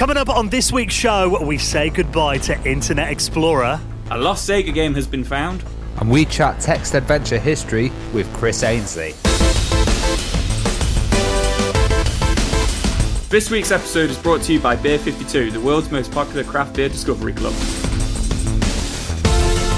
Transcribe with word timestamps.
Coming 0.00 0.16
up 0.16 0.30
on 0.30 0.48
this 0.48 0.72
week's 0.72 0.94
show, 0.94 1.44
we 1.44 1.58
say 1.58 1.90
goodbye 1.90 2.38
to 2.38 2.58
Internet 2.66 3.10
Explorer. 3.10 3.78
A 4.10 4.16
lost 4.16 4.48
Sega 4.48 4.72
game 4.72 4.94
has 4.94 5.06
been 5.06 5.22
found. 5.22 5.62
And 5.98 6.10
we 6.10 6.24
chat 6.24 6.58
text 6.58 6.94
adventure 6.94 7.38
history 7.38 7.92
with 8.14 8.26
Chris 8.32 8.62
Ainsley. 8.62 9.12
This 13.28 13.50
week's 13.50 13.70
episode 13.70 14.08
is 14.08 14.16
brought 14.16 14.40
to 14.44 14.54
you 14.54 14.58
by 14.58 14.74
Beer 14.74 14.98
52, 14.98 15.50
the 15.50 15.60
world's 15.60 15.90
most 15.90 16.10
popular 16.12 16.44
craft 16.44 16.76
beer 16.76 16.88
discovery 16.88 17.34
club. 17.34 17.52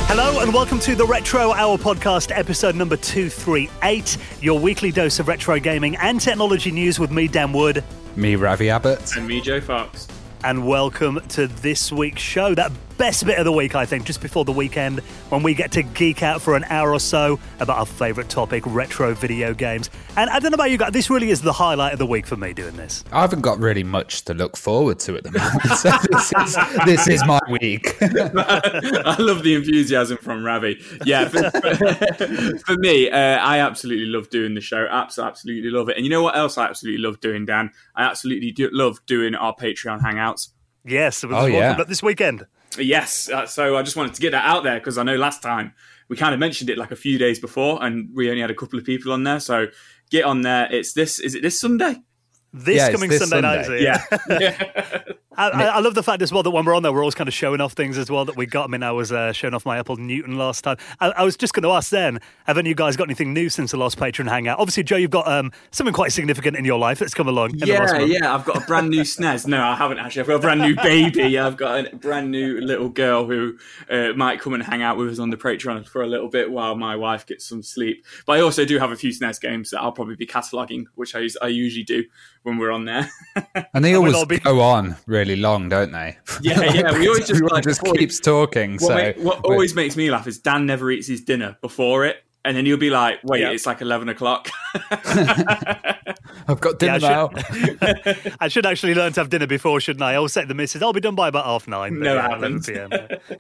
Hello 0.07 0.41
and 0.41 0.55
welcome 0.55 0.79
to 0.79 0.95
the 0.95 1.05
Retro 1.05 1.53
Hour 1.53 1.79
podcast, 1.79 2.31
episode 2.33 2.77
number 2.77 2.97
238, 2.97 4.17
your 4.41 4.61
weekly 4.61 4.93
dose 4.93 5.19
of 5.19 5.27
retro 5.27 5.59
gaming 5.59 5.97
and 5.97 6.21
technology 6.21 6.71
news 6.71 7.01
with 7.01 7.11
me, 7.11 7.27
Dan 7.27 7.53
Wood. 7.53 7.83
Me, 8.15 8.37
Ravi 8.37 8.71
Abbott. 8.71 9.17
And 9.17 9.27
me, 9.27 9.41
Joe 9.41 9.61
Fox. 9.61 10.07
And 10.45 10.67
welcome 10.67 11.21
to 11.29 11.47
this 11.47 11.93
week's 11.93 12.21
show. 12.21 12.53
That 12.53 12.73
best 13.03 13.27
bit 13.27 13.37
of 13.37 13.45
the 13.45 13.51
week, 13.51 13.75
I 13.75 13.85
think, 13.85 14.05
just 14.05 14.21
before 14.21 14.45
the 14.45 14.53
weekend, 14.53 15.01
when 15.29 15.43
we 15.43 15.55
get 15.55 15.73
to 15.73 15.83
geek 15.83 16.23
out 16.23 16.41
for 16.41 16.55
an 16.55 16.63
hour 16.71 16.93
or 16.93 17.01
so 17.01 17.41
about 17.59 17.79
our 17.79 17.85
favourite 17.85 18.31
topic, 18.31 18.63
retro 18.65 19.13
video 19.13 19.55
games. 19.55 19.91
And 20.17 20.31
I 20.31 20.39
don't 20.39 20.53
know 20.53 20.55
about 20.55 20.71
you 20.71 20.79
guys, 20.79 20.93
this 20.93 21.11
really 21.11 21.31
is 21.31 21.43
the 21.43 21.53
highlight 21.53 21.95
of 21.95 21.99
the 21.99 22.07
week 22.07 22.29
for 22.29 22.37
me 22.37 22.53
doing 22.53 22.77
this. 22.77 23.03
I 23.11 23.23
haven't 23.23 23.41
got 23.41 23.59
really 23.59 23.83
much 23.83 24.25
to 24.27 24.35
look 24.35 24.57
forward 24.57 25.01
to 25.01 25.17
at 25.17 25.25
the 25.25 25.33
moment. 25.33 25.63
So 25.79 25.91
this, 26.13 26.33
is, 26.39 26.85
this 26.85 27.09
is 27.09 27.27
my 27.27 27.41
week. 27.51 27.97
I 28.01 29.17
love 29.19 29.43
the 29.43 29.57
enthusiasm 29.57 30.19
from 30.19 30.45
Ravi. 30.45 30.81
Yeah, 31.05 31.27
for, 31.27 31.51
for 32.67 32.77
me, 32.77 33.11
uh, 33.11 33.17
I 33.17 33.59
absolutely 33.59 34.07
love 34.07 34.31
doing 34.31 34.55
the 34.55 34.61
show. 34.61 34.87
Absolutely 34.89 35.71
love 35.71 35.89
it. 35.89 35.97
And 35.97 36.07
you 36.07 36.11
know 36.11 36.23
what 36.23 36.37
else 36.37 36.57
I 36.57 36.69
absolutely 36.69 37.03
love 37.03 37.19
doing, 37.19 37.47
Dan? 37.47 37.73
I 37.97 38.05
absolutely 38.05 38.53
do 38.53 38.71
love 38.71 39.05
doing 39.07 39.35
our 39.35 39.57
Patreon 39.57 40.03
hangouts. 40.03 40.51
Yes, 40.85 41.25
oh, 41.29 41.47
yeah. 41.47 41.77
but 41.77 41.89
this 41.89 42.01
weekend. 42.01 42.47
Yes, 42.79 43.29
uh, 43.29 43.47
so 43.47 43.77
I 43.77 43.83
just 43.83 43.97
wanted 43.97 44.15
to 44.15 44.21
get 44.21 44.31
that 44.33 44.45
out 44.45 44.65
there 44.65 44.79
because 44.79 44.99
I 44.99 45.03
know 45.03 45.17
last 45.17 45.43
time 45.43 45.75
we 46.09 46.17
kind 46.17 46.35
of 46.35 46.41
mentioned 46.41 46.71
it 46.71 46.79
like 46.79 46.91
a 46.91 46.97
few 46.97 47.19
days 47.19 47.39
before, 47.39 47.83
and 47.83 48.09
we 48.15 48.29
only 48.29 48.41
had 48.41 48.51
a 48.51 48.55
couple 48.55 48.79
of 48.79 48.85
people 48.85 49.13
on 49.13 49.25
there. 49.25 49.41
So 49.41 49.67
get 50.11 50.25
on 50.25 50.43
there. 50.43 50.69
It's 50.71 50.93
this. 50.93 51.19
Is 51.19 51.35
it 51.35 51.43
this 51.43 51.61
Sunday? 51.61 51.97
This 52.53 52.77
yeah, 52.77 52.93
coming 52.93 53.09
this 53.09 53.29
Sunday, 53.29 53.63
Sunday, 53.63 53.85
night. 53.85 54.01
Yeah. 54.29 54.29
yeah. 54.41 55.03
I, 55.37 55.49
I, 55.49 55.81
love 55.81 55.95
the 55.95 56.03
fact 56.03 56.23
as 56.23 56.33
well 56.33 56.43
that 56.43 56.51
when 56.51 56.65
we're 56.65 56.75
on 56.75 56.83
there, 56.83 56.93
we're 56.93 57.01
always 57.01 57.15
kind 57.15 57.29
of 57.29 57.35
showing 57.35 57.61
off 57.61 57.73
things 57.73 57.99
as 57.99 58.11
well 58.11 58.25
that 58.25 58.37
we 58.37 58.47
got. 58.47 58.65
I 58.65 58.67
mean, 58.69 58.83
I 58.83 58.93
was 58.93 59.13
uh, 59.13 59.33
showing 59.33 59.55
off 59.55 59.65
my 59.65 59.79
Apple 59.79 59.97
Newton 59.97 60.37
last 60.37 60.63
time. 60.63 60.77
I, 61.01 61.11
I 61.11 61.23
was 61.23 61.37
just 61.37 61.55
going 61.55 61.63
to 61.63 61.71
ask 61.71 61.91
then, 61.91 62.21
have 62.47 62.59
any 62.59 62.69
of 62.69 62.73
you 62.73 62.75
guys 62.75 62.97
got 62.97 63.05
anything 63.05 63.33
new 63.33 63.49
since 63.49 63.71
the 63.71 63.77
last 63.77 63.99
Patreon 63.99 64.29
hangout? 64.29 64.59
Obviously, 64.59 64.83
Joe, 64.83 64.97
you've 64.97 65.11
got 65.11 65.27
um, 65.29 65.53
something 65.71 65.95
quite 65.95 66.13
significant 66.13 66.57
in 66.57 66.65
your 66.65 66.79
life 66.79 66.99
that's 66.99 67.15
come 67.15 67.29
along. 67.29 67.53
Yeah, 67.55 68.01
yeah. 68.01 68.35
I've 68.35 68.45
got 68.45 68.63
a 68.63 68.67
brand 68.67 68.91
new 68.91 69.01
SNES. 69.03 69.47
No, 69.47 69.63
I 69.63 69.75
haven't 69.75 69.99
actually. 69.99 70.21
I've 70.21 70.29
got 70.29 70.37
a 70.37 70.41
brand 70.41 70.61
new 70.61 70.77
baby. 70.77 71.39
I've 71.43 71.57
got 71.57 71.93
a 71.93 71.97
brand 71.97 72.31
new 72.31 72.61
little 72.61 72.89
girl 72.89 73.27
who 73.27 73.59
uh, 73.89 74.13
might 74.15 74.41
come 74.41 74.55
and 74.55 74.63
hang 74.63 74.83
out 74.83 74.97
with 74.97 75.09
us 75.09 75.19
on 75.19 75.31
the 75.31 75.37
Patreon 75.37 75.87
for 75.87 76.03
a 76.03 76.07
little 76.07 76.29
bit 76.29 76.51
while 76.51 76.75
my 76.75 76.97
wife 76.97 77.27
gets 77.27 77.47
some 77.47 77.63
sleep. 77.63 78.05
But 78.27 78.39
I 78.39 78.41
also 78.41 78.65
do 78.65 78.79
have 78.79 78.91
a 78.91 78.97
few 78.97 79.11
SNES 79.11 79.41
games 79.41 79.71
that 79.71 79.81
I'll 79.81 79.93
probably 79.93 80.17
be 80.17 80.27
cataloguing, 80.27 80.87
which 80.95 81.15
I, 81.15 81.29
I 81.41 81.49
usually 81.49 81.85
do 81.85 82.05
when 82.43 82.59
we're 82.59 82.73
on 82.73 82.85
there. 82.85 83.09
and 83.75 83.85
they 83.85 83.95
always 83.95 84.25
be- 84.25 84.39
go 84.39 84.61
on 84.61 84.97
really 85.07 85.22
long, 85.25 85.69
don't 85.69 85.93
they? 85.93 86.19
Yeah, 86.41 86.63
yeah. 86.73 86.99
We 86.99 87.09
always 87.09 87.27
just 87.27 87.43
like 87.43 87.65
just 87.65 87.83
keeps 87.85 88.21
talking. 88.21 88.73
What, 88.75 88.81
so 88.81 88.95
make, 88.95 89.17
what 89.19 89.41
always 89.45 89.75
makes 89.75 89.97
me 89.97 90.11
laugh 90.11 90.27
is 90.27 90.39
Dan 90.39 90.67
never 90.67 90.91
eats 90.91 91.07
his 91.07 91.23
dinner 91.23 91.57
before 91.61 92.05
it, 92.05 92.17
and 92.45 92.57
then 92.57 92.67
you'll 92.67 92.79
be 92.79 92.91
like, 92.91 93.21
"Wait, 93.25 93.41
yep. 93.41 93.55
it's 93.55 93.67
like 93.67 93.81
eleven 93.81 94.09
o'clock." 94.09 94.49
I've 96.49 96.61
got 96.61 96.79
dinner 96.79 96.99
yeah, 96.99 97.27
I 97.27 97.85
now. 97.85 98.35
I 98.41 98.49
should 98.49 98.67
actually 98.67 98.95
learn 98.95 99.13
to 99.15 99.21
have 99.21 99.31
dinner 99.31 99.47
before, 99.47 99.81
shouldn't 99.81 100.03
I? 100.03 100.15
I'll 100.15 100.29
set 100.29 100.49
the 100.49 100.55
missus. 100.55 100.83
I'll 100.83 100.93
be 100.93 101.01
done 101.01 101.15
by 101.15 101.29
about 101.29 101.45
half 101.45 101.69
nine. 101.69 101.99
No, 101.99 102.15
yeah, 102.15 102.27
eleven 102.27 102.61
PM. 102.61 102.91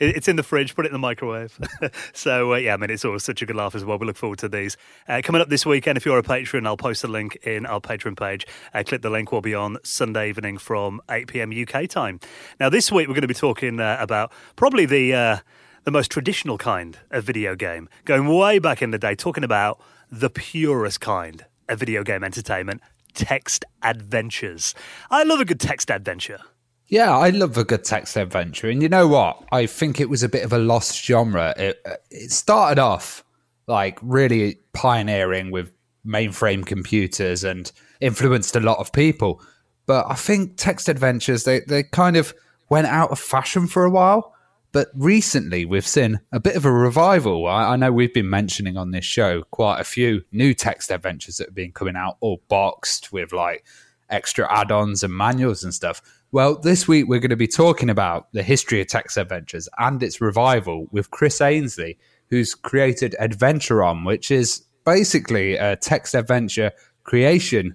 it's 0.01 0.29
in 0.29 0.37
the 0.37 0.43
fridge. 0.43 0.75
Put 0.75 0.87
it 0.87 0.89
in 0.89 0.93
the 0.93 0.99
microwave. 0.99 1.59
so 2.13 2.55
uh, 2.55 2.57
yeah, 2.57 2.75
I 2.75 2.77
mean, 2.77 2.91
it's 2.91 3.05
always 3.05 3.25
such 3.25 3.43
a 3.43 3.47
good 3.47 3.57
laugh 3.57 3.75
as 3.75 3.85
well. 3.85 3.99
We 3.99 4.07
look 4.07 4.17
forward 4.17 4.39
to 4.41 4.49
these 4.49 4.77
uh, 5.09 5.21
coming 5.25 5.43
up 5.43 5.49
this 5.49 5.67
weekend. 5.67 5.97
If 5.97 6.07
you're 6.07 6.19
a 6.19 6.23
patron, 6.23 6.67
I'll 6.67 6.77
post 6.77 7.05
a 7.05 7.09
link 7.09 7.37
in 7.43 7.67
our 7.67 7.81
Patreon 7.81 8.19
page. 8.19 8.47
Uh, 8.73 8.83
click 8.87 9.03
the 9.03 9.11
link. 9.11 9.33
We'll 9.33 9.41
be 9.41 9.55
on 9.55 9.79
Sunday 9.83 10.29
evening 10.29 10.59
from 10.59 11.01
eight 11.11 11.29
PM 11.29 11.53
UK 11.53 11.89
time. 11.89 12.21
Now, 12.61 12.69
this 12.69 12.91
week 12.93 13.09
we're 13.09 13.15
going 13.15 13.23
to 13.23 13.29
be 13.29 13.35
talking 13.35 13.81
uh, 13.81 13.97
about 14.01 14.33
probably 14.57 14.87
the 14.87 15.15
uh, 15.15 15.39
the 15.85 15.91
most 15.91 16.11
traditional 16.11 16.59
kind 16.59 16.99
of 17.11 17.25
video 17.25 17.57
game, 17.57 17.89
going 18.05 18.29
way 18.29 18.59
back 18.59 18.83
in 18.83 18.91
the 18.91 18.99
day, 18.99 19.15
talking 19.15 19.45
about 19.45 19.81
the 20.11 20.31
purest 20.31 21.01
kind 21.01 21.47
of 21.73 21.81
video 21.81 22.05
game 22.05 22.23
entertainment, 22.23 22.81
text 23.15 23.65
adventures. 23.83 24.75
I 25.11 25.25
love 25.25 25.41
a 25.41 25.45
good 25.45 25.61
text 25.61 25.91
adventure. 25.91 26.39
Yeah, 26.87 27.17
I 27.17 27.31
love 27.31 27.57
a 27.57 27.65
good 27.65 27.85
text 27.85 28.17
adventure. 28.17 28.69
And 28.69 28.83
you 28.83 28.89
know 28.89 29.09
what? 29.09 29.43
I 29.51 29.67
think 29.67 29.99
it 29.99 30.11
was 30.11 30.23
a 30.23 30.29
bit 30.29 30.45
of 30.45 30.53
a 30.53 30.59
lost 30.59 31.03
genre. 31.05 31.55
It, 31.57 31.85
it 32.11 32.31
started 32.31 32.79
off 32.79 33.25
like 33.67 33.99
really 34.03 34.59
pioneering 34.75 35.51
with 35.51 35.73
mainframe 36.07 36.67
computers 36.67 37.45
and 37.45 37.73
influenced 38.01 38.57
a 38.57 38.61
lot 38.61 38.79
of 38.79 38.93
people. 38.93 39.41
But 39.87 40.07
I 40.09 40.15
think 40.15 40.57
text 40.57 40.89
adventures, 40.89 41.45
they, 41.45 41.61
they 41.61 41.83
kind 41.83 42.17
of 42.17 42.35
went 42.69 42.89
out 42.89 43.11
of 43.11 43.19
fashion 43.19 43.67
for 43.67 43.85
a 43.85 43.91
while. 43.91 44.32
But 44.73 44.89
recently, 44.95 45.67
we've 45.67 45.87
seen 45.87 46.21
a 46.33 46.41
bit 46.41 46.57
of 46.57 46.65
a 46.65 46.73
revival. 46.73 47.47
I, 47.47 47.73
I, 47.73 47.77
know 47.77 47.93
we've 47.93 48.15
been 48.15 48.31
mentioning 48.31 48.79
on 48.79 48.91
this 48.91 49.05
show 49.05 49.43
quite 49.51 49.81
a 49.81 49.85
few 49.85 50.23
new 50.33 50.55
text 50.55 50.91
adventures 50.91 51.37
that 51.37 51.49
have 51.49 51.55
been 51.55 51.73
coming 51.73 51.95
out, 51.95 52.17
all 52.21 52.43
boxed 52.49 53.13
with 53.13 53.35
like 53.35 53.67
extra 54.09 54.51
add 54.51 54.73
ons 54.73 55.03
and 55.03 55.15
manuals 55.15 55.63
and 55.63 55.75
stuff. 55.75 56.01
Well, 56.33 56.59
this 56.59 56.89
week 56.89 57.07
we're 57.07 57.21
going 57.21 57.31
to 57.31 57.37
be 57.37 57.47
talking 57.47 57.91
about 57.91 58.33
the 58.33 58.43
history 58.43 58.81
of 58.81 58.87
text 58.87 59.19
adventures 59.19 59.69
and 59.79 60.03
its 60.03 60.23
revival 60.23 60.87
with 60.91 61.11
Chris 61.11 61.43
Ainsley, 61.43 61.99
who's 62.31 62.55
created 62.55 63.15
Adventuron, 63.21 64.07
which 64.07 64.31
is 64.31 64.65
basically 64.87 65.57
a 65.57 65.77
text 65.77 66.15
adventure 66.15 66.73
creation 67.05 67.75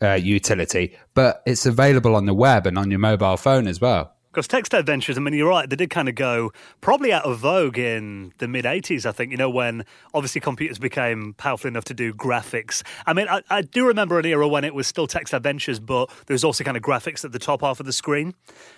uh, 0.00 0.14
utility, 0.14 0.96
but 1.12 1.42
it's 1.44 1.66
available 1.66 2.16
on 2.16 2.24
the 2.24 2.34
web 2.34 2.66
and 2.66 2.78
on 2.78 2.90
your 2.90 2.98
mobile 2.98 3.36
phone 3.36 3.66
as 3.66 3.80
well. 3.80 4.14
Because 4.32 4.48
text 4.48 4.72
adventures, 4.72 5.18
I 5.18 5.20
mean, 5.20 5.34
you're 5.34 5.48
right, 5.48 5.68
they 5.68 5.76
did 5.76 5.90
kind 5.90 6.08
of 6.08 6.14
go 6.14 6.52
probably 6.80 7.12
out 7.12 7.24
of 7.24 7.38
vogue 7.38 7.76
in 7.76 8.32
the 8.38 8.48
mid 8.48 8.64
80s, 8.64 9.04
I 9.04 9.12
think, 9.12 9.30
you 9.30 9.36
know, 9.36 9.50
when 9.50 9.84
obviously 10.14 10.40
computers 10.40 10.78
became 10.78 11.34
powerful 11.34 11.68
enough 11.68 11.84
to 11.84 11.94
do 11.94 12.14
graphics. 12.14 12.82
I 13.04 13.12
mean, 13.12 13.28
I, 13.28 13.42
I 13.50 13.60
do 13.60 13.86
remember 13.86 14.18
an 14.18 14.24
era 14.24 14.48
when 14.48 14.64
it 14.64 14.74
was 14.74 14.86
still 14.86 15.06
text 15.06 15.34
adventures, 15.34 15.78
but 15.78 16.10
there 16.26 16.34
was 16.34 16.44
also 16.44 16.64
kind 16.64 16.78
of 16.78 16.82
graphics 16.82 17.26
at 17.26 17.32
the 17.32 17.38
top 17.38 17.60
half 17.60 17.78
of 17.78 17.84
the 17.84 17.92
screen 17.92 18.34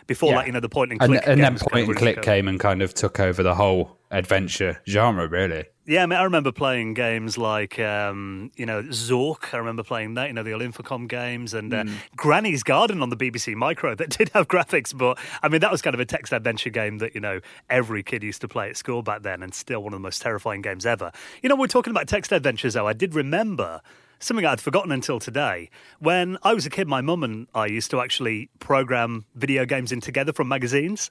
before, 0.08 0.30
yeah. 0.30 0.38
like, 0.38 0.46
you 0.46 0.52
know, 0.52 0.60
the 0.60 0.68
point 0.68 0.90
and 0.90 1.00
click. 1.00 1.22
And, 1.24 1.40
and 1.40 1.40
then 1.40 1.68
point 1.70 1.86
and 1.86 1.96
click 1.96 2.22
came 2.22 2.48
and 2.48 2.58
kind 2.58 2.82
of 2.82 2.92
took 2.92 3.20
over 3.20 3.44
the 3.44 3.54
whole 3.54 3.96
adventure 4.10 4.82
genre, 4.88 5.28
really. 5.28 5.66
Yeah, 5.86 6.02
I 6.02 6.06
mean, 6.06 6.18
I 6.18 6.22
remember 6.22 6.50
playing 6.50 6.94
games 6.94 7.36
like, 7.36 7.78
um, 7.78 8.50
you 8.56 8.64
know, 8.64 8.82
Zork. 8.84 9.52
I 9.52 9.58
remember 9.58 9.82
playing 9.82 10.14
that, 10.14 10.28
you 10.28 10.32
know, 10.32 10.42
the 10.42 10.52
old 10.52 10.62
Infocom 10.62 11.06
games 11.06 11.52
and 11.52 11.74
uh, 11.74 11.84
mm. 11.84 11.94
Granny's 12.16 12.62
Garden 12.62 13.02
on 13.02 13.10
the 13.10 13.16
BBC 13.16 13.54
Micro 13.54 13.94
that 13.96 14.08
did 14.08 14.30
have 14.30 14.48
graphics. 14.48 14.96
But, 14.96 15.18
I 15.42 15.48
mean, 15.48 15.60
that 15.60 15.70
was 15.70 15.82
kind 15.82 15.92
of 15.92 16.00
a 16.00 16.06
text 16.06 16.32
adventure 16.32 16.70
game 16.70 16.98
that, 16.98 17.14
you 17.14 17.20
know, 17.20 17.40
every 17.68 18.02
kid 18.02 18.22
used 18.22 18.40
to 18.40 18.48
play 18.48 18.70
at 18.70 18.78
school 18.78 19.02
back 19.02 19.22
then 19.22 19.42
and 19.42 19.54
still 19.54 19.82
one 19.82 19.92
of 19.92 19.98
the 19.98 20.02
most 20.02 20.22
terrifying 20.22 20.62
games 20.62 20.86
ever. 20.86 21.12
You 21.42 21.50
know, 21.50 21.56
we're 21.56 21.66
talking 21.66 21.90
about 21.90 22.08
text 22.08 22.32
adventures, 22.32 22.72
though. 22.72 22.88
I 22.88 22.94
did 22.94 23.14
remember 23.14 23.82
something 24.20 24.46
I'd 24.46 24.62
forgotten 24.62 24.90
until 24.90 25.18
today. 25.18 25.68
When 25.98 26.38
I 26.42 26.54
was 26.54 26.64
a 26.64 26.70
kid, 26.70 26.88
my 26.88 27.02
mum 27.02 27.22
and 27.22 27.46
I 27.54 27.66
used 27.66 27.90
to 27.90 28.00
actually 28.00 28.48
program 28.58 29.26
video 29.34 29.66
games 29.66 29.92
in 29.92 30.00
together 30.00 30.32
from 30.32 30.48
magazines. 30.48 31.10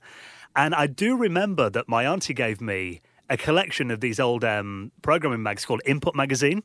And 0.56 0.73
I 0.73 0.88
do 0.88 1.16
remember 1.16 1.69
that 1.69 1.88
my 1.88 2.07
auntie 2.07 2.33
gave 2.33 2.59
me 2.59 3.01
a 3.33 3.38
collection 3.38 3.89
of 3.89 3.99
these 3.99 4.19
old 4.19 4.45
um, 4.45 4.91
programming 5.01 5.41
mags 5.41 5.66
called 5.66 5.81
Input 5.85 6.13
Magazine. 6.13 6.61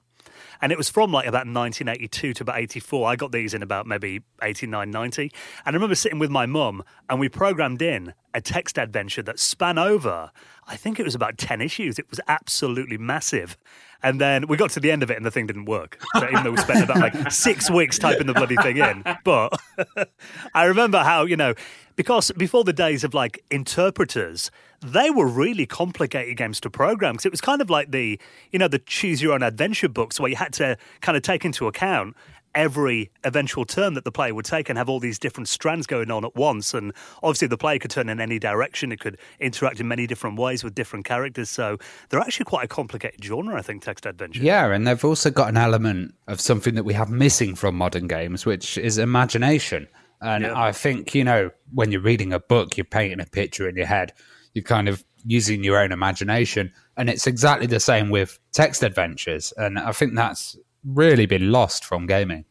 And 0.61 0.71
it 0.71 0.77
was 0.77 0.91
from 0.91 1.11
like 1.11 1.27
about 1.27 1.47
1982 1.47 2.35
to 2.35 2.43
about 2.43 2.59
84. 2.59 3.09
I 3.09 3.17
got 3.17 3.33
these 3.33 3.55
in 3.55 3.63
about 3.63 3.87
maybe 3.87 4.21
89, 4.43 4.91
90. 4.91 5.23
And 5.23 5.33
I 5.65 5.71
remember 5.71 5.95
sitting 5.95 6.19
with 6.19 6.31
my 6.31 6.45
mum 6.45 6.85
and 7.09 7.19
we 7.19 7.31
programmed 7.31 7.81
in 7.81 8.13
a 8.35 8.43
text 8.43 8.79
adventure 8.79 9.23
that 9.23 9.39
span 9.39 9.79
over, 9.79 10.31
I 10.67 10.77
think 10.77 11.01
it 11.01 11.05
was 11.05 11.15
about 11.15 11.39
10 11.39 11.63
issues. 11.63 11.99
It 11.99 12.11
was 12.11 12.21
absolutely 12.29 12.99
massive. 12.99 13.57
And 14.03 14.21
then 14.21 14.47
we 14.47 14.59
got 14.59 14.69
to 14.71 14.81
the 14.81 14.91
end 14.91 15.03
of 15.03 15.11
it 15.11 15.17
and 15.17 15.25
the 15.25 15.31
thing 15.31 15.47
didn't 15.47 15.65
work. 15.65 15.99
So 16.19 16.29
even 16.29 16.45
though 16.45 16.51
we 16.51 16.59
spent 16.59 16.85
about 16.85 16.99
like 16.99 17.33
six 17.33 17.71
weeks 17.71 17.99
typing 17.99 18.27
the 18.27 18.35
bloody 18.35 18.57
thing 18.57 18.77
in. 18.77 19.05
But 19.25 19.59
I 20.55 20.65
remember 20.65 20.99
how, 20.99 21.25
you 21.25 21.37
know, 21.37 21.55
because 21.97 22.31
before 22.33 22.63
the 22.63 22.75
days 22.75 23.05
of 23.05 23.15
like 23.15 23.43
interpreters, 23.51 24.51
they 24.81 25.11
were 25.11 25.27
really 25.27 25.67
complicated 25.67 26.37
games 26.37 26.61
to 26.61 26.71
program 26.71 27.15
because 27.15 27.27
it 27.27 27.33
was 27.33 27.41
kind 27.41 27.61
of 27.61 27.69
like 27.71 27.91
the, 27.91 28.19
you 28.53 28.59
know, 28.59 28.69
the 28.69 28.79
choose 28.79 29.21
your 29.21 29.33
own 29.33 29.43
adventure 29.43 29.89
books 29.89 30.21
where 30.21 30.31
you 30.31 30.37
had 30.37 30.53
to 30.55 30.77
kind 31.01 31.17
of 31.17 31.23
take 31.23 31.45
into 31.45 31.67
account 31.67 32.17
every 32.55 33.11
eventual 33.25 33.65
turn 33.65 33.95
that 33.95 34.05
the 34.05 34.11
player 34.11 34.35
would 34.35 34.45
take 34.45 34.69
and 34.69 34.79
have 34.79 34.89
all 34.89 34.99
these 34.99 35.19
different 35.19 35.49
strands 35.49 35.87
going 35.87 36.11
on 36.11 36.25
at 36.25 36.35
once. 36.35 36.75
And 36.75 36.93
obviously, 37.23 37.49
the 37.49 37.59
player 37.59 37.79
could 37.79 37.91
turn 37.91 38.09
in 38.09 38.21
any 38.21 38.39
direction. 38.39 38.91
It 38.91 39.01
could 39.01 39.19
interact 39.39 39.81
in 39.81 39.89
many 39.89 40.07
different 40.07 40.39
ways 40.39 40.65
with 40.65 40.75
different 40.75 41.05
characters. 41.05 41.51
So 41.51 41.79
they're 42.09 42.21
actually 42.21 42.45
quite 42.45 42.65
a 42.65 42.69
complicated 42.69 43.23
genre, 43.23 43.57
I 43.57 43.63
think, 43.63 43.83
text 43.83 44.07
adventure. 44.07 44.43
Yeah, 44.43 44.73
and 44.73 44.87
they've 44.87 45.05
also 45.05 45.31
got 45.31 45.49
an 45.49 45.57
element 45.57 46.15
of 46.27 46.41
something 46.41 46.75
that 46.75 46.85
we 46.85 46.95
have 46.95 47.11
missing 47.11 47.55
from 47.55 47.77
modern 47.77 48.09
games, 48.09 48.47
which 48.47 48.79
is 48.79 48.99
imagination. 48.99 49.89
And 50.21 50.43
Yeah. 50.45 50.61
I 50.61 50.73
think, 50.73 51.15
you 51.15 51.25
know, 51.25 51.51
when 51.73 51.93
you're 51.93 52.01
reading 52.01 52.33
a 52.33 52.41
book, 52.41 52.77
you're 52.77 52.85
painting 52.85 53.21
a 53.21 53.27
picture 53.27 53.69
in 53.69 53.77
your 53.77 53.87
head. 53.87 54.13
You're 54.59 54.65
kind 54.65 54.89
of 54.89 55.05
using 55.25 55.63
your 55.63 55.79
own 55.79 55.93
imagination. 55.93 56.73
And 56.97 57.09
it's 57.09 57.29
exactly 57.29 57.69
the 57.69 57.79
same 57.79 58.11
with 58.11 58.41
text 58.53 58.83
adventures. 58.83 59.53
And 59.57 59.79
I 59.79 59.93
think 59.93 60.17
that's 60.17 60.57
really 60.85 61.27
been 61.27 61.53
lost 61.53 61.85
from 61.85 62.07
gaming. 62.07 62.45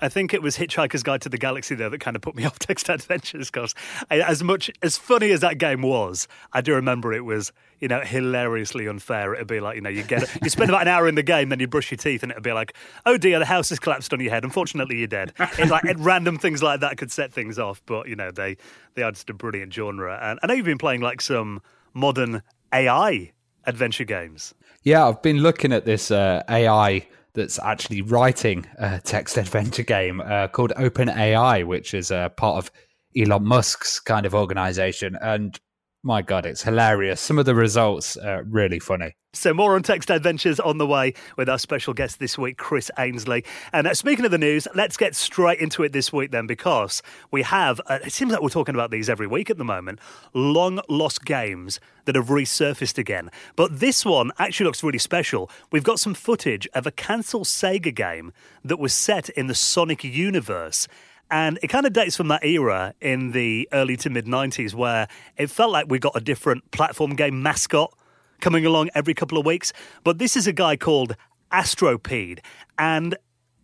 I 0.00 0.08
think 0.08 0.32
it 0.34 0.42
was 0.42 0.56
Hitchhiker's 0.56 1.02
Guide 1.02 1.22
to 1.22 1.28
the 1.28 1.38
Galaxy 1.38 1.74
though 1.74 1.88
that 1.88 2.00
kind 2.00 2.16
of 2.16 2.22
put 2.22 2.34
me 2.34 2.44
off 2.46 2.58
text 2.58 2.88
adventures 2.88 3.50
because 3.50 3.74
as 4.10 4.42
much 4.42 4.70
as 4.82 4.96
funny 4.96 5.30
as 5.30 5.40
that 5.40 5.58
game 5.58 5.82
was, 5.82 6.28
I 6.52 6.60
do 6.60 6.74
remember 6.74 7.12
it 7.12 7.24
was 7.24 7.52
you 7.80 7.88
know 7.88 8.00
hilariously 8.00 8.86
unfair. 8.86 9.34
It'd 9.34 9.46
be 9.46 9.60
like 9.60 9.76
you 9.76 9.82
know 9.82 9.90
you 9.90 10.02
get 10.02 10.28
you 10.42 10.50
spend 10.50 10.70
about 10.70 10.82
an 10.82 10.88
hour 10.88 11.08
in 11.08 11.14
the 11.14 11.22
game, 11.22 11.48
then 11.48 11.60
you 11.60 11.66
brush 11.66 11.90
your 11.90 11.98
teeth, 11.98 12.22
and 12.22 12.32
it'd 12.32 12.42
be 12.42 12.52
like, 12.52 12.74
oh 13.06 13.16
dear, 13.16 13.38
the 13.38 13.44
house 13.44 13.68
has 13.70 13.78
collapsed 13.78 14.12
on 14.12 14.20
your 14.20 14.30
head. 14.30 14.44
Unfortunately, 14.44 14.98
you're 14.98 15.06
dead. 15.06 15.32
It's 15.38 15.70
like 15.70 15.84
random 15.98 16.38
things 16.38 16.62
like 16.62 16.80
that 16.80 16.96
could 16.96 17.10
set 17.10 17.32
things 17.32 17.58
off, 17.58 17.82
but 17.86 18.08
you 18.08 18.16
know 18.16 18.30
they 18.30 18.56
they 18.94 19.02
are 19.02 19.12
just 19.12 19.30
a 19.30 19.34
brilliant 19.34 19.72
genre. 19.72 20.18
And 20.22 20.38
I 20.42 20.46
know 20.46 20.54
you've 20.54 20.66
been 20.66 20.78
playing 20.78 21.00
like 21.00 21.20
some 21.20 21.60
modern 21.94 22.42
AI 22.72 23.32
adventure 23.64 24.04
games. 24.04 24.54
Yeah, 24.82 25.06
I've 25.06 25.20
been 25.20 25.38
looking 25.38 25.72
at 25.72 25.84
this 25.84 26.10
uh, 26.10 26.42
AI 26.48 27.06
that's 27.40 27.58
actually 27.58 28.02
writing 28.02 28.66
a 28.78 29.00
text 29.00 29.36
adventure 29.44 29.82
game 29.82 30.20
uh, 30.20 30.48
called 30.48 30.72
OpenAI, 30.76 31.64
which 31.66 31.94
is 31.94 32.10
a 32.10 32.32
part 32.36 32.58
of 32.58 32.70
Elon 33.16 33.44
Musk's 33.44 33.98
kind 33.98 34.26
of 34.26 34.34
organization. 34.34 35.16
And 35.20 35.58
my 36.02 36.22
God, 36.22 36.46
it's 36.46 36.62
hilarious. 36.62 37.20
Some 37.20 37.38
of 37.38 37.44
the 37.44 37.54
results 37.54 38.16
are 38.16 38.42
really 38.44 38.78
funny. 38.78 39.16
So 39.32 39.54
more 39.54 39.76
on 39.76 39.82
text 39.84 40.10
adventures 40.10 40.58
on 40.58 40.78
the 40.78 40.86
way 40.86 41.14
with 41.36 41.48
our 41.48 41.58
special 41.58 41.94
guest 41.94 42.18
this 42.18 42.36
week, 42.36 42.56
Chris 42.56 42.90
Ainsley. 42.98 43.44
And 43.72 43.86
uh, 43.86 43.94
speaking 43.94 44.24
of 44.24 44.32
the 44.32 44.38
news, 44.38 44.66
let's 44.74 44.96
get 44.96 45.14
straight 45.14 45.60
into 45.60 45.84
it 45.84 45.92
this 45.92 46.12
week 46.12 46.32
then, 46.32 46.46
because 46.48 47.00
we 47.30 47.42
have. 47.42 47.80
Uh, 47.86 48.00
it 48.04 48.12
seems 48.12 48.32
like 48.32 48.42
we're 48.42 48.48
talking 48.48 48.74
about 48.74 48.90
these 48.90 49.08
every 49.08 49.28
week 49.28 49.48
at 49.50 49.58
the 49.58 49.64
moment. 49.64 50.00
Long 50.34 50.80
lost 50.88 51.24
games 51.24 51.78
that 52.06 52.16
have 52.16 52.26
resurfaced 52.26 52.98
again, 52.98 53.30
but 53.54 53.78
this 53.78 54.04
one 54.04 54.32
actually 54.38 54.66
looks 54.66 54.82
really 54.82 54.98
special. 54.98 55.48
We've 55.70 55.84
got 55.84 56.00
some 56.00 56.14
footage 56.14 56.66
of 56.74 56.86
a 56.86 56.90
cancelled 56.90 57.46
Sega 57.46 57.94
game 57.94 58.32
that 58.64 58.80
was 58.80 58.92
set 58.92 59.28
in 59.28 59.46
the 59.46 59.54
Sonic 59.54 60.02
universe. 60.02 60.88
And 61.30 61.58
it 61.62 61.68
kind 61.68 61.86
of 61.86 61.92
dates 61.92 62.16
from 62.16 62.28
that 62.28 62.44
era 62.44 62.94
in 63.00 63.32
the 63.32 63.68
early 63.72 63.96
to 63.98 64.10
mid 64.10 64.26
90s 64.26 64.74
where 64.74 65.08
it 65.36 65.48
felt 65.48 65.70
like 65.70 65.86
we 65.88 65.98
got 65.98 66.16
a 66.16 66.20
different 66.20 66.70
platform 66.72 67.14
game 67.14 67.42
mascot 67.42 67.92
coming 68.40 68.66
along 68.66 68.90
every 68.94 69.14
couple 69.14 69.38
of 69.38 69.46
weeks. 69.46 69.72
But 70.02 70.18
this 70.18 70.36
is 70.36 70.46
a 70.46 70.52
guy 70.52 70.76
called 70.76 71.14
Astropede, 71.52 72.40
and 72.78 73.16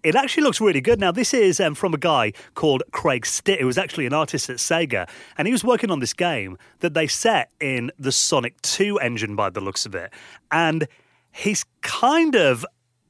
it 0.03 0.15
actually 0.15 0.45
looks 0.45 0.61
really 0.61 0.81
good. 0.81 1.01
Now, 1.01 1.11
this 1.11 1.35
is 1.35 1.59
um, 1.59 1.75
from 1.75 1.93
a 1.93 1.99
guy 1.99 2.33
called 2.55 2.85
Craig 2.93 3.27
Stitt, 3.27 3.61
who 3.61 3.67
was 3.67 3.79
actually 3.79 4.07
an 4.07 4.13
artist 4.13 4.49
at 4.49 4.59
Sega, 4.59 5.09
and 5.37 5.49
he 5.49 5.53
was 5.53 5.65
working 5.65 5.91
on 5.91 5.99
this 5.99 6.13
game 6.13 6.59
that 6.81 6.95
they 6.95 7.09
set 7.09 7.51
in 7.61 7.91
the 7.99 8.13
Sonic 8.13 8.61
2 8.63 9.01
engine 9.01 9.35
by 9.35 9.51
the 9.51 9.61
looks 9.61 9.85
of 9.85 9.97
it. 9.97 10.13
And 10.53 10.87
he's 11.33 11.65
kind 11.83 12.37
of 12.37 12.65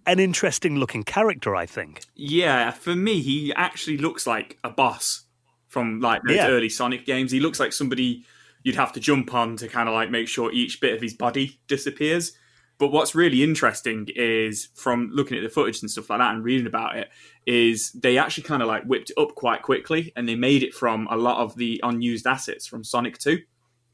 an 0.07 0.21
interesting 0.21 0.77
looking 0.77 1.03
character, 1.03 1.55
I 1.57 1.67
think. 1.67 2.03
Yeah, 2.15 2.71
for 2.71 2.95
me, 2.95 3.21
he 3.21 3.53
actually 3.55 3.99
looks 3.99 4.27
like 4.27 4.59
a 4.65 4.71
boss 4.71 5.25
from 5.69 6.01
like 6.01 6.23
those 6.27 6.37
Yeah. 6.37 6.49
early 6.49 6.69
Sonic 6.69 7.05
games. 7.07 7.33
He 7.33 7.41
looks 7.41 7.61
like 7.61 7.73
somebody 7.73 8.25
you'd 8.63 8.77
have 8.77 8.93
to 8.93 9.01
jump 9.01 9.33
on 9.35 9.57
to 9.57 9.69
kind 9.69 9.89
of 9.89 9.95
like 9.95 10.11
make 10.11 10.27
sure 10.29 10.53
each 10.53 10.81
bit 10.81 10.95
of 10.95 11.01
his 11.01 11.15
body 11.15 11.61
disappears. 11.69 12.33
But 12.79 12.89
what's 12.89 13.15
really 13.15 13.43
interesting 13.43 14.07
is 14.15 14.69
from 14.75 15.11
looking 15.13 15.39
at 15.39 15.43
the 15.43 15.49
footage 15.49 15.81
and 15.81 15.91
stuff 15.91 16.11
like 16.11 16.19
that 16.19 16.35
and 16.35 16.45
reading 16.45 16.67
about 16.67 16.97
it, 16.97 17.09
is 17.47 17.91
they 17.93 18.19
actually 18.19 18.43
kind 18.43 18.61
of 18.63 18.69
like 18.69 18.85
whipped 18.85 19.11
it 19.11 19.19
up 19.19 19.35
quite 19.35 19.63
quickly 19.63 20.13
and 20.17 20.29
they 20.29 20.35
made 20.35 20.63
it 20.63 20.75
from 20.75 21.07
a 21.11 21.17
lot 21.17 21.39
of 21.39 21.57
the 21.57 21.81
unused 21.83 22.27
assets 22.27 22.67
from 22.67 22.85
Sonic 22.85 23.19
2 23.19 23.39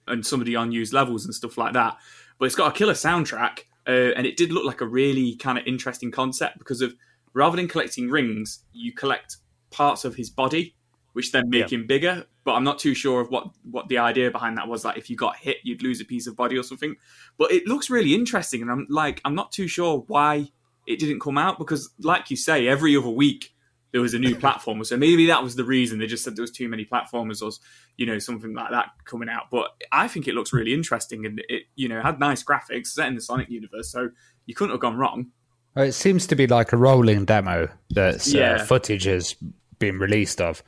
and 0.08 0.26
some 0.26 0.40
of 0.40 0.46
the 0.46 0.54
unused 0.54 0.92
levels 0.92 1.24
and 1.24 1.34
stuff 1.34 1.56
like 1.58 1.74
that. 1.74 1.96
But 2.38 2.46
it's 2.46 2.54
got 2.56 2.74
a 2.74 2.76
killer 2.76 2.94
soundtrack, 2.94 3.60
uh, 3.86 4.12
and 4.16 4.26
it 4.26 4.36
did 4.36 4.52
look 4.52 4.64
like 4.64 4.80
a 4.80 4.86
really 4.86 5.36
kind 5.36 5.58
of 5.58 5.66
interesting 5.66 6.10
concept 6.10 6.58
because 6.58 6.80
of 6.80 6.94
rather 7.34 7.56
than 7.56 7.68
collecting 7.68 8.10
rings, 8.10 8.64
you 8.72 8.92
collect 8.92 9.38
parts 9.70 10.04
of 10.04 10.14
his 10.16 10.30
body, 10.30 10.74
which 11.14 11.32
then 11.32 11.48
make 11.48 11.70
Yeah. 11.70 11.78
him 11.78 11.86
bigger. 11.86 12.26
But 12.44 12.54
I'm 12.54 12.64
not 12.64 12.78
too 12.78 12.94
sure 12.94 13.20
of 13.20 13.30
what 13.30 13.48
what 13.70 13.88
the 13.88 13.98
idea 13.98 14.30
behind 14.30 14.58
that 14.58 14.66
was. 14.68 14.84
Like, 14.84 14.98
if 14.98 15.08
you 15.08 15.16
got 15.16 15.36
hit, 15.36 15.58
you'd 15.62 15.82
lose 15.82 16.00
a 16.00 16.04
piece 16.04 16.26
of 16.26 16.36
body 16.36 16.58
or 16.58 16.62
something. 16.64 16.96
But 17.38 17.52
it 17.52 17.66
looks 17.66 17.88
really 17.88 18.14
interesting, 18.14 18.62
and 18.62 18.70
I'm 18.70 18.86
like, 18.90 19.20
I'm 19.24 19.34
not 19.34 19.52
too 19.52 19.68
sure 19.68 20.04
why 20.08 20.50
it 20.86 20.98
didn't 20.98 21.20
come 21.20 21.38
out 21.38 21.58
because, 21.58 21.90
like 22.00 22.30
you 22.30 22.36
say, 22.36 22.66
every 22.66 22.96
other 22.96 23.08
week 23.08 23.54
there 23.92 24.00
was 24.00 24.14
a 24.14 24.18
new 24.18 24.34
platformer. 24.34 24.84
So 24.86 24.96
maybe 24.96 25.26
that 25.26 25.42
was 25.42 25.54
the 25.56 25.64
reason 25.64 25.98
they 25.98 26.06
just 26.06 26.24
said 26.24 26.34
there 26.36 26.42
was 26.42 26.50
too 26.50 26.68
many 26.68 26.84
platformers, 26.84 27.42
or 27.42 27.50
you 27.96 28.06
know 28.06 28.18
something 28.18 28.54
like 28.54 28.70
that 28.70 28.86
coming 29.04 29.28
out. 29.28 29.44
But 29.50 29.70
I 29.92 30.08
think 30.08 30.26
it 30.28 30.34
looks 30.34 30.52
really 30.52 30.72
interesting, 30.74 31.26
and 31.26 31.42
it 31.48 31.64
you 31.76 31.88
know 31.88 32.00
had 32.02 32.18
nice 32.18 32.42
graphics 32.42 32.88
set 32.88 33.06
in 33.08 33.14
the 33.14 33.20
Sonic 33.20 33.48
universe, 33.50 33.90
so 33.90 34.10
you 34.46 34.54
couldn't 34.54 34.72
have 34.72 34.80
gone 34.80 34.96
wrong. 34.96 35.26
Well, 35.74 35.86
It 35.86 35.92
seems 35.92 36.26
to 36.26 36.34
be 36.36 36.46
like 36.46 36.72
a 36.72 36.76
rolling 36.76 37.24
demo 37.24 37.68
that's 37.90 38.32
Yeah. 38.32 38.54
uh, 38.56 38.64
footage 38.64 39.04
has 39.04 39.34
been 39.78 39.98
released 39.98 40.40
of. 40.40 40.62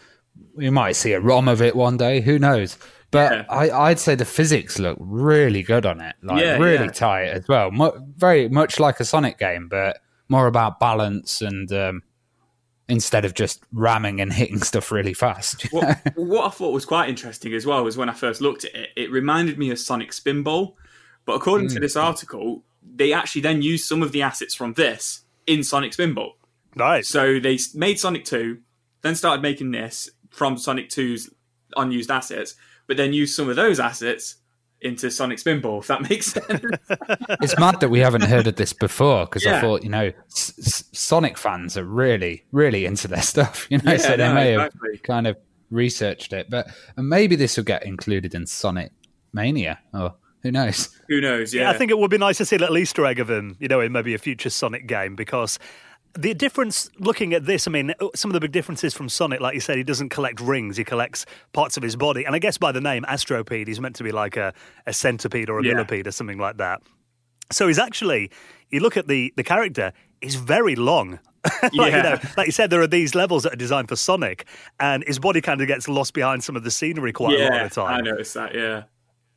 We 0.54 0.70
might 0.70 0.92
see 0.96 1.12
a 1.12 1.20
ROM 1.20 1.46
of 1.48 1.60
it 1.62 1.76
one 1.76 1.96
day. 1.96 2.20
Who 2.20 2.38
knows? 2.38 2.78
But 3.10 3.32
Yeah. 3.32 3.44
I, 3.48 3.70
I'd 3.70 3.98
say 4.00 4.14
the 4.16 4.24
physics 4.24 4.78
look 4.78 4.96
really 5.00 5.62
good 5.62 5.86
on 5.86 6.00
it. 6.00 6.16
Like 6.22 6.42
Yeah, 6.42 6.56
really 6.58 6.88
tight 6.88 7.26
as 7.26 7.46
well. 7.48 7.70
Very 8.16 8.48
much 8.48 8.80
like 8.80 8.98
a 8.98 9.04
Sonic 9.04 9.38
game, 9.38 9.68
but 9.68 9.98
more 10.28 10.46
about 10.46 10.80
balance 10.80 11.40
and 11.42 11.70
um, 11.72 12.02
instead 12.88 13.24
of 13.24 13.34
just 13.34 13.62
ramming 13.72 14.20
and 14.20 14.32
hitting 14.32 14.58
stuff 14.58 14.92
really 14.92 15.14
fast. 15.14 15.62
what, 15.72 15.98
what 16.16 16.46
I 16.46 16.50
thought 16.50 16.72
was 16.72 16.84
quite 16.84 17.08
interesting 17.08 17.54
as 17.54 17.64
well 17.64 17.82
was 17.82 17.96
when 17.96 18.08
I 18.08 18.14
first 18.14 18.40
looked 18.40 18.64
at 18.64 18.74
it, 18.74 18.90
it 18.96 19.10
reminded 19.10 19.58
me 19.58 19.70
of 19.70 19.78
Sonic 19.78 20.10
Spinball. 20.10 20.74
But 21.24 21.36
according 21.36 21.68
to 21.68 21.76
mm. 21.76 21.80
this 21.80 21.96
article, 21.96 22.62
they 22.82 23.12
actually 23.12 23.40
then 23.40 23.62
used 23.62 23.86
some 23.86 24.02
of 24.02 24.12
the 24.12 24.22
assets 24.22 24.54
from 24.54 24.74
this 24.74 25.22
in 25.46 25.64
Sonic 25.64 25.92
Spinball. 25.92 26.32
Nice. 26.76 27.08
So 27.08 27.38
they 27.40 27.58
made 27.74 27.98
Sonic 27.98 28.24
2, 28.24 28.58
then 29.02 29.14
started 29.14 29.40
making 29.40 29.70
this 29.70 30.10
from 30.30 30.58
Sonic 30.58 30.90
2's 30.90 31.30
unused 31.76 32.10
assets, 32.10 32.54
but 32.86 32.96
then 32.96 33.12
used 33.12 33.34
some 33.34 33.48
of 33.48 33.56
those 33.56 33.80
assets 33.80 34.36
into 34.84 35.10
Sonic 35.10 35.38
Spinball, 35.38 35.80
if 35.80 35.86
that 35.88 36.02
makes 36.08 36.26
sense. 36.26 36.46
it's 37.40 37.58
mad 37.58 37.80
that 37.80 37.88
we 37.88 38.00
haven't 38.00 38.22
heard 38.24 38.46
of 38.46 38.56
this 38.56 38.72
before 38.72 39.24
because 39.24 39.46
I 39.46 39.60
thought, 39.60 39.82
you 39.82 39.88
know, 39.88 40.12
S- 40.32 40.52
S- 40.58 40.84
Sonic 40.92 41.38
fans 41.38 41.76
are 41.76 41.84
really, 41.84 42.44
really 42.52 42.84
into 42.84 43.08
their 43.08 43.22
stuff, 43.32 43.66
you 43.70 43.78
know, 43.78 43.92
Yeah, 43.92 43.98
so 43.98 44.10
they 44.10 44.28
no, 44.28 44.34
may 44.34 44.52
exactly. 44.54 44.90
have 44.92 45.02
kind 45.02 45.26
of 45.26 45.36
researched 45.70 46.32
it. 46.32 46.50
But 46.50 46.68
and 46.96 47.08
maybe 47.08 47.34
this 47.36 47.56
will 47.56 47.64
get 47.64 47.84
included 47.86 48.34
in 48.34 48.46
Sonic 48.46 48.92
Mania, 49.32 49.78
or 49.92 50.14
who 50.42 50.52
knows? 50.52 50.90
Who 51.08 51.20
knows? 51.20 51.54
Yeah, 51.54 51.62
Yeah, 51.62 51.70
I 51.70 51.78
think 51.78 51.90
it 51.90 51.98
would 51.98 52.10
be 52.10 52.18
nice 52.18 52.36
to 52.38 52.44
see 52.44 52.56
a 52.56 52.58
little 52.58 52.76
Easter 52.76 53.06
egg 53.06 53.18
of 53.18 53.30
him, 53.30 53.56
you 53.60 53.68
know, 53.68 53.80
in 53.80 53.90
maybe 53.92 54.12
a 54.14 54.18
future 54.18 54.50
Sonic 54.50 54.86
game 54.86 55.16
because 55.16 55.58
the 56.16 56.34
difference 56.34 56.90
looking 56.98 57.34
at 57.34 57.44
this, 57.46 57.66
I 57.66 57.70
mean, 57.70 57.92
uh, 58.00 58.08
some 58.14 58.30
of 58.30 58.32
the 58.34 58.40
big 58.40 58.52
differences 58.52 58.94
from 58.94 59.08
Sonic, 59.08 59.40
like 59.40 59.54
you 59.54 59.60
said, 59.60 59.76
he 59.76 59.84
doesn't 59.84 60.10
collect 60.10 60.40
rings, 60.40 60.76
he 60.76 60.84
collects 60.84 61.26
parts 61.52 61.76
of 61.76 61.82
his 61.82 61.96
body. 61.96 62.24
And 62.24 62.34
I 62.34 62.38
guess 62.38 62.56
by 62.58 62.72
the 62.72 62.80
name 62.80 63.04
Astropede, 63.08 63.66
he's 63.66 63.80
meant 63.80 63.96
to 63.96 64.04
be 64.04 64.12
like 64.12 64.36
a, 64.36 64.52
a 64.86 64.92
centipede 64.92 65.50
or 65.50 65.58
a 65.58 65.64
Yeah. 65.64 65.72
millipede 65.74 66.06
or 66.06 66.12
something 66.12 66.38
like 66.38 66.58
that. 66.58 66.82
So 67.52 67.66
he's 67.66 67.78
actually, 67.78 68.30
you 68.70 68.80
look 68.80 68.96
at 68.96 69.08
the, 69.08 69.32
the 69.36 69.44
character, 69.44 69.92
he's 70.20 70.36
very 70.36 70.76
long. 70.76 71.18
like, 71.62 71.72
you 71.74 71.84
Yeah. 71.84 72.02
know, 72.02 72.18
like 72.36 72.46
you 72.46 72.52
said, 72.52 72.70
there 72.70 72.80
are 72.80 72.86
these 72.86 73.14
levels 73.14 73.42
that 73.42 73.52
are 73.52 73.56
designed 73.56 73.88
for 73.88 73.96
Sonic, 73.96 74.46
and 74.80 75.04
his 75.06 75.18
body 75.18 75.40
kind 75.40 75.60
of 75.60 75.66
gets 75.66 75.88
lost 75.88 76.14
behind 76.14 76.42
some 76.42 76.56
of 76.56 76.64
the 76.64 76.70
scenery 76.70 77.12
quite 77.12 77.38
a 77.38 77.44
lot 77.44 77.60
of 77.62 77.68
the 77.68 77.74
time 77.74 77.94
I 77.98 78.00
noticed 78.00 78.32
that. 78.34 78.54
Yeah, 78.54 78.84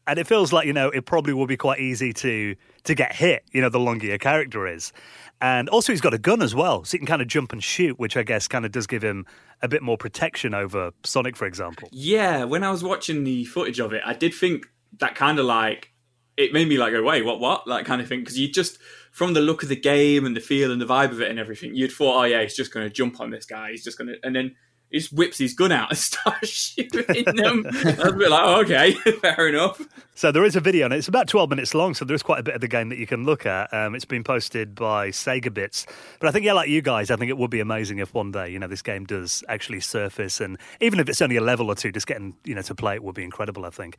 and 0.07 0.17
it 0.17 0.25
feels 0.25 0.53
like 0.53 0.65
you 0.65 0.71
know 0.71 0.87
it 0.87 1.05
probably 1.05 1.33
will 1.33 1.47
be 1.47 1.57
quite 1.57 1.81
easy 1.81 2.13
to 2.13 2.55
to 2.85 2.95
get 2.95 3.13
hit 3.13 3.43
you 3.51 3.59
know 3.61 3.67
the 3.67 3.79
longer 3.79 4.05
your 4.07 4.17
character 4.17 4.65
is 4.65 4.93
and 5.41 5.69
also 5.69 5.93
he's 5.93 6.01
got 6.01 6.13
a 6.13 6.17
gun 6.17 6.41
as 6.41 6.55
well 6.55 6.83
so 6.83 6.91
he 6.91 6.97
can 6.97 7.07
kind 7.07 7.21
of 7.21 7.27
jump 7.27 7.51
and 7.53 7.63
shoot 7.63 7.99
which 7.99 8.17
i 8.17 8.23
guess 8.23 8.47
kind 8.47 8.65
of 8.65 8.71
does 8.71 8.87
give 8.87 9.03
him 9.03 9.25
a 9.61 9.67
bit 9.67 9.81
more 9.81 9.97
protection 9.97 10.53
over 10.53 10.91
sonic 11.03 11.35
for 11.35 11.45
example 11.45 11.89
yeah. 12.07 12.43
When 12.43 12.63
I 12.63 12.71
was 12.71 12.83
watching 12.83 13.23
the 13.23 13.45
footage 13.45 13.79
of 13.79 13.91
it, 13.91 14.01
I 14.05 14.13
did 14.13 14.33
think 14.33 14.67
that 14.99 15.15
kind 15.15 15.39
of 15.39 15.45
like 15.45 15.91
it 16.37 16.53
made 16.53 16.67
me 16.67 16.77
like 16.77 16.93
go, 16.93 17.03
wait, 17.03 17.25
what, 17.25 17.39
what, 17.39 17.63
that 17.67 17.85
kind 17.85 18.01
of 18.01 18.07
thing. 18.07 18.19
Because 18.19 18.37
you 18.37 18.49
just 18.49 18.77
from 19.11 19.33
the 19.33 19.41
look 19.41 19.63
of 19.63 19.69
the 19.69 19.75
game 19.75 20.25
and 20.25 20.35
the 20.35 20.39
feel 20.39 20.71
and 20.71 20.79
the 20.79 20.85
vibe 20.85 21.11
of 21.11 21.21
it 21.21 21.29
and 21.29 21.39
everything, 21.39 21.75
you'd 21.75 21.91
thought, 21.91 22.21
oh 22.21 22.23
yeah, 22.23 22.41
he's 22.41 22.55
just 22.55 22.73
going 22.73 22.87
to 22.87 22.93
jump 22.93 23.19
on 23.19 23.31
this 23.31 23.45
guy. 23.45 23.71
He's 23.71 23.83
just 23.83 23.97
going 23.97 24.07
to, 24.07 24.15
and 24.23 24.35
then 24.35 24.55
he 24.89 24.99
just 24.99 25.11
whips 25.11 25.37
his 25.37 25.53
gun 25.53 25.71
out 25.71 25.89
and 25.89 25.97
starts 25.97 26.47
shooting 26.47 27.25
them. 27.35 27.65
I 27.67 27.95
was 27.95 28.13
a 28.13 28.13
bit 28.13 28.29
like, 28.29 28.43
oh, 28.43 28.61
okay, 28.61 28.93
fair 29.21 29.49
enough. 29.49 29.81
so 30.15 30.31
there 30.31 30.45
is 30.45 30.55
a 30.55 30.61
video 30.61 30.85
and 30.85 30.93
it's 30.93 31.07
about 31.07 31.27
12 31.27 31.49
minutes 31.49 31.73
long 31.75 31.93
so 31.93 32.05
there's 32.05 32.23
quite 32.23 32.39
a 32.39 32.43
bit 32.43 32.55
of 32.55 32.61
the 32.61 32.67
game 32.67 32.89
that 32.89 32.97
you 32.97 33.07
can 33.07 33.25
look 33.25 33.45
at. 33.45 33.73
Um, 33.73 33.95
it's 33.95 34.05
been 34.05 34.23
posted 34.23 34.75
by 34.75 35.09
sega 35.09 35.53
bits. 35.53 35.85
But 36.19 36.29
i 36.29 36.31
think 36.31 36.45
yeah 36.45 36.53
like 36.53 36.69
you 36.69 36.81
guys 36.81 37.11
i 37.11 37.15
think 37.15 37.29
it 37.29 37.37
would 37.37 37.51
be 37.51 37.59
amazing 37.59 37.99
if 37.99 38.13
one 38.13 38.31
day 38.31 38.49
you 38.49 38.59
know 38.59 38.67
this 38.67 38.81
game 38.81 39.05
does 39.05 39.43
actually 39.49 39.81
surface. 39.81 40.39
And 40.39 40.57
even 40.79 40.99
if 40.99 41.09
it's 41.09 41.21
only 41.21 41.35
a 41.35 41.41
level 41.41 41.69
or 41.69 41.75
two 41.75 41.91
just 41.91 42.07
getting 42.07 42.35
you 42.45 42.55
know 42.55 42.61
to 42.63 42.75
play 42.75 42.95
it 42.95 43.03
would 43.03 43.15
be 43.15 43.23
incredible 43.23 43.65
i 43.65 43.69
think. 43.69 43.97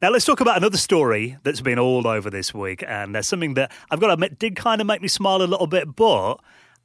Now 0.00 0.08
let's 0.08 0.24
talk 0.24 0.40
about 0.40 0.56
another 0.56 0.78
story 0.78 1.36
that's 1.42 1.60
been 1.60 1.78
all 1.78 2.06
over 2.06 2.30
this 2.30 2.54
week. 2.54 2.82
And 2.86 3.14
there's 3.14 3.28
something 3.28 3.54
that 3.54 3.72
i've 3.90 4.00
got 4.00 4.08
to 4.08 4.14
admit 4.14 4.38
did 4.38 4.56
kind 4.56 4.80
of 4.80 4.86
make 4.86 5.02
me 5.02 5.08
smile 5.08 5.42
a 5.42 5.44
little 5.44 5.66
bit 5.66 5.94
but 5.94 6.36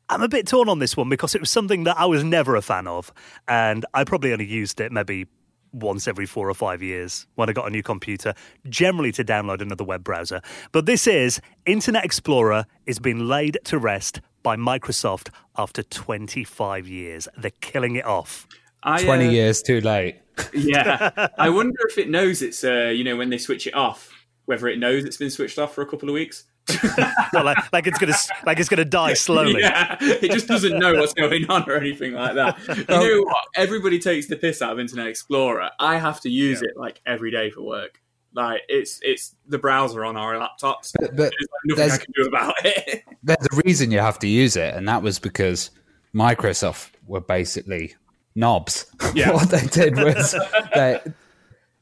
I'm 0.10 0.22
a 0.22 0.28
bit 0.28 0.48
torn 0.48 0.70
on 0.70 0.80
this 0.80 0.96
one 0.96 1.10
because 1.10 1.34
it 1.34 1.42
was 1.42 1.50
something 1.50 1.84
that 1.86 1.98
I 1.98 2.06
was 2.06 2.24
never 2.24 2.56
a 2.56 2.62
fan 2.62 2.88
of, 2.88 3.12
and 3.48 3.86
I 3.94 4.04
probably 4.04 4.34
only 4.34 4.46
used 4.46 4.80
it 4.80 4.92
maybe 4.92 5.28
once 5.76 6.08
every 6.08 6.26
four 6.26 6.50
or 6.50 6.54
five 6.54 6.82
years 6.82 7.28
when 7.36 7.50
I 7.50 7.54
got 7.54 7.68
a 7.68 7.70
new 7.70 7.84
computer, 7.84 8.34
generally 8.70 9.12
to 9.14 9.24
download 9.24 9.62
another 9.62 9.84
web 9.84 10.04
browser. 10.04 10.42
But 10.72 10.86
this 10.86 11.08
is 11.08 11.42
Internet 11.66 12.06
Explorer 12.06 12.66
is 12.86 13.00
being 13.00 13.28
laid 13.28 13.58
to 13.66 13.78
rest 13.78 14.22
by 14.42 14.56
Microsoft 14.56 15.30
after 15.58 15.84
25 15.84 16.88
years. 16.88 17.28
They're 17.38 17.52
killing 17.62 17.96
it 17.96 18.06
off. 18.06 18.48
I, 18.84 19.04
20 19.04 19.28
uh, 19.28 19.32
years 19.32 19.62
too 19.62 19.82
late. 19.82 20.22
yeah. 20.54 21.30
I 21.38 21.50
wonder 21.50 21.80
if 21.90 21.98
it 21.98 22.10
knows 22.10 22.42
it's, 22.42 22.64
uh, 22.64 22.92
you 22.96 23.04
know, 23.04 23.16
when 23.16 23.30
they 23.30 23.38
switch 23.38 23.68
it 23.68 23.74
off, 23.74 24.12
whether 24.46 24.68
it 24.68 24.78
knows 24.78 25.04
it's 25.04 25.18
been 25.18 25.32
switched 25.32 25.58
off 25.58 25.74
for 25.74 25.82
a 25.82 25.88
couple 25.88 26.10
of 26.10 26.14
weeks. 26.14 26.46
like, 27.34 27.72
like, 27.72 27.88
it's 27.88 28.00
gonna 28.00 28.16
like 28.46 28.60
it's 28.60 28.70
gonna 28.70 28.86
die 28.86 29.14
slowly. 29.14 29.62
Yeah, 29.62 29.98
it 30.00 30.32
just 30.32 30.48
doesn't 30.48 30.80
know 30.80 30.96
what's 30.96 31.14
going 31.14 31.50
on 31.50 31.70
or 31.70 31.76
anything 31.76 32.14
like 32.14 32.34
that. 32.36 32.58
You 32.78 32.86
oh. 32.90 33.00
know 33.00 33.22
what? 33.24 33.46
Everybody 33.56 34.00
takes 34.00 34.28
the 34.28 34.36
piss 34.36 34.62
out 34.62 34.74
of 34.74 34.80
Internet 34.80 35.08
Explorer. 35.08 35.70
I 35.80 35.98
have 35.98 36.22
to 36.22 36.30
use 36.30 36.62
yeah. 36.62 36.70
it 36.70 36.78
like 36.78 37.02
every 37.06 37.30
day 37.30 37.52
for 37.52 37.62
work. 37.62 38.02
Like 38.34 38.64
it's 38.68 39.00
it's 39.04 39.36
the 39.48 39.60
browser 39.60 40.04
on 40.04 40.18
our 40.18 40.34
laptops. 40.34 40.92
But, 41.00 41.16
but 41.16 41.34
there's 41.38 41.78
nothing 41.78 41.92
I 41.92 41.98
can 41.98 42.14
do 42.16 42.28
about 42.28 42.54
it. 42.66 43.04
There's 43.24 43.48
a 43.52 43.62
reason 43.64 43.92
you 43.92 44.00
have 44.00 44.20
to 44.20 44.28
use 44.28 44.56
it, 44.56 44.74
and 44.74 44.88
that 44.88 45.02
was 45.02 45.20
because 45.20 45.72
Microsoft 46.14 46.92
were 47.08 47.22
basically 47.22 47.96
knobs. 48.36 48.86
Yeah. 49.14 49.32
what 49.32 49.50
they 49.50 49.66
did 49.68 49.96
was 49.98 50.36
they 50.74 51.00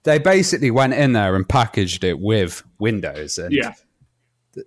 they 0.04 0.20
basically 0.20 0.72
went 0.72 0.94
in 0.94 1.14
there 1.14 1.36
and 1.36 1.48
packaged 1.48 2.04
it 2.04 2.20
with 2.20 2.64
Windows 2.80 3.38
and. 3.38 3.54
Yeah 3.54 3.74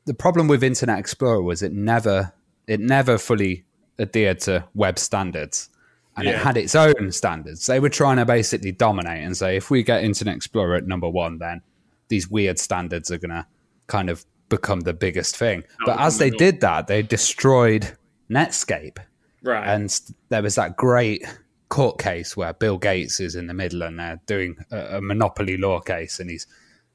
the 0.05 0.14
problem 0.14 0.49
with 0.49 0.62
Internet 0.62 0.99
Explorer 0.99 1.43
was 1.43 1.62
it 1.62 1.73
never 1.73 2.33
it 2.66 2.81
never 2.81 3.19
fully 3.19 3.64
adhered 3.99 4.40
to 4.40 4.64
web 4.75 4.99
standards 4.99 5.69
and 6.16 6.26
yeah. 6.26 6.33
it 6.33 6.38
had 6.38 6.57
its 6.57 6.75
own 6.75 7.12
standards. 7.12 7.66
They 7.66 7.78
were 7.78 7.90
trying 7.90 8.16
to 8.16 8.25
basically 8.25 8.73
dominate 8.73 9.23
and 9.23 9.37
say 9.37 9.57
if 9.57 9.71
we 9.71 9.83
get 9.83 10.02
Internet 10.02 10.37
Explorer 10.37 10.76
at 10.76 10.87
number 10.87 11.09
one, 11.09 11.38
then 11.38 11.61
these 12.09 12.28
weird 12.28 12.59
standards 12.59 13.11
are 13.11 13.19
going 13.19 13.31
to 13.31 13.47
kind 13.87 14.09
of 14.09 14.25
become 14.49 14.81
the 14.81 14.95
biggest 14.95 15.37
thing. 15.37 15.62
That 15.81 15.87
but 15.87 16.00
as 16.00 16.19
they 16.19 16.31
did 16.31 16.61
that, 16.62 16.87
they 16.87 17.02
destroyed 17.02 17.97
Netscape. 18.31 18.99
Right. 19.43 19.66
And 19.66 20.00
there 20.31 20.43
was 20.43 20.55
that 20.55 20.76
great 20.76 21.25
court 21.69 21.99
case 21.99 22.37
where 22.37 22.52
Bill 22.52 22.78
Gates 22.78 23.21
is 23.21 23.35
in 23.35 23.47
the 23.47 23.55
middle 23.55 23.83
and 23.83 23.99
they're 23.99 24.21
doing 24.26 24.57
a, 24.71 24.97
a 24.97 25.00
monopoly 25.00 25.57
law 25.57 25.81
case 25.81 26.19
and 26.19 26.31
he's 26.31 26.47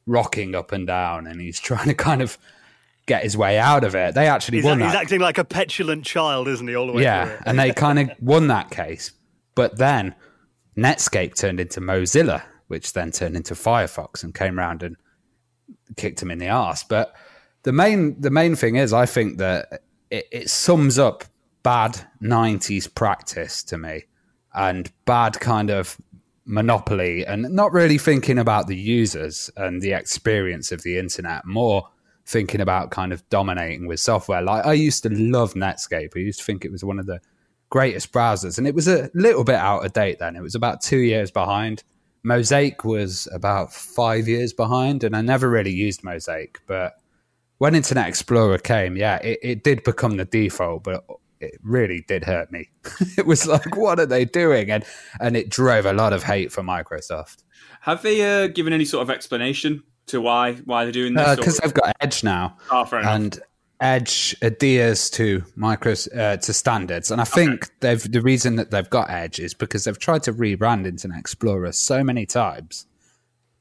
rocking 0.08 0.56
up 0.56 0.72
and 0.72 0.88
down 0.88 1.28
and 1.28 1.40
he's 1.40 1.60
trying 1.60 1.88
to 1.88 1.94
kind 1.94 2.22
of 2.22 2.38
get 3.12 3.24
his 3.24 3.36
way 3.36 3.58
out 3.58 3.84
of 3.84 3.94
it. 3.94 4.16
They 4.16 4.28
actually 4.28 4.60
he's, 4.60 4.66
won 4.66 4.80
He's 4.80 4.94
that. 4.94 5.04
acting 5.04 5.20
like 5.20 5.38
a 5.38 5.44
petulant 5.44 6.06
child, 6.06 6.48
isn't 6.48 6.68
he? 6.68 6.76
All 6.76 6.88
the 6.88 6.94
way. 6.94 7.04
Yeah, 7.04 7.42
and 7.46 7.60
they 7.60 7.74
kind 7.74 8.00
of 8.00 8.12
won 8.22 8.48
that 8.48 8.72
case. 8.72 9.12
But 9.54 9.78
then 9.78 10.16
Netscape 10.78 11.36
turned 11.36 11.60
into 11.60 11.82
Mozilla, 11.82 12.42
which 12.68 12.94
then 12.94 13.12
turned 13.12 13.36
into 13.36 13.54
Firefox 13.54 14.24
and 14.24 14.34
came 14.34 14.58
around 14.58 14.82
and 14.82 14.96
kicked 15.98 16.22
him 16.22 16.32
in 16.32 16.38
the 16.38 16.48
ass. 16.48 16.84
But 16.84 17.14
the 17.64 17.74
main 17.74 18.20
the 18.22 18.32
main 18.32 18.56
thing 18.56 18.78
is, 18.78 18.94
I 18.94 19.06
think 19.06 19.40
that 19.40 19.82
it, 20.10 20.28
it 20.32 20.50
sums 20.50 20.98
up 20.98 21.26
bad 21.64 22.00
'90s 22.22 22.94
practice 22.96 23.62
to 23.64 23.78
me 23.78 24.06
and 24.54 24.90
bad 25.06 25.40
kind 25.42 25.70
of 25.70 25.98
monopoly 26.46 27.26
and 27.26 27.44
not 27.50 27.72
really 27.72 27.98
thinking 27.98 28.38
about 28.38 28.68
the 28.68 28.76
users 28.76 29.50
and 29.58 29.82
the 29.82 29.94
experience 29.94 30.72
of 30.72 30.82
the 30.84 30.98
internet 30.98 31.46
more 31.46 31.88
thinking 32.26 32.62
about 32.62 32.92
kind 32.92 33.12
of 33.12 33.28
dominating 33.30 33.88
with 33.88 34.00
software. 34.00 34.42
Like 34.42 34.66
I 34.66 34.74
used 34.74 35.04
to 35.04 35.10
love 35.10 35.54
Netscape. 35.54 36.12
I 36.16 36.20
used 36.20 36.40
to 36.40 36.46
think 36.46 36.66
it 36.66 36.72
was 36.72 36.84
one 36.84 37.00
of 37.00 37.06
the 37.06 37.20
greatest 37.70 38.12
browsers, 38.12 38.58
and 38.58 38.68
it 38.68 38.76
was 38.76 38.88
a 38.88 39.10
little 39.14 39.44
bit 39.44 39.56
out 39.56 39.86
of 39.86 39.94
date 39.94 40.20
then. 40.20 40.36
It 40.36 40.42
was 40.42 40.56
about 40.56 40.82
two 40.82 41.00
years 41.00 41.32
behind. 41.32 41.84
Mosaic 42.24 42.86
was 42.86 43.28
about 43.34 43.74
five 43.74 44.28
years 44.28 44.54
behind, 44.54 45.04
and 45.04 45.16
I 45.16 45.22
never 45.22 45.50
really 45.50 45.72
used 45.72 46.04
Mosaic. 46.04 46.60
But 46.68 46.94
when 47.58 47.76
Internet 47.76 48.08
Explorer 48.08 48.60
came, 48.60 48.96
yeah, 48.96 49.18
it, 49.18 49.40
it 49.42 49.64
did 49.64 49.84
become 49.84 50.18
the 50.18 50.26
default, 50.26 50.84
but 50.84 51.04
it 51.40 51.60
really 51.64 52.04
did 52.08 52.24
hurt 52.24 52.52
me. 52.52 52.70
it 53.18 53.26
was 53.26 53.48
like, 53.48 53.76
what 53.76 54.00
are 54.00 54.06
they 54.06 54.26
doing? 54.26 54.70
And 54.70 54.84
and 55.20 55.36
it 55.36 55.50
drove 55.50 55.86
a 55.86 55.94
lot 55.94 56.14
of 56.14 56.24
hate 56.24 56.52
for 56.52 56.62
Microsoft. 56.62 57.44
Have 57.82 58.04
they 58.04 58.22
uh, 58.44 58.48
given 58.48 58.74
any 58.74 58.86
sort 58.86 59.02
of 59.02 59.10
explanation 59.10 59.84
to 60.12 60.22
why 60.22 60.54
why 60.54 60.86
they're 60.86 60.92
doing 60.92 61.14
this? 61.14 61.36
Because 61.36 61.60
uh, 61.60 61.64
they've 61.64 61.74
got 61.74 61.96
Edge 62.00 62.24
now, 62.24 62.58
oh, 62.70 62.88
and 62.92 63.40
Edge 63.80 64.36
adheres 64.42 65.10
to 65.12 65.44
micro 65.56 65.94
uh, 66.16 66.38
to 66.38 66.54
standards, 66.54 67.12
and 67.12 67.20
I 67.20 67.26
think 67.26 67.64
okay. 67.64 67.74
they've 67.80 68.12
the 68.12 68.22
reason 68.22 68.56
that 68.58 68.72
they've 68.72 68.90
got 68.90 69.10
Edge 69.10 69.40
is 69.40 69.54
because 69.54 69.86
they've 69.86 69.98
tried 69.98 70.24
to 70.24 70.34
rebrand 70.34 70.86
Internet 70.86 71.20
Explorer 71.20 71.72
so 71.72 72.04
many 72.04 72.26
times, 72.26 72.86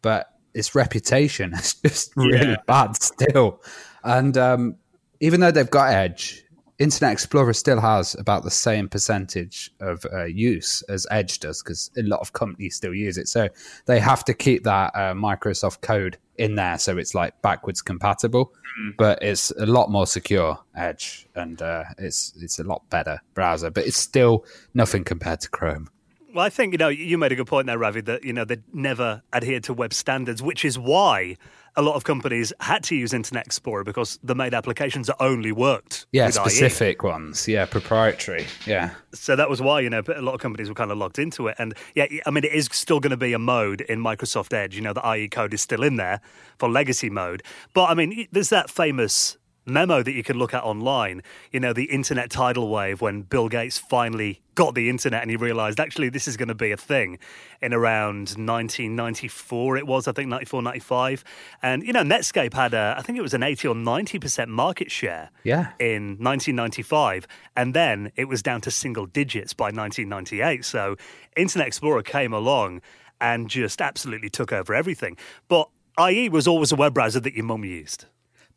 but 0.03 0.35
its 0.55 0.75
reputation 0.75 1.53
is 1.59 1.75
just 1.75 2.17
really 2.17 2.51
yeah. 2.51 2.57
bad 2.67 3.01
still. 3.03 3.63
And 4.05 4.37
um, 4.37 4.77
even 5.21 5.41
though 5.41 5.51
they've 5.51 5.71
got 5.71 5.93
Edge, 5.93 6.45
Internet 6.81 7.13
Explorer 7.13 7.53
still 7.53 7.79
has 7.79 8.15
about 8.15 8.43
the 8.43 8.51
same 8.51 8.89
percentage 8.89 9.71
of 9.81 10.07
uh, 10.11 10.25
use 10.25 10.81
as 10.89 11.07
Edge 11.11 11.39
does 11.39 11.63
because 11.63 11.91
a 11.99 12.03
lot 12.03 12.21
of 12.21 12.33
companies 12.33 12.75
still 12.75 12.95
use 12.95 13.19
it. 13.19 13.29
So 13.29 13.51
they 13.85 14.01
have 14.01 14.25
to 14.25 14.33
keep 14.33 14.65
that 14.65 14.91
uh, 14.95 15.13
Microsoft 15.13 15.83
code 15.83 16.17
in 16.39 16.55
there 16.55 16.79
so 16.79 16.97
it's 16.97 17.15
like 17.15 17.41
backwards 17.43 17.83
compatible, 17.83 18.55
mm. 18.81 18.97
but 18.97 19.23
it's 19.23 19.51
a 19.59 19.67
lot 19.67 19.91
more 19.91 20.07
secure 20.07 20.59
Edge 20.75 21.29
and 21.35 21.61
uh, 21.61 21.85
it's 21.99 22.33
it's 22.41 22.59
a 22.59 22.65
lot 22.65 22.89
better 22.89 23.21
browser, 23.35 23.71
but 23.71 23.87
it's 23.87 23.99
still 23.99 24.47
nothing 24.73 25.05
compared 25.05 25.41
to 25.41 25.51
Chrome. 25.51 25.91
Well, 26.33 26.45
I 26.45 26.51
think 26.51 26.73
you 26.73 26.79
know 26.79 26.89
you 26.89 27.19
made 27.19 27.33
a 27.33 27.37
good 27.37 27.47
point 27.47 27.67
there, 27.67 27.79
Ravi. 27.79 28.01
That 28.03 28.25
you 28.25 28.33
know 28.33 28.45
they 28.45 28.59
never 28.73 29.23
adhered 29.33 29.65
to 29.65 29.75
web 29.75 29.93
standards, 29.93 30.43
which 30.43 30.65
is 30.65 30.79
why 30.79 31.37
a 31.77 31.83
lot 31.83 31.95
of 31.95 32.05
companies 32.05 32.53
had 32.61 32.83
to 32.85 32.97
use 32.97 33.13
Internet 33.13 33.47
Explorer 33.47 33.85
because 33.85 34.19
the 34.23 34.35
made 34.35 34.55
applications 34.55 35.07
that 35.07 35.17
only 35.21 35.53
worked. 35.53 36.07
Yeah, 36.13 36.31
specific 36.31 37.03
IE. 37.03 37.07
ones. 37.07 37.49
Yeah, 37.49 37.65
proprietary. 37.67 38.47
Yeah. 38.67 38.91
So 39.13 39.37
that 39.37 39.49
was 39.49 39.61
why 39.61 39.81
you 39.81 39.91
know 39.91 40.03
a 40.15 40.23
lot 40.23 40.35
of 40.35 40.41
companies 40.41 40.69
were 40.69 40.75
kind 40.75 40.91
of 40.91 40.99
locked 40.99 41.19
into 41.19 41.49
it, 41.49 41.57
and 41.59 41.75
yeah, 41.95 42.07
I 42.27 42.31
mean 42.31 42.45
it 42.45 42.53
is 42.53 42.69
still 42.73 43.01
going 43.01 43.11
to 43.11 43.17
be 43.17 43.33
a 43.33 43.39
mode 43.39 43.81
in 43.83 44.01
Microsoft 44.01 44.53
Edge. 44.53 44.77
You 44.77 44.83
know, 44.83 44.93
the 44.93 45.15
IE 45.15 45.29
code 45.29 45.55
is 45.55 45.61
still 45.61 45.83
in 45.83 45.97
there 45.97 46.21
for 46.59 46.69
legacy 46.69 47.11
mode, 47.11 47.43
but 47.75 47.87
I 47.87 47.95
mean 47.95 48.27
there's 48.31 48.51
that 48.51 48.71
famous 48.71 49.37
memo 49.71 50.03
that 50.03 50.13
you 50.13 50.23
can 50.23 50.39
look 50.39 50.55
at 50.55 50.63
online. 50.63 51.23
You 51.53 51.61
know, 51.61 51.73
the 51.73 51.85
internet 51.85 52.31
tidal 52.31 52.69
wave 52.69 53.01
when 53.01 53.23
Bill 53.23 53.49
Gates 53.49 53.79
finally 53.79 54.41
got 54.55 54.75
the 54.75 54.91
internet 54.91 55.23
and 55.23 55.31
he 55.31 55.37
realized 55.37 55.81
actually 55.81 56.11
this 56.11 56.29
is 56.29 56.37
going 56.37 56.49
to 56.49 56.55
be 56.55 56.71
a 56.71 56.77
thing 56.77 57.19
in 57.63 57.73
around 57.73 58.35
1994 58.37 59.79
it 59.79 59.87
was 59.87 60.07
I 60.07 60.13
think 60.13 60.29
94 60.29 60.61
95 60.61 61.25
and 61.63 61.83
you 61.83 61.95
know 61.95 62.03
Netscape 62.03 62.53
had 62.53 62.75
a 62.75 62.95
I 62.99 63.01
think 63.01 63.17
it 63.19 63.23
was 63.23 63.33
an 63.33 63.43
80 63.43 63.69
or 63.69 63.75
90% 63.75 64.49
market 64.49 64.91
share 64.91 65.31
yeah. 65.45 65.73
in 65.79 66.19
1995 66.19 67.27
and 67.57 67.73
then 67.73 68.13
it 68.17 68.27
was 68.27 68.43
down 68.43 68.61
to 68.63 68.71
single 68.71 69.07
digits 69.07 69.55
by 69.55 69.67
1998 69.67 70.63
so 70.63 70.97
Internet 71.37 71.69
Explorer 71.69 72.03
came 72.03 72.35
along 72.35 72.83
and 73.21 73.49
just 73.49 73.81
absolutely 73.81 74.31
took 74.31 74.53
over 74.53 74.75
everything. 74.75 75.17
But 75.49 75.69
IE 75.99 76.29
was 76.29 76.49
always 76.49 76.73
a 76.73 76.77
web 76.77 76.95
browser 76.95 77.21
that 77.21 77.35
your 77.35 77.45
mum 77.45 77.65
used 77.65 78.07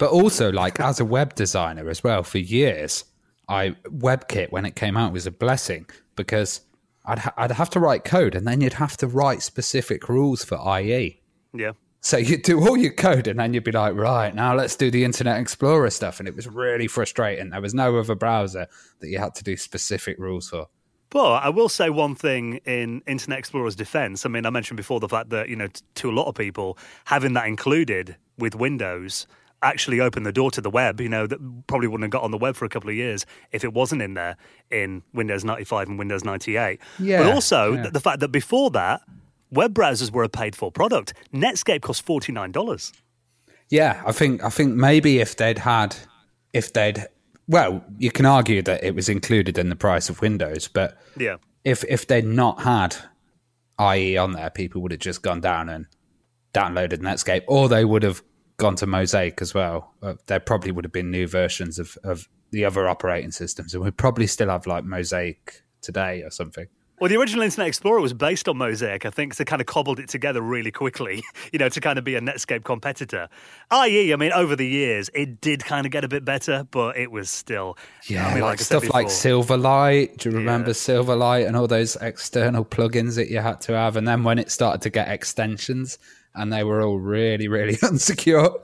but 0.04 0.12
also, 0.12 0.52
like 0.52 0.82
as 0.82 1.00
a 1.00 1.06
web 1.06 1.34
designer 1.34 1.90
as 1.90 2.04
well, 2.04 2.24
for 2.24 2.38
years, 2.38 3.06
I 3.48 3.70
WebKit 3.86 4.52
when 4.52 4.66
it 4.66 4.76
came 4.76 4.98
out 4.98 5.14
was 5.14 5.26
a 5.26 5.32
blessing 5.32 5.86
because 6.18 6.60
I'd 7.06 7.20
ha- 7.20 7.34
I'd 7.38 7.52
have 7.52 7.70
to 7.70 7.80
write 7.80 8.04
code 8.04 8.36
and 8.36 8.46
then 8.46 8.60
you'd 8.60 8.74
have 8.74 8.98
to 8.98 9.08
write 9.08 9.42
specific 9.44 10.10
rules 10.10 10.44
for 10.44 10.58
IE. 10.78 11.22
Yeah. 11.54 11.72
So 12.02 12.18
you'd 12.18 12.42
do 12.42 12.60
all 12.68 12.76
your 12.76 12.92
code 12.92 13.30
and 13.30 13.40
then 13.40 13.54
you'd 13.54 13.64
be 13.64 13.72
like, 13.72 13.96
right, 13.96 14.36
now 14.36 14.54
let's 14.54 14.76
do 14.76 14.92
the 14.92 15.06
Internet 15.06 15.40
Explorer 15.40 15.90
stuff. 15.90 16.20
And 16.20 16.28
it 16.28 16.36
was 16.36 16.48
really 16.48 16.88
frustrating. 16.88 17.52
There 17.52 17.62
was 17.62 17.74
no 17.74 17.98
other 17.98 18.14
browser 18.14 18.68
that 19.00 19.08
you 19.08 19.20
had 19.20 19.34
to 19.36 19.44
do 19.46 19.56
specific 19.56 20.20
rules 20.20 20.50
for. 20.50 20.68
But 21.12 21.36
I 21.36 21.48
will 21.48 21.70
say 21.70 21.90
one 21.90 22.16
thing 22.16 22.60
in 22.66 23.04
Internet 23.08 23.40
Explorer's 23.40 23.78
defense. 23.78 24.26
I 24.26 24.30
mean, 24.30 24.46
I 24.46 24.50
mentioned 24.50 24.76
before 24.76 25.00
the 25.00 25.08
fact 25.08 25.30
that, 25.30 25.48
you 25.48 25.56
know, 25.56 25.70
to 25.96 26.10
a 26.10 26.12
lot 26.12 26.28
of 26.28 26.36
people, 26.36 26.78
having 27.06 27.32
that 27.36 27.48
included 27.48 28.18
with 28.38 28.54
Windows– 28.54 29.28
actually 29.64 30.00
opened 30.00 30.26
the 30.26 30.32
door 30.32 30.52
to 30.52 30.62
the 30.62 30.70
web. 30.70 31.02
You 31.02 31.10
know, 31.10 31.26
that 31.26 31.40
probably 31.68 31.88
wouldn't 31.88 32.04
have 32.04 32.12
got 32.12 32.24
on 32.24 32.32
the 32.32 32.38
web 32.38 32.56
for 32.56 32.66
a 32.66 32.70
couple 32.70 32.90
of 32.90 32.96
years 32.96 33.26
if 33.52 33.64
it 33.64 33.74
wasn't 33.74 34.02
in 34.02 34.14
there 34.14 34.38
in 34.70 35.04
Windows 35.14 35.44
95 35.44 35.90
and 35.90 36.00
Windows 36.00 36.24
98. 36.24 36.80
Yeah, 37.00 37.24
but 37.24 37.34
also 37.34 37.74
yeah. 37.74 37.90
the 37.90 38.00
fact 38.00 38.20
that 38.20 38.30
before 38.30 38.70
that, 38.72 39.02
web 39.52 39.74
browsers 39.74 40.12
were 40.12 40.24
a 40.24 40.30
paid 40.30 40.56
for 40.56 40.72
product. 40.72 41.14
Netscape 41.34 41.82
cost 41.82 42.06
$49. 42.06 42.92
Yeah, 43.70 44.02
I 44.06 44.12
think 44.12 44.44
I 44.44 44.50
think 44.50 44.76
maybe 44.76 45.20
if 45.20 45.38
they'd 45.38 45.58
had 45.58 45.96
if 46.52 46.74
they'd 46.74 47.08
well, 47.48 47.84
you 47.98 48.12
can 48.12 48.26
argue 48.26 48.62
that 48.62 48.84
it 48.84 48.96
was 48.96 49.10
included 49.10 49.58
in 49.58 49.70
the 49.70 49.76
price 49.76 50.10
of 50.10 50.22
Windows, 50.22 50.68
but 50.68 50.98
yeah. 51.18 51.38
if 51.64 51.84
if 51.90 52.08
they'd 52.08 52.26
not 52.26 52.62
had 52.62 52.96
IE 53.80 54.18
on 54.18 54.34
there, 54.34 54.50
people 54.50 54.82
would 54.82 54.92
have 54.92 55.02
just 55.02 55.22
gone 55.22 55.42
down 55.42 55.70
and 55.70 55.88
downloaded 56.54 57.00
Netscape, 57.00 57.44
or 57.48 57.68
they 57.68 57.84
would 57.84 58.04
have 58.04 58.22
gone 58.58 58.76
to 58.78 58.88
Mosaic 58.88 59.42
as 59.42 59.54
well, 59.54 59.94
uh, 60.02 60.16
there 60.28 60.40
probably 60.40 60.72
would 60.72 60.86
have 60.86 60.92
been 60.92 61.12
new 61.12 61.28
versions 61.28 61.80
of, 61.80 61.98
of 62.04 62.30
the 62.52 62.66
other 62.66 62.88
operating 62.88 63.32
systems, 63.32 63.74
and 63.74 63.84
we'd 63.84 63.98
probably 63.98 64.28
still 64.28 64.50
have 64.50 64.68
like 64.68 64.84
Mosaic 64.84 65.64
today 65.82 66.22
or 66.24 66.30
something. 66.30 66.68
Well, 67.00 67.10
the 67.10 67.18
original 67.18 67.44
Internet 67.44 67.68
Explorer 67.68 68.00
was 68.00 68.14
based 68.14 68.48
on 68.48 68.58
Mosaic, 68.58 69.06
I 69.06 69.10
think, 69.10 69.34
so 69.34 69.40
they 69.40 69.46
kind 69.46 69.60
of 69.60 69.66
cobbled 69.66 70.00
it 70.00 70.08
together 70.08 70.42
really 70.42 70.72
quickly, 70.72 71.22
you 71.52 71.60
know, 71.60 71.68
to 71.68 71.82
kind 71.82 71.98
of 72.00 72.06
be 72.06 72.16
a 72.16 72.22
Netscape 72.22 72.64
competitor. 72.64 73.28
IE, 73.74 74.14
I 74.14 74.16
mean, 74.16 74.32
over 74.32 74.56
the 74.56 74.66
years, 74.66 75.10
it 75.14 75.42
did 75.42 75.66
kind 75.66 75.86
of 75.86 75.92
get 75.92 76.06
a 76.06 76.08
bit 76.08 76.24
better, 76.24 76.66
but 76.72 76.96
it 76.96 77.12
was 77.12 77.30
still. 77.30 77.78
Yeah, 78.08 78.26
I 78.28 78.34
mean, 78.36 78.44
like, 78.44 78.52
like 78.52 78.60
stuff 78.60 78.88
like 78.94 79.08
Silverlight. 79.08 80.18
Do 80.18 80.30
you 80.30 80.36
remember 80.38 80.70
Yeah. 80.70 80.76
Silverlight 80.76 81.48
and 81.48 81.58
all 81.58 81.68
those 81.68 81.98
external 81.98 82.64
plugins 82.64 83.16
that 83.16 83.30
you 83.30 83.40
had 83.40 83.60
to 83.62 83.74
have? 83.74 83.98
And 83.98 84.08
then 84.08 84.24
when 84.24 84.40
it 84.40 84.50
started 84.52 84.82
to 84.84 84.90
get 84.90 85.10
extensions, 85.10 85.98
and 86.36 86.52
they 86.52 86.64
were 86.64 86.82
all 86.82 87.00
really, 87.00 87.48
really 87.48 87.76
unsecure. 87.84 88.60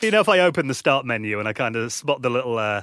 You 0.00 0.10
know, 0.10 0.20
if 0.20 0.28
I 0.28 0.40
open 0.40 0.68
the 0.68 0.74
start 0.74 1.06
menu 1.06 1.38
and 1.38 1.48
I 1.48 1.52
kind 1.52 1.76
of 1.76 1.92
spot 1.92 2.22
the 2.22 2.30
little. 2.30 2.58
Uh, 2.58 2.82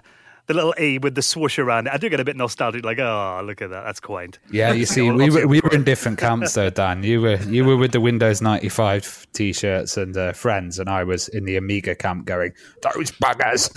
the 0.49 0.55
little 0.55 0.73
E 0.79 0.97
with 0.97 1.13
the 1.13 1.21
swoosh 1.21 1.59
around 1.59 1.85
it, 1.85 1.93
I 1.93 1.97
do 1.97 2.09
get 2.09 2.19
a 2.19 2.25
bit 2.25 2.35
nostalgic, 2.35 2.83
like, 2.83 2.97
oh, 2.97 3.39
look 3.45 3.61
at 3.61 3.69
that, 3.69 3.83
that's 3.83 3.99
quaint. 3.99 4.39
Yeah, 4.51 4.73
you 4.73 4.87
see, 4.87 5.09
we 5.11 5.29
were 5.29 5.45
we 5.45 5.61
were 5.61 5.71
in 5.71 5.83
different 5.83 6.17
camps 6.17 6.55
though, 6.55 6.71
Dan. 6.71 7.03
You 7.03 7.21
were 7.21 7.35
you 7.43 7.63
were 7.63 7.77
with 7.77 7.91
the 7.91 8.01
Windows 8.01 8.41
ninety 8.41 8.67
five 8.67 9.27
t-shirts 9.33 9.95
and 9.95 10.17
uh, 10.17 10.33
friends, 10.33 10.79
and 10.79 10.89
I 10.89 11.03
was 11.03 11.27
in 11.27 11.45
the 11.45 11.55
Amiga 11.55 11.93
camp, 11.93 12.25
going 12.25 12.51
those 12.81 13.11
buggers. 13.11 13.69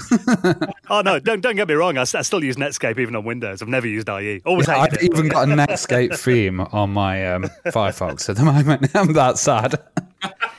Oh 0.90 1.00
no, 1.00 1.18
don't 1.18 1.40
don't 1.40 1.56
get 1.56 1.68
me 1.68 1.74
wrong. 1.74 1.96
I 1.96 2.04
still 2.04 2.44
use 2.44 2.56
Netscape 2.56 2.98
even 2.98 3.16
on 3.16 3.24
Windows. 3.24 3.62
I've 3.62 3.68
never 3.68 3.86
used 3.86 4.08
IE. 4.10 4.42
Always 4.44 4.68
I've 4.68 4.92
it. 4.92 5.02
even 5.04 5.28
got 5.28 5.48
a 5.48 5.52
Netscape 5.52 6.18
theme 6.18 6.60
on 6.60 6.90
my 6.90 7.32
um, 7.32 7.44
Firefox 7.66 8.28
at 8.28 8.36
the 8.36 8.44
moment. 8.44 8.94
I'm 8.94 9.12
that 9.14 9.38
sad. 9.38 9.78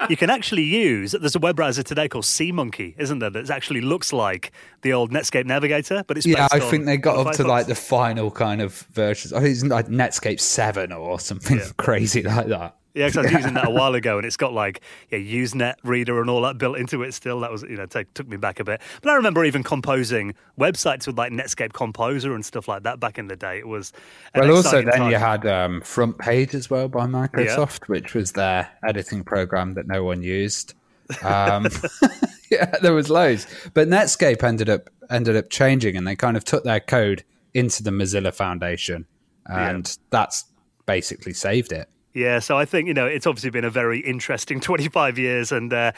You 0.10 0.18
can 0.18 0.30
actually 0.30 0.64
use. 0.64 1.14
There's 1.14 1.36
a 1.36 1.40
web 1.40 1.56
browser 1.56 1.84
today 1.84 2.10
called 2.10 2.26
SeaMonkey, 2.26 2.96
isn't 2.98 3.20
there? 3.20 3.30
That 3.30 3.50
actually 3.50 3.82
looks 3.82 4.12
like 4.12 4.52
the 4.82 4.94
old 4.94 5.12
Netscape 5.12 5.46
Navigator, 5.46 6.04
but 6.06 6.18
it's 6.18 6.26
Yeah, 6.26 6.48
I 6.52 6.60
think 6.60 6.86
they 6.86 6.98
got 6.98 7.26
up 7.26 7.34
to 7.36 7.44
like 7.44 7.68
the 7.68 7.76
final 7.76 8.30
kind 8.32 8.62
of 8.62 8.74
versions. 8.92 9.34
I 9.34 9.40
think 9.40 9.52
it's 9.54 9.64
like 9.64 9.88
Netscape 9.88 10.40
seven 10.40 10.92
or 10.92 11.20
something 11.20 11.62
crazy 11.78 12.24
like 12.24 12.48
that. 12.48 12.76
Yeah, 12.94 13.08
because 13.08 13.18
I 13.18 13.22
was 13.24 13.32
using 13.32 13.54
that 13.56 13.68
a 13.68 13.70
while 13.72 13.96
ago, 13.96 14.18
and 14.18 14.26
it's 14.26 14.38
got 14.38 14.54
like 14.54 14.82
yeah, 15.10 15.18
Usenet 15.18 15.76
reader 15.84 16.22
and 16.22 16.30
all 16.30 16.42
that 16.42 16.58
built 16.58 16.78
into 16.78 17.02
it. 17.02 17.14
Still, 17.14 17.40
that 17.40 17.52
was 17.52 17.64
you 17.64 17.76
know 17.76 17.86
take, 17.88 18.14
took 18.14 18.28
me 18.28 18.38
back 18.38 18.60
a 18.60 18.64
bit. 18.64 18.82
But 19.02 19.10
I 19.12 19.16
remember 19.16 19.44
even 19.46 19.64
composing 19.64 20.36
websites 20.60 21.08
with 21.08 21.18
like 21.18 21.32
Netscape 21.32 21.74
Composer 21.74 22.36
and 22.36 22.46
stuff 22.46 22.68
like 22.68 22.84
that 22.84 23.00
back 23.00 23.18
in 23.18 23.28
the 23.28 23.36
day. 23.36 23.58
It 23.58 23.68
was 23.68 23.94
Well, 24.36 24.52
also 24.52 24.84
then 24.84 24.94
time. 24.94 25.12
you 25.12 25.18
had 25.18 25.46
um, 25.48 25.82
Front 25.82 26.20
Page 26.20 26.54
as 26.54 26.70
well 26.70 26.88
by 26.88 27.08
Microsoft, 27.08 27.88
which 27.88 28.14
was 28.14 28.34
their 28.34 28.70
editing 28.88 29.24
program 29.24 29.74
that 29.74 29.88
no 29.88 30.04
one 30.04 30.22
used. 30.22 30.74
Um, 31.22 31.68
yeah, 32.50 32.78
there 32.82 32.94
was 32.94 33.10
loads, 33.10 33.46
but 33.74 33.90
Netscape 33.90 34.42
ended 34.42 34.70
up 34.70 34.90
ended 35.12 35.36
up 35.36 35.50
changing, 35.50 35.98
and 35.98 36.08
they 36.08 36.16
kind 36.16 36.38
of 36.38 36.46
took 36.46 36.64
their 36.64 36.80
code 36.80 37.24
into 37.54 37.84
the 37.84 37.92
Mozilla 37.92 38.34
Foundation, 38.34 39.06
and 39.46 39.96
that's 40.12 40.46
basically 40.86 41.34
saved 41.34 41.74
it. 41.74 41.90
Yeah, 42.14 42.40
so 42.40 42.58
I 42.58 42.66
think 42.66 42.88
you 42.88 42.94
know 42.94 43.08
it's 43.08 43.26
obviously 43.26 43.50
been 43.50 43.66
a 43.66 43.70
very 43.70 44.00
interesting 44.00 44.60
25 44.62 45.18
years, 45.18 45.52
and 45.52 45.74
uh, 45.74 45.92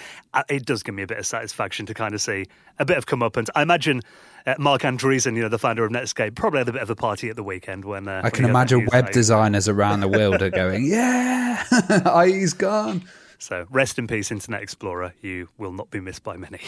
it 0.49 0.65
does 0.65 0.83
give 0.83 0.95
me 0.95 1.03
a 1.03 1.07
bit 1.07 1.17
of 1.17 1.25
satisfaction 1.25 1.85
to 1.87 1.93
kind 1.93 2.13
of 2.13 2.21
see 2.21 2.45
a 2.79 2.85
bit 2.85 2.97
of 2.97 3.05
comeuppance. 3.05 3.49
I 3.53 3.61
imagine 3.61 4.01
uh, 4.45 4.55
Marc 4.57 4.83
Andreessen, 4.83 5.35
you 5.35 5.41
know, 5.41 5.49
the 5.49 5.59
founder 5.59 5.83
of 5.83 5.91
Netscape, 5.91 6.35
probably 6.35 6.59
had 6.59 6.69
a 6.69 6.73
bit 6.73 6.81
of 6.81 6.89
a 6.89 6.95
party 6.95 7.29
at 7.29 7.35
the 7.35 7.43
weekend 7.43 7.83
when 7.83 8.07
uh, 8.07 8.21
I 8.23 8.29
can 8.29 8.45
imagine 8.45 8.87
web 8.91 9.11
designers 9.11 9.67
around 9.67 9.99
the 9.99 10.07
world 10.07 10.41
are 10.41 10.49
going, 10.49 10.85
"Yeah, 10.89 11.63
IE's 12.05 12.53
gone." 12.53 13.03
So 13.45 13.67
rest 13.69 13.99
in 13.99 14.07
peace, 14.07 14.31
Internet 14.31 14.63
Explorer. 14.63 15.13
You 15.21 15.49
will 15.59 15.71
not 15.71 15.91
be 15.91 15.99
missed 15.99 16.23
by 16.23 16.35
many. 16.35 16.57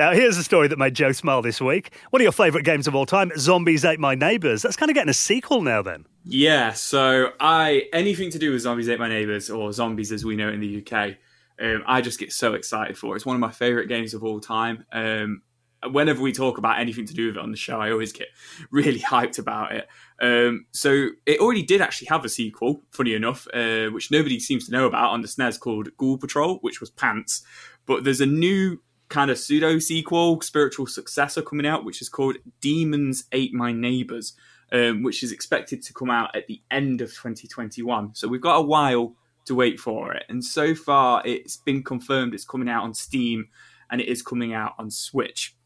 now, 0.00 0.12
here's 0.12 0.36
a 0.38 0.42
story 0.42 0.66
that 0.66 0.76
made 0.76 0.94
Joe 0.94 1.12
smile 1.12 1.40
this 1.40 1.60
week. 1.60 1.92
One 2.10 2.20
of 2.20 2.24
your 2.24 2.32
favourite 2.32 2.64
games 2.64 2.88
of 2.88 2.96
all 2.96 3.06
time, 3.06 3.30
Zombies 3.38 3.84
Ate 3.84 4.00
My 4.00 4.16
Neighbours. 4.16 4.62
That's 4.62 4.74
kind 4.74 4.90
of 4.90 4.96
getting 4.96 5.08
a 5.08 5.14
sequel 5.14 5.62
now. 5.62 5.82
Then, 5.82 6.04
Yeah, 6.24 6.72
so 6.72 7.30
I 7.38 7.84
anything 7.92 8.30
to 8.30 8.40
do 8.40 8.50
with 8.50 8.62
zombies 8.62 8.88
ate 8.88 8.98
my 8.98 9.08
neighbors 9.08 9.50
or 9.50 9.72
zombies 9.72 10.10
as 10.10 10.24
we 10.24 10.34
know 10.34 10.48
it 10.48 10.54
in 10.54 10.60
the 10.60 10.84
UK, 10.84 11.14
um, 11.60 11.84
I 11.86 12.00
just 12.00 12.18
get 12.18 12.32
so 12.32 12.54
excited 12.54 12.98
for. 12.98 13.14
It's 13.14 13.24
one 13.24 13.36
of 13.36 13.40
my 13.40 13.52
favorite 13.52 13.86
games 13.86 14.14
of 14.14 14.24
all 14.24 14.40
time. 14.40 14.84
Um, 14.90 15.42
whenever 15.88 16.20
we 16.22 16.32
talk 16.32 16.58
about 16.58 16.78
anything 16.78 17.06
to 17.06 17.14
do 17.14 17.26
with 17.26 17.36
it 17.36 17.42
on 17.42 17.50
the 17.50 17.56
show, 17.56 17.80
I 17.80 17.90
always 17.90 18.12
get 18.12 18.28
really 18.70 18.98
hyped 19.00 19.38
about 19.38 19.72
it. 19.72 19.88
Um, 20.20 20.66
so 20.72 21.08
it 21.26 21.40
already 21.40 21.62
did 21.62 21.80
actually 21.80 22.08
have 22.08 22.24
a 22.24 22.28
sequel, 22.28 22.82
funny 22.90 23.14
enough, 23.14 23.46
uh, 23.54 23.86
which 23.86 24.10
nobody 24.10 24.38
seems 24.38 24.66
to 24.66 24.72
know 24.72 24.86
about 24.86 25.10
on 25.10 25.22
the 25.22 25.28
SNES 25.28 25.58
called 25.60 25.88
Ghoul 25.96 26.18
Patrol, 26.18 26.58
which 26.62 26.80
was 26.80 26.90
pants. 26.90 27.42
But 27.86 28.04
there's 28.04 28.20
a 28.20 28.26
new 28.26 28.82
kind 29.08 29.30
of 29.30 29.38
pseudo 29.38 29.78
sequel, 29.78 30.40
spiritual 30.40 30.86
successor 30.86 31.42
coming 31.42 31.66
out, 31.66 31.84
which 31.84 32.00
is 32.00 32.08
called 32.08 32.36
Demons 32.60 33.24
Ate 33.32 33.52
My 33.52 33.72
Neighbors 33.72 34.34
um, 34.72 35.02
which 35.02 35.22
is 35.22 35.32
expected 35.32 35.82
to 35.82 35.92
come 35.92 36.10
out 36.10 36.34
at 36.34 36.46
the 36.46 36.60
end 36.70 37.00
of 37.00 37.10
2021. 37.10 38.14
So 38.14 38.28
we've 38.28 38.40
got 38.40 38.56
a 38.56 38.62
while 38.62 39.14
to 39.46 39.54
wait 39.54 39.80
for 39.80 40.12
it. 40.12 40.24
And 40.28 40.44
so 40.44 40.74
far, 40.74 41.22
it's 41.24 41.56
been 41.56 41.82
confirmed 41.82 42.34
it's 42.34 42.44
coming 42.44 42.68
out 42.68 42.84
on 42.84 42.94
Steam 42.94 43.48
and 43.90 44.00
it 44.00 44.08
is 44.08 44.22
coming 44.22 44.54
out 44.54 44.74
on 44.78 44.90
Switch. 44.90 45.56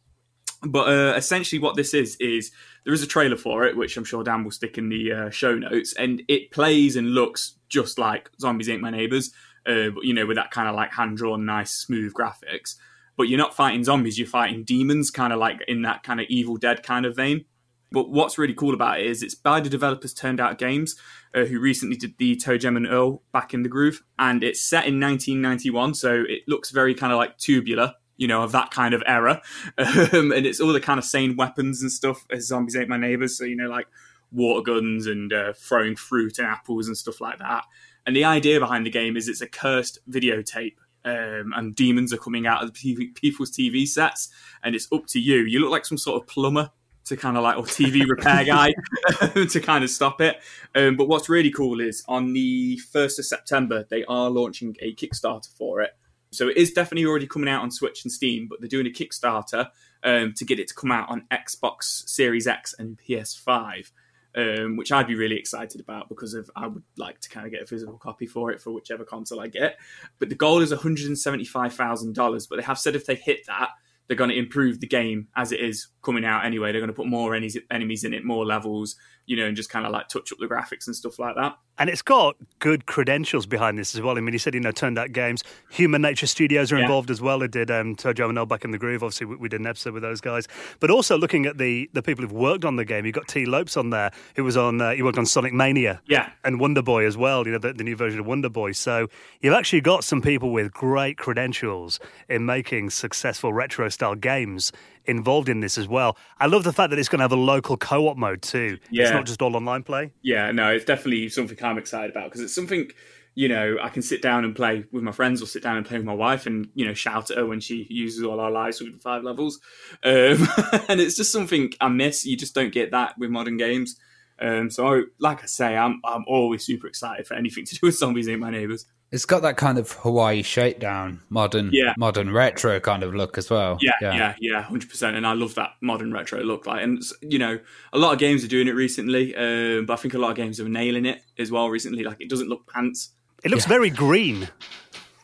But 0.65 0.89
uh, 0.89 1.15
essentially, 1.17 1.59
what 1.59 1.77
this 1.77 1.95
is 1.95 2.17
is 2.17 2.51
there 2.85 2.95
is 2.95 3.03
a 3.03 3.07
trailer 3.07 3.37
for 3.37 3.65
it, 3.65 3.77
which 3.77 3.97
I'm 3.97 4.05
sure 4.05 4.25
Dan 4.25 4.45
will 4.45 4.51
stick 4.51 4.79
in 4.79 4.89
the 4.89 5.13
uh, 5.13 5.31
show 5.31 5.55
notes, 5.55 5.95
and 5.95 6.23
it 6.29 6.51
plays 6.51 6.97
and 6.97 7.15
looks 7.15 7.57
just 7.69 7.99
like 7.99 8.31
Zombies 8.41 8.69
Ate 8.69 8.81
My 8.81 8.91
Neighbors, 8.91 9.33
uh, 9.69 9.91
you 10.03 10.15
know, 10.15 10.27
with 10.27 10.37
that 10.37 10.51
kind 10.51 10.69
of 10.69 10.75
like 10.75 10.93
hand 10.93 11.17
drawn, 11.17 11.45
nice, 11.45 11.73
smooth 11.73 12.15
graphics. 12.15 12.77
But 13.17 13.25
you're 13.25 13.39
not 13.39 13.55
fighting 13.55 13.85
zombies; 13.85 14.19
you're 14.19 14.27
fighting 14.27 14.65
demons, 14.65 15.11
kind 15.11 15.33
of 15.33 15.39
like 15.39 15.61
in 15.69 15.83
that 15.83 16.03
kind 16.03 16.21
of 16.21 16.27
Evil 16.29 16.57
Dead 16.57 16.83
kind 16.83 17.07
of 17.07 17.17
vein. 17.17 17.45
But 17.93 18.11
what's 18.11 18.39
really 18.39 18.55
cool 18.55 18.75
about 18.75 18.99
it 18.99 19.07
is 19.07 19.23
it's 19.23 19.37
by 19.37 19.61
the 19.61 19.71
developers 19.71 20.13
Turned 20.13 20.41
Out 20.41 20.59
Games, 20.59 20.97
uh, 21.33 21.45
who 21.45 21.61
recently 21.61 21.97
did 21.97 22.15
the 22.19 22.35
ToeJam 22.35 22.77
and 22.77 22.89
Earl 22.89 23.23
Back 23.33 23.55
in 23.55 23.63
the 23.63 23.69
Groove, 23.69 24.03
and 24.19 24.43
it's 24.43 24.61
set 24.61 24.87
in 24.87 24.99
1991, 24.99 25.95
so 25.95 26.25
it 26.29 26.41
looks 26.49 26.71
very 26.71 26.95
kind 26.95 27.13
of 27.13 27.19
like 27.19 27.39
tubular, 27.39 27.95
you 28.17 28.29
know, 28.29 28.43
of 28.43 28.53
that 28.53 28.71
kind 28.71 28.95
of 28.95 29.03
era, 29.07 29.43
um, 29.79 30.33
and 30.33 30.47
it's 30.47 30.61
all 30.61 30.73
the 30.73 30.81
kind 30.81 30.99
of 30.99 31.05
same 31.05 31.37
weapons 31.37 31.83
and 31.83 31.91
stuff 31.91 32.25
as 32.31 32.47
Zombies 32.47 32.77
Ate 32.77 32.89
My 32.89 32.97
Neighbors, 32.97 33.37
so 33.37 33.45
you 33.45 33.57
know, 33.57 33.69
like 33.69 33.87
water 34.33 34.63
guns 34.63 35.07
and 35.07 35.33
uh, 35.33 35.53
throwing 35.55 35.97
fruit 35.97 36.39
and 36.39 36.47
apples 36.49 36.89
and 36.89 36.97
stuff 36.97 37.21
like 37.21 37.39
that. 37.39 37.65
And 38.07 38.15
the 38.15 38.25
idea 38.25 38.61
behind 38.61 38.85
the 38.85 38.91
game 38.91 39.17
is 39.17 39.29
it's 39.29 39.41
a 39.41 39.47
cursed 39.47 39.99
videotape 40.11 40.75
um, 41.05 41.53
and 41.55 41.75
demons 41.75 42.13
are 42.13 42.19
coming 42.19 42.47
out 42.47 42.63
of 42.63 42.73
people's 42.73 43.51
TV 43.51 43.87
sets, 43.87 44.31
and 44.63 44.75
it's 44.75 44.89
up 44.93 45.07
to 45.09 45.21
you. 45.21 45.41
You 45.43 45.61
look 45.61 45.71
like 45.71 45.85
some 45.85 45.99
sort 45.99 46.23
of 46.23 46.29
plumber 46.29 46.71
to 47.07 47.17
kind 47.17 47.37
of 47.37 47.43
like, 47.43 47.59
or 47.59 47.65
TV 47.65 48.07
repair 48.09 48.45
guy 48.45 48.73
to 49.35 49.61
kind 49.61 49.85
of 49.85 49.91
stop 49.91 50.21
it. 50.21 50.37
Um, 50.75 50.97
but 50.97 51.09
what's 51.09 51.29
really 51.29 51.51
cool 51.51 51.81
is 51.81 52.03
on 52.09 52.33
the 52.33 52.81
1st 52.93 53.19
of 53.19 53.27
September, 53.27 53.85
they 53.91 54.05
are 54.07 54.31
launching 54.31 54.75
a 54.81 54.95
Kickstarter 54.95 55.55
for 55.57 55.83
it. 55.83 55.91
So 56.35 56.49
it 56.49 56.57
is 56.57 56.73
definitely 56.73 57.07
already 57.07 57.27
coming 57.27 57.49
out 57.49 57.63
on 57.63 57.71
Switch 57.71 58.05
and 58.05 58.13
Steam, 58.13 58.47
but 58.49 58.61
they're 58.61 58.69
doing 58.69 58.87
a 58.87 58.91
Kickstarter 58.91 59.69
um, 60.03 60.35
to 60.35 60.45
get 60.45 60.59
it 60.59 60.69
to 60.69 60.75
come 60.75 60.93
out 60.93 61.09
on 61.09 61.27
Xbox 61.31 62.09
Series 62.09 62.47
X 62.47 62.75
and 62.79 62.99
PS5. 62.99 63.91
Um, 64.37 64.77
which 64.77 64.91
I'd 64.91 65.07
be 65.07 65.15
really 65.15 65.37
excited 65.37 65.81
about 65.81 66.09
because 66.09 66.35
of 66.35 66.51
I 66.57 66.67
would 66.67 66.83
like 66.97 67.21
to 67.21 67.29
kind 67.29 67.47
of 67.47 67.53
get 67.53 67.63
a 67.63 67.67
physical 67.67 67.99
copy 67.99 68.27
for 68.27 68.51
it 68.51 68.61
for 68.61 68.73
whichever 68.73 69.05
console 69.05 69.39
I 69.39 69.47
get. 69.47 69.77
But 70.19 70.29
the 70.29 70.35
goal 70.35 70.61
is 70.61 70.73
one 70.73 70.81
hundred 70.81 71.07
and 71.07 71.17
seventy 71.17 71.45
five 71.45 71.73
thousand 71.73 72.17
dollars. 72.17 72.49
But 72.49 72.57
they 72.57 72.65
have 72.65 72.81
said 72.81 72.97
if 72.97 73.07
they 73.07 73.15
hit 73.15 73.47
that, 73.47 73.69
they're 74.09 74.17
going 74.17 74.31
to 74.31 74.37
improve 74.37 74.81
the 74.81 74.89
game 74.89 75.29
as 75.37 75.53
it 75.53 75.61
is 75.61 75.87
coming 76.03 76.25
out 76.25 76.45
anyway. 76.45 76.73
They're 76.73 76.81
going 76.81 76.89
to 76.89 76.95
put 76.95 77.07
more 77.07 77.35
enemies 77.35 78.05
in 78.05 78.13
it, 78.13 78.25
more 78.25 78.45
levels, 78.45 78.97
you 79.27 79.37
know, 79.37 79.47
and 79.47 79.57
just 79.57 79.71
kind 79.71 79.87
of 79.87 79.93
like 79.93 80.09
touch 80.09 80.33
up 80.33 80.39
the 80.39 80.47
graphics 80.47 80.87
and 80.87 80.95
stuff 80.95 81.19
like 81.19 81.35
that. 81.37 81.57
and 81.77 81.91
it's 81.91 82.03
got 82.03 82.37
good 82.61 82.87
credentials 82.87 83.47
behind 83.47 83.77
this 83.79 83.97
as 83.97 84.01
well. 84.01 84.17
I 84.17 84.21
mean, 84.21 84.33
he 84.33 84.39
said, 84.39 84.55
you 84.55 84.61
know, 84.61 84.71
Turned 84.71 84.97
Out 84.97 85.11
Games, 85.13 85.43
Human 85.71 86.03
Nature 86.03 86.27
Studios 86.29 86.71
are 86.71 86.77
Yeah. 86.77 86.83
involved 86.83 87.11
as 87.11 87.21
well. 87.21 87.41
They 87.41 87.49
did 87.49 87.69
um, 87.71 87.97
Tojo 87.97 88.29
and 88.29 88.49
back 88.49 88.65
in 88.65 88.71
the 88.71 88.79
groove. 88.79 89.03
Obviously, 89.03 89.27
we, 89.27 89.37
we 89.37 89.49
did 89.49 89.61
an 89.61 89.67
episode 89.67 89.93
with 89.95 90.03
those 90.05 90.21
guys. 90.21 90.47
But 90.79 90.91
also 90.91 91.19
looking 91.19 91.47
at 91.47 91.59
the 91.59 91.91
the 91.93 92.03
people 92.03 92.23
who've 92.23 92.31
worked 92.33 92.65
on 92.65 92.77
the 92.77 92.85
game, 92.85 93.07
you've 93.07 93.15
got 93.15 93.27
Tee 93.27 93.45
Lopes 93.45 93.77
on 93.77 93.91
there, 93.91 94.13
who 94.37 94.45
was 94.45 94.57
on, 94.57 94.81
uh, 94.81 94.93
he 94.93 95.03
worked 95.03 95.19
on 95.19 95.27
Sonic 95.27 95.53
Mania. 95.53 96.01
Yeah. 96.07 96.31
and 96.45 96.61
Wonder 96.61 96.83
Boy 96.83 97.07
as 97.07 97.17
well, 97.17 97.45
you 97.47 97.53
know, 97.53 97.59
the, 97.59 97.73
the 97.73 97.83
new 97.85 97.97
version 97.97 98.21
of 98.21 98.27
Wonder 98.27 98.49
Boy. 98.51 98.71
So 98.73 99.09
you've 99.41 99.55
actually 99.55 99.81
got 99.81 100.05
some 100.05 100.23
people 100.23 100.51
with 100.53 100.73
great 100.73 101.19
credentials 101.19 101.99
in 102.29 102.47
making 102.47 102.91
successful 102.91 103.53
retro 103.53 103.89
style 103.89 104.15
games 104.15 104.71
involved 105.07 105.49
in 105.49 105.61
this 105.61 105.79
as 105.79 105.89
well. 105.89 106.17
I 106.39 106.47
love 106.47 106.65
the 106.65 106.73
fact 106.73 106.91
that 106.91 106.99
it's 106.99 107.09
going 107.09 107.19
to 107.19 107.25
have 107.25 107.33
a 107.33 107.37
local 107.37 107.77
co 107.77 108.09
op 108.09 108.17
mode 108.17 108.43
too. 108.43 108.79
Yeah. 108.91 109.05
It's 109.05 109.13
not 109.13 109.27
just 109.27 109.43
all 109.43 109.57
online 109.57 109.83
play. 109.83 110.13
Yeah, 110.23 110.51
no, 110.51 110.71
it's 110.71 110.85
definitely 110.85 111.29
something 111.29 111.59
I'm 111.63 111.79
excited 111.79 112.11
about 112.11 112.25
because 112.25 112.41
it's 112.41 112.55
something 112.55 112.91
you 113.37 113.49
know 113.49 113.77
I 113.83 113.89
can 113.89 114.03
sit 114.03 114.23
down 114.23 114.45
and 114.45 114.55
play 114.55 114.85
with 114.93 115.03
my 115.03 115.11
friends 115.11 115.43
or 115.43 115.47
sit 115.47 115.63
down 115.63 115.77
and 115.77 115.85
play 115.85 115.97
with 115.97 116.07
my 116.07 116.15
wife 116.15 116.47
and 116.47 116.69
you 116.75 116.87
know 116.87 116.95
shout 116.95 117.31
at 117.31 117.37
her 117.37 117.47
when 117.47 117.61
she 117.61 117.87
uses 117.91 118.23
all 118.23 118.39
our 118.39 118.51
lives 118.51 118.81
with 118.81 118.93
the 118.93 118.99
five 118.99 119.23
levels, 119.23 119.61
um, 120.03 120.47
and 120.89 121.01
it's 121.01 121.17
just 121.17 121.33
something 121.33 121.73
I 121.81 121.89
miss. 121.89 122.25
You 122.25 122.37
just 122.37 122.55
don't 122.55 122.73
get 122.73 122.93
that 122.93 123.19
with 123.19 123.31
modern 123.31 123.57
games. 123.57 123.97
Um, 124.41 124.71
so, 124.71 125.05
like 125.19 125.43
I 125.43 125.47
say, 125.47 125.77
I'm 125.77 126.01
I'm 126.05 126.25
always 126.27 126.65
super 126.65 126.87
excited 126.87 127.27
for 127.27 127.35
anything 127.35 127.65
to 127.67 127.75
do 127.75 127.81
with 127.87 127.97
zombies 127.97 128.29
ate 128.29 128.39
my 128.39 128.51
neighbors. 128.51 128.87
It's 129.13 129.27
got 129.27 129.43
that 129.43 129.57
kind 129.57 129.79
of 129.79 129.93
Hawaii 129.93 130.43
shakedown, 130.43 131.21
modern, 131.29 131.71
Yeah. 131.73 131.95
modern 131.97 132.33
retro 132.33 132.81
kind 132.81 133.05
of 133.05 133.15
look 133.15 133.39
as 133.39 133.49
well. 133.49 133.79
Yeah, 133.81 133.93
yeah, 134.01 134.35
yeah, 134.41 134.63
hundred 134.63 134.91
percent. 134.91 135.17
And 135.17 135.25
I 135.25 135.35
love 135.35 135.55
that 135.55 135.71
modern 135.81 136.13
retro 136.13 136.41
look. 136.41 136.67
Like, 136.67 136.83
and 136.83 137.01
you 137.23 137.39
know, 137.39 137.61
a 137.93 137.99
lot 137.99 138.13
of 138.13 138.19
games 138.19 138.43
are 138.45 138.49
doing 138.49 138.67
it 138.67 138.75
recently, 138.75 139.37
um, 139.37 139.87
but 139.87 139.93
I 139.93 139.97
think 140.03 140.15
a 140.15 140.19
lot 140.19 140.31
of 140.31 140.37
games 140.37 140.59
are 140.59 140.69
nailing 140.69 141.07
it 141.07 141.23
as 141.39 141.53
well 141.53 141.69
recently. 141.71 142.03
Like, 142.03 142.21
it 142.21 142.29
doesn't 142.29 142.49
look 142.49 142.67
pants. 142.73 143.11
It 143.45 143.53
looks 143.53 143.67
very 143.67 143.91
green. 143.91 144.49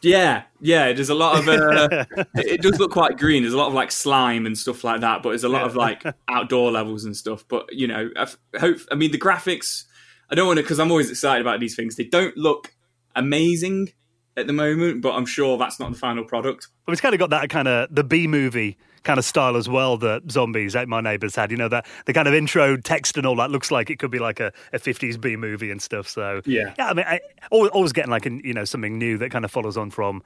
Yeah, 0.03 0.45
yeah. 0.61 0.93
There's 0.93 1.11
a 1.11 1.15
lot 1.15 1.39
of. 1.39 1.49
Uh, 1.49 2.05
it 2.37 2.63
does 2.63 2.79
look 2.79 2.91
quite 2.91 3.19
green. 3.19 3.43
There's 3.43 3.55
a 3.55 3.59
lot 3.59 3.69
of 3.69 3.75
like 3.75 3.93
slime 3.93 4.47
and 4.47 4.57
stuff 4.57 4.83
like 4.85 5.01
that, 5.03 5.23
but 5.23 5.31
there's 5.31 5.45
a 5.45 5.49
lot 5.49 5.65
of 5.65 5.77
like 5.77 6.03
outdoor 6.29 6.71
levels 6.73 7.05
and 7.05 7.17
stuff. 7.17 7.45
But 7.49 7.73
you 7.73 7.87
know, 7.87 8.11
I 8.17 8.27
hope. 8.59 8.79
I 8.91 8.95
mean, 8.95 9.11
the 9.11 9.19
graphics. 9.19 9.85
I 10.31 10.35
don't 10.35 10.47
want 10.47 10.59
to 10.59 10.63
because 10.63 10.79
I'm 10.79 10.91
always 10.91 11.11
excited 11.11 11.41
about 11.41 11.61
these 11.61 11.75
things. 11.75 11.97
They 11.97 12.05
don't 12.05 12.37
look 12.37 12.73
amazing 13.17 13.93
at 14.37 14.47
the 14.47 14.53
moment, 14.53 15.03
but 15.03 15.15
I'm 15.15 15.27
sure 15.27 15.59
that's 15.59 15.81
not 15.81 15.93
the 15.93 15.99
final 15.99 16.25
product. 16.25 16.69
But 16.87 16.93
it's 16.93 17.01
kind 17.01 17.15
of 17.15 17.19
got 17.19 17.31
that 17.31 17.51
kind 17.51 17.69
of 17.69 17.95
the 17.95 18.05
B 18.05 18.27
movie 18.27 18.79
kind 19.03 19.19
of 19.19 19.25
style 19.25 19.57
as 19.57 19.69
well 19.69 19.97
that 19.97 20.31
Zombies 20.31 20.77
Ate 20.77 20.89
My 20.89 21.01
Neighbors 21.01 21.35
had. 21.35 21.51
You 21.51 21.57
know, 21.57 21.69
that 21.69 21.87
the 22.07 22.13
kind 22.13 22.29
of 22.29 22.35
intro 22.35 22.77
text 22.77 23.17
and 23.17 23.27
all 23.27 23.37
that 23.37 23.51
looks 23.51 23.71
like 23.71 23.91
it 23.91 23.99
could 23.99 24.11
be 24.11 24.19
like 24.19 24.41
a, 24.41 24.53
a 24.73 24.79
50s 24.79 25.21
B 25.21 25.37
movie 25.37 25.71
and 25.71 25.81
stuff. 25.81 26.09
So, 26.09 26.43
Yeah. 26.45 26.75
Yeah, 26.79 26.89
I 26.89 26.95
mean, 26.95 27.07
I, 27.07 27.21
always, 27.51 27.71
always 27.71 27.93
getting 27.93 28.11
like, 28.11 28.27
a, 28.27 28.31
you 28.31 28.55
know, 28.55 28.65
something 28.65 28.99
new 28.99 29.19
that 29.19 29.31
kind 29.31 29.45
of 29.45 29.51
follows 29.51 29.77
on 29.77 29.91
from 29.91 30.23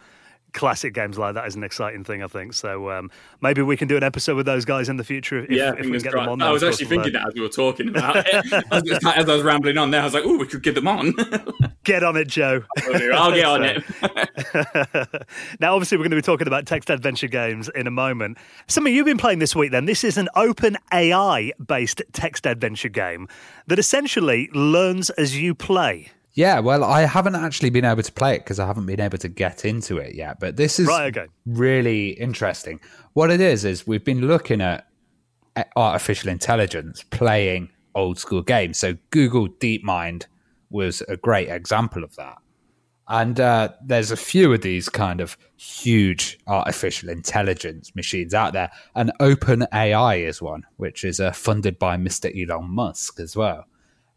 classic 0.54 0.94
games 0.94 1.18
like 1.18 1.34
that 1.34 1.46
is 1.46 1.56
an 1.56 1.64
exciting 1.64 2.04
thing, 2.04 2.22
I 2.22 2.28
think. 2.28 2.54
So 2.54 2.90
um, 2.90 3.10
maybe 3.42 3.60
we 3.60 3.76
can 3.76 3.88
do 3.88 3.96
an 3.96 4.02
episode 4.02 4.36
with 4.36 4.46
those 4.46 4.64
guys 4.64 4.88
in 4.88 4.96
the 4.96 5.04
future 5.04 5.44
if, 5.44 5.50
yeah, 5.50 5.72
if 5.72 5.84
we 5.84 5.92
can 5.92 6.00
get 6.00 6.12
crossed. 6.12 6.24
them 6.24 6.40
on. 6.40 6.42
I 6.42 6.50
was 6.50 6.62
actually 6.62 6.86
thinking 6.86 7.12
that 7.12 7.28
as 7.28 7.34
we 7.34 7.42
were 7.42 7.48
talking 7.48 7.88
about 7.88 8.16
it. 8.16 8.26
as, 8.72 9.04
as 9.04 9.28
I 9.28 9.34
was 9.34 9.42
rambling 9.42 9.76
on 9.76 9.90
there, 9.90 10.00
I 10.00 10.04
was 10.04 10.14
like, 10.14 10.24
"Oh, 10.24 10.38
we 10.38 10.46
could 10.46 10.62
get 10.62 10.74
them 10.74 10.88
on." 10.88 11.12
Get 11.84 12.02
on 12.02 12.16
it, 12.16 12.28
Joe. 12.28 12.62
I'll 13.12 13.30
get 13.30 13.44
on 13.44 13.62
it. 13.62 13.84
now, 15.60 15.74
obviously, 15.74 15.98
we're 15.98 16.04
going 16.04 16.12
to 16.12 16.16
be 16.16 16.22
talking 16.22 16.46
about 16.46 16.64
text 16.64 16.88
adventure 16.88 17.28
games 17.28 17.68
in 17.74 17.86
a 17.86 17.90
moment. 17.90 18.38
Something 18.68 18.94
you've 18.94 19.04
been 19.04 19.18
playing 19.18 19.38
this 19.38 19.54
week, 19.54 19.70
then. 19.70 19.84
This 19.84 20.02
is 20.02 20.16
an 20.16 20.30
open 20.34 20.78
AI 20.94 21.52
based 21.62 22.00
text 22.14 22.46
adventure 22.46 22.88
game 22.88 23.28
that 23.66 23.78
essentially 23.78 24.48
learns 24.54 25.10
as 25.10 25.36
you 25.38 25.54
play. 25.54 26.10
Yeah, 26.34 26.58
well, 26.58 26.82
I 26.82 27.02
haven't 27.02 27.36
actually 27.36 27.70
been 27.70 27.84
able 27.84 28.02
to 28.02 28.12
play 28.12 28.34
it 28.34 28.38
because 28.40 28.58
I 28.58 28.66
haven't 28.66 28.86
been 28.86 29.00
able 29.00 29.18
to 29.18 29.28
get 29.28 29.64
into 29.64 29.98
it 29.98 30.14
yet. 30.16 30.40
But 30.40 30.56
this 30.56 30.80
is 30.80 30.88
Right, 30.88 31.16
okay. 31.16 31.30
really 31.46 32.10
interesting. 32.10 32.80
What 33.12 33.30
it 33.30 33.40
is 33.40 33.64
is 33.64 33.86
we've 33.86 34.04
been 34.04 34.26
looking 34.26 34.60
at 34.60 34.88
artificial 35.76 36.30
intelligence 36.30 37.04
playing 37.10 37.70
old 37.94 38.18
school 38.18 38.42
games. 38.42 38.78
So 38.78 38.96
Google 39.10 39.48
DeepMind 39.48 40.26
was 40.70 41.02
a 41.02 41.16
great 41.16 41.48
example 41.48 42.02
of 42.02 42.16
that. 42.16 42.38
And 43.06 43.38
uh, 43.38 43.68
there's 43.84 44.10
a 44.10 44.16
few 44.16 44.52
of 44.52 44.62
these 44.62 44.88
kind 44.88 45.20
of 45.20 45.36
huge 45.56 46.38
artificial 46.46 47.10
intelligence 47.10 47.94
machines 47.94 48.34
out 48.34 48.54
there. 48.54 48.70
And 48.96 49.12
OpenAI 49.20 50.26
is 50.26 50.40
one, 50.42 50.64
which 50.78 51.04
is 51.04 51.20
uh, 51.20 51.30
funded 51.32 51.78
by 51.78 51.96
Mr. 51.96 52.32
Elon 52.34 52.70
Musk 52.70 53.20
as 53.20 53.36
well. 53.36 53.66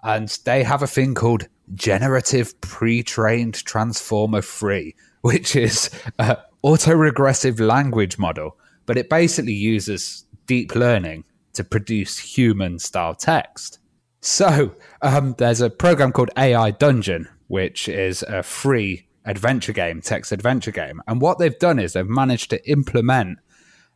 And 0.03 0.29
they 0.45 0.63
have 0.63 0.81
a 0.81 0.87
thing 0.87 1.15
called 1.15 1.47
Generative 1.73 2.59
Pre 2.61 3.03
Trained 3.03 3.65
Transformer 3.65 4.41
Free, 4.41 4.95
which 5.21 5.55
is 5.55 5.89
an 6.19 6.37
autoregressive 6.63 7.59
language 7.59 8.17
model. 8.17 8.57
But 8.85 8.97
it 8.97 9.09
basically 9.09 9.53
uses 9.53 10.25
deep 10.45 10.75
learning 10.75 11.25
to 11.53 11.63
produce 11.63 12.17
human 12.17 12.79
style 12.79 13.15
text. 13.15 13.79
So 14.21 14.75
um, 15.01 15.35
there's 15.37 15.61
a 15.61 15.69
program 15.69 16.11
called 16.11 16.31
AI 16.37 16.71
Dungeon, 16.71 17.27
which 17.47 17.89
is 17.89 18.23
a 18.23 18.43
free 18.43 19.07
adventure 19.25 19.73
game, 19.73 20.01
text 20.01 20.31
adventure 20.31 20.71
game. 20.71 21.01
And 21.07 21.21
what 21.21 21.37
they've 21.37 21.57
done 21.59 21.79
is 21.79 21.93
they've 21.93 22.07
managed 22.07 22.49
to 22.51 22.69
implement 22.69 23.39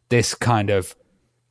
this 0.10 0.36
kind 0.36 0.70
of 0.70 0.96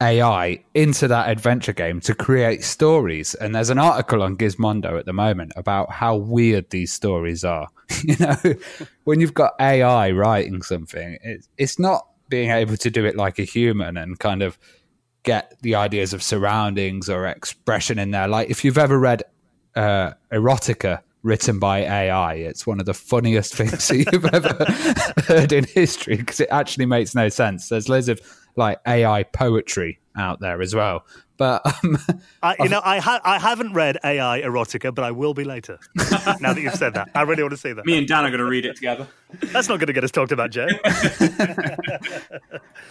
AI 0.02 0.64
into 0.74 1.08
that 1.08 1.28
adventure 1.28 1.72
game 1.72 2.00
to 2.00 2.14
create 2.14 2.64
stories. 2.64 3.34
And 3.34 3.54
there's 3.54 3.70
an 3.70 3.78
article 3.78 4.22
on 4.22 4.36
Gizmodo 4.36 4.98
at 4.98 5.06
the 5.06 5.12
moment 5.12 5.52
about 5.56 5.90
how 5.90 6.16
weird 6.16 6.70
these 6.70 6.92
stories 6.92 7.44
are. 7.44 7.68
you 8.04 8.16
know, 8.18 8.36
when 9.04 9.20
you've 9.20 9.34
got 9.34 9.52
AI 9.60 10.10
writing 10.10 10.62
something, 10.62 11.18
it's, 11.22 11.48
it's 11.58 11.78
not 11.78 12.06
being 12.28 12.50
able 12.50 12.76
to 12.76 12.90
do 12.90 13.04
it 13.04 13.16
like 13.16 13.38
a 13.38 13.44
human 13.44 13.96
and 13.96 14.18
kind 14.18 14.42
of 14.42 14.58
get 15.22 15.54
the 15.60 15.74
ideas 15.74 16.14
of 16.14 16.22
surroundings 16.22 17.10
or 17.10 17.26
expression 17.26 17.98
in 17.98 18.10
there. 18.10 18.28
Like 18.28 18.48
if 18.48 18.64
you've 18.64 18.78
ever 18.78 18.98
read 18.98 19.22
uh, 19.76 20.12
erotica 20.32 21.02
written 21.22 21.58
by 21.58 21.80
AI, 21.80 22.34
it's 22.34 22.66
one 22.66 22.80
of 22.80 22.86
the 22.86 22.94
funniest 22.94 23.54
things 23.56 23.88
that 23.88 24.12
you've 24.12 24.24
ever 24.32 25.24
heard 25.26 25.52
in 25.52 25.64
history 25.64 26.16
because 26.16 26.40
it 26.40 26.48
actually 26.50 26.86
makes 26.86 27.14
no 27.14 27.28
sense. 27.28 27.68
There's 27.68 27.88
loads 27.88 28.08
of 28.08 28.20
like 28.56 28.80
AI 28.86 29.22
poetry 29.24 30.00
out 30.16 30.40
there 30.40 30.60
as 30.60 30.74
well. 30.74 31.04
But 31.36 31.64
um, 31.64 31.96
I, 32.42 32.56
you 32.60 32.68
know, 32.68 32.82
I, 32.84 32.98
ha- 32.98 33.22
I 33.24 33.38
haven't 33.38 33.72
read 33.72 33.96
AI 34.04 34.42
erotica, 34.42 34.94
but 34.94 35.04
I 35.04 35.10
will 35.10 35.32
be 35.32 35.44
later. 35.44 35.78
now 36.40 36.52
that 36.52 36.60
you've 36.60 36.74
said 36.74 36.92
that, 36.94 37.08
I 37.14 37.22
really 37.22 37.42
want 37.42 37.52
to 37.52 37.56
see 37.56 37.72
that. 37.72 37.86
Me 37.86 37.96
and 37.96 38.06
Dan 38.06 38.26
are 38.26 38.30
going 38.30 38.40
to 38.40 38.44
read 38.44 38.66
it 38.66 38.76
together. 38.76 39.08
That's 39.44 39.68
not 39.68 39.78
going 39.78 39.86
to 39.86 39.94
get 39.94 40.04
us 40.04 40.10
talked 40.10 40.32
about, 40.32 40.50
Joe. 40.50 40.66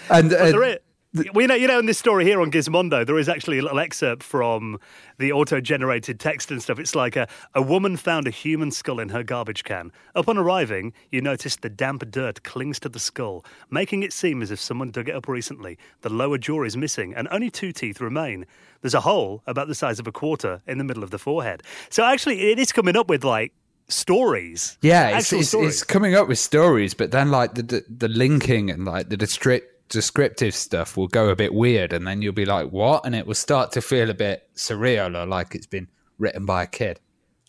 and 0.10 0.34
uh, 0.34 0.52
there 0.52 0.64
is. 0.64 0.78
Well, 1.12 1.42
you 1.42 1.48
know, 1.48 1.56
you 1.56 1.68
know, 1.68 1.80
in 1.80 1.88
this 1.88 1.98
story 1.98 2.24
here 2.24 2.40
on 2.40 2.52
Gizmodo, 2.52 3.04
there 3.04 3.18
is 3.18 3.28
actually 3.28 3.58
a 3.58 3.64
little 3.64 3.80
excerpt 3.80 4.22
from 4.22 4.80
the 5.18 5.32
auto-generated 5.32 6.20
text 6.20 6.52
and 6.52 6.62
stuff. 6.62 6.78
It's 6.78 6.94
like 6.94 7.16
a, 7.16 7.28
a 7.56 7.64
woman 7.64 7.98
found 7.98 8.28
a 8.28 8.30
human 8.30 8.70
skull 8.70 9.00
in 9.00 9.10
her 9.10 9.24
garbage 9.24 9.64
can. 9.64 9.92
Upon 10.14 10.38
arriving, 10.38 10.94
you 11.10 11.22
notice 11.22 11.56
the 11.56 11.70
damp 11.70 12.12
dirt 12.12 12.44
clings 12.44 12.80
to 12.82 12.90
the 12.90 13.00
skull, 13.00 13.44
making 13.72 14.04
it 14.04 14.14
seem 14.14 14.44
as 14.44 14.52
if 14.52 14.60
someone 14.60 14.92
dug 14.92 15.10
it 15.10 15.16
up 15.16 15.28
recently. 15.28 15.80
The 16.02 16.10
lower 16.10 16.38
jaw 16.38 16.62
is 16.62 16.78
missing, 16.78 17.16
and 17.16 17.28
only 17.32 17.50
two 17.50 17.72
teeth 17.72 18.00
remain. 18.00 18.46
There's 18.82 18.94
a 18.94 19.02
hole 19.02 19.42
about 19.48 19.68
the 19.68 19.74
size 19.74 20.00
of 20.00 20.06
a 20.06 20.12
quarter 20.12 20.62
in 20.68 20.78
the 20.78 20.84
middle 20.84 21.04
of 21.04 21.10
the 21.10 21.18
forehead. 21.18 21.64
So 21.90 22.04
actually, 22.06 22.52
it 22.52 22.60
is 22.60 22.72
coming 22.72 22.96
up 22.96 23.10
with 23.10 23.24
like 23.24 23.52
stories. 23.88 24.78
yeah, 24.84 25.18
it's, 25.18 25.34
it's, 25.34 25.48
stories. 25.48 25.70
it's 25.70 25.84
coming 25.84 26.14
up 26.14 26.28
with 26.28 26.38
stories, 26.38 26.94
but 26.94 27.10
then 27.10 27.32
like 27.32 27.56
the 27.56 27.64
the, 27.64 27.86
the 27.90 28.08
linking 28.10 28.70
and 28.70 28.86
like 28.86 29.10
the 29.10 29.18
descript, 29.18 29.79
descriptive 29.90 30.56
stuff 30.56 30.96
will 30.96 31.08
go 31.08 31.30
a 31.30 31.36
bit 31.36 31.54
weird, 31.54 31.94
and 31.94 32.08
then 32.08 32.22
you'll 32.22 32.34
be 32.34 32.46
like, 32.46 32.70
"What?" 32.72 33.06
and 33.06 33.16
it 33.16 33.28
will 33.28 33.36
start 33.36 33.72
to 33.74 33.82
feel 33.82 34.10
a 34.10 34.14
bit 34.14 34.48
surreal 34.56 35.22
or 35.22 35.26
like 35.26 35.56
it's 35.56 35.66
been 35.68 35.88
written 36.18 36.46
by 36.46 36.64
a 36.64 36.68
kid. 36.68 37.00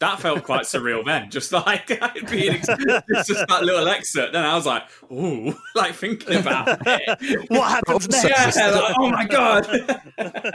That 0.00 0.18
felt 0.18 0.44
quite 0.44 0.62
surreal 0.62 1.04
then, 1.04 1.30
just 1.30 1.52
like 1.66 1.86
being 2.30 2.54
ex- 2.54 2.66
it's 2.68 3.28
just 3.28 3.46
that 3.48 3.62
little 3.62 3.86
excerpt. 3.86 4.32
Then 4.32 4.44
I 4.44 4.54
was 4.54 4.66
like, 4.66 4.84
"Ooh," 5.12 5.54
like 5.74 5.94
thinking 5.94 6.36
about 6.38 6.78
it. 6.86 7.50
what 7.50 7.70
happens 7.70 8.08
next? 8.08 8.56
Yeah, 8.56 8.70
like, 8.70 8.94
oh 8.98 9.10
my 9.10 9.26
god! 9.26 9.64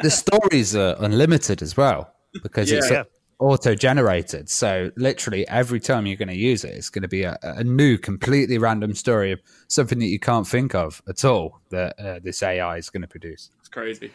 the 0.02 0.10
stories 0.10 0.76
are 0.76 0.96
unlimited 1.00 1.62
as 1.62 1.78
well 1.78 2.12
because 2.44 2.72
it's 2.72 2.90
Yeah. 2.90 3.04
Auto 3.40 3.76
generated. 3.76 4.50
So 4.50 4.92
literally 4.96 5.48
every 5.48 5.80
time 5.80 6.06
you're 6.06 6.18
going 6.18 6.30
to 6.30 6.38
use 6.38 6.64
it, 6.64 6.74
it's 6.74 6.90
going 6.90 7.04
to 7.04 7.08
be 7.08 7.24
a, 7.24 7.38
a 7.44 7.64
new, 7.64 7.98
completely 7.98 8.58
random 8.58 8.94
story 8.94 9.32
of 9.32 9.42
something 9.68 10.00
that 10.00 10.08
you 10.08 10.20
can't 10.20 10.48
think 10.48 10.74
of 10.74 11.02
at 11.08 11.26
all 11.26 11.60
that 11.70 12.00
uh, 12.00 12.20
this 12.24 12.42
AI 12.42 12.78
is 12.78 12.90
going 12.90 13.02
to 13.02 13.08
produce. 13.08 13.50
It's 13.60 13.70
crazy. 13.70 14.12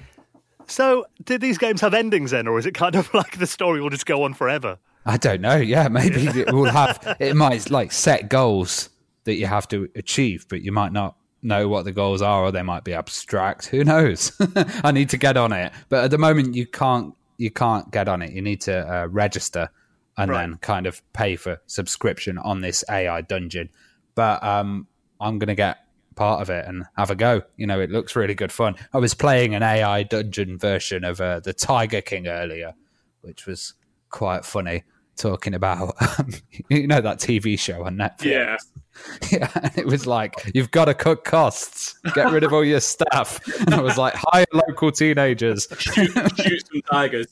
So, 0.66 1.04
did 1.24 1.40
these 1.40 1.58
games 1.58 1.80
have 1.80 1.94
endings 1.94 2.30
then, 2.30 2.46
or 2.46 2.58
is 2.58 2.64
it 2.64 2.74
kind 2.74 2.94
of 2.94 3.12
like 3.14 3.38
the 3.38 3.46
story 3.46 3.80
will 3.80 3.90
just 3.90 4.06
go 4.06 4.22
on 4.22 4.34
forever? 4.34 4.78
I 5.04 5.16
don't 5.16 5.40
know. 5.40 5.56
Yeah, 5.56 5.88
maybe 5.88 6.26
it 6.26 6.52
will 6.52 6.70
have. 6.70 7.16
It 7.20 7.34
might 7.34 7.70
like 7.70 7.92
set 7.92 8.28
goals 8.28 8.90
that 9.24 9.34
you 9.34 9.46
have 9.46 9.66
to 9.68 9.88
achieve, 9.96 10.46
but 10.48 10.62
you 10.62 10.72
might 10.72 10.92
not 10.92 11.16
know 11.42 11.68
what 11.68 11.84
the 11.84 11.92
goals 11.92 12.22
are, 12.22 12.44
or 12.44 12.52
they 12.52 12.62
might 12.62 12.84
be 12.84 12.94
abstract. 12.94 13.66
Who 13.66 13.82
knows? 13.82 14.32
I 14.84 14.92
need 14.92 15.10
to 15.10 15.16
get 15.16 15.36
on 15.36 15.52
it, 15.52 15.72
but 15.88 16.04
at 16.04 16.10
the 16.10 16.18
moment 16.18 16.54
you 16.54 16.66
can't. 16.66 17.14
You 17.40 17.50
can't 17.50 17.90
get 17.90 18.06
on 18.08 18.20
it. 18.22 18.32
You 18.32 18.42
need 18.42 18.60
to 18.62 18.76
uh, 18.86 19.06
register 19.06 19.70
and 20.18 20.30
Right. 20.30 20.40
then 20.42 20.58
kind 20.58 20.86
of 20.86 21.00
pay 21.14 21.36
for 21.36 21.60
subscription 21.66 22.36
on 22.36 22.60
this 22.60 22.84
AI 22.90 23.22
dungeon. 23.22 23.70
But 24.14 24.42
um, 24.44 24.86
I'm 25.20 25.38
going 25.38 25.48
to 25.48 25.54
get 25.54 25.78
part 26.16 26.42
of 26.42 26.50
it 26.50 26.66
and 26.66 26.84
have 26.98 27.10
a 27.10 27.14
go. 27.14 27.42
You 27.56 27.66
know, 27.66 27.80
it 27.80 27.90
looks 27.90 28.14
really 28.14 28.34
good 28.34 28.52
fun. 28.52 28.74
I 28.92 28.98
was 28.98 29.14
playing 29.14 29.54
an 29.54 29.62
AI 29.62 30.02
dungeon 30.02 30.58
version 30.58 31.04
of 31.04 31.20
uh, 31.20 31.40
the 31.40 31.54
Tiger 31.54 32.02
King 32.02 32.26
earlier, 32.26 32.74
which 33.22 33.46
was 33.46 33.72
quite 34.10 34.44
funny. 34.44 34.82
Talking 35.16 35.54
about, 35.54 35.94
um, 36.18 36.30
you 36.70 36.86
know, 36.86 37.00
that 37.00 37.18
TV 37.18 37.58
show 37.58 37.84
on 37.84 37.96
Netflix. 37.96 38.24
Yeah, 38.24 38.56
Yeah, 39.30 39.50
and 39.62 39.78
it 39.78 39.86
was 39.86 40.06
like, 40.06 40.34
you've 40.54 40.70
got 40.70 40.86
to 40.86 40.94
cut 40.94 41.24
costs, 41.24 41.94
get 42.14 42.30
rid 42.32 42.42
of 42.44 42.52
all 42.52 42.64
your 42.64 42.80
staff. 42.80 43.40
And 43.60 43.74
I 43.74 43.80
was 43.80 43.96
like, 43.98 44.14
hire 44.16 44.46
local 44.52 44.90
teenagers. 44.92 45.66
shoot, 45.78 46.10
shoot 46.38 46.62
some 46.72 46.82
tigers, 46.90 47.26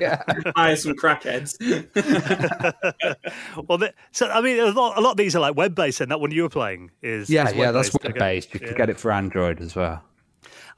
Yeah. 0.00 0.22
hire 0.56 0.76
some 0.76 0.94
crackheads. 0.94 1.56
well, 3.68 3.78
the, 3.78 3.92
so 4.12 4.28
I 4.28 4.40
mean, 4.40 4.58
a 4.60 4.66
lot, 4.70 4.96
a 4.96 5.00
lot 5.00 5.12
of 5.12 5.16
these 5.16 5.34
are 5.36 5.40
like 5.40 5.56
web 5.56 5.74
based, 5.74 6.00
and 6.00 6.10
that 6.10 6.20
one 6.20 6.30
you 6.30 6.42
were 6.42 6.48
playing 6.48 6.90
is 7.02 7.28
Yeah, 7.28 7.48
is 7.48 7.54
yeah, 7.54 7.72
that's 7.72 7.92
web-based. 7.92 8.04
web 8.04 8.18
based. 8.18 8.54
You 8.54 8.60
Yeah. 8.62 8.68
could 8.68 8.76
get 8.76 8.90
it 8.90 8.98
for 9.00 9.10
Android 9.12 9.60
as 9.60 9.74
well. 9.74 10.02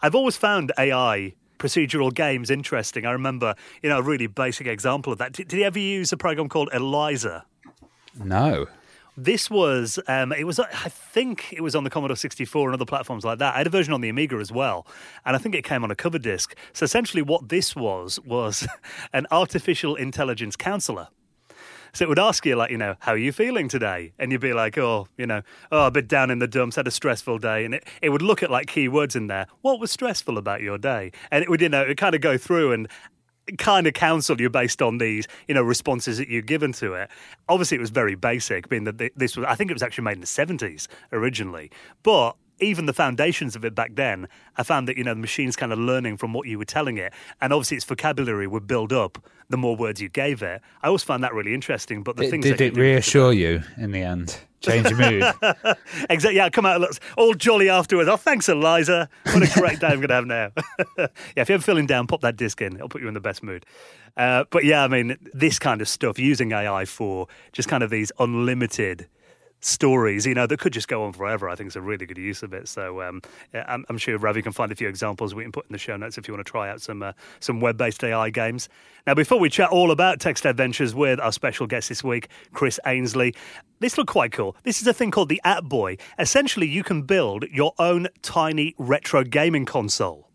I've 0.00 0.14
always 0.14 0.36
found 0.36 0.72
AI 0.78 1.34
procedural 1.62 2.12
games 2.12 2.50
interesting. 2.50 3.06
I 3.06 3.12
remember, 3.12 3.54
you 3.82 3.88
know, 3.88 3.98
a 3.98 4.02
really 4.02 4.26
basic 4.26 4.66
example 4.66 5.12
of 5.12 5.20
that. 5.20 5.32
Did, 5.32 5.48
did 5.48 5.58
you 5.58 5.64
ever 5.64 5.78
use 5.78 6.12
a 6.12 6.16
program 6.16 6.48
called 6.48 6.70
Eliza? 6.72 7.44
No. 8.22 8.66
This 9.16 9.48
was, 9.48 10.00
um, 10.08 10.32
it 10.32 10.44
was, 10.44 10.58
I 10.58 10.88
think 10.88 11.52
it 11.52 11.60
was 11.60 11.76
on 11.76 11.84
the 11.84 11.90
Commodore 11.90 12.16
64 12.16 12.68
and 12.68 12.74
other 12.74 12.86
platforms 12.86 13.24
like 13.24 13.38
that. 13.38 13.54
I 13.54 13.58
had 13.58 13.66
a 13.66 13.70
version 13.70 13.94
on 13.94 14.00
the 14.00 14.08
Amiga 14.08 14.36
as 14.36 14.50
well, 14.50 14.86
and 15.24 15.36
I 15.36 15.38
think 15.38 15.54
it 15.54 15.62
came 15.62 15.84
on 15.84 15.90
a 15.90 15.94
cover 15.94 16.18
disc. 16.18 16.56
So 16.72 16.84
essentially, 16.84 17.22
what 17.22 17.48
this 17.48 17.76
was 17.76 18.18
was 18.20 18.66
an 19.12 19.26
artificial 19.30 19.94
intelligence 19.94 20.56
counselor. 20.56 21.08
So 21.94 22.04
it 22.04 22.08
would 22.08 22.18
ask 22.18 22.46
you, 22.46 22.56
like, 22.56 22.70
you 22.70 22.78
know, 22.78 22.96
how 23.00 23.12
are 23.12 23.18
you 23.18 23.32
feeling 23.32 23.68
today? 23.68 24.12
And 24.18 24.32
you'd 24.32 24.40
be 24.40 24.54
like, 24.54 24.78
oh, 24.78 25.08
you 25.18 25.26
know, 25.26 25.42
oh, 25.70 25.88
a 25.88 25.90
bit 25.90 26.08
down 26.08 26.30
in 26.30 26.38
the 26.38 26.48
dumps, 26.48 26.76
had 26.76 26.86
a 26.86 26.90
stressful 26.90 27.38
day. 27.38 27.66
And 27.66 27.74
it, 27.74 27.86
it 28.00 28.08
would 28.08 28.22
look 28.22 28.42
at 28.42 28.50
like 28.50 28.66
keywords 28.66 29.14
in 29.14 29.26
there. 29.26 29.46
What 29.60 29.78
was 29.78 29.90
stressful 29.90 30.38
about 30.38 30.62
your 30.62 30.78
day? 30.78 31.12
And 31.30 31.42
it 31.42 31.50
would, 31.50 31.60
you 31.60 31.68
know, 31.68 31.82
it 31.82 31.98
kind 31.98 32.14
of 32.14 32.22
go 32.22 32.38
through 32.38 32.72
and 32.72 32.88
kind 33.58 33.86
of 33.86 33.92
counsel 33.92 34.40
you 34.40 34.48
based 34.48 34.80
on 34.80 34.98
these, 34.98 35.26
you 35.48 35.54
know, 35.54 35.62
responses 35.62 36.16
that 36.16 36.28
you've 36.28 36.46
given 36.46 36.72
to 36.72 36.94
it. 36.94 37.10
Obviously, 37.48 37.76
it 37.76 37.80
was 37.80 37.90
very 37.90 38.14
basic, 38.14 38.68
being 38.70 38.84
that 38.84 39.10
this 39.16 39.36
was, 39.36 39.44
I 39.46 39.54
think 39.54 39.70
it 39.70 39.74
was 39.74 39.82
actually 39.82 40.04
made 40.04 40.14
in 40.14 40.20
the 40.20 40.26
70s 40.26 40.86
originally. 41.12 41.70
But 42.02 42.36
even 42.60 42.86
the 42.86 42.92
foundations 42.92 43.56
of 43.56 43.64
it 43.64 43.74
back 43.74 43.94
then, 43.94 44.28
I 44.56 44.62
found 44.62 44.88
that, 44.88 44.96
you 44.96 45.04
know, 45.04 45.14
the 45.14 45.20
machine's 45.20 45.56
kind 45.56 45.72
of 45.72 45.78
learning 45.78 46.16
from 46.16 46.32
what 46.32 46.46
you 46.46 46.58
were 46.58 46.64
telling 46.64 46.96
it. 46.96 47.12
And 47.40 47.52
obviously, 47.52 47.76
its 47.76 47.86
vocabulary 47.86 48.46
would 48.46 48.66
build 48.66 48.92
up 48.92 49.18
the 49.48 49.56
more 49.56 49.76
words 49.76 50.00
you 50.00 50.08
gave 50.08 50.42
it. 50.42 50.60
I 50.82 50.86
always 50.86 51.02
found 51.02 51.24
that 51.24 51.34
really 51.34 51.54
interesting. 51.54 52.02
But 52.02 52.16
the 52.16 52.24
it, 52.24 52.30
things 52.30 52.44
did 52.44 52.60
it 52.60 52.76
reassure 52.76 53.32
you 53.32 53.62
in 53.76 53.92
the 53.92 54.02
end? 54.02 54.38
Change 54.60 54.88
your 54.90 54.98
mood. 54.98 55.24
exactly. 56.08 56.36
Yeah, 56.36 56.48
come 56.48 56.64
out 56.64 56.80
looks 56.80 57.00
all 57.16 57.34
jolly 57.34 57.68
afterwards. 57.68 58.08
Oh, 58.08 58.16
thanks, 58.16 58.48
Eliza. 58.48 59.08
What 59.24 59.42
a 59.42 59.60
great 59.60 59.80
day 59.80 59.88
I'm 59.88 59.96
going 59.96 60.08
to 60.08 60.14
have 60.14 60.26
now. 60.26 60.50
yeah, 60.98 61.08
if 61.36 61.48
you're 61.48 61.54
ever 61.54 61.62
feeling 61.62 61.86
down, 61.86 62.06
pop 62.06 62.20
that 62.20 62.36
disc 62.36 62.62
in. 62.62 62.76
It'll 62.76 62.88
put 62.88 63.02
you 63.02 63.08
in 63.08 63.14
the 63.14 63.20
best 63.20 63.42
mood. 63.42 63.66
Uh, 64.16 64.44
but 64.50 64.64
yeah, 64.64 64.84
I 64.84 64.88
mean, 64.88 65.16
this 65.34 65.58
kind 65.58 65.80
of 65.80 65.88
stuff, 65.88 66.18
using 66.18 66.52
AI 66.52 66.84
for 66.84 67.26
just 67.52 67.68
kind 67.68 67.82
of 67.82 67.90
these 67.90 68.12
unlimited 68.20 69.08
stories, 69.64 70.26
you 70.26 70.34
know, 70.34 70.46
that 70.46 70.58
could 70.58 70.72
just 70.72 70.88
go 70.88 71.04
on 71.04 71.12
forever. 71.12 71.48
I 71.48 71.54
think 71.54 71.68
it's 71.68 71.76
a 71.76 71.80
really 71.80 72.06
good 72.06 72.18
use 72.18 72.42
of 72.42 72.52
it. 72.52 72.68
So 72.68 73.02
um, 73.02 73.22
I'm, 73.54 73.84
I'm, 73.88 73.98
sure 73.98 74.18
Ravi 74.18 74.42
can 74.42 74.52
find 74.52 74.72
a 74.72 74.74
few 74.74 74.88
examples 74.88 75.34
we 75.34 75.44
can 75.44 75.52
put 75.52 75.66
in 75.66 75.72
the 75.72 75.78
show 75.78 75.96
notes 75.96 76.18
if 76.18 76.26
you 76.28 76.34
want 76.34 76.44
to 76.44 76.50
try 76.50 76.68
out 76.68 76.80
some 76.80 77.02
uh, 77.02 77.12
some 77.40 77.60
web-based 77.60 78.02
AI 78.04 78.30
games. 78.30 78.68
Now, 79.06 79.14
before 79.14 79.38
we 79.38 79.48
chat 79.48 79.70
all 79.70 79.90
about 79.90 80.20
text 80.20 80.44
adventures 80.44 80.94
with 80.94 81.18
our 81.20 81.32
special 81.32 81.66
guest 81.66 81.88
this 81.88 82.04
week, 82.04 82.28
Chris 82.52 82.78
Ainsley, 82.86 83.34
this 83.80 83.98
looked 83.98 84.10
quite 84.10 84.32
cool. 84.32 84.56
This 84.62 84.80
is 84.80 84.86
a 84.86 84.92
thing 84.92 85.10
called 85.10 85.28
the 85.28 85.40
AtBoy. 85.44 85.98
Essentially, 86.18 86.68
you 86.68 86.84
can 86.84 87.02
build 87.02 87.44
your 87.50 87.72
own 87.78 88.08
tiny 88.22 88.74
retro 88.78 89.24
gaming 89.24 89.64
console. 89.64 90.28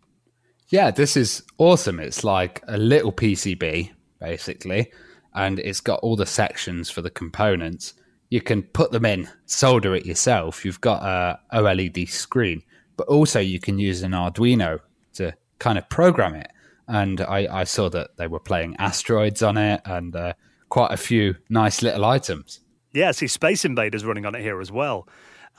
Yeah, 0.70 0.92
this 0.92 1.16
is 1.16 1.44
awesome. 1.58 2.00
It's 2.00 2.26
like 2.26 2.62
a 2.68 2.78
little 2.78 3.14
PCB, 3.14 3.92
basically, 4.20 4.92
and 5.34 5.60
it's 5.60 5.80
got 5.80 6.00
all 6.02 6.18
the 6.18 6.26
sections 6.26 6.90
for 6.90 7.02
the 7.02 7.10
components 7.10 7.94
you 8.30 8.42
can 8.42 8.64
put 8.64 8.92
them 8.92 9.06
in, 9.06 9.30
solder 9.46 9.96
it 9.96 10.06
yourself. 10.06 10.66
You've 10.66 10.82
got 10.82 11.04
a 11.04 11.40
OLED 11.56 12.10
screen, 12.10 12.62
but 12.98 13.08
also 13.08 13.40
you 13.40 13.60
can 13.60 13.80
use 13.80 14.02
an 14.02 14.12
Arduino 14.12 14.80
to 15.14 15.34
kind 15.60 15.78
of 15.78 15.88
program 15.90 16.36
it. 16.36 16.52
And 16.88 17.22
I, 17.22 17.48
I 17.62 17.64
saw 17.64 17.90
that 17.90 18.18
they 18.18 18.28
were 18.28 18.40
playing 18.40 18.76
asteroids 18.80 19.42
on 19.44 19.58
it 19.58 19.82
and 19.86 20.16
uh, 20.16 20.34
quite 20.70 20.92
a 20.92 20.98
few 20.98 21.36
nice 21.50 21.82
little 21.82 22.06
items. 22.06 22.62
Yeah, 22.94 23.12
see 23.12 23.28
Space 23.28 23.66
Invaders 23.66 24.06
running 24.06 24.26
on 24.26 24.36
it 24.36 24.42
here 24.42 24.60
as 24.62 24.72
well. 24.72 25.08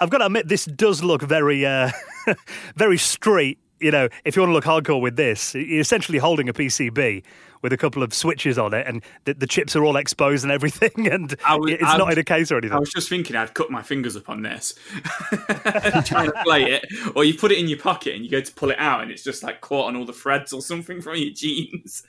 I've 0.01 0.11
got 0.11 0.19
to 0.19 0.27
admit, 0.27 0.49
this 0.49 0.65
does 0.65 1.03
look 1.03 1.23
very, 1.23 1.67
uh, 1.67 1.91
very 2.77 2.99
straight 2.99 3.59
you 3.81 3.91
know, 3.91 4.09
if 4.25 4.37
you 4.37 4.43
want 4.43 4.51
to 4.51 4.55
look 4.55 4.65
hardcore 4.65 5.01
with 5.01 5.17
this, 5.17 5.55
you're 5.55 5.81
essentially 5.81 6.19
holding 6.19 6.49
a 6.49 6.53
PCB 6.53 7.23
with 7.63 7.73
a 7.73 7.77
couple 7.77 8.03
of 8.03 8.15
switches 8.15 8.59
on 8.59 8.73
it, 8.73 8.87
and 8.87 9.03
the, 9.25 9.35
the 9.35 9.47
chips 9.47 9.75
are 9.75 9.85
all 9.85 9.97
exposed 9.97 10.45
and 10.45 10.53
everything, 10.53 11.09
and 11.11 11.37
was, 11.49 11.73
it's 11.73 11.83
not 11.83 12.13
in 12.13 12.19
a 12.19 12.25
case 12.25 12.51
or 12.53 12.59
anything. 12.59 12.77
I 12.77 12.81
was 12.81 12.91
just 12.91 13.09
thinking 13.09 13.37
I'd 13.37 13.55
cut 13.55 13.71
my 13.71 13.83
fingers 13.83 14.17
up 14.17 14.29
on 14.29 14.43
this, 14.43 14.75
trying 16.05 16.31
to 16.31 16.41
play 16.45 16.73
it, 16.73 16.87
or 17.15 17.25
you 17.25 17.35
put 17.35 17.53
it 17.53 17.59
in 17.59 17.69
your 17.69 17.79
pocket 17.79 18.15
and 18.15 18.25
you 18.25 18.31
go 18.31 18.41
to 18.41 18.53
pull 18.53 18.71
it 18.71 18.79
out, 18.79 19.03
and 19.03 19.11
it's 19.11 19.25
just 19.25 19.43
like 19.43 19.61
caught 19.61 19.87
on 19.87 19.97
all 19.97 20.05
the 20.05 20.13
threads 20.13 20.53
or 20.53 20.63
something 20.63 21.01
from 21.01 21.17
your 21.17 21.31
jeans. 21.31 22.03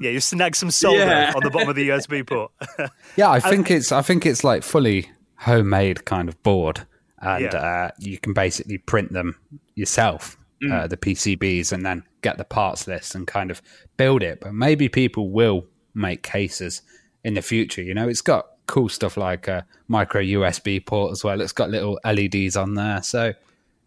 Yeah, 0.00 0.10
you 0.10 0.20
snag 0.20 0.56
some 0.56 0.70
solder 0.70 0.98
yeah. 0.98 1.32
on 1.34 1.42
the 1.42 1.50
bottom 1.50 1.68
of 1.68 1.76
the 1.76 1.88
USB 1.88 2.26
port. 2.26 2.50
yeah, 3.16 3.30
I 3.30 3.40
think 3.40 3.70
it's 3.70 3.92
I 3.92 4.02
think 4.02 4.26
it's 4.26 4.44
like 4.44 4.62
fully 4.62 5.10
homemade 5.36 6.04
kind 6.04 6.28
of 6.28 6.42
board, 6.42 6.86
and 7.18 7.44
yeah. 7.44 7.56
uh, 7.56 7.90
you 7.98 8.18
can 8.18 8.32
basically 8.32 8.78
print 8.78 9.12
them 9.12 9.38
yourself 9.74 10.36
mm. 10.62 10.72
uh, 10.72 10.86
the 10.86 10.96
PCBs 10.96 11.72
and 11.72 11.84
then 11.84 12.04
get 12.22 12.38
the 12.38 12.44
parts 12.44 12.86
list 12.86 13.14
and 13.14 13.26
kind 13.26 13.50
of 13.50 13.62
build 13.96 14.22
it. 14.22 14.40
But 14.40 14.54
maybe 14.54 14.88
people 14.88 15.30
will 15.30 15.66
make 15.94 16.22
cases 16.22 16.82
in 17.24 17.34
the 17.34 17.42
future. 17.42 17.82
You 17.82 17.94
know, 17.94 18.08
it's 18.08 18.20
got 18.20 18.46
cool 18.66 18.88
stuff 18.88 19.16
like 19.16 19.48
a 19.48 19.66
micro 19.88 20.22
USB 20.22 20.84
port 20.84 21.12
as 21.12 21.24
well. 21.24 21.40
It's 21.40 21.52
got 21.52 21.70
little 21.70 21.98
LEDs 22.04 22.56
on 22.56 22.74
there, 22.74 23.02
so 23.02 23.32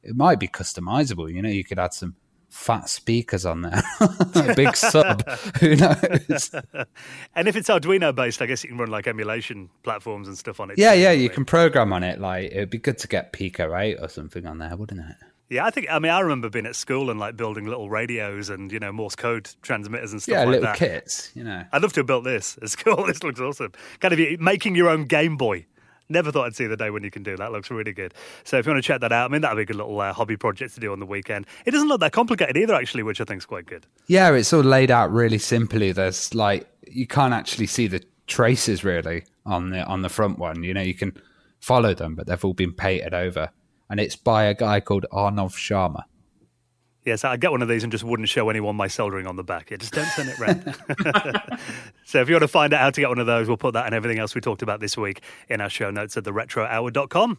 it 0.03 0.15
might 0.15 0.39
be 0.39 0.47
customizable. 0.47 1.33
You 1.33 1.41
know, 1.41 1.49
you 1.49 1.63
could 1.63 1.79
add 1.79 1.93
some 1.93 2.15
fat 2.49 2.87
speakers 2.87 3.45
on 3.45 3.61
there, 3.63 3.83
a 3.99 4.53
big 4.55 4.75
sub. 4.75 5.27
Who 5.59 5.75
knows? 5.75 6.51
and 7.35 7.47
if 7.47 7.55
it's 7.55 7.69
Arduino 7.69 8.15
based, 8.15 8.41
I 8.41 8.45
guess 8.45 8.63
you 8.63 8.69
can 8.69 8.77
run 8.77 8.89
like 8.89 9.07
emulation 9.07 9.69
platforms 9.83 10.27
and 10.27 10.37
stuff 10.37 10.59
on 10.59 10.71
it. 10.71 10.77
Yeah, 10.77 10.93
too, 10.93 11.01
yeah, 11.01 11.11
you 11.11 11.29
can 11.29 11.43
program 11.43 11.91
on 11.91 12.03
it. 12.03 12.19
Like 12.19 12.51
it'd 12.51 12.69
be 12.69 12.77
good 12.77 12.97
to 12.99 13.07
get 13.07 13.33
Pico 13.33 13.75
8 13.75 13.97
or 14.01 14.07
something 14.07 14.45
on 14.45 14.59
there, 14.59 14.75
wouldn't 14.75 15.01
it? 15.01 15.15
Yeah, 15.49 15.65
I 15.65 15.69
think. 15.69 15.87
I 15.91 15.99
mean, 15.99 16.11
I 16.11 16.19
remember 16.21 16.49
being 16.49 16.65
at 16.65 16.75
school 16.75 17.09
and 17.09 17.19
like 17.19 17.37
building 17.37 17.65
little 17.65 17.89
radios 17.89 18.49
and 18.49 18.71
you 18.71 18.79
know 18.79 18.91
Morse 18.91 19.15
code 19.15 19.49
transmitters 19.61 20.11
and 20.11 20.21
stuff 20.21 20.33
like 20.33 20.45
that. 20.45 20.45
yeah, 20.45 20.45
like 20.51 20.79
little 20.79 20.87
that. 20.89 21.01
kits. 21.03 21.31
You 21.35 21.43
know, 21.43 21.63
I'd 21.71 21.81
love 21.81 21.93
to 21.93 21.99
have 21.99 22.07
built 22.07 22.23
this 22.23 22.57
at 22.61 22.69
school. 22.77 23.05
this 23.05 23.23
looks 23.23 23.39
awesome. 23.39 23.71
Kind 23.99 24.13
of 24.13 24.39
making 24.39 24.75
your 24.75 24.89
own 24.89 25.05
Game 25.05 25.37
Boy. 25.37 25.65
Never 26.07 26.31
thought 26.31 26.45
I'd 26.45 26.55
see 26.55 26.67
the 26.67 26.77
day 26.77 26.91
when 26.91 27.03
you 27.03 27.09
can 27.09 27.23
do 27.23 27.35
that. 27.37 27.51
Looks 27.51 27.71
really 27.71 27.91
good. 27.93 28.13
So 28.43 28.57
if 28.59 28.65
you 28.67 28.71
want 28.71 28.83
to 28.83 28.87
check 28.87 29.01
that 29.01 29.11
out, 29.11 29.29
I 29.29 29.31
mean 29.33 29.41
that'd 29.41 29.55
be 29.57 29.63
a 29.63 29.65
good 29.65 29.75
little 29.75 29.99
uh, 29.99 30.13
hobby 30.13 30.37
project 30.37 30.75
to 30.75 30.79
do 30.79 30.91
on 30.91 30.99
the 30.99 31.05
weekend. 31.05 31.47
It 31.65 31.71
doesn't 31.71 31.87
look 31.87 31.99
that 32.01 32.11
complicated 32.11 32.55
either, 32.57 32.75
actually, 32.75 33.01
which 33.03 33.19
I 33.21 33.23
think 33.23 33.41
is 33.41 33.45
quite 33.45 33.65
good. 33.65 33.87
Yeah, 34.07 34.31
it's 34.33 34.53
all 34.53 34.61
laid 34.61 34.91
out 34.91 35.11
really 35.11 35.39
simply. 35.39 35.91
There's 35.91 36.33
like 36.35 36.67
you 36.87 37.07
can't 37.07 37.33
actually 37.33 37.65
see 37.67 37.87
the 37.87 38.03
traces 38.27 38.83
really 38.83 39.23
on 39.47 39.69
the 39.71 39.83
on 39.85 40.01
the 40.03 40.09
front 40.09 40.37
one. 40.37 40.61
You 40.63 40.73
know, 40.75 40.81
you 40.81 40.93
can 40.93 41.15
follow 41.59 41.93
them, 41.95 42.13
but 42.13 42.27
they've 42.27 42.45
all 42.45 42.53
been 42.53 42.73
painted 42.73 43.15
over, 43.15 43.49
and 43.89 43.99
it's 43.99 44.15
by 44.15 44.45
a 44.45 44.53
guy 44.53 44.79
called 44.79 45.05
Arnav 45.11 45.53
Sharma. 45.53 46.03
Yes, 47.05 47.23
I'd 47.23 47.39
get 47.39 47.51
one 47.51 47.61
of 47.61 47.67
these 47.67 47.83
and 47.83 47.91
just 47.91 48.03
wouldn't 48.03 48.29
show 48.29 48.49
anyone 48.49 48.75
my 48.75 48.87
soldering 48.87 49.27
on 49.27 49.35
the 49.35 49.43
back. 49.43 49.69
Yeah, 49.69 49.77
just 49.77 49.93
don't 49.93 50.09
turn 50.15 50.27
it 50.27 50.39
red. 50.39 50.75
so 52.03 52.19
if 52.19 52.27
you 52.27 52.33
want 52.33 52.41
to 52.41 52.47
find 52.47 52.73
out 52.73 52.81
how 52.81 52.89
to 52.89 53.01
get 53.01 53.09
one 53.09 53.19
of 53.19 53.27
those, 53.27 53.47
we'll 53.47 53.57
put 53.57 53.75
that 53.75 53.85
and 53.85 53.93
everything 53.93 54.17
else 54.17 54.33
we 54.33 54.41
talked 54.41 54.63
about 54.63 54.79
this 54.79 54.97
week 54.97 55.21
in 55.47 55.61
our 55.61 55.69
show 55.69 55.91
notes 55.91 56.17
at 56.17 56.23
theretrohour.com. 56.23 57.37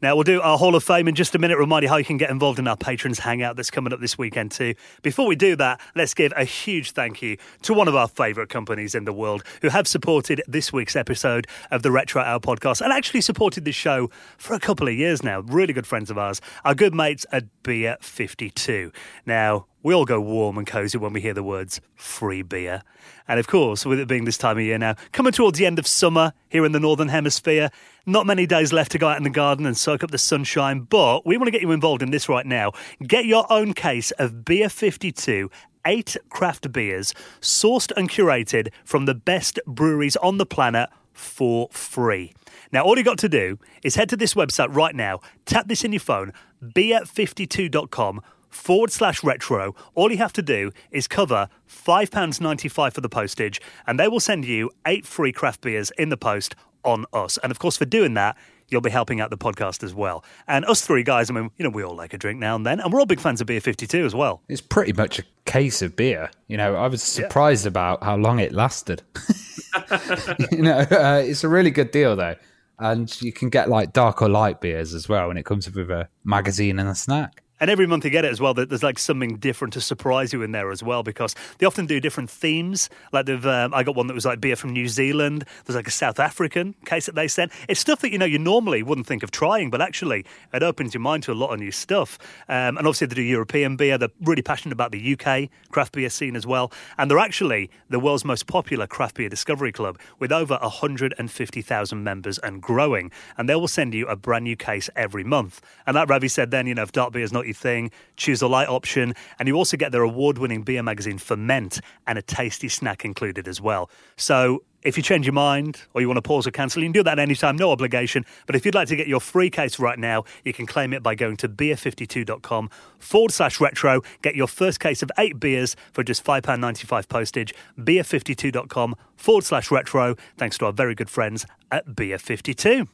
Now, 0.00 0.14
we'll 0.14 0.22
do 0.22 0.40
our 0.40 0.56
Hall 0.56 0.76
of 0.76 0.84
Fame 0.84 1.08
in 1.08 1.16
just 1.16 1.34
a 1.34 1.40
minute, 1.40 1.58
remind 1.58 1.82
you 1.82 1.88
how 1.88 1.96
you 1.96 2.04
can 2.04 2.18
get 2.18 2.30
involved 2.30 2.60
in 2.60 2.68
our 2.68 2.76
patrons 2.76 3.18
hangout 3.18 3.56
that's 3.56 3.70
coming 3.70 3.92
up 3.92 3.98
this 3.98 4.16
weekend, 4.16 4.52
too. 4.52 4.74
Before 5.02 5.26
we 5.26 5.34
do 5.34 5.56
that, 5.56 5.80
let's 5.96 6.14
give 6.14 6.32
a 6.36 6.44
huge 6.44 6.92
thank 6.92 7.20
you 7.20 7.36
to 7.62 7.74
one 7.74 7.88
of 7.88 7.96
our 7.96 8.06
favourite 8.06 8.48
companies 8.48 8.94
in 8.94 9.06
the 9.06 9.12
world 9.12 9.42
who 9.60 9.70
have 9.70 9.88
supported 9.88 10.40
this 10.46 10.72
week's 10.72 10.94
episode 10.94 11.48
of 11.72 11.82
the 11.82 11.90
Retro 11.90 12.22
Hour 12.22 12.38
podcast 12.38 12.80
and 12.80 12.92
actually 12.92 13.22
supported 13.22 13.64
this 13.64 13.74
show 13.74 14.08
for 14.36 14.54
a 14.54 14.60
couple 14.60 14.86
of 14.86 14.94
years 14.94 15.24
now. 15.24 15.40
Really 15.40 15.72
good 15.72 15.86
friends 15.86 16.10
of 16.10 16.18
ours, 16.18 16.40
our 16.64 16.76
good 16.76 16.94
mates 16.94 17.26
at 17.32 17.46
Beer 17.64 17.96
52. 18.00 18.92
Now, 19.26 19.66
we 19.88 19.94
all 19.94 20.04
go 20.04 20.20
warm 20.20 20.58
and 20.58 20.66
cozy 20.66 20.98
when 20.98 21.14
we 21.14 21.20
hear 21.22 21.32
the 21.32 21.42
words 21.42 21.80
free 21.94 22.42
beer. 22.42 22.82
And 23.26 23.40
of 23.40 23.46
course, 23.46 23.86
with 23.86 23.98
it 23.98 24.06
being 24.06 24.26
this 24.26 24.36
time 24.36 24.58
of 24.58 24.62
year 24.62 24.76
now, 24.76 24.96
coming 25.12 25.32
towards 25.32 25.58
the 25.58 25.64
end 25.64 25.78
of 25.78 25.86
summer 25.86 26.34
here 26.50 26.66
in 26.66 26.72
the 26.72 26.78
Northern 26.78 27.08
Hemisphere, 27.08 27.70
not 28.04 28.26
many 28.26 28.44
days 28.44 28.70
left 28.70 28.92
to 28.92 28.98
go 28.98 29.08
out 29.08 29.16
in 29.16 29.22
the 29.22 29.30
garden 29.30 29.64
and 29.64 29.78
soak 29.78 30.04
up 30.04 30.10
the 30.10 30.18
sunshine, 30.18 30.80
but 30.80 31.24
we 31.24 31.38
want 31.38 31.46
to 31.46 31.50
get 31.50 31.62
you 31.62 31.72
involved 31.72 32.02
in 32.02 32.10
this 32.10 32.28
right 32.28 32.44
now. 32.44 32.72
Get 33.02 33.24
your 33.24 33.50
own 33.50 33.72
case 33.72 34.10
of 34.18 34.44
Beer 34.44 34.68
52 34.68 35.50
eight 35.86 36.18
craft 36.28 36.70
beers 36.70 37.14
sourced 37.40 37.90
and 37.96 38.10
curated 38.10 38.68
from 38.84 39.06
the 39.06 39.14
best 39.14 39.58
breweries 39.66 40.16
on 40.16 40.36
the 40.36 40.44
planet 40.44 40.90
for 41.14 41.70
free. 41.70 42.34
Now, 42.72 42.84
all 42.84 42.98
you 42.98 43.04
got 43.04 43.16
to 43.18 43.28
do 43.28 43.58
is 43.82 43.94
head 43.94 44.10
to 44.10 44.18
this 44.18 44.34
website 44.34 44.74
right 44.74 44.94
now, 44.94 45.20
tap 45.46 45.66
this 45.66 45.82
in 45.82 45.92
your 45.94 46.00
phone, 46.00 46.34
beer52.com 46.62 48.20
forward 48.48 48.90
slash 48.90 49.22
retro. 49.22 49.74
All 49.94 50.10
you 50.10 50.18
have 50.18 50.32
to 50.34 50.42
do 50.42 50.72
is 50.90 51.08
cover 51.08 51.48
£5.95 51.68 52.92
for 52.92 53.00
the 53.00 53.08
postage, 53.08 53.60
and 53.86 53.98
they 53.98 54.08
will 54.08 54.20
send 54.20 54.44
you 54.44 54.70
eight 54.86 55.06
free 55.06 55.32
craft 55.32 55.60
beers 55.60 55.90
in 55.98 56.08
the 56.08 56.16
post 56.16 56.54
on 56.84 57.04
us. 57.12 57.38
And 57.42 57.50
of 57.50 57.58
course, 57.58 57.76
for 57.76 57.84
doing 57.84 58.14
that, 58.14 58.36
you'll 58.68 58.80
be 58.80 58.90
helping 58.90 59.20
out 59.20 59.30
the 59.30 59.38
podcast 59.38 59.82
as 59.82 59.94
well. 59.94 60.24
And 60.46 60.64
us 60.66 60.82
three 60.82 61.02
guys, 61.02 61.30
I 61.30 61.34
mean, 61.34 61.50
you 61.56 61.64
know, 61.64 61.70
we 61.70 61.82
all 61.82 61.96
like 61.96 62.12
a 62.12 62.18
drink 62.18 62.38
now 62.38 62.54
and 62.54 62.66
then, 62.66 62.80
and 62.80 62.92
we're 62.92 63.00
all 63.00 63.06
big 63.06 63.20
fans 63.20 63.40
of 63.40 63.46
Beer 63.46 63.60
52 63.60 64.04
as 64.04 64.14
well. 64.14 64.42
It's 64.48 64.60
pretty 64.60 64.92
much 64.92 65.18
a 65.18 65.24
case 65.44 65.82
of 65.82 65.96
beer. 65.96 66.30
You 66.46 66.56
know, 66.56 66.76
I 66.76 66.88
was 66.88 67.02
surprised 67.02 67.64
yeah. 67.64 67.70
about 67.70 68.02
how 68.02 68.16
long 68.16 68.38
it 68.38 68.52
lasted. 68.52 69.02
you 70.50 70.62
know, 70.62 70.78
uh, 70.78 71.22
it's 71.24 71.44
a 71.44 71.48
really 71.48 71.70
good 71.70 71.90
deal 71.90 72.16
though. 72.16 72.36
And 72.80 73.20
you 73.20 73.32
can 73.32 73.48
get 73.48 73.68
like 73.68 73.92
dark 73.92 74.22
or 74.22 74.28
light 74.28 74.60
beers 74.60 74.94
as 74.94 75.08
well, 75.08 75.30
and 75.30 75.38
it 75.38 75.44
comes 75.44 75.68
with 75.68 75.90
a 75.90 76.08
magazine 76.22 76.78
and 76.78 76.88
a 76.88 76.94
snack. 76.94 77.42
And 77.60 77.70
every 77.70 77.86
month 77.86 78.04
you 78.04 78.10
get 78.10 78.24
it 78.24 78.30
as 78.30 78.40
well. 78.40 78.54
That 78.54 78.68
There's 78.68 78.82
like 78.82 78.98
something 78.98 79.36
different 79.36 79.74
to 79.74 79.80
surprise 79.80 80.32
you 80.32 80.42
in 80.42 80.52
there 80.52 80.70
as 80.70 80.82
well 80.82 81.02
because 81.02 81.34
they 81.58 81.66
often 81.66 81.86
do 81.86 82.00
different 82.00 82.30
themes. 82.30 82.88
Like 83.12 83.26
they've, 83.26 83.44
um, 83.46 83.74
I 83.74 83.82
got 83.82 83.96
one 83.96 84.06
that 84.06 84.14
was 84.14 84.24
like 84.24 84.40
beer 84.40 84.56
from 84.56 84.72
New 84.72 84.88
Zealand. 84.88 85.44
There's 85.64 85.76
like 85.76 85.88
a 85.88 85.92
South 85.92 86.20
African 86.20 86.74
case 86.84 87.06
that 87.06 87.14
they 87.14 87.28
sent. 87.28 87.52
It's 87.68 87.80
stuff 87.80 88.00
that 88.00 88.12
you 88.12 88.18
know 88.18 88.26
you 88.26 88.38
normally 88.38 88.82
wouldn't 88.82 89.06
think 89.06 89.22
of 89.22 89.30
trying, 89.30 89.70
but 89.70 89.80
actually 89.80 90.24
it 90.52 90.62
opens 90.62 90.94
your 90.94 91.00
mind 91.00 91.24
to 91.24 91.32
a 91.32 91.34
lot 91.34 91.52
of 91.52 91.58
new 91.58 91.72
stuff. 91.72 92.18
Um, 92.48 92.78
and 92.78 92.86
obviously 92.86 93.08
they 93.08 93.16
do 93.16 93.22
European 93.22 93.76
beer. 93.76 93.98
They're 93.98 94.08
really 94.20 94.42
passionate 94.42 94.72
about 94.72 94.92
the 94.92 95.18
UK 95.18 95.50
craft 95.70 95.92
beer 95.92 96.10
scene 96.10 96.36
as 96.36 96.46
well. 96.46 96.72
And 96.96 97.10
they're 97.10 97.18
actually 97.18 97.70
the 97.88 97.98
world's 97.98 98.24
most 98.24 98.46
popular 98.46 98.86
craft 98.86 99.16
beer 99.16 99.28
discovery 99.28 99.72
club 99.72 99.98
with 100.18 100.30
over 100.30 100.58
150,000 100.62 102.04
members 102.04 102.38
and 102.38 102.62
growing. 102.62 103.10
And 103.36 103.48
they 103.48 103.56
will 103.56 103.68
send 103.68 103.94
you 103.94 104.06
a 104.06 104.16
brand 104.16 104.44
new 104.44 104.56
case 104.56 104.88
every 104.94 105.24
month. 105.24 105.60
And 105.86 105.96
like 105.96 106.08
Ravi 106.08 106.28
said, 106.28 106.50
then 106.50 106.66
you 106.66 106.74
know 106.74 106.82
if 106.82 106.92
dark 106.92 107.12
beer 107.12 107.22
is 107.22 107.32
not 107.32 107.47
thing, 107.52 107.90
choose 108.16 108.42
a 108.42 108.48
light 108.48 108.68
option. 108.68 109.14
And 109.38 109.48
you 109.48 109.54
also 109.54 109.76
get 109.76 109.92
their 109.92 110.02
award 110.02 110.38
winning 110.38 110.62
beer 110.62 110.82
magazine 110.82 111.18
Ferment 111.18 111.80
and 112.06 112.18
a 112.18 112.22
tasty 112.22 112.68
snack 112.68 113.04
included 113.04 113.48
as 113.48 113.60
well. 113.60 113.90
So 114.16 114.62
if 114.82 114.96
you 114.96 115.02
change 115.02 115.26
your 115.26 115.32
mind 115.32 115.82
or 115.94 116.00
you 116.00 116.08
want 116.08 116.18
to 116.18 116.22
pause 116.22 116.46
or 116.46 116.50
cancel, 116.50 116.82
you 116.82 116.86
can 116.86 116.92
do 116.92 117.02
that 117.02 117.18
anytime, 117.18 117.56
no 117.56 117.70
obligation. 117.70 118.24
But 118.46 118.54
if 118.56 118.64
you'd 118.64 118.74
like 118.74 118.88
to 118.88 118.96
get 118.96 119.08
your 119.08 119.20
free 119.20 119.50
case 119.50 119.78
right 119.78 119.98
now, 119.98 120.24
you 120.44 120.52
can 120.52 120.66
claim 120.66 120.92
it 120.92 121.02
by 121.02 121.14
going 121.14 121.36
to 121.38 121.48
beer52.com 121.48 122.70
forward 122.98 123.32
slash 123.32 123.60
retro. 123.60 124.02
Get 124.22 124.36
your 124.36 124.46
first 124.46 124.80
case 124.80 125.02
of 125.02 125.10
eight 125.18 125.40
beers 125.40 125.74
for 125.92 126.04
just 126.04 126.24
£5.95 126.24 127.08
postage. 127.08 127.54
Beer52.com 127.78 128.94
forward 129.16 129.44
slash 129.44 129.70
retro. 129.70 130.14
Thanks 130.36 130.58
to 130.58 130.66
our 130.66 130.72
very 130.72 130.94
good 130.94 131.10
friends 131.10 131.44
at 131.70 131.86
Beer52. 131.88 132.88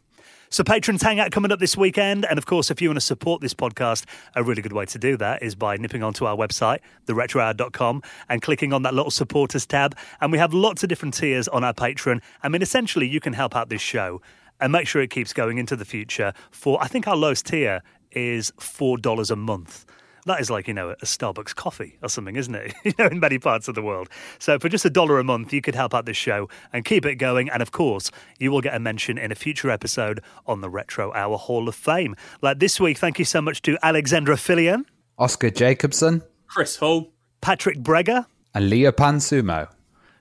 So, 0.50 0.62
Patrons 0.62 1.02
Hangout 1.02 1.33
coming 1.33 1.50
up 1.50 1.59
this 1.59 1.76
weekend. 1.76 2.24
And 2.24 2.38
of 2.38 2.46
course, 2.46 2.70
if 2.70 2.80
you 2.80 2.88
want 2.88 2.98
to 2.98 3.04
support 3.04 3.40
this 3.40 3.54
podcast, 3.54 4.04
a 4.37 4.44
really 4.44 4.62
good 4.62 4.72
way 4.72 4.87
to 4.87 4.98
do 4.98 5.16
that 5.16 5.42
is 5.42 5.54
by 5.54 5.76
nipping 5.76 6.02
onto 6.02 6.26
our 6.26 6.37
website, 6.37 6.78
theretrohour.com, 7.07 8.02
and 8.28 8.42
clicking 8.42 8.72
on 8.72 8.83
that 8.83 8.94
little 8.94 9.11
supporters 9.11 9.66
tab. 9.66 9.96
And 10.20 10.30
we 10.30 10.38
have 10.38 10.54
lots 10.54 10.83
of 10.83 10.88
different 10.88 11.14
tiers 11.14 11.48
on 11.48 11.64
our 11.64 11.74
Patreon. 11.74 12.20
I 12.42 12.48
mean, 12.48 12.62
essentially, 12.62 13.09
you 13.09 13.20
can 13.20 13.33
help 13.33 13.57
out 13.57 13.68
this 13.68 13.83
show 13.83 14.20
and 14.61 14.72
make 14.72 14.87
sure 14.87 15.02
it 15.02 15.11
keeps 15.11 15.33
going 15.33 15.59
into 15.59 15.76
the 15.76 15.85
future 15.85 16.33
for, 16.50 16.80
I 16.83 16.87
think 16.87 17.09
our 17.09 17.16
lowest 17.16 17.46
tier 17.46 17.83
is 18.12 18.52
$4 18.59 19.30
a 19.30 19.37
month. 19.37 19.85
That 20.26 20.40
is 20.40 20.50
like, 20.50 20.68
you 20.68 20.74
know, 20.74 20.90
a 20.90 20.96
Starbucks 21.04 21.54
coffee 21.54 21.98
or 22.02 22.08
something, 22.08 22.37
isn't 22.37 22.54
it? 22.54 22.74
you 22.84 22.92
know, 22.98 23.06
in 23.06 23.20
many 23.20 23.38
parts 23.38 23.68
of 23.68 23.74
the 23.74 23.82
world. 23.82 24.08
So 24.38 24.58
for 24.58 24.68
just 24.68 24.84
a 24.84 24.90
dollar 24.90 25.18
a 25.18 25.24
month, 25.24 25.52
you 25.52 25.60
could 25.60 25.74
help 25.74 25.94
out 25.94 26.06
this 26.06 26.16
show 26.16 26.48
and 26.72 26.84
keep 26.84 27.04
it 27.04 27.16
going. 27.16 27.50
And 27.50 27.62
of 27.62 27.72
course, 27.72 28.10
you 28.38 28.50
will 28.50 28.60
get 28.60 28.74
a 28.74 28.80
mention 28.80 29.18
in 29.18 29.30
a 29.32 29.34
future 29.34 29.70
episode 29.70 30.22
on 30.46 30.60
the 30.60 30.70
Retro 30.70 31.12
Hour 31.12 31.37
Hall 31.37 31.68
of 31.68 31.74
Fame. 31.74 32.16
Like 32.40 32.58
this 32.58 32.80
week, 32.80 32.98
thank 32.98 33.18
you 33.18 33.24
so 33.24 33.42
much 33.42 33.62
to 33.62 33.78
Alexandre 33.82 34.37
Filion, 34.37 34.87
Oscar 35.18 35.50
Jacobsson, 35.50 36.22
Chris 36.46 36.76
Hull, 36.76 37.12
Patrick 37.40 37.78
Bregger, 37.78 38.26
and 38.54 38.70
Leapan 38.70 39.16
Sumo 39.16 39.68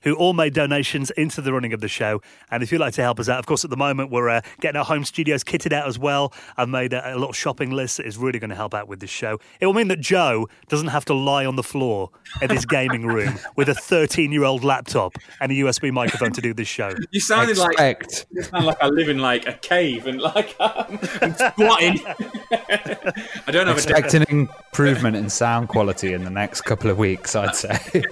who 0.04 0.16
all 0.16 0.34
made 0.34 0.54
donations 0.54 1.12
into 1.12 1.42
the 1.42 1.54
running 1.54 1.74
of 1.74 1.82
the 1.82 1.88
show. 1.88 2.22
And 2.52 2.64
if 2.64 2.72
you'd 2.72 2.82
like 2.82 2.94
to 2.96 3.02
help 3.02 3.20
us 3.20 3.30
out, 3.30 3.40
of 3.40 3.46
course, 3.46 3.64
at 3.64 3.70
the 3.70 3.78
moment 3.78 4.12
we're 4.12 4.30
uh, 4.30 4.42
getting 4.60 4.78
our 4.78 4.86
home 4.86 5.04
studios 5.04 5.44
kitted 5.44 5.74
out 5.74 5.88
as 5.88 5.98
well. 5.98 6.34
I've 6.58 6.70
made 6.70 6.94
a, 6.94 7.14
a 7.14 7.18
little 7.18 7.34
shopping 7.34 7.72
list 7.72 7.98
that 7.98 8.06
is 8.06 8.18
really 8.18 8.40
going 8.40 8.50
to 8.50 8.56
help 8.56 8.74
out 8.74 8.88
with 8.88 9.00
this 9.00 9.10
show. 9.10 9.40
It 9.60 9.66
will 9.66 9.74
mean 9.74 9.88
that 9.88 10.00
Joe 10.00 10.48
doesn't 10.68 10.88
have 10.88 11.06
to 11.06 11.14
lie 11.14 11.46
on 11.46 11.56
the 11.56 11.64
floor 11.64 12.10
in 12.42 12.50
his 12.50 12.66
gaming 12.66 13.06
room 13.06 13.40
with 13.56 13.70
a 13.70 13.76
13 13.76 14.32
year 14.32 14.44
old 14.44 14.64
laptop 14.64 15.16
and 15.40 15.52
a 15.52 15.56
USB 15.56 15.92
microphone 15.92 16.32
to 16.34 16.42
do 16.42 16.54
this 16.54 16.68
show. 16.68 16.92
You 17.12 17.20
sounded 17.20 17.58
Expect. 17.58 17.80
like 17.80 18.26
you 18.32 18.42
sound 18.44 18.66
like 18.66 18.78
I 18.82 18.88
live 18.88 19.10
in 19.10 19.20
like 19.20 19.48
a 19.48 19.54
cave 19.54 20.08
and 20.08 20.22
like 20.22 20.56
I'm, 20.60 21.00
I'm 21.22 21.34
squatting. 21.34 22.00
I 22.52 23.52
don't 23.52 23.68
have 23.68 23.78
Expect 23.78 24.14
an 24.14 24.24
improvement 24.30 25.16
in 25.16 25.30
sound 25.30 25.70
quality 25.70 26.14
in 26.14 26.24
the 26.24 26.30
next 26.30 26.62
couple 26.62 26.90
of 26.90 26.98
weeks, 26.98 27.36
I'd 27.36 27.56
say. 27.56 28.04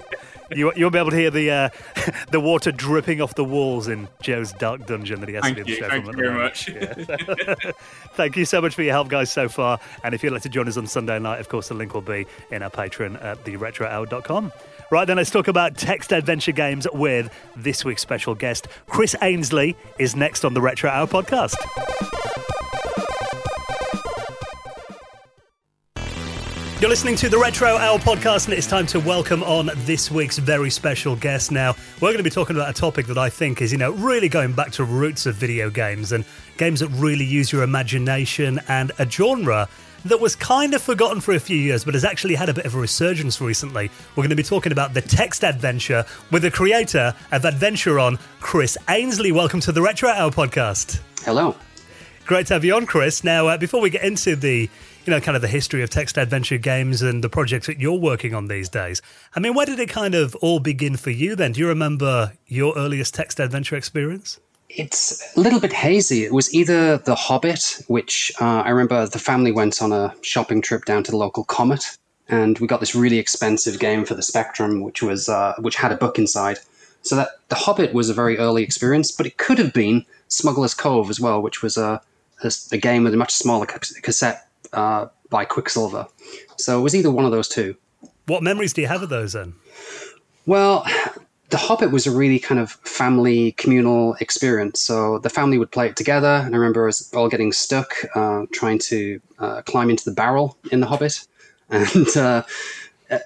You, 0.54 0.72
you'll 0.76 0.90
be 0.90 0.98
able 0.98 1.10
to 1.10 1.16
hear 1.16 1.30
the 1.30 1.50
uh, 1.50 1.68
the 2.30 2.40
water 2.40 2.72
dripping 2.72 3.20
off 3.20 3.34
the 3.34 3.44
walls 3.44 3.88
in 3.88 4.08
Joe's 4.20 4.52
dark 4.52 4.86
dungeon 4.86 5.20
that 5.20 5.28
he 5.28 5.34
has 5.34 5.42
Thank 5.44 5.58
to 5.58 5.64
do 5.64 5.64
the 5.64 5.70
you, 5.70 5.76
show 5.76 5.88
thank 5.88 6.04
from 6.04 6.16
you 6.16 6.22
very 6.22 6.34
moment. 6.34 6.68
Yeah. 6.68 7.72
Thank 8.14 8.36
you 8.36 8.44
so 8.44 8.60
much 8.60 8.74
for 8.74 8.82
your 8.82 8.92
help, 8.92 9.08
guys, 9.08 9.30
so 9.30 9.48
far. 9.48 9.80
And 10.04 10.14
if 10.14 10.22
you'd 10.22 10.32
like 10.32 10.42
to 10.42 10.48
join 10.48 10.68
us 10.68 10.76
on 10.76 10.86
Sunday 10.86 11.18
night, 11.18 11.40
of 11.40 11.48
course, 11.48 11.68
the 11.68 11.74
link 11.74 11.94
will 11.94 12.02
be 12.02 12.26
in 12.50 12.62
our 12.62 12.70
Patreon 12.70 13.22
at 13.22 13.44
theretrohour.com. 13.44 14.52
Right 14.90 15.06
then, 15.06 15.16
let's 15.16 15.30
talk 15.30 15.48
about 15.48 15.76
text 15.76 16.12
adventure 16.12 16.52
games 16.52 16.86
with 16.92 17.32
this 17.56 17.84
week's 17.84 18.02
special 18.02 18.34
guest. 18.34 18.68
Chris 18.86 19.16
Ainsley 19.22 19.74
is 19.98 20.14
next 20.14 20.44
on 20.44 20.52
the 20.52 20.60
Retro 20.60 20.90
Hour 20.90 21.06
podcast. 21.06 21.56
You're 26.82 26.88
listening 26.88 27.14
to 27.18 27.28
the 27.28 27.38
Retro 27.38 27.76
Hour 27.76 28.00
podcast, 28.00 28.46
and 28.46 28.54
it's 28.54 28.66
time 28.66 28.86
to 28.86 28.98
welcome 28.98 29.44
on 29.44 29.70
this 29.86 30.10
week's 30.10 30.38
very 30.38 30.68
special 30.68 31.14
guest. 31.14 31.52
Now, 31.52 31.76
we're 32.00 32.08
going 32.08 32.16
to 32.16 32.24
be 32.24 32.28
talking 32.28 32.56
about 32.56 32.70
a 32.70 32.72
topic 32.72 33.06
that 33.06 33.16
I 33.16 33.28
think 33.28 33.62
is, 33.62 33.70
you 33.70 33.78
know, 33.78 33.92
really 33.92 34.28
going 34.28 34.52
back 34.52 34.72
to 34.72 34.84
roots 34.84 35.24
of 35.24 35.36
video 35.36 35.70
games 35.70 36.10
and 36.10 36.24
games 36.56 36.80
that 36.80 36.88
really 36.88 37.24
use 37.24 37.52
your 37.52 37.62
imagination 37.62 38.58
and 38.66 38.90
a 38.98 39.08
genre 39.08 39.68
that 40.06 40.18
was 40.18 40.34
kind 40.34 40.74
of 40.74 40.82
forgotten 40.82 41.20
for 41.20 41.34
a 41.34 41.38
few 41.38 41.56
years, 41.56 41.84
but 41.84 41.94
has 41.94 42.04
actually 42.04 42.34
had 42.34 42.48
a 42.48 42.54
bit 42.54 42.64
of 42.64 42.74
a 42.74 42.78
resurgence 42.80 43.40
recently. 43.40 43.88
We're 44.16 44.22
going 44.22 44.30
to 44.30 44.34
be 44.34 44.42
talking 44.42 44.72
about 44.72 44.92
the 44.92 45.02
text 45.02 45.44
adventure 45.44 46.04
with 46.32 46.42
the 46.42 46.50
creator 46.50 47.14
of 47.30 47.42
Adventuron, 47.42 48.18
Chris 48.40 48.76
Ainsley. 48.88 49.30
Welcome 49.30 49.60
to 49.60 49.70
the 49.70 49.82
Retro 49.82 50.10
Hour 50.10 50.32
podcast. 50.32 51.00
Hello. 51.20 51.54
Great 52.26 52.46
to 52.46 52.54
have 52.54 52.64
you 52.64 52.74
on, 52.74 52.86
Chris. 52.86 53.22
Now, 53.22 53.48
uh, 53.48 53.56
before 53.56 53.80
we 53.80 53.90
get 53.90 54.02
into 54.02 54.34
the 54.34 54.68
you 55.04 55.10
know, 55.10 55.20
kind 55.20 55.34
of 55.34 55.42
the 55.42 55.48
history 55.48 55.82
of 55.82 55.90
text 55.90 56.16
adventure 56.16 56.58
games 56.58 57.02
and 57.02 57.24
the 57.24 57.28
projects 57.28 57.66
that 57.66 57.80
you're 57.80 57.98
working 57.98 58.34
on 58.34 58.46
these 58.46 58.68
days. 58.68 59.02
I 59.34 59.40
mean, 59.40 59.54
where 59.54 59.66
did 59.66 59.80
it 59.80 59.88
kind 59.88 60.14
of 60.14 60.36
all 60.36 60.60
begin 60.60 60.96
for 60.96 61.10
you 61.10 61.34
then? 61.34 61.52
Do 61.52 61.60
you 61.60 61.68
remember 61.68 62.32
your 62.46 62.76
earliest 62.76 63.14
text 63.14 63.40
adventure 63.40 63.76
experience? 63.76 64.38
It's 64.68 65.36
a 65.36 65.40
little 65.40 65.60
bit 65.60 65.72
hazy. 65.72 66.24
It 66.24 66.32
was 66.32 66.54
either 66.54 66.98
The 66.98 67.14
Hobbit, 67.14 67.82
which 67.88 68.32
uh, 68.40 68.62
I 68.64 68.70
remember 68.70 69.06
the 69.06 69.18
family 69.18 69.52
went 69.52 69.82
on 69.82 69.92
a 69.92 70.14
shopping 70.22 70.62
trip 70.62 70.84
down 70.84 71.02
to 71.04 71.10
the 71.10 71.16
local 71.16 71.44
Comet, 71.44 71.98
and 72.28 72.58
we 72.58 72.66
got 72.66 72.80
this 72.80 72.94
really 72.94 73.18
expensive 73.18 73.78
game 73.78 74.04
for 74.04 74.14
the 74.14 74.22
Spectrum, 74.22 74.82
which 74.82 75.02
was 75.02 75.28
uh, 75.28 75.54
which 75.58 75.76
had 75.76 75.92
a 75.92 75.96
book 75.96 76.18
inside. 76.18 76.58
So 77.02 77.16
that 77.16 77.30
The 77.48 77.56
Hobbit 77.56 77.92
was 77.92 78.08
a 78.08 78.14
very 78.14 78.38
early 78.38 78.62
experience, 78.62 79.10
but 79.10 79.26
it 79.26 79.36
could 79.36 79.58
have 79.58 79.74
been 79.74 80.06
Smuggler's 80.28 80.72
Cove 80.72 81.10
as 81.10 81.20
well, 81.20 81.42
which 81.42 81.60
was 81.60 81.76
a, 81.76 82.00
a, 82.42 82.52
a 82.70 82.78
game 82.78 83.04
with 83.04 83.12
a 83.12 83.18
much 83.18 83.32
smaller 83.32 83.66
cassette 83.66 84.48
uh, 84.72 85.06
by 85.30 85.44
Quicksilver. 85.44 86.06
So 86.56 86.78
it 86.78 86.82
was 86.82 86.94
either 86.94 87.10
one 87.10 87.24
of 87.24 87.32
those 87.32 87.48
two. 87.48 87.76
What 88.26 88.42
memories 88.42 88.72
do 88.72 88.80
you 88.80 88.88
have 88.88 89.02
of 89.02 89.08
those 89.08 89.32
then? 89.32 89.54
Well, 90.46 90.86
The 91.50 91.56
Hobbit 91.58 91.90
was 91.90 92.06
a 92.06 92.10
really 92.10 92.38
kind 92.38 92.60
of 92.60 92.70
family 92.70 93.52
communal 93.52 94.14
experience. 94.20 94.80
So 94.80 95.18
the 95.18 95.30
family 95.30 95.58
would 95.58 95.70
play 95.70 95.86
it 95.88 95.96
together, 95.96 96.42
and 96.44 96.54
I 96.54 96.58
remember 96.58 96.88
us 96.88 97.12
all 97.14 97.28
getting 97.28 97.52
stuck 97.52 97.94
uh, 98.14 98.46
trying 98.52 98.78
to 98.80 99.20
uh, 99.38 99.62
climb 99.62 99.90
into 99.90 100.04
the 100.04 100.14
barrel 100.14 100.56
in 100.70 100.80
The 100.80 100.86
Hobbit. 100.86 101.26
And 101.70 102.14
uh, 102.18 102.42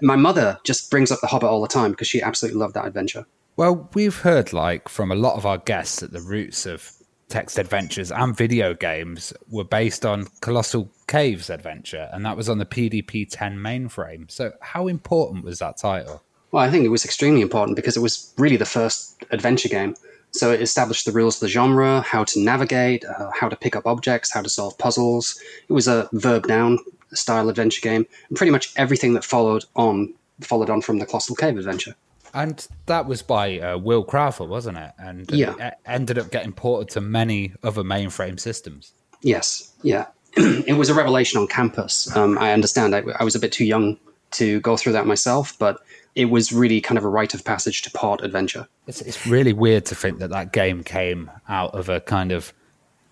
my 0.03 0.15
mother 0.15 0.61
just 0.63 0.89
brings 0.89 1.11
up 1.11 1.21
The 1.21 1.27
Hobbit 1.27 1.49
all 1.49 1.61
the 1.61 1.67
time 1.67 1.91
because 1.91 2.07
she 2.07 2.23
absolutely 2.23 2.61
loved 2.61 2.75
that 2.75 2.87
adventure. 2.87 3.27
Well, 3.57 3.89
we've 3.95 4.21
heard 4.21 4.53
like 4.53 4.89
from 4.89 5.11
a 5.11 5.17
lot 5.17 5.37
of 5.37 5.45
our 5.45 5.59
guests 5.59 6.01
that 6.01 6.13
the 6.13 6.21
roots 6.21 6.65
of 6.65 6.93
text 7.29 7.59
adventures 7.59 8.13
and 8.13 8.37
video 8.37 8.75
games 8.75 9.33
were 9.49 9.65
based 9.65 10.07
on 10.07 10.27
Colossal 10.41 10.91
Caves 11.09 11.51
Adventure, 11.51 12.09
and 12.13 12.25
that 12.25 12.37
was 12.37 12.49
on 12.49 12.59
the 12.59 12.67
PDP 12.67 13.27
10 13.29 13.57
mainframe. 13.57 14.31
So, 14.31 14.53
how 14.61 14.89
important 14.89 15.45
was 15.45 15.59
that 15.59 15.77
title? 15.77 16.23
Well, 16.53 16.65
I 16.65 16.71
think 16.71 16.85
it 16.85 16.89
was 16.91 17.05
extremely 17.05 17.41
important 17.41 17.77
because 17.77 17.97
it 17.97 18.01
was 18.01 18.33
really 18.39 18.57
the 18.57 18.65
first 18.65 19.25
adventure 19.31 19.69
game. 19.69 19.95
So, 20.31 20.53
it 20.53 20.61
established 20.61 21.07
the 21.07 21.13
rules 21.13 21.37
of 21.37 21.41
the 21.41 21.49
genre, 21.49 22.01
how 22.03 22.25
to 22.25 22.41
navigate, 22.41 23.05
uh, 23.05 23.31
how 23.35 23.49
to 23.49 23.57
pick 23.57 23.75
up 23.75 23.87
objects, 23.87 24.33
how 24.33 24.43
to 24.43 24.49
solve 24.49 24.79
puzzles. 24.79 25.41
It 25.69 25.73
was 25.73 25.89
a 25.89 26.09
verb 26.13 26.47
noun 26.47 26.79
style 27.13 27.49
adventure 27.49 27.81
game, 27.81 28.07
and 28.29 28.37
pretty 28.37 28.53
much 28.53 28.73
everything 28.77 29.15
that 29.15 29.25
followed 29.25 29.65
on 29.75 30.15
followed 30.41 30.71
on 30.71 30.83
from 30.83 30.99
the 30.99 31.07
Colossal 31.07 31.35
Cave 31.35 31.57
Adventure. 31.57 31.95
And 32.35 32.67
that 32.87 33.07
was 33.07 33.23
by 33.23 33.59
uh, 33.59 33.79
Will 33.79 34.05
Crowther, 34.05 34.45
wasn't 34.45 34.79
it? 34.79 34.93
And 34.99 35.31
yeah. 35.31 35.55
it 35.59 35.75
ended 35.87 36.19
up 36.19 36.31
getting 36.31 36.53
ported 36.53 36.91
to 36.95 37.01
many 37.01 37.53
other 37.63 37.83
mainframe 37.83 38.39
systems. 38.39 38.93
Yes, 39.23 39.73
yeah. 39.83 40.07
it 40.37 40.77
was 40.77 40.91
a 40.91 40.95
revelation 40.95 41.41
on 41.41 41.47
campus. 41.47 42.15
Um, 42.15 42.39
I 42.39 42.53
understand. 42.53 42.95
I, 42.95 43.03
I, 43.19 43.25
was 43.25 43.35
a 43.35 43.39
bit 43.39 43.53
too 43.53 43.65
young 43.65 43.99
to 44.33 44.61
go 44.61 44.77
through 44.77 44.93
that 44.93 45.07
myself, 45.07 45.59
but 45.59 45.81
it 46.15 46.27
was 46.27 46.53
really 46.53 46.81
kind 46.81 46.99
of 46.99 47.05
a 47.05 47.09
rite 47.09 47.35
of 47.35 47.45
passage 47.45 47.83
to 47.83 47.91
port 47.91 48.23
adventure. 48.23 48.69
It's, 48.87 49.01
it's 49.01 49.27
really 49.27 49.53
weird 49.53 49.87
to 49.87 49.95
think 49.95 50.19
that 50.19 50.31
that 50.31 50.53
game 50.53 50.83
came 50.83 51.31
out 51.49 51.75
of 51.75 51.89
a 51.89 52.01
kind 52.01 52.33
of 52.33 52.53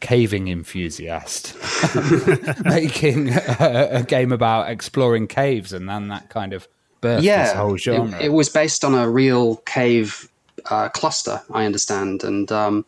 caving 0.01 0.49
enthusiast 0.49 1.57
making 2.65 3.31
a, 3.31 3.89
a 3.93 4.03
game 4.03 4.33
about 4.33 4.69
exploring 4.69 5.27
caves, 5.27 5.73
and 5.73 5.89
then 5.89 6.09
that 6.09 6.29
kind 6.29 6.53
of 6.53 6.69
yeah, 7.05 7.45
this 7.45 7.53
whole 7.53 7.77
genre. 7.77 8.19
It, 8.19 8.27
it, 8.27 8.33
was 8.33 8.49
based 8.49 8.85
on 8.85 8.95
a 8.95 9.09
real 9.09 9.57
cave 9.59 10.29
uh, 10.71 10.89
cluster, 10.91 11.43
I 11.53 11.65
understand, 11.65 12.25
and 12.25 12.51
um, 12.51 12.85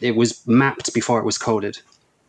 it 0.00 0.16
was 0.16 0.46
mapped 0.46 0.92
before 0.94 1.18
it 1.18 1.24
was 1.24 1.38
coded. 1.38 1.78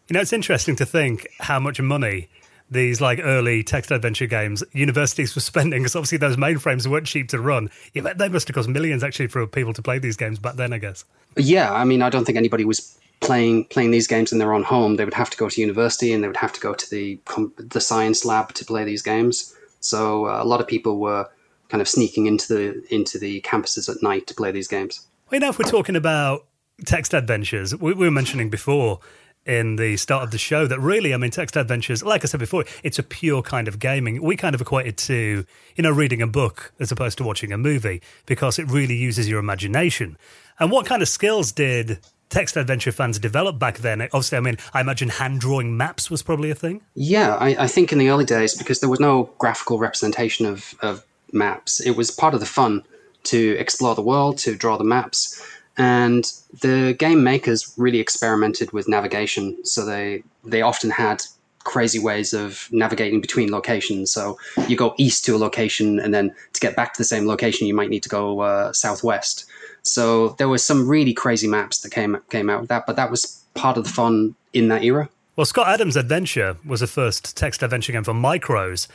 You 0.07 0.15
know, 0.15 0.21
it's 0.21 0.33
interesting 0.33 0.75
to 0.77 0.85
think 0.85 1.27
how 1.39 1.59
much 1.59 1.79
money 1.79 2.27
these 2.69 3.01
like 3.01 3.19
early 3.21 3.63
text 3.63 3.91
adventure 3.91 4.25
games 4.25 4.63
universities 4.71 5.35
were 5.35 5.41
spending 5.51 5.81
because 5.81 5.95
obviously 5.95 6.17
those 6.17 6.37
mainframes 6.37 6.87
weren't 6.87 7.05
cheap 7.05 7.27
to 7.29 7.39
run. 7.39 7.69
Yeah, 7.93 8.13
they 8.13 8.29
must 8.29 8.47
have 8.47 8.55
cost 8.55 8.69
millions 8.69 9.03
actually 9.03 9.27
for 9.27 9.45
people 9.45 9.73
to 9.73 9.81
play 9.81 9.99
these 9.99 10.17
games 10.17 10.39
back 10.39 10.55
then, 10.55 10.73
I 10.73 10.77
guess. 10.77 11.03
Yeah, 11.37 11.71
I 11.71 11.83
mean, 11.83 12.01
I 12.01 12.09
don't 12.09 12.25
think 12.25 12.37
anybody 12.37 12.65
was 12.65 12.97
playing 13.19 13.65
playing 13.65 13.91
these 13.91 14.07
games 14.07 14.31
in 14.31 14.39
their 14.39 14.53
own 14.53 14.63
home. 14.63 14.95
They 14.95 15.05
would 15.05 15.13
have 15.13 15.29
to 15.29 15.37
go 15.37 15.49
to 15.49 15.61
university 15.61 16.11
and 16.11 16.23
they 16.23 16.27
would 16.27 16.37
have 16.37 16.53
to 16.53 16.59
go 16.59 16.73
to 16.73 16.89
the 16.89 17.19
the 17.57 17.81
science 17.81 18.25
lab 18.25 18.53
to 18.53 18.65
play 18.65 18.83
these 18.83 19.01
games. 19.01 19.55
So 19.81 20.27
uh, 20.27 20.41
a 20.41 20.45
lot 20.45 20.61
of 20.61 20.67
people 20.67 20.99
were 20.99 21.27
kind 21.69 21.81
of 21.81 21.87
sneaking 21.87 22.27
into 22.27 22.53
the 22.53 22.95
into 22.95 23.17
the 23.17 23.41
campuses 23.41 23.93
at 23.93 24.01
night 24.01 24.27
to 24.27 24.33
play 24.33 24.51
these 24.51 24.67
games. 24.67 25.07
Well, 25.29 25.39
know, 25.39 25.49
if 25.49 25.59
we're 25.59 25.69
talking 25.69 25.95
about 25.95 26.45
text 26.85 27.13
adventures, 27.13 27.75
we, 27.75 27.93
we 27.93 28.05
were 28.05 28.11
mentioning 28.11 28.49
before 28.49 28.99
in 29.45 29.75
the 29.75 29.97
start 29.97 30.23
of 30.23 30.31
the 30.31 30.37
show 30.37 30.67
that 30.67 30.79
really, 30.79 31.13
I 31.13 31.17
mean, 31.17 31.31
text 31.31 31.55
adventures, 31.57 32.03
like 32.03 32.23
I 32.23 32.27
said 32.27 32.39
before, 32.39 32.65
it's 32.83 32.99
a 32.99 33.03
pure 33.03 33.41
kind 33.41 33.67
of 33.67 33.79
gaming. 33.79 34.21
We 34.21 34.35
kind 34.35 34.53
of 34.53 34.61
equate 34.61 34.85
it 34.85 34.97
to, 34.97 35.45
you 35.75 35.81
know, 35.83 35.89
reading 35.91 36.21
a 36.21 36.27
book 36.27 36.73
as 36.79 36.91
opposed 36.91 37.17
to 37.17 37.23
watching 37.23 37.51
a 37.51 37.57
movie 37.57 38.01
because 38.27 38.59
it 38.59 38.69
really 38.69 38.95
uses 38.95 39.27
your 39.27 39.39
imagination. 39.39 40.17
And 40.59 40.69
what 40.69 40.85
kind 40.85 41.01
of 41.01 41.07
skills 41.07 41.51
did 41.51 41.99
text 42.31 42.57
adventure 42.57 42.91
fans 42.91 43.19
developed 43.19 43.59
back 43.59 43.79
then? 43.79 44.01
Obviously, 44.01 44.37
I 44.37 44.41
mean, 44.41 44.57
I 44.73 44.81
imagine 44.81 45.09
hand 45.09 45.39
drawing 45.39 45.77
maps 45.77 46.09
was 46.09 46.23
probably 46.23 46.49
a 46.49 46.55
thing. 46.55 46.81
Yeah, 46.95 47.35
I, 47.35 47.49
I, 47.63 47.67
think 47.67 47.91
in 47.91 47.99
the 47.99 48.09
early 48.09 48.25
days, 48.25 48.57
because 48.57 48.79
there 48.79 48.89
was 48.89 48.99
no 48.99 49.29
graphical 49.37 49.77
representation 49.77 50.45
of, 50.45 50.73
of 50.81 51.05
maps, 51.31 51.79
it 51.79 51.91
was 51.91 52.09
part 52.09 52.33
of 52.33 52.39
the 52.39 52.45
fun 52.45 52.83
to 53.25 53.55
explore 53.59 53.93
the 53.93 54.01
world, 54.01 54.39
to 54.39 54.55
draw 54.55 54.77
the 54.77 54.83
maps. 54.83 55.45
And 55.77 56.25
the 56.61 56.95
game 56.97 57.23
makers 57.23 57.73
really 57.77 57.99
experimented 57.99 58.71
with 58.71 58.87
navigation. 58.87 59.63
So 59.63 59.85
they, 59.85 60.23
they 60.43 60.61
often 60.61 60.89
had 60.89 61.23
crazy 61.63 61.99
ways 61.99 62.33
of 62.33 62.67
navigating 62.71 63.21
between 63.21 63.51
locations. 63.51 64.11
So 64.11 64.37
you 64.67 64.75
go 64.75 64.93
east 64.97 65.25
to 65.25 65.35
a 65.35 65.37
location, 65.37 65.99
and 65.99 66.13
then 66.13 66.33
to 66.53 66.59
get 66.59 66.75
back 66.75 66.93
to 66.93 66.97
the 66.97 67.05
same 67.05 67.27
location, 67.27 67.67
you 67.67 67.73
might 67.73 67.89
need 67.89 68.03
to 68.03 68.09
go 68.09 68.41
uh, 68.41 68.73
southwest. 68.73 69.45
So 69.83 70.29
there 70.37 70.49
was 70.49 70.63
some 70.63 70.87
really 70.87 71.13
crazy 71.13 71.47
maps 71.47 71.79
that 71.79 71.91
came 71.91 72.17
came 72.29 72.49
out 72.49 72.61
with 72.61 72.69
that, 72.69 72.85
but 72.85 72.95
that 72.95 73.09
was 73.09 73.43
part 73.53 73.77
of 73.77 73.83
the 73.83 73.89
fun 73.89 74.35
in 74.53 74.67
that 74.69 74.83
era. 74.83 75.09
Well, 75.35 75.45
Scott 75.45 75.67
Adams' 75.67 75.95
Adventure 75.95 76.57
was 76.65 76.81
the 76.81 76.87
first 76.87 77.35
text 77.35 77.63
adventure 77.63 77.91
game 77.93 78.03
for 78.03 78.13
micros. 78.13 78.87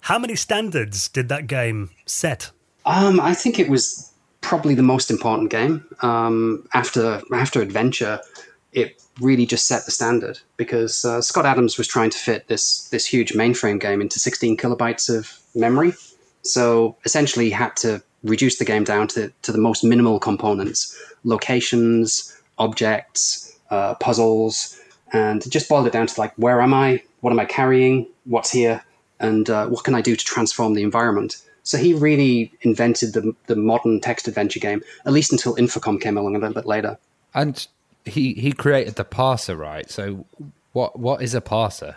How 0.00 0.18
many 0.18 0.34
standards 0.34 1.08
did 1.08 1.28
that 1.28 1.46
game 1.46 1.90
set? 2.06 2.50
Um, 2.84 3.20
I 3.20 3.34
think 3.34 3.58
it 3.58 3.68
was 3.68 4.12
probably 4.40 4.74
the 4.74 4.82
most 4.82 5.10
important 5.10 5.50
game. 5.50 5.84
Um, 6.00 6.66
after 6.74 7.22
after 7.32 7.62
Adventure, 7.62 8.20
it 8.72 9.02
really 9.20 9.46
just 9.46 9.66
set 9.66 9.84
the 9.84 9.90
standard 9.90 10.40
because 10.56 11.04
uh, 11.04 11.20
Scott 11.20 11.46
Adams 11.46 11.78
was 11.78 11.86
trying 11.86 12.10
to 12.10 12.18
fit 12.18 12.48
this 12.48 12.88
this 12.88 13.06
huge 13.06 13.32
mainframe 13.32 13.80
game 13.80 14.00
into 14.00 14.18
16 14.18 14.56
kilobytes 14.56 15.08
of 15.08 15.38
memory. 15.54 15.94
So 16.42 16.96
essentially, 17.04 17.46
he 17.46 17.50
had 17.52 17.76
to 17.76 18.02
reduce 18.22 18.58
the 18.58 18.64
game 18.64 18.84
down 18.84 19.08
to, 19.08 19.32
to 19.42 19.52
the 19.52 19.58
most 19.58 19.84
minimal 19.84 20.18
components 20.18 20.96
locations, 21.24 22.36
objects, 22.58 23.56
uh, 23.70 23.94
puzzles, 23.94 24.78
and 25.12 25.48
just 25.50 25.68
boil 25.68 25.86
it 25.86 25.92
down 25.92 26.06
to 26.06 26.20
like, 26.20 26.32
where 26.36 26.60
am 26.60 26.74
I? 26.74 27.02
What 27.20 27.30
am 27.30 27.38
I 27.38 27.44
carrying? 27.44 28.06
What's 28.24 28.50
here? 28.50 28.82
And 29.20 29.48
uh, 29.48 29.68
what 29.68 29.84
can 29.84 29.94
I 29.94 30.00
do 30.00 30.16
to 30.16 30.24
transform 30.24 30.74
the 30.74 30.82
environment? 30.82 31.40
So 31.62 31.78
he 31.78 31.94
really 31.94 32.52
invented 32.62 33.12
the, 33.12 33.34
the 33.46 33.54
modern 33.54 34.00
text 34.00 34.26
adventure 34.26 34.58
game, 34.58 34.82
at 35.06 35.12
least 35.12 35.30
until 35.30 35.54
Infocom 35.54 36.00
came 36.00 36.16
along 36.16 36.34
a 36.34 36.38
little 36.40 36.54
bit 36.54 36.66
later. 36.66 36.98
And 37.34 37.64
he, 38.04 38.34
he 38.34 38.52
created 38.52 38.96
the 38.96 39.04
parser, 39.04 39.56
right? 39.56 39.88
So 39.88 40.26
what 40.72 40.98
what 40.98 41.22
is 41.22 41.34
a 41.34 41.40
parser? 41.40 41.94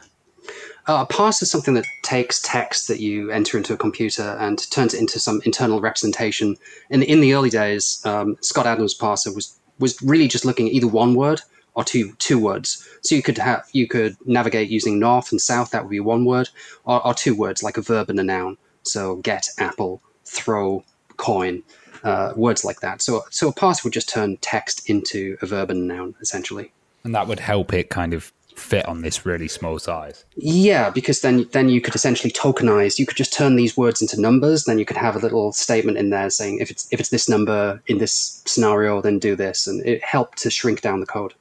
Uh, 0.88 1.06
a 1.08 1.14
parser 1.14 1.44
is 1.44 1.52
something 1.52 1.74
that 1.74 1.86
takes 2.04 2.42
text 2.42 2.88
that 2.88 3.00
you 3.00 3.32
enter 3.32 3.58
into 3.58 3.74
a 3.74 3.78
computer 3.78 4.38
and 4.40 4.70
turns 4.72 4.94
it 4.94 5.00
into 5.00 5.20
some 5.20 5.42
internal 5.46 5.82
representation. 5.82 6.56
In 6.90 7.02
in 7.04 7.22
the 7.22 7.34
early 7.34 7.50
days, 7.50 8.02
um, 8.06 8.38
Scott 8.42 8.68
Adams' 8.68 8.98
parser 8.98 9.34
was 9.34 9.58
was 9.80 10.02
really 10.02 10.28
just 10.28 10.46
looking 10.46 10.68
at 10.68 10.74
either 10.74 10.88
one 10.88 11.16
word 11.16 11.42
or 11.74 11.84
two 11.84 12.14
two 12.14 12.40
words. 12.40 12.88
So 13.02 13.16
you 13.16 13.22
could 13.22 13.38
have 13.38 13.68
you 13.74 13.88
could 13.88 14.16
navigate 14.26 14.70
using 14.70 15.00
north 15.00 15.32
and 15.32 15.42
south. 15.42 15.72
That 15.72 15.84
would 15.84 15.92
be 15.92 16.00
one 16.00 16.26
word, 16.26 16.50
or, 16.86 17.06
or 17.06 17.14
two 17.14 17.36
words 17.36 17.64
like 17.64 17.78
a 17.78 17.82
verb 17.82 18.10
and 18.10 18.20
a 18.20 18.24
noun. 18.24 18.58
So 18.84 19.18
get 19.18 19.48
apple, 19.60 20.02
throw 20.24 20.84
coin, 21.18 21.64
uh, 22.04 22.34
words 22.36 22.64
like 22.64 22.80
that. 22.82 23.02
So 23.02 23.26
so 23.30 23.50
a 23.50 23.54
parser 23.54 23.84
would 23.84 23.94
just 23.94 24.10
turn 24.10 24.38
text 24.38 24.90
into 24.90 25.38
a 25.42 25.46
verb 25.46 25.70
and 25.70 25.90
a 25.90 25.96
noun 25.96 26.16
essentially. 26.22 26.72
And 27.04 27.14
that 27.14 27.28
would 27.28 27.40
help 27.40 27.72
it 27.74 27.90
kind 27.90 28.14
of 28.14 28.32
fit 28.56 28.86
on 28.88 29.02
this 29.02 29.26
really 29.26 29.48
small 29.48 29.80
size. 29.80 30.26
Yeah, 30.36 30.90
because 30.90 31.22
then 31.22 31.48
then 31.52 31.70
you 31.70 31.82
could 31.82 31.96
essentially 31.96 32.32
tokenize. 32.32 32.98
You 32.98 33.06
could 33.06 33.18
just 33.18 33.34
turn 33.34 33.56
these 33.56 33.78
words 33.78 34.02
into 34.02 34.20
numbers. 34.20 34.64
Then 34.64 34.80
you 34.80 34.86
could 34.86 34.98
have 34.98 35.16
a 35.16 35.20
little 35.20 35.52
statement 35.52 35.98
in 35.98 36.10
there 36.10 36.30
saying 36.30 36.60
if 36.60 36.72
it's 36.72 36.88
if 36.92 37.00
it's 37.00 37.10
this 37.10 37.30
number 37.30 37.82
in 37.88 37.98
this 37.98 38.42
scenario, 38.46 39.02
then 39.02 39.20
do 39.20 39.36
this, 39.36 39.68
and 39.68 39.86
it 39.86 40.04
helped 40.04 40.38
to 40.40 40.50
shrink 40.50 40.82
down 40.82 41.00
the 41.00 41.06
code. 41.06 41.34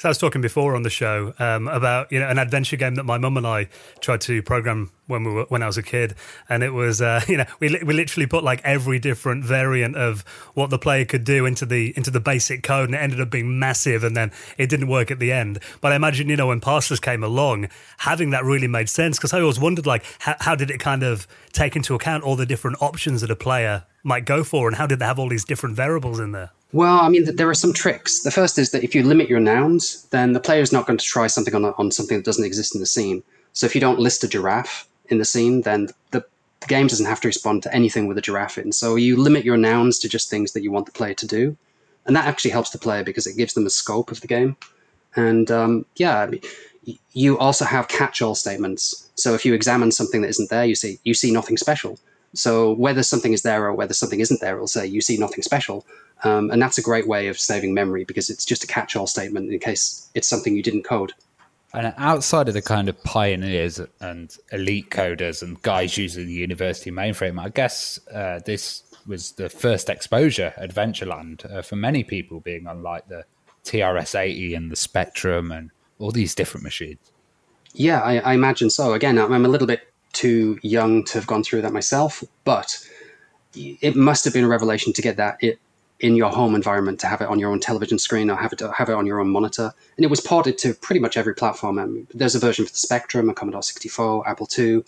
So 0.00 0.08
I 0.08 0.12
was 0.12 0.16
talking 0.16 0.40
before 0.40 0.76
on 0.76 0.82
the 0.82 0.88
show 0.88 1.34
um, 1.38 1.68
about 1.68 2.10
you 2.10 2.18
know 2.18 2.26
an 2.26 2.38
adventure 2.38 2.76
game 2.76 2.94
that 2.94 3.04
my 3.04 3.18
mum 3.18 3.36
and 3.36 3.46
I 3.46 3.68
tried 4.00 4.22
to 4.22 4.42
program 4.42 4.90
when 5.08 5.24
we 5.24 5.30
were 5.30 5.44
when 5.50 5.62
I 5.62 5.66
was 5.66 5.76
a 5.76 5.82
kid, 5.82 6.14
and 6.48 6.62
it 6.62 6.70
was 6.70 7.02
uh, 7.02 7.20
you 7.28 7.36
know 7.36 7.44
we 7.60 7.68
we 7.84 7.92
literally 7.92 8.26
put 8.26 8.42
like 8.42 8.62
every 8.64 8.98
different 8.98 9.44
variant 9.44 9.96
of 9.96 10.22
what 10.54 10.70
the 10.70 10.78
player 10.78 11.04
could 11.04 11.24
do 11.24 11.44
into 11.44 11.66
the 11.66 11.92
into 11.98 12.10
the 12.10 12.18
basic 12.18 12.62
code, 12.62 12.88
and 12.88 12.94
it 12.94 12.98
ended 12.98 13.20
up 13.20 13.28
being 13.28 13.58
massive, 13.58 14.02
and 14.02 14.16
then 14.16 14.32
it 14.56 14.70
didn't 14.70 14.88
work 14.88 15.10
at 15.10 15.18
the 15.18 15.32
end. 15.32 15.58
But 15.82 15.92
I 15.92 15.96
imagine 15.96 16.30
you 16.30 16.36
know 16.36 16.46
when 16.46 16.62
parsers 16.62 16.98
came 16.98 17.22
along, 17.22 17.68
having 17.98 18.30
that 18.30 18.42
really 18.42 18.68
made 18.68 18.88
sense 18.88 19.18
because 19.18 19.34
I 19.34 19.42
always 19.42 19.60
wondered 19.60 19.84
like 19.84 20.06
how, 20.20 20.36
how 20.40 20.54
did 20.54 20.70
it 20.70 20.80
kind 20.80 21.02
of 21.02 21.28
take 21.52 21.76
into 21.76 21.94
account 21.94 22.24
all 22.24 22.36
the 22.36 22.46
different 22.46 22.80
options 22.80 23.20
that 23.20 23.30
a 23.30 23.36
player 23.36 23.84
might 24.02 24.24
go 24.24 24.44
for, 24.44 24.66
and 24.66 24.78
how 24.78 24.86
did 24.86 24.98
they 24.98 25.04
have 25.04 25.18
all 25.18 25.28
these 25.28 25.44
different 25.44 25.76
variables 25.76 26.18
in 26.18 26.32
there? 26.32 26.52
Well, 26.72 27.00
I 27.00 27.08
mean, 27.08 27.24
there 27.36 27.48
are 27.48 27.54
some 27.54 27.72
tricks. 27.72 28.20
The 28.20 28.30
first 28.30 28.58
is 28.58 28.70
that 28.70 28.84
if 28.84 28.94
you 28.94 29.02
limit 29.02 29.28
your 29.28 29.40
nouns, 29.40 30.04
then 30.10 30.32
the 30.32 30.40
player 30.40 30.62
is 30.62 30.72
not 30.72 30.86
going 30.86 30.98
to 30.98 31.04
try 31.04 31.26
something 31.26 31.54
on, 31.54 31.64
on 31.64 31.90
something 31.90 32.16
that 32.16 32.24
doesn't 32.24 32.44
exist 32.44 32.74
in 32.74 32.80
the 32.80 32.86
scene. 32.86 33.22
So 33.52 33.66
if 33.66 33.74
you 33.74 33.80
don't 33.80 33.98
list 33.98 34.22
a 34.22 34.28
giraffe 34.28 34.86
in 35.08 35.18
the 35.18 35.24
scene, 35.24 35.62
then 35.62 35.88
the, 36.12 36.24
game 36.68 36.86
doesn't 36.86 37.06
have 37.06 37.20
to 37.20 37.28
respond 37.28 37.62
to 37.62 37.74
anything 37.74 38.06
with 38.06 38.18
a 38.18 38.20
giraffe 38.20 38.58
in. 38.58 38.70
So 38.72 38.94
you 38.94 39.16
limit 39.16 39.44
your 39.44 39.56
nouns 39.56 39.98
to 40.00 40.08
just 40.08 40.28
things 40.28 40.52
that 40.52 40.62
you 40.62 40.70
want 40.70 40.86
the 40.86 40.92
player 40.92 41.14
to 41.14 41.26
do. 41.26 41.56
And 42.06 42.14
that 42.14 42.26
actually 42.26 42.50
helps 42.50 42.70
the 42.70 42.78
player 42.78 43.02
because 43.02 43.26
it 43.26 43.36
gives 43.36 43.54
them 43.54 43.66
a 43.66 43.70
scope 43.70 44.10
of 44.10 44.20
the 44.20 44.26
game. 44.26 44.56
And 45.16 45.50
um, 45.50 45.86
yeah, 45.96 46.30
you 47.12 47.38
also 47.38 47.64
have 47.64 47.88
catch-all 47.88 48.34
statements. 48.34 49.08
So 49.14 49.34
if 49.34 49.44
you 49.44 49.54
examine 49.54 49.90
something 49.90 50.20
that 50.22 50.28
isn't 50.28 50.50
there, 50.50 50.64
you 50.64 50.74
see 50.74 50.98
you 51.04 51.14
see 51.14 51.32
nothing 51.32 51.56
special. 51.56 51.98
So 52.34 52.72
whether 52.72 53.02
something 53.02 53.32
is 53.32 53.42
there 53.42 53.64
or 53.64 53.74
whether 53.74 53.94
something 53.94 54.20
isn't 54.20 54.40
there, 54.40 54.54
it'll 54.54 54.68
say 54.68 54.86
you 54.86 55.00
see 55.00 55.16
nothing 55.16 55.42
special. 55.42 55.86
Um, 56.22 56.50
and 56.50 56.60
that's 56.60 56.78
a 56.78 56.82
great 56.82 57.08
way 57.08 57.28
of 57.28 57.38
saving 57.38 57.74
memory 57.74 58.04
because 58.04 58.30
it's 58.30 58.44
just 58.44 58.62
a 58.62 58.66
catch 58.66 58.94
all 58.94 59.06
statement 59.06 59.50
in 59.50 59.58
case 59.58 60.08
it's 60.14 60.28
something 60.28 60.54
you 60.54 60.62
didn't 60.62 60.84
code. 60.84 61.12
And 61.72 61.94
outside 61.98 62.48
of 62.48 62.54
the 62.54 62.62
kind 62.62 62.88
of 62.88 63.02
pioneers 63.04 63.80
and 64.00 64.36
elite 64.50 64.90
coders 64.90 65.42
and 65.42 65.60
guys 65.62 65.96
using 65.96 66.26
the 66.26 66.32
university 66.32 66.90
mainframe, 66.90 67.40
I 67.40 67.48
guess 67.48 68.00
uh, 68.12 68.40
this 68.44 68.82
was 69.06 69.32
the 69.32 69.48
first 69.48 69.88
exposure 69.88 70.52
Adventureland 70.58 71.50
uh, 71.50 71.62
for 71.62 71.76
many 71.76 72.02
people, 72.02 72.40
being 72.40 72.66
on 72.66 72.82
like 72.82 73.06
the 73.08 73.24
TRS 73.64 74.18
80 74.18 74.54
and 74.54 74.70
the 74.70 74.76
Spectrum 74.76 75.52
and 75.52 75.70
all 75.98 76.10
these 76.10 76.34
different 76.34 76.64
machines. 76.64 76.98
Yeah, 77.72 78.00
I, 78.00 78.18
I 78.18 78.34
imagine 78.34 78.68
so. 78.68 78.94
Again, 78.94 79.16
I'm 79.16 79.44
a 79.44 79.48
little 79.48 79.68
bit 79.68 79.89
too 80.12 80.58
young 80.62 81.04
to 81.04 81.14
have 81.14 81.26
gone 81.26 81.42
through 81.42 81.62
that 81.62 81.72
myself, 81.72 82.22
but 82.44 82.78
it 83.54 83.96
must 83.96 84.24
have 84.24 84.32
been 84.32 84.44
a 84.44 84.48
revelation 84.48 84.92
to 84.92 85.02
get 85.02 85.16
that 85.16 85.36
it 85.40 85.58
in 86.00 86.16
your 86.16 86.30
home 86.30 86.54
environment 86.54 86.98
to 86.98 87.06
have 87.06 87.20
it 87.20 87.28
on 87.28 87.38
your 87.38 87.50
own 87.50 87.60
television 87.60 87.98
screen 87.98 88.30
or 88.30 88.36
have 88.36 88.52
it 88.52 88.62
have 88.76 88.88
it 88.88 88.94
on 88.94 89.06
your 89.06 89.20
own 89.20 89.28
monitor. 89.28 89.72
And 89.96 90.04
it 90.04 90.08
was 90.08 90.20
ported 90.20 90.56
to 90.58 90.74
pretty 90.74 91.00
much 91.00 91.16
every 91.16 91.34
platform. 91.34 91.78
I 91.78 91.86
mean, 91.86 92.06
there's 92.14 92.34
a 92.34 92.38
version 92.38 92.64
for 92.64 92.72
the 92.72 92.78
Spectrum, 92.78 93.28
a 93.28 93.34
Commodore 93.34 93.62
64, 93.62 94.28
Apple 94.28 94.48
II. 94.58 94.84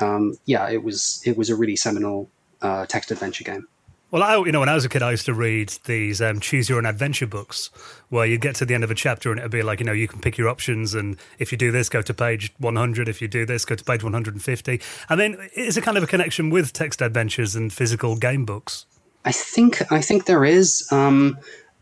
Um, 0.00 0.34
yeah, 0.46 0.68
it 0.68 0.82
was 0.82 1.22
it 1.24 1.36
was 1.36 1.50
a 1.50 1.56
really 1.56 1.76
seminal 1.76 2.28
uh, 2.60 2.86
text 2.86 3.10
adventure 3.10 3.44
game. 3.44 3.66
Well, 4.10 4.22
I, 4.22 4.36
you 4.36 4.52
know, 4.52 4.60
when 4.60 4.70
I 4.70 4.74
was 4.74 4.86
a 4.86 4.88
kid, 4.88 5.02
I 5.02 5.10
used 5.10 5.26
to 5.26 5.34
read 5.34 5.68
these 5.84 6.22
um, 6.22 6.40
choose 6.40 6.68
your 6.70 6.78
own 6.78 6.86
adventure 6.86 7.26
books 7.26 7.68
where 8.08 8.24
you'd 8.24 8.40
get 8.40 8.54
to 8.56 8.64
the 8.64 8.74
end 8.74 8.82
of 8.82 8.90
a 8.90 8.94
chapter 8.94 9.30
and 9.30 9.38
it'd 9.38 9.50
be 9.50 9.62
like, 9.62 9.80
you 9.80 9.86
know, 9.86 9.92
you 9.92 10.08
can 10.08 10.18
pick 10.20 10.38
your 10.38 10.48
options. 10.48 10.94
And 10.94 11.18
if 11.38 11.52
you 11.52 11.58
do 11.58 11.70
this, 11.70 11.90
go 11.90 12.00
to 12.00 12.14
page 12.14 12.50
100. 12.58 13.06
If 13.06 13.20
you 13.20 13.28
do 13.28 13.44
this, 13.44 13.66
go 13.66 13.74
to 13.74 13.84
page 13.84 14.02
150. 14.02 14.80
I 15.10 15.16
mean, 15.16 15.36
is 15.54 15.76
it 15.76 15.82
kind 15.82 15.98
of 15.98 16.02
a 16.02 16.06
connection 16.06 16.48
with 16.48 16.72
text 16.72 17.02
adventures 17.02 17.54
and 17.54 17.70
physical 17.70 18.16
game 18.16 18.46
books? 18.46 18.86
I 19.26 19.32
think 19.32 19.92
I 19.92 20.00
think 20.00 20.24
there 20.24 20.44
is 20.44 20.88
um, 20.90 21.36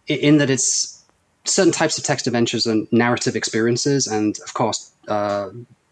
in 0.08 0.38
that 0.38 0.50
it's 0.50 1.04
certain 1.44 1.72
types 1.72 1.96
of 1.96 2.02
text 2.02 2.26
adventures 2.26 2.66
and 2.66 2.88
narrative 2.92 3.36
experiences, 3.36 4.08
and 4.08 4.36
of 4.40 4.54
course, 4.54 4.90
uh, 5.06 5.50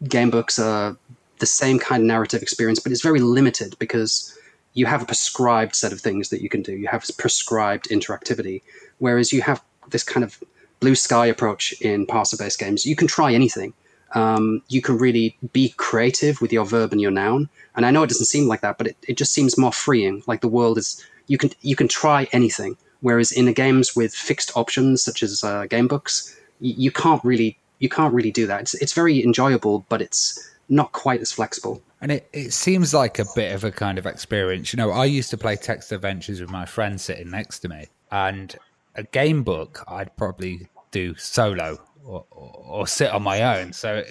game 0.09 0.31
books 0.31 0.59
are 0.59 0.97
the 1.39 1.47
same 1.47 1.79
kind 1.79 2.03
of 2.03 2.07
narrative 2.09 2.43
experience, 2.43 2.81
but 2.81 2.91
it's 2.91 3.03
very 3.03 3.21
limited 3.21 3.77
because 3.79 4.37
you 4.75 4.87
have 4.87 5.03
a 5.03 5.07
prescribed 5.07 5.75
set 5.75 5.93
of 5.93 6.01
things 6.01 6.29
that 6.29 6.43
you 6.43 6.49
can 6.49 6.63
do. 6.63 6.73
You 6.73 6.89
have 6.89 7.05
prescribed 7.17 7.89
interactivity, 7.91 8.63
whereas 8.99 9.33
you 9.33 9.43
have 9.43 9.63
this 9.91 10.03
kind 10.03 10.25
of 10.25 10.39
blue 10.81 10.95
sky 10.95 11.27
approach 11.27 11.73
in 11.81 12.07
parser-based 12.07 12.59
games. 12.59 12.85
You 12.85 12.97
can 12.97 13.09
try 13.09 13.33
anything. 13.33 13.73
um, 14.15 14.63
you 14.69 14.81
can 14.81 14.97
really 14.97 15.37
be 15.53 15.71
creative 15.77 16.41
with 16.41 16.53
your 16.53 16.65
verb 16.65 16.93
and 16.93 17.01
your 17.01 17.11
noun. 17.11 17.49
And 17.77 17.85
I 17.85 17.91
know 17.91 18.03
it 18.03 18.09
doesn't 18.09 18.27
seem 18.27 18.47
like 18.49 18.61
that, 18.61 18.79
but 18.79 18.87
it, 18.87 18.97
it 19.09 19.17
just 19.17 19.33
seems 19.33 19.59
more 19.59 19.73
freeing. 19.73 20.23
Like 20.27 20.41
the 20.41 20.49
world 20.49 20.79
is, 20.79 21.05
you 21.27 21.37
can 21.37 21.51
you 21.63 21.77
can 21.77 21.89
try 21.89 22.29
anything. 22.33 22.77
Whereas 23.01 23.33
in 23.33 23.45
the 23.45 23.53
games 23.53 23.95
with 23.95 24.15
fixed 24.15 24.53
options, 24.57 25.03
such 25.03 25.23
as 25.23 25.45
uh, 25.45 25.67
game 25.67 25.89
books, 25.89 26.39
you, 26.61 26.75
you 26.77 26.91
can't 26.91 27.23
really 27.25 27.59
you 27.81 27.89
can't 27.89 28.15
really 28.15 28.31
do 28.31 28.47
that. 28.47 28.61
It's 28.61 28.75
it's 28.75 28.93
very 28.93 29.23
enjoyable, 29.23 29.85
but 29.89 30.01
it's 30.01 30.39
not 30.69 30.93
quite 30.93 31.21
as 31.21 31.33
flexible. 31.33 31.83
And 32.01 32.13
it, 32.13 32.29
it 32.33 32.53
seems 32.53 32.93
like 32.93 33.19
a 33.19 33.25
bit 33.35 33.55
of 33.55 33.65
a 33.65 33.71
kind 33.71 33.99
of 33.99 34.07
experience. 34.07 34.73
You 34.73 34.77
know, 34.77 34.91
I 34.91 35.07
used 35.07 35.31
to 35.31 35.39
play 35.39 35.57
text 35.57 35.93
adventures 35.93 36.41
with 36.41 36.51
my 36.51 36.67
friend 36.67 37.01
sitting 37.01 37.31
next 37.31 37.61
to 37.61 37.69
me, 37.69 37.87
and 38.11 38.55
a 38.95 39.03
game 39.03 39.43
book 39.43 39.83
I'd 39.89 40.17
probably 40.17 40.69
do 40.91 41.15
solo 41.17 41.79
or, 42.05 42.25
or, 42.31 42.65
or 42.67 42.87
sit 42.87 43.11
on 43.11 43.23
my 43.23 43.59
own. 43.59 43.73
So 43.73 44.05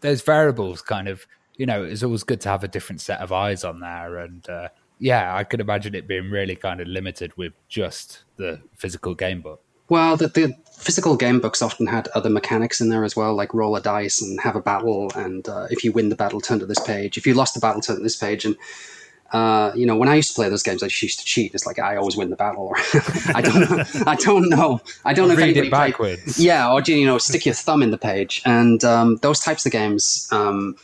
there's 0.00 0.22
variables 0.22 0.80
kind 0.80 1.08
of, 1.08 1.26
you 1.56 1.66
know, 1.66 1.84
it's 1.84 2.02
always 2.02 2.22
good 2.22 2.40
to 2.42 2.48
have 2.48 2.64
a 2.64 2.68
different 2.68 3.00
set 3.00 3.20
of 3.20 3.32
eyes 3.32 3.64
on 3.64 3.80
there. 3.80 4.18
And 4.18 4.48
uh, 4.48 4.68
yeah, 4.98 5.34
I 5.34 5.44
could 5.44 5.60
imagine 5.60 5.94
it 5.94 6.06
being 6.06 6.30
really 6.30 6.56
kind 6.56 6.80
of 6.80 6.88
limited 6.88 7.36
with 7.36 7.52
just 7.68 8.24
the 8.36 8.62
physical 8.76 9.14
game 9.14 9.42
book. 9.42 9.62
Well, 9.90 10.16
the, 10.16 10.28
the 10.28 10.54
physical 10.72 11.16
game 11.16 11.40
books 11.40 11.60
often 11.60 11.86
had 11.86 12.08
other 12.08 12.30
mechanics 12.30 12.80
in 12.80 12.88
there 12.88 13.04
as 13.04 13.14
well, 13.14 13.34
like 13.34 13.52
roll 13.52 13.76
a 13.76 13.82
dice 13.82 14.22
and 14.22 14.40
have 14.40 14.56
a 14.56 14.62
battle. 14.62 15.12
And 15.14 15.46
uh, 15.46 15.66
if 15.68 15.84
you 15.84 15.92
win 15.92 16.08
the 16.08 16.16
battle, 16.16 16.40
turn 16.40 16.60
to 16.60 16.66
this 16.66 16.80
page. 16.80 17.18
If 17.18 17.26
you 17.26 17.34
lost 17.34 17.54
the 17.54 17.60
battle, 17.60 17.82
turn 17.82 17.96
to 17.96 18.02
this 18.02 18.16
page. 18.16 18.46
And 18.46 18.56
uh, 19.32 19.72
you 19.74 19.86
know, 19.86 19.96
when 19.96 20.08
I 20.08 20.14
used 20.14 20.30
to 20.30 20.34
play 20.34 20.48
those 20.48 20.62
games, 20.62 20.82
I 20.82 20.86
used 20.86 21.18
to 21.18 21.24
cheat. 21.24 21.54
It's 21.54 21.66
like 21.66 21.78
I 21.78 21.96
always 21.96 22.16
win 22.16 22.30
the 22.30 22.36
battle, 22.36 22.66
or 22.66 22.76
I 23.34 23.40
don't 23.40 23.70
know, 23.70 23.84
I 24.06 24.16
don't 24.16 24.48
know, 24.48 24.80
I 25.04 25.12
don't 25.12 25.28
know 25.28 25.36
Read 25.36 25.56
if 25.56 25.66
it 25.66 25.70
backwards. 25.70 26.36
Played, 26.36 26.44
yeah, 26.44 26.72
or 26.72 26.80
you 26.82 27.06
know, 27.06 27.18
stick 27.18 27.46
your 27.46 27.54
thumb 27.54 27.82
in 27.82 27.92
the 27.92 27.98
page, 27.98 28.42
and 28.44 28.82
um, 28.84 29.16
those 29.16 29.40
types 29.40 29.64
of 29.66 29.72
games. 29.72 30.28
Um, 30.32 30.76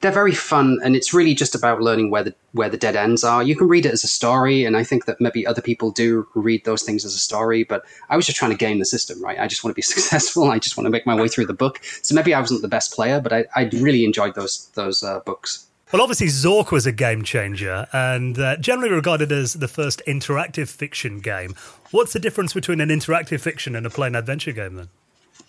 they're 0.00 0.10
very 0.10 0.34
fun, 0.34 0.78
and 0.82 0.96
it's 0.96 1.14
really 1.14 1.34
just 1.34 1.54
about 1.54 1.80
learning 1.80 2.10
where 2.10 2.24
the 2.24 2.34
where 2.52 2.68
the 2.68 2.76
dead 2.76 2.96
ends 2.96 3.22
are. 3.22 3.42
You 3.42 3.54
can 3.54 3.68
read 3.68 3.86
it 3.86 3.92
as 3.92 4.02
a 4.02 4.08
story, 4.08 4.64
and 4.64 4.76
I 4.76 4.82
think 4.82 5.04
that 5.04 5.20
maybe 5.20 5.46
other 5.46 5.62
people 5.62 5.90
do 5.90 6.26
read 6.34 6.64
those 6.64 6.82
things 6.82 7.04
as 7.04 7.14
a 7.14 7.18
story. 7.18 7.62
But 7.62 7.84
I 8.10 8.16
was 8.16 8.26
just 8.26 8.38
trying 8.38 8.50
to 8.50 8.56
game 8.56 8.80
the 8.80 8.84
system, 8.84 9.22
right? 9.22 9.38
I 9.38 9.46
just 9.46 9.62
want 9.62 9.72
to 9.72 9.76
be 9.76 9.82
successful. 9.94 10.50
I 10.50 10.58
just 10.58 10.76
want 10.76 10.86
to 10.86 10.90
make 10.90 11.06
my 11.06 11.14
way 11.14 11.28
through 11.28 11.46
the 11.46 11.54
book. 11.54 11.80
So 12.02 12.14
maybe 12.14 12.34
I 12.34 12.40
wasn't 12.40 12.62
the 12.62 12.68
best 12.68 12.92
player, 12.92 13.20
but 13.20 13.32
I, 13.32 13.44
I 13.54 13.70
really 13.74 14.04
enjoyed 14.04 14.34
those 14.34 14.68
those 14.74 15.02
uh, 15.02 15.20
books. 15.20 15.66
Well, 15.92 16.02
obviously, 16.02 16.26
Zork 16.26 16.70
was 16.70 16.84
a 16.84 16.92
game 16.92 17.22
changer 17.22 17.86
and 17.92 18.38
uh, 18.38 18.56
generally 18.56 18.90
regarded 18.90 19.32
as 19.32 19.54
the 19.54 19.68
first 19.68 20.02
interactive 20.06 20.68
fiction 20.68 21.20
game. 21.20 21.54
What's 21.92 22.12
the 22.12 22.18
difference 22.18 22.52
between 22.52 22.82
an 22.82 22.90
interactive 22.90 23.40
fiction 23.40 23.74
and 23.74 23.86
a 23.86 23.90
plain 23.90 24.14
adventure 24.14 24.52
game 24.52 24.74
then? 24.74 24.88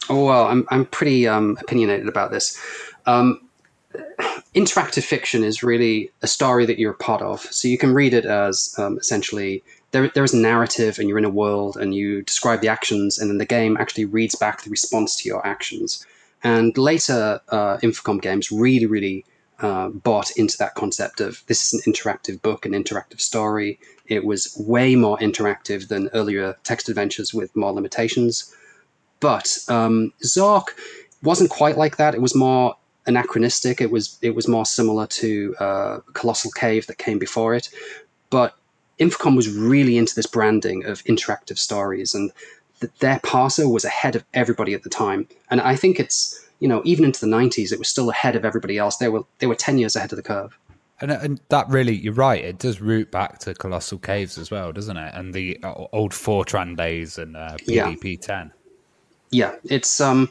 Oh, 0.09 0.25
well, 0.25 0.45
I'm, 0.47 0.65
I'm 0.69 0.85
pretty 0.85 1.27
um, 1.27 1.57
opinionated 1.61 2.07
about 2.07 2.31
this. 2.31 2.57
Um, 3.05 3.48
interactive 4.55 5.03
fiction 5.03 5.43
is 5.43 5.63
really 5.63 6.11
a 6.21 6.27
story 6.27 6.65
that 6.65 6.79
you're 6.79 6.91
a 6.91 6.97
part 6.97 7.21
of. 7.21 7.41
So 7.41 7.67
you 7.67 7.77
can 7.77 7.93
read 7.93 8.13
it 8.13 8.25
as 8.25 8.73
um, 8.77 8.97
essentially 8.97 9.63
there, 9.91 10.09
there's 10.09 10.33
a 10.33 10.37
narrative 10.37 10.99
and 10.99 11.09
you're 11.09 11.17
in 11.17 11.25
a 11.25 11.29
world 11.29 11.77
and 11.77 11.95
you 11.95 12.21
describe 12.21 12.61
the 12.61 12.67
actions, 12.67 13.17
and 13.17 13.29
then 13.29 13.37
the 13.37 13.45
game 13.45 13.77
actually 13.77 14.05
reads 14.05 14.35
back 14.35 14.63
the 14.63 14.69
response 14.69 15.15
to 15.17 15.27
your 15.27 15.45
actions. 15.45 16.05
And 16.43 16.77
later 16.77 17.41
uh, 17.49 17.77
Infocom 17.77 18.21
games 18.21 18.51
really, 18.51 18.85
really 18.85 19.25
uh, 19.59 19.89
bought 19.89 20.31
into 20.37 20.57
that 20.57 20.75
concept 20.75 21.19
of 21.19 21.43
this 21.47 21.73
is 21.73 21.85
an 21.85 21.91
interactive 21.91 22.41
book, 22.41 22.65
an 22.65 22.71
interactive 22.71 23.19
story. 23.19 23.79
It 24.05 24.23
was 24.23 24.55
way 24.57 24.95
more 24.95 25.17
interactive 25.17 25.89
than 25.89 26.09
earlier 26.13 26.55
text 26.63 26.87
adventures 26.87 27.33
with 27.33 27.55
more 27.55 27.73
limitations. 27.73 28.55
But 29.19 29.57
um, 29.67 30.13
Zork 30.23 30.67
wasn't 31.23 31.49
quite 31.49 31.77
like 31.77 31.97
that. 31.97 32.15
It 32.15 32.21
was 32.21 32.33
more 32.33 32.75
anachronistic. 33.05 33.81
It 33.81 33.91
was 33.91 34.17
it 34.21 34.35
was 34.35 34.47
more 34.47 34.65
similar 34.65 35.07
to 35.07 35.55
uh, 35.59 35.99
Colossal 36.13 36.51
Cave 36.51 36.87
that 36.87 36.97
came 36.97 37.19
before 37.19 37.55
it. 37.55 37.69
But 38.29 38.55
Infocom 38.99 39.35
was 39.35 39.49
really 39.49 39.97
into 39.97 40.15
this 40.15 40.27
branding 40.27 40.85
of 40.85 41.03
interactive 41.05 41.57
stories, 41.57 42.13
and 42.13 42.31
th- 42.79 42.93
their 42.99 43.19
parser 43.19 43.71
was 43.71 43.85
ahead 43.85 44.15
of 44.15 44.23
everybody 44.33 44.73
at 44.73 44.83
the 44.83 44.89
time. 44.89 45.27
And 45.49 45.61
I 45.61 45.75
think 45.75 45.99
it's 45.99 46.45
you 46.59 46.67
know, 46.67 46.81
even 46.85 47.05
into 47.05 47.21
the 47.21 47.31
'90s, 47.31 47.71
it 47.71 47.79
was 47.79 47.87
still 47.87 48.09
ahead 48.09 48.35
of 48.35 48.45
everybody 48.45 48.77
else. 48.77 48.97
They 48.97 49.09
were 49.09 49.23
they 49.39 49.47
were 49.47 49.55
ten 49.55 49.77
years 49.77 49.95
ahead 49.95 50.11
of 50.11 50.17
the 50.17 50.23
curve. 50.23 50.57
And, 51.01 51.11
and 51.11 51.39
that 51.47 51.69
really, 51.69 51.95
you're 51.95 52.11
right. 52.13 52.43
It 52.43 52.59
does 52.59 52.81
root 52.81 53.09
back 53.09 53.39
to 53.39 53.53
Colossal 53.53 53.99
Caves 53.99 54.37
as 54.37 54.51
well, 54.51 54.73
doesn't 54.73 54.97
it? 54.97 55.13
And 55.15 55.33
the 55.33 55.57
uh, 55.63 55.85
old 55.93 56.11
Fortran 56.11 56.75
days 56.75 57.17
and 57.17 57.37
uh, 57.37 57.55
PDP 57.65 58.19
ten. 58.19 58.51
Yeah, 59.31 59.55
it's 59.63 60.01
um, 60.01 60.29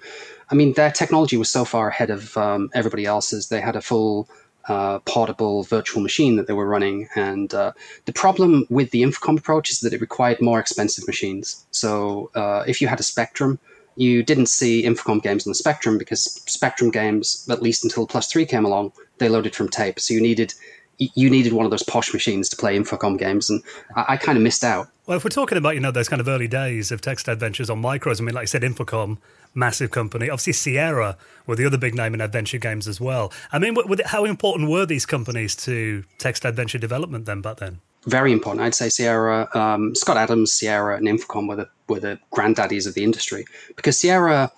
I 0.50 0.54
mean, 0.54 0.72
their 0.74 0.90
technology 0.90 1.36
was 1.36 1.50
so 1.50 1.64
far 1.64 1.88
ahead 1.88 2.10
of 2.10 2.36
um, 2.36 2.70
everybody 2.74 3.04
else's. 3.04 3.48
They 3.48 3.60
had 3.60 3.76
a 3.76 3.82
full 3.82 4.28
uh, 4.68 4.98
portable 5.00 5.62
virtual 5.62 6.02
machine 6.02 6.36
that 6.36 6.46
they 6.46 6.52
were 6.52 6.68
running. 6.68 7.08
And 7.16 7.52
uh, 7.54 7.72
the 8.04 8.12
problem 8.12 8.66
with 8.70 8.90
the 8.90 9.02
Infocom 9.02 9.38
approach 9.38 9.70
is 9.70 9.80
that 9.80 9.92
it 9.92 10.00
required 10.00 10.40
more 10.40 10.60
expensive 10.60 11.06
machines. 11.06 11.66
So 11.70 12.30
uh, 12.34 12.64
if 12.66 12.80
you 12.80 12.88
had 12.88 13.00
a 13.00 13.02
Spectrum, 13.02 13.58
you 13.96 14.22
didn't 14.22 14.46
see 14.46 14.84
Infocom 14.84 15.22
games 15.22 15.46
on 15.46 15.50
the 15.50 15.56
Spectrum 15.56 15.98
because 15.98 16.22
Spectrum 16.22 16.90
games, 16.90 17.46
at 17.50 17.62
least 17.62 17.82
until 17.82 18.06
Plus 18.06 18.30
Three 18.30 18.46
came 18.46 18.64
along, 18.64 18.92
they 19.18 19.28
loaded 19.28 19.56
from 19.56 19.68
tape. 19.68 19.98
So 19.98 20.14
you 20.14 20.20
needed 20.20 20.54
you 20.98 21.30
needed 21.30 21.52
one 21.52 21.64
of 21.64 21.70
those 21.70 21.82
posh 21.82 22.12
machines 22.12 22.48
to 22.48 22.56
play 22.56 22.76
Infocom 22.76 23.18
games, 23.18 23.48
and 23.48 23.62
I, 23.96 24.04
I 24.08 24.16
kind 24.16 24.36
of 24.36 24.42
missed 24.42 24.64
out. 24.64 24.88
Well, 25.06 25.16
if 25.16 25.24
we're 25.24 25.30
talking 25.30 25.56
about 25.56 25.74
you 25.74 25.80
know 25.80 25.90
those 25.90 26.08
kind 26.08 26.20
of 26.20 26.28
early 26.28 26.48
days 26.48 26.90
of 26.90 27.00
text 27.00 27.28
adventures 27.28 27.70
on 27.70 27.82
micros, 27.82 28.20
I 28.20 28.24
mean, 28.24 28.34
like 28.34 28.42
I 28.42 28.46
said, 28.46 28.62
Infocom, 28.62 29.18
massive 29.54 29.90
company. 29.90 30.28
Obviously, 30.28 30.52
Sierra 30.52 31.16
were 31.46 31.56
the 31.56 31.64
other 31.64 31.78
big 31.78 31.94
name 31.94 32.14
in 32.14 32.20
adventure 32.20 32.58
games 32.58 32.88
as 32.88 33.00
well. 33.00 33.32
I 33.52 33.58
mean, 33.58 33.76
it, 33.76 34.06
how 34.06 34.24
important 34.24 34.68
were 34.70 34.86
these 34.86 35.06
companies 35.06 35.54
to 35.56 36.04
text 36.18 36.44
adventure 36.44 36.78
development 36.78 37.26
then 37.26 37.40
back 37.40 37.58
then? 37.58 37.80
Very 38.06 38.32
important. 38.32 38.62
I'd 38.62 38.74
say 38.74 38.88
Sierra, 38.88 39.48
um, 39.54 39.94
Scott 39.94 40.16
Adams, 40.16 40.52
Sierra, 40.52 40.96
and 40.96 41.06
Infocom 41.06 41.48
were 41.48 41.56
the 41.56 41.68
were 41.88 42.00
the 42.00 42.18
granddaddies 42.32 42.86
of 42.86 42.94
the 42.94 43.02
industry 43.02 43.44
because 43.76 43.98
Sierra 43.98 44.52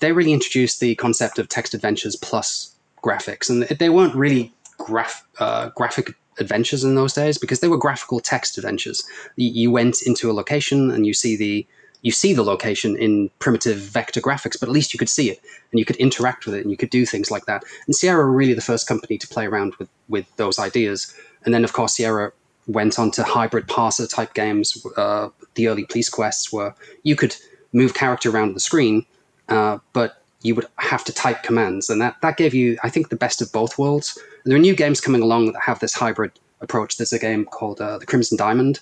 they 0.00 0.12
really 0.12 0.32
introduced 0.32 0.80
the 0.80 0.94
concept 0.96 1.38
of 1.38 1.48
text 1.48 1.72
adventures 1.72 2.16
plus 2.16 2.74
graphics, 3.02 3.48
and 3.48 3.62
they 3.62 3.88
weren't 3.88 4.14
really 4.14 4.52
graph 4.78 5.26
uh, 5.38 5.70
graphic 5.70 6.14
adventures 6.38 6.84
in 6.84 6.94
those 6.94 7.12
days 7.12 7.38
because 7.38 7.60
they 7.60 7.68
were 7.68 7.78
graphical 7.78 8.20
text 8.20 8.58
adventures. 8.58 9.02
You 9.36 9.70
went 9.70 10.02
into 10.04 10.30
a 10.30 10.32
location 10.32 10.90
and 10.90 11.06
you 11.06 11.14
see 11.14 11.36
the 11.36 11.66
you 12.02 12.12
see 12.12 12.34
the 12.34 12.44
location 12.44 12.96
in 12.96 13.30
primitive 13.38 13.78
vector 13.78 14.20
graphics, 14.20 14.60
but 14.60 14.68
at 14.68 14.74
least 14.74 14.92
you 14.92 14.98
could 14.98 15.08
see 15.08 15.30
it 15.30 15.40
and 15.72 15.78
you 15.78 15.86
could 15.86 15.96
interact 15.96 16.44
with 16.44 16.54
it 16.54 16.60
and 16.60 16.70
you 16.70 16.76
could 16.76 16.90
do 16.90 17.06
things 17.06 17.30
like 17.30 17.46
that. 17.46 17.64
And 17.86 17.94
Sierra 17.94 18.24
were 18.24 18.30
really 18.30 18.52
the 18.52 18.60
first 18.60 18.86
company 18.86 19.16
to 19.16 19.28
play 19.28 19.46
around 19.46 19.74
with 19.78 19.88
with 20.08 20.26
those 20.36 20.58
ideas. 20.58 21.14
And 21.44 21.54
then 21.54 21.64
of 21.64 21.72
course 21.72 21.94
Sierra 21.94 22.32
went 22.66 22.98
on 22.98 23.10
to 23.12 23.22
hybrid 23.22 23.66
parser 23.68 24.08
type 24.08 24.34
games, 24.34 24.84
uh, 24.96 25.28
the 25.54 25.68
early 25.68 25.84
police 25.84 26.08
quests, 26.08 26.52
where 26.52 26.74
you 27.02 27.16
could 27.16 27.36
move 27.72 27.94
character 27.94 28.30
around 28.30 28.54
the 28.54 28.60
screen, 28.60 29.04
uh, 29.48 29.78
but 29.92 30.23
you 30.44 30.54
would 30.54 30.66
have 30.76 31.02
to 31.04 31.12
type 31.12 31.42
commands, 31.42 31.90
and 31.90 32.00
that 32.00 32.14
that 32.22 32.36
gave 32.36 32.54
you, 32.54 32.78
I 32.84 32.90
think, 32.90 33.08
the 33.08 33.16
best 33.16 33.42
of 33.42 33.50
both 33.50 33.78
worlds. 33.78 34.16
And 34.44 34.52
There 34.52 34.56
are 34.56 34.60
new 34.60 34.76
games 34.76 35.00
coming 35.00 35.22
along 35.22 35.46
that 35.46 35.60
have 35.60 35.80
this 35.80 35.94
hybrid 35.94 36.32
approach. 36.60 36.96
There's 36.96 37.12
a 37.12 37.18
game 37.18 37.44
called 37.46 37.80
uh, 37.80 37.98
The 37.98 38.06
Crimson 38.06 38.36
Diamond 38.38 38.78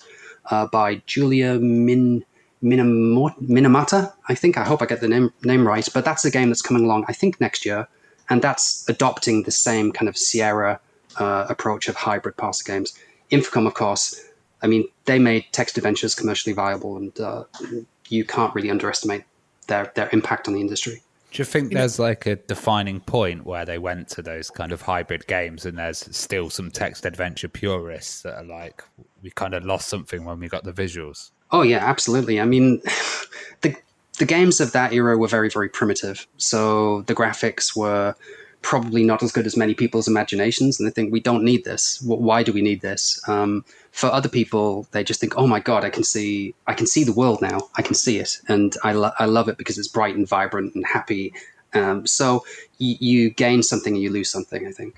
uh, 0.51 0.67
by 0.67 1.01
Julia 1.07 1.57
Min. 1.59 2.23
Minamata, 2.63 4.13
I 4.29 4.35
think. 4.35 4.57
I 4.57 4.63
hope 4.63 4.81
I 4.81 4.85
get 4.85 5.01
the 5.01 5.09
name, 5.09 5.33
name 5.43 5.67
right. 5.67 5.85
But 5.93 6.05
that's 6.05 6.23
a 6.23 6.31
game 6.31 6.47
that's 6.47 6.61
coming 6.61 6.85
along, 6.85 7.03
I 7.09 7.13
think, 7.13 7.41
next 7.41 7.65
year. 7.65 7.89
And 8.29 8.41
that's 8.41 8.87
adopting 8.87 9.43
the 9.43 9.51
same 9.51 9.91
kind 9.91 10.07
of 10.07 10.17
Sierra 10.17 10.79
uh, 11.17 11.45
approach 11.49 11.89
of 11.89 11.97
hybrid 11.97 12.37
parser 12.37 12.65
games. 12.65 12.97
Infocom, 13.31 13.67
of 13.67 13.73
course, 13.73 14.23
I 14.61 14.67
mean, 14.67 14.87
they 15.03 15.19
made 15.19 15.45
text 15.51 15.77
adventures 15.77 16.15
commercially 16.15 16.53
viable, 16.53 16.95
and 16.95 17.19
uh, 17.19 17.43
you 18.07 18.23
can't 18.23 18.55
really 18.55 18.71
underestimate 18.71 19.25
their 19.67 19.91
their 19.95 20.09
impact 20.13 20.47
on 20.47 20.53
the 20.53 20.61
industry. 20.61 21.01
Do 21.33 21.41
you 21.41 21.45
think 21.45 21.73
there's 21.73 21.97
like 21.97 22.27
a 22.27 22.35
defining 22.35 22.99
point 22.99 23.43
where 23.43 23.65
they 23.65 23.79
went 23.79 24.07
to 24.09 24.21
those 24.21 24.51
kind 24.51 24.71
of 24.71 24.83
hybrid 24.83 25.25
games, 25.25 25.65
and 25.65 25.79
there's 25.79 25.97
still 26.15 26.51
some 26.51 26.69
text 26.69 27.07
adventure 27.07 27.47
purists 27.47 28.21
that 28.21 28.35
are 28.35 28.43
like, 28.43 28.83
we 29.23 29.31
kind 29.31 29.55
of 29.55 29.65
lost 29.65 29.89
something 29.89 30.25
when 30.25 30.39
we 30.39 30.47
got 30.47 30.63
the 30.63 30.71
visuals? 30.71 31.31
Oh 31.49 31.63
yeah, 31.63 31.79
absolutely. 31.79 32.39
I 32.39 32.45
mean, 32.45 32.83
the 33.61 33.75
the 34.19 34.25
games 34.25 34.61
of 34.61 34.73
that 34.73 34.93
era 34.93 35.17
were 35.17 35.27
very 35.27 35.49
very 35.49 35.69
primitive, 35.69 36.27
so 36.37 37.01
the 37.01 37.15
graphics 37.15 37.75
were 37.75 38.13
probably 38.63 39.03
not 39.03 39.21
as 39.21 39.31
good 39.31 39.45
as 39.45 39.55
many 39.55 39.75
people's 39.75 40.07
imaginations, 40.07 40.79
and 40.79 40.87
they 40.87 40.91
think 40.91 41.11
we 41.13 41.19
don't 41.19 41.43
need 41.43 41.63
this. 41.65 42.01
Why 42.01 42.41
do 42.41 42.51
we 42.51 42.61
need 42.63 42.81
this? 42.81 43.21
Um, 43.27 43.63
for 43.91 44.07
other 44.07 44.29
people, 44.29 44.87
they 44.91 45.03
just 45.03 45.19
think, 45.19 45.37
oh 45.37 45.45
my 45.45 45.59
god, 45.59 45.83
I 45.85 45.91
can 45.91 46.03
see, 46.03 46.55
I 46.65 46.73
can 46.73 46.87
see 46.87 47.03
the 47.03 47.13
world 47.13 47.41
now. 47.41 47.69
I 47.75 47.83
can 47.83 47.93
see 47.93 48.17
it, 48.17 48.39
and 48.47 48.75
I, 48.83 48.93
lo- 48.93 49.11
I 49.19 49.25
love 49.25 49.47
it 49.49 49.57
because 49.57 49.77
it's 49.77 49.87
bright 49.87 50.15
and 50.15 50.27
vibrant 50.27 50.73
and 50.73 50.83
happy. 50.85 51.33
Um, 51.75 52.07
so 52.07 52.43
y- 52.79 52.97
you 52.99 53.29
gain 53.29 53.61
something 53.61 53.93
and 53.93 54.01
you 54.01 54.09
lose 54.09 54.31
something. 54.31 54.65
I 54.67 54.71
think. 54.71 54.95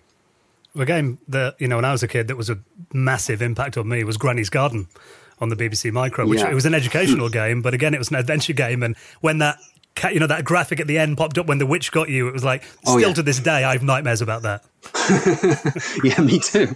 The 0.76 0.86
game 0.86 1.20
that 1.28 1.56
you 1.60 1.68
know 1.68 1.78
when 1.78 1.86
I 1.86 1.92
was 1.92 2.04
a 2.04 2.08
kid 2.08 2.28
that 2.28 2.36
was 2.38 2.50
a 2.50 2.60
massive 2.94 3.42
impact 3.42 3.78
on 3.78 3.88
me 3.88 4.04
was 4.04 4.18
Granny's 4.18 4.50
Garden 4.50 4.88
on 5.40 5.50
the 5.50 5.56
BBC 5.56 5.92
Micro, 5.92 6.26
which 6.28 6.40
Yeah. 6.40 6.50
it 6.52 6.54
was 6.54 6.66
an 6.66 6.74
educational 6.74 7.30
game, 7.42 7.62
but 7.62 7.74
again 7.74 7.94
it 7.94 7.98
was 7.98 8.10
an 8.10 8.16
adventure 8.16 8.54
game. 8.54 8.84
And 8.84 8.96
when 9.22 9.38
that 9.40 9.58
you 10.12 10.20
know 10.20 10.28
that 10.28 10.44
graphic 10.44 10.80
at 10.80 10.88
the 10.88 10.98
end 10.98 11.18
popped 11.18 11.38
up 11.38 11.48
when 11.48 11.58
the 11.58 11.66
witch 11.66 11.92
got 11.92 12.10
you. 12.10 12.28
It 12.28 12.34
was 12.34 12.44
like 12.44 12.64
Oh, 12.86 12.98
still 12.98 13.10
yeah. 13.10 13.16
to 13.16 13.24
this 13.24 13.40
day 13.40 13.64
I 13.64 13.74
have 13.74 13.84
nightmares 13.84 14.22
about 14.22 14.44
that. 14.44 14.64
yeah, 16.04 16.22
me 16.22 16.40
too. 16.40 16.76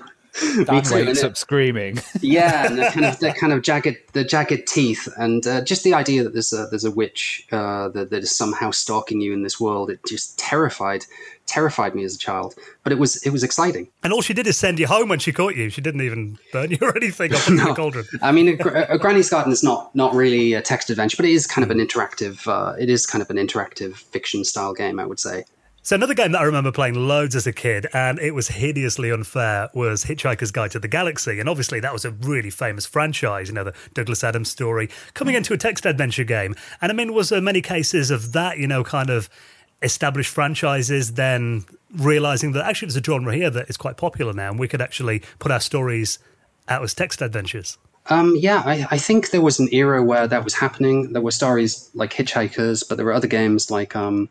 Dan 0.63 0.83
too, 0.83 0.93
wakes 0.93 1.23
up 1.23 1.35
screaming. 1.35 1.99
yeah, 2.21 2.67
and 2.67 2.77
the 2.77 2.85
kind 2.85 3.05
of 3.05 3.19
the 3.19 3.33
kind 3.39 3.51
of 3.51 3.61
jagged 3.61 3.97
the 4.13 4.23
jagged 4.23 4.67
teeth, 4.67 5.07
and 5.17 5.45
uh, 5.45 5.61
just 5.61 5.83
the 5.83 5.93
idea 5.93 6.23
that 6.23 6.33
there's 6.33 6.53
a 6.53 6.67
there's 6.67 6.85
a 6.85 6.91
witch 6.91 7.45
uh, 7.51 7.89
that, 7.89 8.09
that 8.11 8.23
is 8.23 8.35
somehow 8.35 8.71
stalking 8.71 9.21
you 9.21 9.33
in 9.33 9.43
this 9.43 9.59
world. 9.59 9.89
It 9.89 9.99
just 10.07 10.37
terrified 10.37 11.03
terrified 11.49 11.95
me 11.95 12.03
as 12.03 12.15
a 12.15 12.17
child, 12.17 12.55
but 12.83 12.93
it 12.93 12.99
was 12.99 13.21
it 13.25 13.31
was 13.31 13.43
exciting. 13.43 13.89
And 14.03 14.13
all 14.13 14.21
she 14.21 14.33
did 14.33 14.47
is 14.47 14.57
send 14.57 14.79
you 14.79 14.87
home 14.87 15.09
when 15.09 15.19
she 15.19 15.33
caught 15.33 15.55
you. 15.55 15.69
She 15.69 15.81
didn't 15.81 16.01
even 16.01 16.37
burn 16.53 16.71
you 16.71 16.77
or 16.81 16.95
anything 16.95 17.31
put 17.31 17.49
you 17.49 17.61
in 17.61 17.67
a 17.67 17.75
cauldron. 17.75 18.05
I 18.21 18.31
mean, 18.31 18.59
a, 18.61 18.93
a 18.93 18.97
Granny's 18.97 19.29
Garden 19.29 19.51
is 19.51 19.63
not 19.63 19.93
not 19.95 20.13
really 20.13 20.53
a 20.53 20.61
text 20.61 20.89
adventure, 20.89 21.17
but 21.17 21.25
it 21.25 21.33
is 21.33 21.47
kind 21.47 21.63
of 21.63 21.71
an 21.71 21.85
interactive. 21.85 22.47
Uh, 22.47 22.75
it 22.79 22.89
is 22.89 23.05
kind 23.05 23.21
of 23.21 23.29
an 23.29 23.37
interactive 23.37 23.95
fiction 23.95 24.45
style 24.45 24.73
game, 24.73 24.99
I 24.99 25.05
would 25.05 25.19
say. 25.19 25.43
So 25.81 25.95
another 25.95 26.13
game 26.13 26.33
that 26.33 26.41
I 26.41 26.43
remember 26.43 26.71
playing 26.71 26.95
loads 27.07 27.35
as 27.35 27.47
a 27.47 27.53
kid, 27.53 27.87
and 27.93 28.19
it 28.19 28.35
was 28.35 28.49
hideously 28.49 29.11
unfair, 29.11 29.69
was 29.73 30.03
Hitchhiker's 30.03 30.51
Guide 30.51 30.71
to 30.71 30.79
the 30.79 30.89
Galaxy. 30.89 31.39
And 31.39 31.47
obviously 31.47 31.79
that 31.79 31.93
was 31.93 32.03
a 32.05 32.11
really 32.11 32.49
famous 32.49 32.85
franchise, 32.85 33.47
you 33.47 33.55
know, 33.55 33.63
the 33.63 33.73
Douglas 33.93 34.23
Adams 34.23 34.51
story, 34.51 34.89
coming 35.13 35.35
into 35.35 35.53
a 35.53 35.57
text 35.57 35.85
adventure 35.85 36.25
game. 36.25 36.53
And 36.81 36.91
I 36.91 36.95
mean, 36.95 37.13
was 37.13 37.29
there 37.29 37.41
many 37.41 37.61
cases 37.61 38.11
of 38.11 38.33
that, 38.33 38.57
you 38.57 38.67
know, 38.67 38.83
kind 38.83 39.09
of 39.09 39.29
established 39.81 40.33
franchises 40.33 41.13
then 41.13 41.65
realizing 41.95 42.51
that 42.51 42.65
actually 42.65 42.87
there's 42.87 42.97
a 42.97 43.03
genre 43.03 43.33
here 43.33 43.49
that 43.49 43.69
is 43.69 43.77
quite 43.77 43.97
popular 43.97 44.33
now, 44.33 44.49
and 44.49 44.59
we 44.59 44.67
could 44.67 44.81
actually 44.81 45.21
put 45.39 45.51
our 45.51 45.59
stories 45.59 46.19
out 46.67 46.83
as 46.83 46.93
text 46.93 47.21
adventures. 47.21 47.77
Um, 48.07 48.35
yeah, 48.37 48.63
I, 48.65 48.87
I 48.91 48.97
think 48.97 49.29
there 49.29 49.41
was 49.41 49.59
an 49.59 49.69
era 49.71 50.03
where 50.03 50.27
that 50.27 50.43
was 50.43 50.55
happening. 50.55 51.13
There 51.13 51.21
were 51.21 51.31
stories 51.31 51.89
like 51.93 52.13
Hitchhikers, 52.13 52.83
but 52.87 52.95
there 52.95 53.05
were 53.05 53.13
other 53.13 53.27
games 53.27 53.69
like 53.69 53.95
um, 53.95 54.29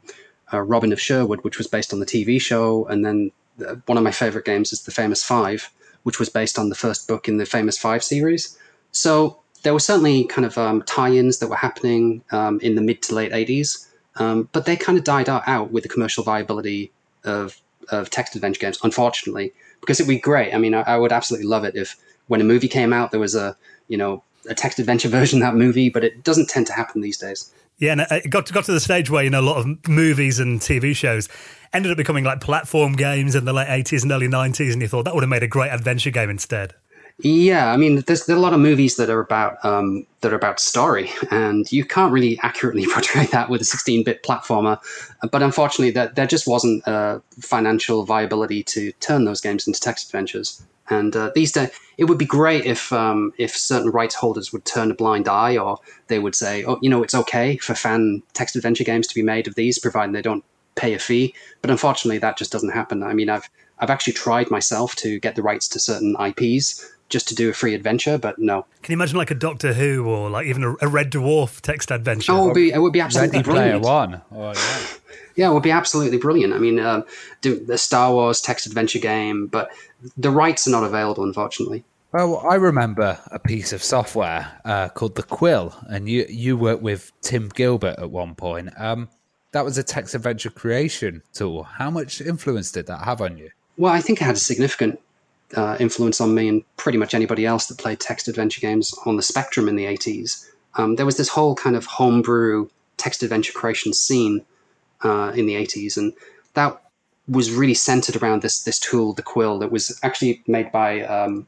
uh, 0.52 0.60
Robin 0.60 0.92
of 0.92 1.00
Sherwood, 1.00 1.44
which 1.44 1.58
was 1.58 1.66
based 1.66 1.92
on 1.92 2.00
the 2.00 2.06
TV 2.06 2.40
show, 2.40 2.86
and 2.86 3.04
then 3.04 3.30
uh, 3.66 3.76
one 3.86 3.98
of 3.98 4.04
my 4.04 4.10
favorite 4.10 4.44
games 4.44 4.72
is 4.72 4.82
The 4.82 4.90
Famous 4.90 5.22
Five, 5.22 5.70
which 6.02 6.18
was 6.18 6.28
based 6.28 6.58
on 6.58 6.68
the 6.68 6.74
first 6.74 7.06
book 7.06 7.28
in 7.28 7.36
the 7.36 7.46
Famous 7.46 7.78
Five 7.78 8.02
series. 8.02 8.56
So 8.92 9.38
there 9.62 9.72
were 9.72 9.80
certainly 9.80 10.24
kind 10.24 10.46
of 10.46 10.56
um, 10.58 10.82
tie-ins 10.82 11.38
that 11.38 11.48
were 11.48 11.56
happening 11.56 12.22
um, 12.32 12.60
in 12.60 12.74
the 12.74 12.82
mid 12.82 13.02
to 13.02 13.14
late 13.14 13.32
'80s, 13.32 13.86
um, 14.18 14.48
but 14.52 14.66
they 14.66 14.76
kind 14.76 14.98
of 14.98 15.04
died 15.04 15.28
out, 15.28 15.70
with 15.70 15.82
the 15.82 15.88
commercial 15.88 16.24
viability 16.24 16.92
of 17.24 17.60
of 17.90 18.10
text 18.10 18.34
adventure 18.34 18.60
games, 18.60 18.78
unfortunately, 18.82 19.52
because 19.80 19.98
it'd 19.98 20.08
be 20.08 20.18
great. 20.18 20.52
I 20.52 20.58
mean, 20.58 20.74
I, 20.74 20.82
I 20.82 20.98
would 20.98 21.12
absolutely 21.12 21.48
love 21.48 21.64
it 21.64 21.74
if 21.74 21.96
when 22.26 22.40
a 22.40 22.44
movie 22.44 22.68
came 22.68 22.92
out, 22.92 23.10
there 23.10 23.20
was 23.20 23.34
a 23.34 23.56
you 23.88 23.96
know 23.96 24.22
a 24.48 24.54
text 24.54 24.78
adventure 24.78 25.08
version 25.18 25.42
of 25.42 25.46
that 25.46 25.56
movie, 25.56 25.88
but 25.88 26.04
it 26.04 26.24
doesn't 26.24 26.48
tend 26.48 26.66
to 26.66 26.72
happen 26.72 27.00
these 27.00 27.18
days. 27.18 27.52
Yeah, 27.78 27.92
and 27.92 28.00
it 28.10 28.28
got 28.28 28.46
to, 28.46 28.52
got 28.52 28.64
to 28.64 28.72
the 28.72 28.80
stage 28.80 29.08
where 29.08 29.22
you 29.22 29.30
know 29.30 29.40
a 29.40 29.42
lot 29.42 29.58
of 29.58 29.88
movies 29.88 30.40
and 30.40 30.60
TV 30.60 30.94
shows 30.96 31.28
ended 31.72 31.92
up 31.92 31.96
becoming 31.96 32.24
like 32.24 32.40
platform 32.40 32.94
games 32.94 33.34
in 33.34 33.44
the 33.44 33.52
late 33.52 33.68
eighties 33.68 34.02
and 34.02 34.10
early 34.12 34.28
nineties, 34.28 34.72
and 34.72 34.82
you 34.82 34.88
thought 34.88 35.04
that 35.04 35.14
would 35.14 35.22
have 35.22 35.30
made 35.30 35.42
a 35.42 35.48
great 35.48 35.70
adventure 35.70 36.10
game 36.10 36.30
instead. 36.30 36.74
Yeah, 37.20 37.72
I 37.72 37.76
mean, 37.76 37.96
there's, 38.06 38.26
there 38.26 38.36
are 38.36 38.38
a 38.38 38.42
lot 38.42 38.52
of 38.52 38.60
movies 38.60 38.94
that 38.94 39.10
are 39.10 39.18
about 39.18 39.64
um, 39.64 40.06
that 40.20 40.32
are 40.32 40.36
about 40.36 40.60
story, 40.60 41.10
and 41.32 41.70
you 41.72 41.84
can't 41.84 42.12
really 42.12 42.38
accurately 42.44 42.86
portray 42.92 43.26
that 43.26 43.50
with 43.50 43.60
a 43.60 43.64
16-bit 43.64 44.22
platformer. 44.22 44.78
But 45.32 45.42
unfortunately, 45.42 45.90
that 45.92 46.14
there 46.14 46.28
just 46.28 46.46
wasn't 46.46 46.84
financial 47.40 48.04
viability 48.04 48.62
to 48.64 48.92
turn 49.00 49.24
those 49.24 49.40
games 49.40 49.66
into 49.66 49.80
text 49.80 50.06
adventures. 50.06 50.62
And 50.90 51.16
uh, 51.16 51.32
these 51.34 51.50
days, 51.50 51.70
it 51.98 52.04
would 52.04 52.18
be 52.18 52.24
great 52.24 52.64
if 52.64 52.92
um, 52.92 53.32
if 53.36 53.56
certain 53.56 53.90
rights 53.90 54.14
holders 54.14 54.52
would 54.52 54.64
turn 54.64 54.92
a 54.92 54.94
blind 54.94 55.26
eye, 55.26 55.56
or 55.56 55.78
they 56.06 56.20
would 56.20 56.36
say, 56.36 56.64
"Oh, 56.66 56.78
you 56.82 56.88
know, 56.88 57.02
it's 57.02 57.16
okay 57.16 57.56
for 57.56 57.74
fan 57.74 58.22
text 58.32 58.54
adventure 58.54 58.84
games 58.84 59.08
to 59.08 59.14
be 59.16 59.22
made 59.22 59.48
of 59.48 59.56
these, 59.56 59.80
provided 59.80 60.14
they 60.14 60.22
don't 60.22 60.44
pay 60.76 60.94
a 60.94 61.00
fee." 61.00 61.34
But 61.62 61.72
unfortunately, 61.72 62.18
that 62.18 62.38
just 62.38 62.52
doesn't 62.52 62.70
happen. 62.70 63.02
I 63.02 63.12
mean, 63.12 63.28
I've 63.28 63.50
I've 63.80 63.90
actually 63.90 64.12
tried 64.12 64.52
myself 64.52 64.94
to 64.96 65.18
get 65.18 65.34
the 65.34 65.42
rights 65.42 65.66
to 65.68 65.80
certain 65.80 66.16
IPs 66.20 66.84
just 67.08 67.28
to 67.28 67.34
do 67.34 67.48
a 67.50 67.52
free 67.52 67.74
adventure, 67.74 68.18
but 68.18 68.38
no. 68.38 68.66
Can 68.82 68.92
you 68.92 68.98
imagine 68.98 69.16
like 69.16 69.30
a 69.30 69.34
Doctor 69.34 69.72
Who 69.72 70.06
or 70.06 70.30
like 70.30 70.46
even 70.46 70.64
a, 70.64 70.74
a 70.82 70.88
Red 70.88 71.10
Dwarf 71.10 71.60
text 71.60 71.90
adventure? 71.90 72.32
Oh, 72.32 72.44
it 72.44 72.46
would 72.46 72.54
be, 72.54 72.70
it 72.70 72.78
would 72.78 72.92
be 72.92 73.00
absolutely 73.00 73.38
Ready 73.38 73.50
Player 73.50 73.78
brilliant. 73.78 73.84
One. 73.84 74.22
Oh, 74.32 74.52
yeah. 74.52 74.86
Yeah, 75.36 75.50
it 75.50 75.54
would 75.54 75.62
be 75.62 75.70
absolutely 75.70 76.18
brilliant. 76.18 76.52
I 76.52 76.58
mean, 76.58 76.80
um, 76.80 77.04
do 77.42 77.64
the 77.64 77.78
Star 77.78 78.12
Wars 78.12 78.40
text 78.40 78.66
adventure 78.66 78.98
game, 78.98 79.46
but 79.46 79.70
the 80.16 80.32
rights 80.32 80.66
are 80.66 80.72
not 80.72 80.82
available, 80.82 81.22
unfortunately. 81.22 81.84
Well, 82.10 82.44
I 82.48 82.56
remember 82.56 83.18
a 83.30 83.38
piece 83.38 83.72
of 83.72 83.82
software 83.82 84.60
uh, 84.64 84.88
called 84.88 85.14
the 85.14 85.22
Quill, 85.22 85.76
and 85.88 86.08
you 86.08 86.26
you 86.28 86.56
worked 86.56 86.82
with 86.82 87.12
Tim 87.20 87.50
Gilbert 87.50 87.98
at 87.98 88.10
one 88.10 88.34
point. 88.34 88.70
Um, 88.78 89.10
that 89.52 89.64
was 89.64 89.78
a 89.78 89.84
text 89.84 90.14
adventure 90.14 90.50
creation 90.50 91.22
tool. 91.32 91.62
How 91.62 91.90
much 91.90 92.20
influence 92.20 92.72
did 92.72 92.86
that 92.86 93.04
have 93.04 93.20
on 93.20 93.38
you? 93.38 93.50
Well, 93.76 93.92
I 93.92 94.00
think 94.00 94.20
it 94.20 94.24
had 94.24 94.34
a 94.34 94.40
significant 94.40 94.98
uh, 95.56 95.76
influence 95.80 96.20
on 96.20 96.34
me 96.34 96.48
and 96.48 96.62
pretty 96.76 96.98
much 96.98 97.14
anybody 97.14 97.46
else 97.46 97.66
that 97.66 97.78
played 97.78 98.00
text 98.00 98.28
adventure 98.28 98.60
games 98.60 98.94
on 99.06 99.16
the 99.16 99.22
spectrum 99.22 99.68
in 99.68 99.76
the 99.76 99.84
80s. 99.84 100.46
Um, 100.74 100.96
there 100.96 101.06
was 101.06 101.16
this 101.16 101.28
whole 101.28 101.54
kind 101.54 101.76
of 101.76 101.86
homebrew 101.86 102.68
text 102.96 103.22
adventure 103.22 103.52
creation 103.52 103.92
scene 103.92 104.44
uh, 105.02 105.32
in 105.34 105.46
the 105.46 105.54
80s, 105.54 105.96
and 105.96 106.12
that 106.54 106.80
was 107.26 107.52
really 107.52 107.74
centered 107.74 108.16
around 108.16 108.42
this 108.42 108.62
this 108.62 108.78
tool, 108.78 109.12
the 109.12 109.22
Quill, 109.22 109.58
that 109.58 109.72
was 109.72 109.98
actually 110.02 110.42
made 110.46 110.70
by 110.72 111.02
um, 111.02 111.46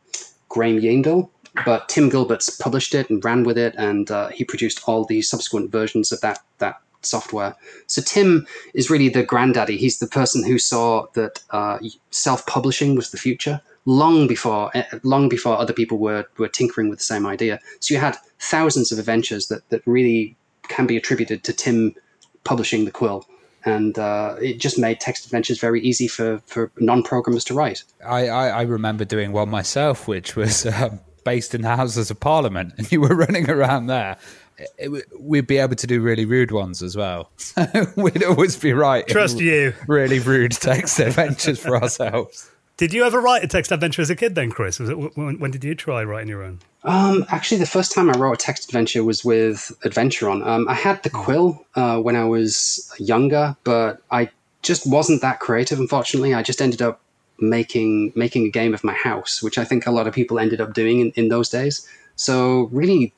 Graeme 0.49 0.81
Yeandle, 0.81 1.29
but 1.65 1.89
Tim 1.89 2.11
Gilberts 2.11 2.59
published 2.61 2.95
it 2.95 3.11
and 3.11 3.25
ran 3.25 3.45
with 3.45 3.59
it, 3.59 3.75
and 3.77 4.11
uh, 4.11 4.29
he 4.29 4.45
produced 4.45 4.83
all 4.87 5.05
the 5.05 5.23
subsequent 5.23 5.71
versions 5.71 6.13
of 6.13 6.21
that 6.21 6.41
that 6.59 6.81
software. 7.03 7.57
So 7.87 8.03
Tim 8.03 8.47
is 8.75 8.91
really 8.91 9.09
the 9.09 9.23
granddaddy. 9.23 9.77
He's 9.79 9.99
the 9.99 10.07
person 10.07 10.45
who 10.45 10.59
saw 10.59 11.07
that 11.15 11.43
uh, 11.51 11.79
self-publishing 12.11 12.95
was 12.95 13.11
the 13.11 13.17
future 13.17 13.61
long 13.87 14.26
before 14.26 14.70
eh, 14.74 14.85
long 15.03 15.28
before 15.28 15.59
other 15.59 15.72
people 15.72 15.99
were 15.99 16.26
were 16.39 16.49
tinkering 16.49 16.89
with 16.89 16.99
the 16.99 17.05
same 17.05 17.26
idea. 17.26 17.59
So 17.81 17.95
you 17.95 18.01
had 18.01 18.16
thousands 18.39 18.93
of 18.93 18.99
adventures 18.99 19.49
that 19.49 19.68
that 19.70 19.83
really 19.87 20.37
can 20.68 20.87
be 20.87 20.97
attributed 20.97 21.45
to 21.45 21.53
Tim 21.53 21.95
publishing 22.45 22.85
the 22.85 22.91
Quill. 22.91 23.26
And 23.64 23.99
uh, 23.99 24.37
it 24.41 24.59
just 24.59 24.78
made 24.78 25.01
text 25.01 25.26
adventures 25.26 25.61
very 25.61 25.83
easy 25.83 26.09
for, 26.09 26.39
for 26.47 26.70
non-programmers 26.78 27.45
to 27.45 27.55
write. 27.55 27.85
I, 28.07 28.28
I, 28.28 28.49
I 28.49 28.62
remember 28.62 29.05
doing 29.05 29.33
one 29.33 29.51
myself, 29.51 30.09
which 30.09 30.35
was 30.35 30.64
um, 30.64 31.01
based 31.24 31.55
in 31.55 31.61
the 31.61 31.76
Houses 31.76 32.11
of 32.11 32.20
Parliament, 32.20 32.72
and 32.78 32.91
you 32.91 33.03
were 33.03 33.14
running 33.14 33.51
around 33.51 33.89
there. 33.89 34.16
It, 34.57 34.70
it, 34.78 35.05
we'd 35.18 35.47
be 35.47 35.59
able 35.59 35.76
to 35.76 35.87
do 35.87 36.01
really 36.01 36.24
rude 36.24 36.53
ones 36.53 36.83
as 36.83 36.97
well. 36.97 37.31
we'd 37.97 38.24
always 38.24 38.57
be 38.57 38.72
right. 38.72 39.07
Trust 39.07 39.41
you. 39.41 39.74
Really 39.87 40.20
rude 40.20 40.53
text 40.53 40.99
adventures 40.99 41.59
for 41.59 41.76
ourselves. 41.76 42.51
Did 42.81 42.95
you 42.95 43.05
ever 43.05 43.20
write 43.20 43.45
a 43.45 43.47
text 43.47 43.72
adventure 43.72 44.01
as 44.01 44.09
a 44.09 44.16
kid 44.16 44.35
then, 44.35 44.51
Chris? 44.51 44.78
Was 44.78 44.89
it 44.89 44.95
when, 44.95 45.39
when 45.39 45.51
did 45.51 45.62
you 45.62 45.74
try 45.74 46.03
writing 46.03 46.31
your 46.31 46.43
own? 46.43 46.61
Um, 46.83 47.26
actually, 47.28 47.59
the 47.59 47.66
first 47.66 47.93
time 47.93 48.09
I 48.09 48.14
wrote 48.18 48.33
a 48.33 48.37
text 48.39 48.64
adventure 48.64 49.05
was 49.05 49.22
with 49.22 49.70
Adventuron. 49.85 50.47
Um, 50.47 50.66
I 50.66 50.72
had 50.72 51.03
the 51.03 51.11
quill 51.11 51.66
uh, 51.74 52.01
when 52.01 52.16
I 52.16 52.24
was 52.24 52.91
younger, 52.99 53.55
but 53.64 54.01
I 54.11 54.31
just 54.62 54.91
wasn't 54.91 55.20
that 55.20 55.41
creative. 55.41 55.78
Unfortunately, 55.78 56.33
I 56.33 56.43
just 56.43 56.62
ended 56.62 56.81
up 56.81 57.03
making 57.39 58.14
making 58.16 58.47
a 58.47 58.51
game 58.51 58.72
of 58.72 58.83
my 58.83 58.95
house, 58.95 59.43
which 59.43 59.59
I 59.59 59.64
think 59.64 59.87
a 59.87 59.91
lot 59.91 60.07
of 60.07 60.14
people 60.14 60.39
ended 60.39 60.62
up 60.62 60.72
doing 60.72 61.01
in, 61.01 61.11
in 61.16 61.28
those 61.28 61.51
days. 61.51 61.87
So, 62.16 62.70
really, 62.72 63.12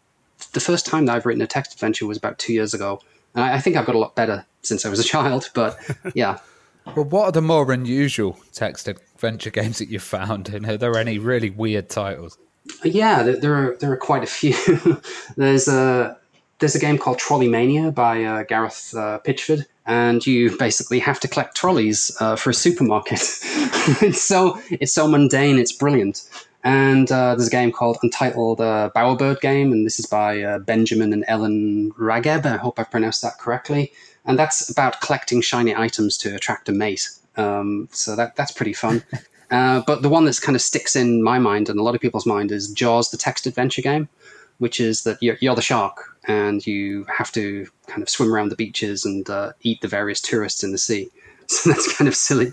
the 0.54 0.60
first 0.60 0.86
time 0.86 1.06
that 1.06 1.14
I've 1.14 1.24
written 1.24 1.40
a 1.40 1.46
text 1.46 1.72
adventure 1.72 2.04
was 2.04 2.18
about 2.18 2.40
two 2.40 2.52
years 2.52 2.74
ago, 2.74 3.00
and 3.36 3.44
I, 3.44 3.58
I 3.58 3.60
think 3.60 3.76
I've 3.76 3.86
got 3.86 3.94
a 3.94 4.00
lot 4.00 4.16
better 4.16 4.44
since 4.62 4.84
I 4.84 4.88
was 4.88 4.98
a 4.98 5.04
child. 5.14 5.50
But 5.54 5.78
yeah. 6.16 6.40
Well, 6.86 7.04
what 7.04 7.24
are 7.26 7.32
the 7.32 7.42
more 7.42 7.70
unusual 7.72 8.38
text 8.52 8.88
adventure 8.88 9.50
games 9.50 9.78
that 9.78 9.88
you've 9.88 10.02
found? 10.02 10.48
And 10.48 10.66
are 10.66 10.76
there 10.76 10.96
any 10.96 11.18
really 11.18 11.50
weird 11.50 11.88
titles? 11.88 12.38
Yeah, 12.84 13.22
there, 13.22 13.54
are 13.54 13.76
there 13.76 13.92
are 13.92 13.96
quite 13.96 14.22
a 14.22 14.26
few. 14.26 15.00
there's 15.36 15.68
a 15.68 16.16
there's 16.58 16.74
a 16.76 16.78
game 16.78 16.98
called 16.98 17.18
Trolley 17.18 17.48
Mania 17.48 17.90
by 17.90 18.22
uh, 18.22 18.42
Gareth 18.44 18.94
uh, 18.96 19.18
Pitchford, 19.24 19.66
and 19.84 20.24
you 20.26 20.56
basically 20.58 21.00
have 21.00 21.18
to 21.20 21.28
collect 21.28 21.56
trolleys 21.56 22.16
uh, 22.20 22.36
for 22.36 22.50
a 22.50 22.54
supermarket. 22.54 23.20
it's 24.00 24.22
so 24.22 24.60
it's 24.70 24.92
so 24.92 25.08
mundane, 25.08 25.58
it's 25.58 25.72
brilliant. 25.72 26.22
And 26.64 27.10
uh, 27.10 27.34
there's 27.34 27.48
a 27.48 27.50
game 27.50 27.72
called 27.72 27.98
Untitled 28.02 28.60
uh, 28.60 28.90
Bowerbird 28.94 29.40
Game, 29.40 29.72
and 29.72 29.84
this 29.84 29.98
is 29.98 30.06
by 30.06 30.42
uh, 30.42 30.58
Benjamin 30.60 31.12
and 31.12 31.24
Ellen 31.26 31.92
Rageb. 31.92 32.46
I 32.46 32.56
hope 32.56 32.78
I 32.78 32.84
pronounced 32.84 33.22
that 33.22 33.38
correctly. 33.38 33.92
And 34.24 34.38
that's 34.38 34.70
about 34.70 35.00
collecting 35.00 35.40
shiny 35.40 35.74
items 35.74 36.16
to 36.18 36.34
attract 36.34 36.68
a 36.68 36.72
mate. 36.72 37.10
Um, 37.36 37.88
so 37.90 38.14
that 38.14 38.36
that's 38.36 38.52
pretty 38.52 38.74
fun. 38.74 39.02
Uh, 39.52 39.82
but 39.86 40.00
the 40.00 40.08
one 40.08 40.24
that's 40.24 40.40
kind 40.40 40.56
of 40.56 40.62
sticks 40.62 40.96
in 40.96 41.22
my 41.22 41.38
mind 41.38 41.68
and 41.68 41.78
a 41.78 41.82
lot 41.82 41.94
of 41.94 42.00
people's 42.00 42.24
mind 42.24 42.50
is 42.50 42.72
Jaws, 42.72 43.10
the 43.10 43.18
text 43.18 43.46
adventure 43.46 43.82
game, 43.82 44.08
which 44.56 44.80
is 44.80 45.02
that 45.02 45.18
you're, 45.20 45.36
you're 45.42 45.54
the 45.54 45.60
shark 45.60 46.16
and 46.26 46.66
you 46.66 47.04
have 47.14 47.30
to 47.32 47.68
kind 47.86 48.00
of 48.00 48.08
swim 48.08 48.32
around 48.32 48.48
the 48.48 48.56
beaches 48.56 49.04
and 49.04 49.28
uh, 49.28 49.52
eat 49.60 49.82
the 49.82 49.88
various 49.88 50.22
tourists 50.22 50.64
in 50.64 50.72
the 50.72 50.78
sea. 50.78 51.10
So 51.48 51.70
that's 51.70 51.96
kind 51.96 52.08
of 52.08 52.14
silly. 52.14 52.52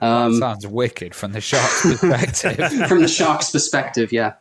Um, 0.00 0.34
Sounds 0.38 0.66
wicked 0.66 1.14
from 1.14 1.32
the 1.32 1.40
shark's 1.40 1.82
perspective. 1.82 2.72
from 2.88 3.02
the 3.02 3.08
shark's 3.08 3.50
perspective, 3.50 4.12
yeah. 4.12 4.34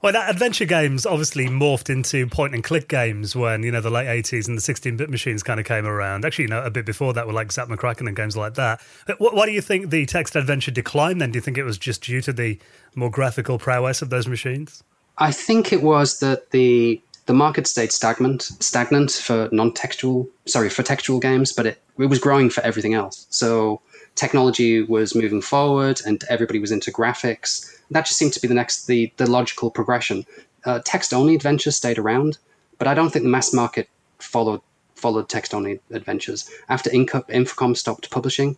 Well, 0.00 0.12
that 0.12 0.30
adventure 0.30 0.64
games 0.64 1.04
obviously 1.06 1.46
morphed 1.46 1.90
into 1.90 2.28
point 2.28 2.54
and 2.54 2.62
click 2.62 2.86
games 2.86 3.34
when 3.34 3.64
you 3.64 3.72
know 3.72 3.80
the 3.80 3.90
late 3.90 4.06
eighties 4.06 4.46
and 4.46 4.56
the 4.56 4.62
sixteen 4.62 4.96
bit 4.96 5.10
machines 5.10 5.42
kind 5.42 5.58
of 5.58 5.66
came 5.66 5.86
around. 5.86 6.24
Actually, 6.24 6.44
you 6.44 6.50
know, 6.50 6.62
a 6.62 6.70
bit 6.70 6.86
before 6.86 7.12
that, 7.14 7.26
were 7.26 7.32
like 7.32 7.50
Zak 7.50 7.68
McKracken 7.68 8.06
and 8.06 8.14
games 8.14 8.36
like 8.36 8.54
that. 8.54 8.80
Why 9.18 9.46
do 9.46 9.52
you 9.52 9.60
think 9.60 9.90
the 9.90 10.06
text 10.06 10.36
adventure 10.36 10.70
declined? 10.70 11.20
Then, 11.20 11.32
do 11.32 11.36
you 11.36 11.40
think 11.40 11.58
it 11.58 11.64
was 11.64 11.78
just 11.78 12.04
due 12.04 12.20
to 12.22 12.32
the 12.32 12.60
more 12.94 13.10
graphical 13.10 13.58
prowess 13.58 14.00
of 14.00 14.10
those 14.10 14.28
machines? 14.28 14.84
I 15.18 15.32
think 15.32 15.72
it 15.72 15.82
was 15.82 16.20
that 16.20 16.50
the 16.50 17.02
the 17.28 17.34
market 17.34 17.66
stayed 17.66 17.92
stagnant 17.92 18.42
stagnant 18.58 19.10
for 19.10 19.50
non-textual 19.52 20.26
sorry 20.46 20.70
for 20.70 20.82
textual 20.82 21.20
games, 21.20 21.52
but 21.52 21.66
it, 21.66 21.82
it 21.98 22.06
was 22.06 22.18
growing 22.18 22.48
for 22.48 22.62
everything 22.62 22.94
else. 22.94 23.26
So 23.28 23.82
technology 24.14 24.82
was 24.82 25.14
moving 25.14 25.42
forward, 25.42 26.00
and 26.06 26.24
everybody 26.30 26.58
was 26.58 26.72
into 26.72 26.90
graphics 26.90 27.50
that 27.90 28.06
just 28.06 28.18
seemed 28.18 28.32
to 28.32 28.40
be 28.40 28.48
the 28.48 28.54
next 28.54 28.86
the 28.86 29.12
the 29.18 29.30
logical 29.30 29.70
progression. 29.70 30.24
Uh, 30.64 30.80
text 30.84 31.12
only 31.12 31.34
adventures 31.34 31.76
stayed 31.76 31.98
around, 31.98 32.38
but 32.78 32.88
I 32.88 32.94
don't 32.94 33.10
think 33.10 33.24
the 33.24 33.36
mass 33.36 33.52
market 33.52 33.88
followed 34.18 34.62
followed 34.94 35.28
text 35.28 35.52
only 35.52 35.80
adventures 35.90 36.50
after 36.70 36.88
Infocom 36.90 37.76
stopped 37.76 38.10
publishing. 38.10 38.56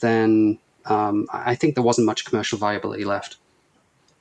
Then 0.00 0.58
um, 0.86 1.26
I 1.32 1.54
think 1.54 1.76
there 1.76 1.84
wasn't 1.84 2.06
much 2.06 2.24
commercial 2.24 2.58
viability 2.58 3.04
left. 3.04 3.36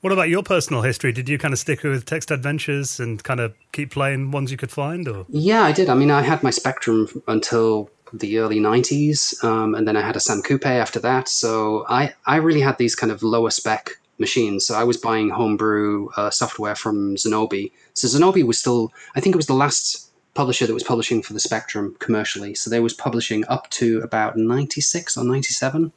What 0.02 0.14
about 0.14 0.30
your 0.30 0.44
personal 0.44 0.84
history? 0.84 1.12
Did 1.12 1.28
you 1.28 1.38
kind 1.38 1.54
of 1.54 1.60
stick 1.60 1.84
with 1.84 2.06
text 2.06 2.30
adventures 2.32 3.00
and 3.00 3.24
kind 3.24 3.40
of 3.40 3.54
keep 3.72 3.92
playing 3.92 4.32
ones 4.32 4.52
you 4.52 4.58
could 4.58 4.72
find? 4.72 5.08
Or 5.08 5.26
yeah, 5.30 5.64
I 5.64 5.72
did. 5.72 5.90
I 5.90 5.96
mean, 5.96 6.12
I 6.12 6.22
had 6.22 6.44
my 6.44 6.52
Spectrum 6.52 7.08
until 7.28 7.90
the 8.14 8.38
early 8.38 8.58
90s 8.58 9.44
um, 9.44 9.76
and 9.76 9.86
then 9.86 9.98
i 9.98 10.02
had 10.02 10.16
a 10.16 10.20
sam 10.22 10.42
coupe 10.42 10.66
after 10.66 10.98
that 10.98 11.28
so 11.28 11.86
I, 11.90 12.14
I 12.26 12.38
really 12.38 12.62
had 12.62 12.78
these 12.78 12.96
kind 12.96 13.12
of 13.12 13.22
lower 13.22 13.50
spec 13.50 13.98
machines. 14.20 14.66
So 14.66 14.76
I 14.76 14.84
was 14.84 14.98
buying 14.98 15.30
homebrew 15.30 16.10
uh, 16.18 16.30
software 16.30 16.76
from 16.76 17.16
Zenobi. 17.16 17.72
So 17.94 18.08
Zenobi 18.08 18.44
was 18.44 18.60
still, 18.60 18.92
I 19.16 19.22
think 19.22 19.36
it 19.36 19.38
was 19.38 19.48
the 19.48 19.54
last 19.54 20.12
publisher 20.34 20.68
that 20.68 20.74
was 20.74 20.84
publishing 20.84 21.22
for 21.22 21.34
the 21.34 21.40
Spectrum 21.40 21.96
commercially. 22.00 22.54
So 22.56 22.70
they 22.70 22.80
was 22.80 22.94
publishing 22.94 23.44
up 23.48 23.70
to 23.72 24.00
about 24.02 24.38
96 24.38 25.18
or 25.18 25.24
97. 25.24 25.92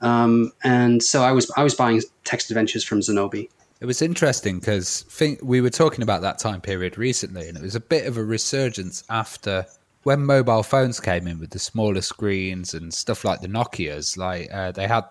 Um, 0.00 0.52
and 0.64 1.02
so 1.02 1.22
I 1.22 1.32
was 1.32 1.50
I 1.56 1.62
was 1.62 1.74
buying 1.74 2.02
text 2.24 2.50
adventures 2.50 2.84
from 2.84 3.00
Zenobi. 3.00 3.48
It 3.80 3.86
was 3.86 4.02
interesting 4.02 4.58
because 4.58 5.04
we 5.42 5.60
were 5.60 5.70
talking 5.70 6.02
about 6.02 6.20
that 6.22 6.38
time 6.38 6.60
period 6.60 6.98
recently, 6.98 7.48
and 7.48 7.56
it 7.56 7.62
was 7.62 7.74
a 7.74 7.80
bit 7.80 8.06
of 8.06 8.16
a 8.16 8.24
resurgence 8.24 9.04
after 9.08 9.64
when 10.02 10.24
mobile 10.24 10.62
phones 10.62 11.00
came 11.00 11.26
in 11.26 11.38
with 11.38 11.50
the 11.50 11.58
smaller 11.58 12.02
screens 12.02 12.74
and 12.74 12.92
stuff 12.92 13.24
like 13.24 13.40
the 13.40 13.48
Nokia's. 13.48 14.16
Like 14.16 14.48
uh, 14.52 14.72
they 14.72 14.86
had, 14.86 15.04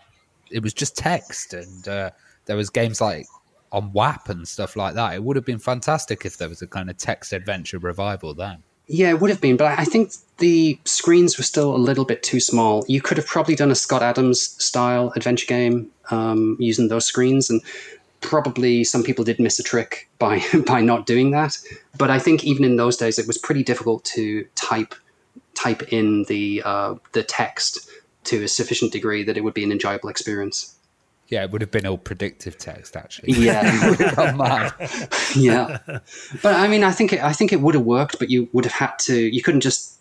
it 0.52 0.62
was 0.62 0.74
just 0.74 0.96
text, 0.96 1.54
and 1.54 1.88
uh, 1.88 2.12
there 2.46 2.56
was 2.56 2.70
games 2.70 3.02
like 3.02 3.26
on 3.72 3.92
WAP 3.92 4.30
and 4.30 4.48
stuff 4.48 4.76
like 4.76 4.96
that. 4.96 5.14
It 5.14 5.24
would 5.24 5.36
have 5.36 5.46
been 5.46 5.60
fantastic 5.60 6.26
if 6.26 6.38
there 6.38 6.50
was 6.50 6.62
a 6.62 6.68
kind 6.68 6.90
of 6.90 6.98
text 6.98 7.34
adventure 7.34 7.80
revival 7.80 8.34
then. 8.34 8.64
Yeah, 8.92 9.10
it 9.10 9.22
would 9.22 9.30
have 9.30 9.40
been, 9.40 9.56
but 9.56 9.80
I 9.80 9.86
think 9.86 10.14
the 10.40 10.80
screens 10.84 11.38
were 11.38 11.44
still 11.44 11.76
a 11.76 11.78
little 11.78 12.06
bit 12.06 12.24
too 12.24 12.40
small. 12.40 12.84
You 12.88 13.02
could 13.02 13.18
have 13.18 13.28
probably 13.28 13.56
done 13.56 13.70
a 13.70 13.76
Scott 13.76 14.02
Adams 14.02 14.42
style 14.64 15.14
adventure 15.16 15.46
game 15.46 15.92
um, 16.10 16.58
using 16.60 16.88
those 16.88 17.06
screens, 17.06 17.52
and 17.52 17.62
probably 18.22 18.84
some 18.84 19.04
people 19.04 19.24
did 19.24 19.40
miss 19.40 19.60
a 19.60 19.64
trick 19.64 20.10
by 20.18 20.42
by 20.66 20.82
not 20.82 21.06
doing 21.06 21.30
that. 21.32 21.56
But 22.00 22.10
I 22.10 22.18
think 22.18 22.44
even 22.44 22.66
in 22.66 22.78
those 22.78 22.98
days, 22.98 23.20
it 23.20 23.28
was 23.28 23.38
pretty 23.38 23.64
difficult 23.64 24.04
to 24.06 24.44
type 24.56 24.96
type 25.54 25.94
in 25.94 26.24
the 26.24 26.64
uh, 26.66 26.96
the 27.12 27.22
text 27.22 27.92
to 28.24 28.44
a 28.44 28.48
sufficient 28.48 28.92
degree 28.92 29.24
that 29.24 29.38
it 29.38 29.44
would 29.44 29.54
be 29.54 29.64
an 29.64 29.72
enjoyable 29.72 30.10
experience. 30.10 30.76
Yeah, 31.30 31.44
it 31.44 31.52
would 31.52 31.62
have 31.62 31.70
been 31.70 31.86
all 31.86 31.98
predictive 31.98 32.58
text 32.58 32.96
actually. 32.96 33.34
Yeah, 33.34 33.62
yeah. 35.36 35.78
But 36.42 36.56
I 36.56 36.68
mean, 36.68 36.84
I 36.84 36.92
think 36.92 37.14
it, 37.14 37.24
I 37.24 37.34
think 37.34 37.54
it 37.54 37.62
would 37.62 37.76
have 37.76 37.86
worked, 37.86 38.18
but 38.18 38.30
you 38.30 38.50
would 38.52 38.66
have 38.66 38.74
had 38.74 38.98
to. 39.00 39.16
You 39.16 39.42
couldn't 39.44 39.62
just 39.62 40.00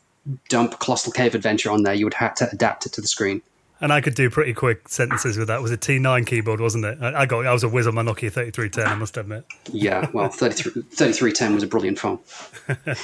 dump 0.48 0.78
Colossal 0.78 1.12
Cave 1.12 1.34
Adventure 1.34 1.70
on 1.70 1.82
there. 1.82 1.94
You 1.94 2.06
would 2.06 2.14
have 2.14 2.34
to 2.36 2.48
adapt 2.50 2.86
it 2.86 2.92
to 2.94 3.00
the 3.00 3.08
screen. 3.08 3.42
And 3.80 3.92
I 3.92 4.00
could 4.00 4.14
do 4.14 4.28
pretty 4.28 4.54
quick 4.54 4.88
sentences 4.88 5.38
with 5.38 5.46
that. 5.48 5.58
It 5.58 5.62
was 5.62 5.70
a 5.70 5.78
T9 5.78 6.26
keyboard, 6.26 6.60
wasn't 6.60 6.84
it? 6.84 7.00
I 7.00 7.26
got. 7.26 7.46
I 7.46 7.52
was 7.52 7.62
a 7.62 7.68
whiz 7.68 7.86
on 7.86 7.94
my 7.94 8.02
Nokia 8.02 8.32
3310. 8.32 8.86
I 8.86 8.94
must 8.96 9.16
admit. 9.16 9.44
Yeah, 9.70 10.10
well, 10.12 10.28
33, 10.28 10.82
3310 10.82 11.54
was 11.54 11.62
a 11.62 11.66
brilliant 11.66 11.98
phone. 11.98 12.18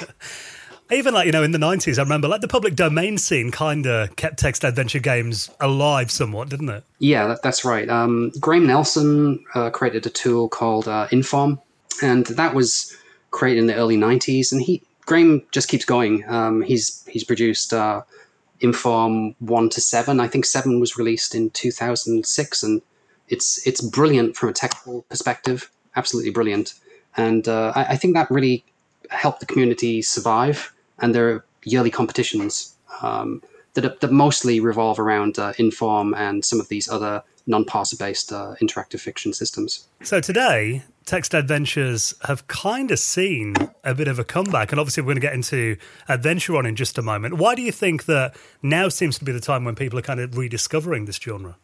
even 0.91 1.13
like 1.13 1.25
you 1.25 1.31
know 1.31 1.43
in 1.43 1.51
the 1.51 1.57
90s 1.57 1.97
i 1.97 2.01
remember 2.01 2.27
like 2.27 2.41
the 2.41 2.47
public 2.47 2.75
domain 2.75 3.17
scene 3.17 3.51
kind 3.51 3.85
of 3.85 4.15
kept 4.15 4.37
text 4.37 4.63
adventure 4.63 4.99
games 4.99 5.49
alive 5.59 6.11
somewhat 6.11 6.49
didn't 6.49 6.69
it? 6.69 6.83
Yeah 6.99 7.27
that, 7.27 7.41
that's 7.41 7.65
right. 7.65 7.89
Um, 7.89 8.31
graham 8.39 8.65
nelson 8.65 9.43
uh, 9.53 9.69
created 9.69 10.05
a 10.05 10.09
tool 10.09 10.49
called 10.49 10.87
uh, 10.87 11.07
inform 11.11 11.59
and 12.01 12.25
that 12.27 12.53
was 12.53 12.95
created 13.31 13.59
in 13.61 13.67
the 13.67 13.75
early 13.75 13.97
90s 13.97 14.51
and 14.51 14.61
he 14.61 14.81
graham 15.05 15.43
just 15.51 15.67
keeps 15.67 15.85
going. 15.85 16.27
Um, 16.27 16.61
he's 16.61 17.05
he's 17.07 17.23
produced 17.23 17.73
uh, 17.73 18.01
inform 18.61 19.35
1 19.39 19.69
to 19.69 19.81
7 19.81 20.19
i 20.21 20.27
think 20.29 20.45
7 20.45 20.79
was 20.79 20.97
released 20.97 21.35
in 21.35 21.49
2006 21.49 22.63
and 22.63 22.81
it's 23.27 23.65
it's 23.67 23.81
brilliant 23.81 24.37
from 24.37 24.47
a 24.49 24.53
technical 24.53 25.01
perspective 25.03 25.69
absolutely 25.95 26.31
brilliant. 26.31 26.73
And 27.17 27.47
uh, 27.47 27.71
I, 27.75 27.85
I 27.85 27.95
think 27.95 28.13
that 28.13 28.29
really 28.29 28.63
helped 29.09 29.39
the 29.39 29.45
community 29.45 30.01
survive 30.01 30.73
and 30.99 31.13
there 31.13 31.29
are 31.29 31.45
yearly 31.63 31.91
competitions 31.91 32.75
um, 33.01 33.41
that, 33.73 33.99
that 33.99 34.11
mostly 34.11 34.59
revolve 34.59 34.99
around 34.99 35.37
uh, 35.37 35.53
Inform 35.57 36.13
and 36.13 36.43
some 36.43 36.59
of 36.59 36.69
these 36.69 36.89
other 36.89 37.23
non-parser 37.47 37.97
based 37.99 38.31
uh, 38.31 38.55
interactive 38.61 38.99
fiction 38.99 39.33
systems. 39.33 39.87
So 40.03 40.19
today, 40.19 40.83
text 41.05 41.33
adventures 41.33 42.13
have 42.23 42.47
kind 42.47 42.91
of 42.91 42.99
seen 42.99 43.55
a 43.83 43.93
bit 43.93 44.07
of 44.07 44.17
a 44.17 44.23
comeback, 44.23 44.71
and 44.71 44.79
obviously 44.79 45.03
we're 45.03 45.07
going 45.07 45.17
to 45.17 45.21
get 45.21 45.33
into 45.33 45.77
Adventuron 46.09 46.67
in 46.67 46.75
just 46.75 46.97
a 46.97 47.01
moment. 47.01 47.35
Why 47.35 47.55
do 47.55 47.61
you 47.61 47.71
think 47.71 48.05
that 48.05 48.35
now 48.61 48.89
seems 48.89 49.19
to 49.19 49.25
be 49.25 49.31
the 49.31 49.39
time 49.39 49.63
when 49.63 49.75
people 49.75 49.99
are 49.99 50.03
kind 50.03 50.19
of 50.19 50.37
rediscovering 50.37 51.05
this 51.05 51.17
genre? 51.17 51.57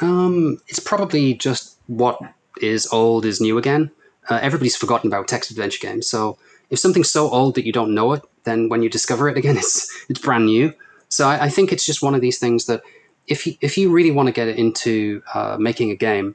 Um, 0.00 0.60
it's 0.68 0.80
probably 0.80 1.34
just 1.34 1.78
what 1.86 2.20
is 2.60 2.86
old 2.92 3.24
is 3.24 3.40
new 3.40 3.58
again. 3.58 3.90
Uh, 4.28 4.38
everybody's 4.42 4.76
forgotten 4.76 5.08
about 5.08 5.28
text 5.28 5.50
adventure 5.50 5.78
games, 5.80 6.06
so 6.08 6.38
if 6.74 6.78
something's 6.78 7.10
so 7.10 7.30
old 7.30 7.54
that 7.54 7.64
you 7.64 7.72
don't 7.72 7.94
know 7.94 8.12
it, 8.12 8.22
then 8.44 8.68
when 8.68 8.82
you 8.82 8.90
discover 8.90 9.28
it 9.28 9.38
again, 9.38 9.56
it's 9.62 10.06
it's 10.10 10.20
brand 10.20 10.46
new. 10.46 10.74
So 11.08 11.28
I, 11.28 11.44
I 11.44 11.48
think 11.48 11.72
it's 11.72 11.86
just 11.86 12.02
one 12.02 12.14
of 12.14 12.20
these 12.20 12.38
things 12.38 12.66
that 12.66 12.82
if 13.26 13.46
you, 13.46 13.54
if 13.62 13.78
you 13.78 13.90
really 13.90 14.10
want 14.10 14.26
to 14.26 14.32
get 14.32 14.48
into 14.48 15.22
uh, 15.32 15.56
making 15.58 15.90
a 15.90 15.96
game, 15.96 16.34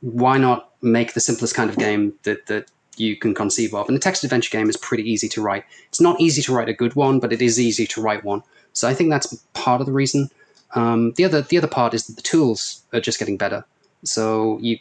why 0.00 0.38
not 0.38 0.70
make 0.80 1.12
the 1.12 1.20
simplest 1.20 1.54
kind 1.54 1.68
of 1.68 1.76
game 1.76 2.14
that 2.22 2.46
that 2.46 2.70
you 2.96 3.16
can 3.16 3.34
conceive 3.34 3.74
of? 3.74 3.88
And 3.88 3.96
a 3.96 4.00
text 4.00 4.24
adventure 4.24 4.50
game 4.50 4.70
is 4.70 4.76
pretty 4.76 5.02
easy 5.02 5.28
to 5.28 5.42
write. 5.42 5.64
It's 5.88 6.00
not 6.00 6.20
easy 6.20 6.42
to 6.42 6.54
write 6.54 6.68
a 6.68 6.72
good 6.72 6.94
one, 6.96 7.20
but 7.20 7.32
it 7.32 7.42
is 7.42 7.60
easy 7.60 7.86
to 7.88 8.00
write 8.00 8.24
one. 8.24 8.42
So 8.72 8.88
I 8.88 8.94
think 8.94 9.10
that's 9.10 9.34
part 9.52 9.80
of 9.80 9.86
the 9.86 9.92
reason. 9.92 10.30
Um, 10.74 11.12
the 11.12 11.24
other 11.24 11.42
the 11.42 11.58
other 11.58 11.68
part 11.68 11.94
is 11.94 12.06
that 12.06 12.16
the 12.16 12.22
tools 12.22 12.82
are 12.92 13.00
just 13.00 13.18
getting 13.18 13.36
better. 13.36 13.64
So 14.04 14.58
you 14.60 14.78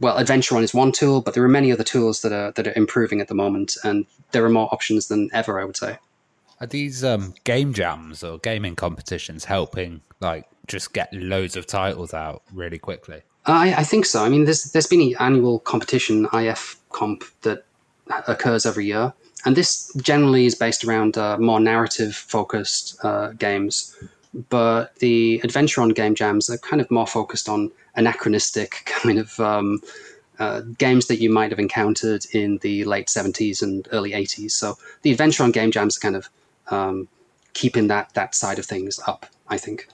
well, 0.00 0.18
Adventuron 0.18 0.62
is 0.62 0.74
one 0.74 0.92
tool, 0.92 1.20
but 1.20 1.34
there 1.34 1.44
are 1.44 1.48
many 1.48 1.72
other 1.72 1.84
tools 1.84 2.22
that 2.22 2.32
are 2.32 2.52
that 2.52 2.66
are 2.66 2.72
improving 2.76 3.20
at 3.20 3.28
the 3.28 3.34
moment, 3.34 3.76
and 3.84 4.06
there 4.32 4.44
are 4.44 4.50
more 4.50 4.72
options 4.72 5.08
than 5.08 5.30
ever. 5.32 5.60
I 5.60 5.64
would 5.64 5.76
say. 5.76 5.98
Are 6.60 6.66
these 6.66 7.04
um, 7.04 7.34
game 7.44 7.74
jams 7.74 8.24
or 8.24 8.38
gaming 8.38 8.76
competitions 8.76 9.44
helping, 9.44 10.00
like, 10.20 10.46
just 10.66 10.94
get 10.94 11.12
loads 11.12 11.54
of 11.54 11.66
titles 11.66 12.14
out 12.14 12.42
really 12.50 12.78
quickly? 12.78 13.20
I, 13.44 13.74
I 13.74 13.84
think 13.84 14.06
so. 14.06 14.24
I 14.24 14.28
mean, 14.28 14.44
there's 14.44 14.64
there's 14.72 14.86
been 14.86 15.02
an 15.02 15.14
annual 15.20 15.60
competition, 15.60 16.26
IF 16.32 16.76
Comp, 16.90 17.24
that 17.42 17.64
occurs 18.26 18.66
every 18.66 18.86
year, 18.86 19.12
and 19.44 19.56
this 19.56 19.92
generally 20.00 20.46
is 20.46 20.54
based 20.54 20.84
around 20.84 21.16
uh, 21.18 21.38
more 21.38 21.60
narrative 21.60 22.14
focused 22.14 22.98
uh, 23.04 23.30
games. 23.32 23.94
But 24.48 24.96
the 24.96 25.40
Adventuron 25.44 25.94
game 25.94 26.14
jams 26.14 26.50
are 26.50 26.58
kind 26.58 26.82
of 26.82 26.90
more 26.90 27.06
focused 27.06 27.48
on 27.48 27.70
anachronistic 27.94 28.82
kind 29.02 29.18
of 29.18 29.38
um, 29.40 29.80
uh, 30.38 30.60
games 30.78 31.06
that 31.06 31.20
you 31.20 31.30
might 31.30 31.50
have 31.50 31.58
encountered 31.58 32.26
in 32.32 32.58
the 32.58 32.84
late 32.84 33.06
70s 33.06 33.62
and 33.62 33.88
early 33.92 34.10
80s. 34.10 34.52
So 34.52 34.76
the 35.02 35.14
Adventuron 35.14 35.52
game 35.52 35.70
jams 35.70 35.96
are 35.96 36.00
kind 36.00 36.16
of 36.16 36.28
um, 36.68 37.08
keeping 37.54 37.88
that 37.88 38.12
that 38.14 38.34
side 38.34 38.58
of 38.58 38.66
things 38.66 39.00
up, 39.06 39.26
I 39.48 39.56
think. 39.56 39.88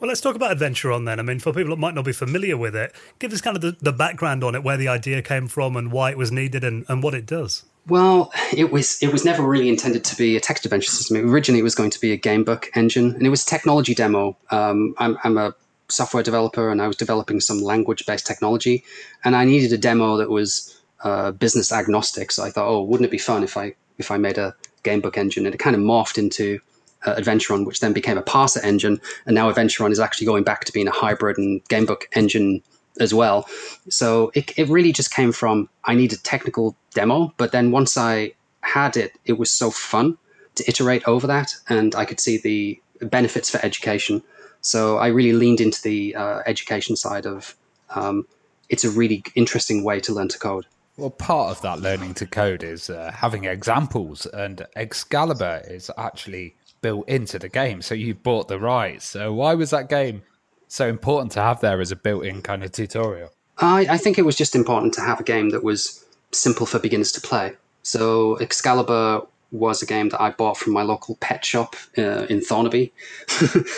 Well, 0.00 0.08
let's 0.08 0.20
talk 0.20 0.34
about 0.34 0.56
Adventuron 0.56 1.06
then. 1.06 1.20
I 1.20 1.22
mean, 1.22 1.38
for 1.38 1.52
people 1.52 1.70
that 1.70 1.78
might 1.78 1.94
not 1.94 2.04
be 2.04 2.12
familiar 2.12 2.56
with 2.56 2.74
it, 2.74 2.92
give 3.20 3.32
us 3.32 3.40
kind 3.40 3.56
of 3.56 3.62
the, 3.62 3.76
the 3.80 3.92
background 3.92 4.42
on 4.42 4.54
it, 4.54 4.64
where 4.64 4.76
the 4.76 4.88
idea 4.88 5.22
came 5.22 5.46
from 5.46 5.76
and 5.76 5.92
why 5.92 6.10
it 6.10 6.18
was 6.18 6.32
needed 6.32 6.64
and, 6.64 6.84
and 6.88 7.02
what 7.02 7.14
it 7.14 7.24
does. 7.24 7.64
Well, 7.86 8.32
it 8.56 8.72
was 8.72 9.02
it 9.02 9.12
was 9.12 9.24
never 9.24 9.42
really 9.42 9.68
intended 9.68 10.04
to 10.04 10.16
be 10.16 10.36
a 10.36 10.40
text 10.40 10.64
adventure 10.64 10.90
system. 10.90 11.30
Originally, 11.30 11.60
it 11.60 11.64
was 11.64 11.74
going 11.74 11.90
to 11.90 12.00
be 12.00 12.12
a 12.12 12.18
gamebook 12.18 12.68
engine, 12.74 13.14
and 13.14 13.26
it 13.26 13.30
was 13.30 13.42
a 13.42 13.46
technology 13.46 13.94
demo. 13.94 14.36
Um, 14.50 14.94
I'm, 14.98 15.18
I'm 15.22 15.36
a 15.36 15.54
software 15.88 16.22
developer 16.22 16.70
and 16.70 16.80
I 16.80 16.86
was 16.86 16.96
developing 16.96 17.40
some 17.40 17.60
language 17.60 18.06
based 18.06 18.26
technology. 18.26 18.84
And 19.24 19.36
I 19.36 19.44
needed 19.44 19.72
a 19.72 19.78
demo 19.78 20.16
that 20.16 20.30
was 20.30 20.82
uh, 21.02 21.32
business 21.32 21.72
agnostic. 21.72 22.32
So 22.32 22.44
I 22.44 22.50
thought, 22.50 22.68
oh, 22.68 22.82
wouldn't 22.82 23.06
it 23.06 23.10
be 23.10 23.18
fun 23.18 23.42
if 23.42 23.56
I 23.56 23.74
if 23.98 24.10
I 24.10 24.16
made 24.16 24.38
a 24.38 24.54
gamebook 24.82 25.16
engine? 25.16 25.46
And 25.46 25.54
it 25.54 25.58
kind 25.58 25.76
of 25.76 25.82
morphed 25.82 26.18
into 26.18 26.58
uh, 27.04 27.14
Adventuron, 27.16 27.66
which 27.66 27.80
then 27.80 27.92
became 27.92 28.18
a 28.18 28.22
parser 28.22 28.64
engine. 28.64 29.00
And 29.26 29.34
now 29.34 29.50
Adventuron 29.50 29.92
is 29.92 30.00
actually 30.00 30.26
going 30.26 30.44
back 30.44 30.64
to 30.64 30.72
being 30.72 30.88
a 30.88 30.92
hybrid 30.92 31.38
and 31.38 31.62
gamebook 31.68 32.04
engine 32.14 32.62
as 33.00 33.12
well. 33.12 33.48
So 33.88 34.30
it, 34.34 34.56
it 34.58 34.68
really 34.68 34.92
just 34.92 35.12
came 35.12 35.32
from 35.32 35.68
I 35.84 35.94
needed 35.94 36.22
technical 36.22 36.76
demo, 36.92 37.32
but 37.36 37.52
then 37.52 37.70
once 37.70 37.96
I 37.96 38.32
had 38.60 38.96
it, 38.96 39.18
it 39.24 39.34
was 39.34 39.50
so 39.50 39.70
fun 39.70 40.16
to 40.54 40.64
iterate 40.68 41.06
over 41.06 41.26
that, 41.26 41.54
and 41.68 41.94
I 41.94 42.04
could 42.04 42.20
see 42.20 42.38
the 42.38 42.80
benefits 43.00 43.50
for 43.50 43.64
education. 43.64 44.22
So 44.60 44.98
I 44.98 45.08
really 45.08 45.32
leaned 45.32 45.60
into 45.60 45.82
the 45.82 46.14
uh, 46.14 46.40
education 46.46 46.96
side 46.96 47.26
of 47.26 47.56
um, 47.90 48.26
it's 48.68 48.84
a 48.84 48.90
really 48.90 49.22
interesting 49.34 49.84
way 49.84 50.00
to 50.00 50.12
learn 50.12 50.28
to 50.28 50.38
code. 50.38 50.66
Well, 50.96 51.10
part 51.10 51.50
of 51.50 51.60
that 51.62 51.80
learning 51.80 52.14
to 52.14 52.26
code 52.26 52.62
is 52.62 52.88
uh, 52.88 53.10
having 53.12 53.44
examples, 53.44 54.26
and 54.26 54.64
Excalibur 54.76 55.62
is 55.66 55.90
actually 55.98 56.54
built 56.80 57.08
into 57.08 57.38
the 57.38 57.48
game. 57.48 57.82
So 57.82 57.94
you 57.94 58.14
bought 58.14 58.48
the 58.48 58.60
rights. 58.60 59.06
So 59.06 59.32
why 59.32 59.54
was 59.54 59.70
that 59.70 59.88
game 59.88 60.22
so 60.74 60.88
important 60.88 61.32
to 61.32 61.40
have 61.40 61.60
there 61.60 61.80
as 61.80 61.92
a 61.92 61.96
built-in 61.96 62.42
kind 62.42 62.64
of 62.64 62.72
tutorial? 62.72 63.30
I, 63.58 63.86
I 63.90 63.98
think 63.98 64.18
it 64.18 64.22
was 64.22 64.36
just 64.36 64.54
important 64.54 64.94
to 64.94 65.00
have 65.00 65.20
a 65.20 65.24
game 65.24 65.50
that 65.50 65.62
was 65.62 66.04
simple 66.32 66.66
for 66.66 66.78
beginners 66.78 67.12
to 67.12 67.20
play. 67.20 67.52
So 67.82 68.36
Excalibur 68.38 69.22
was 69.52 69.82
a 69.82 69.86
game 69.86 70.08
that 70.08 70.20
I 70.20 70.30
bought 70.30 70.56
from 70.56 70.72
my 70.72 70.82
local 70.82 71.16
pet 71.16 71.44
shop 71.44 71.76
uh, 71.96 72.26
in 72.28 72.40
Thornaby. 72.40 72.90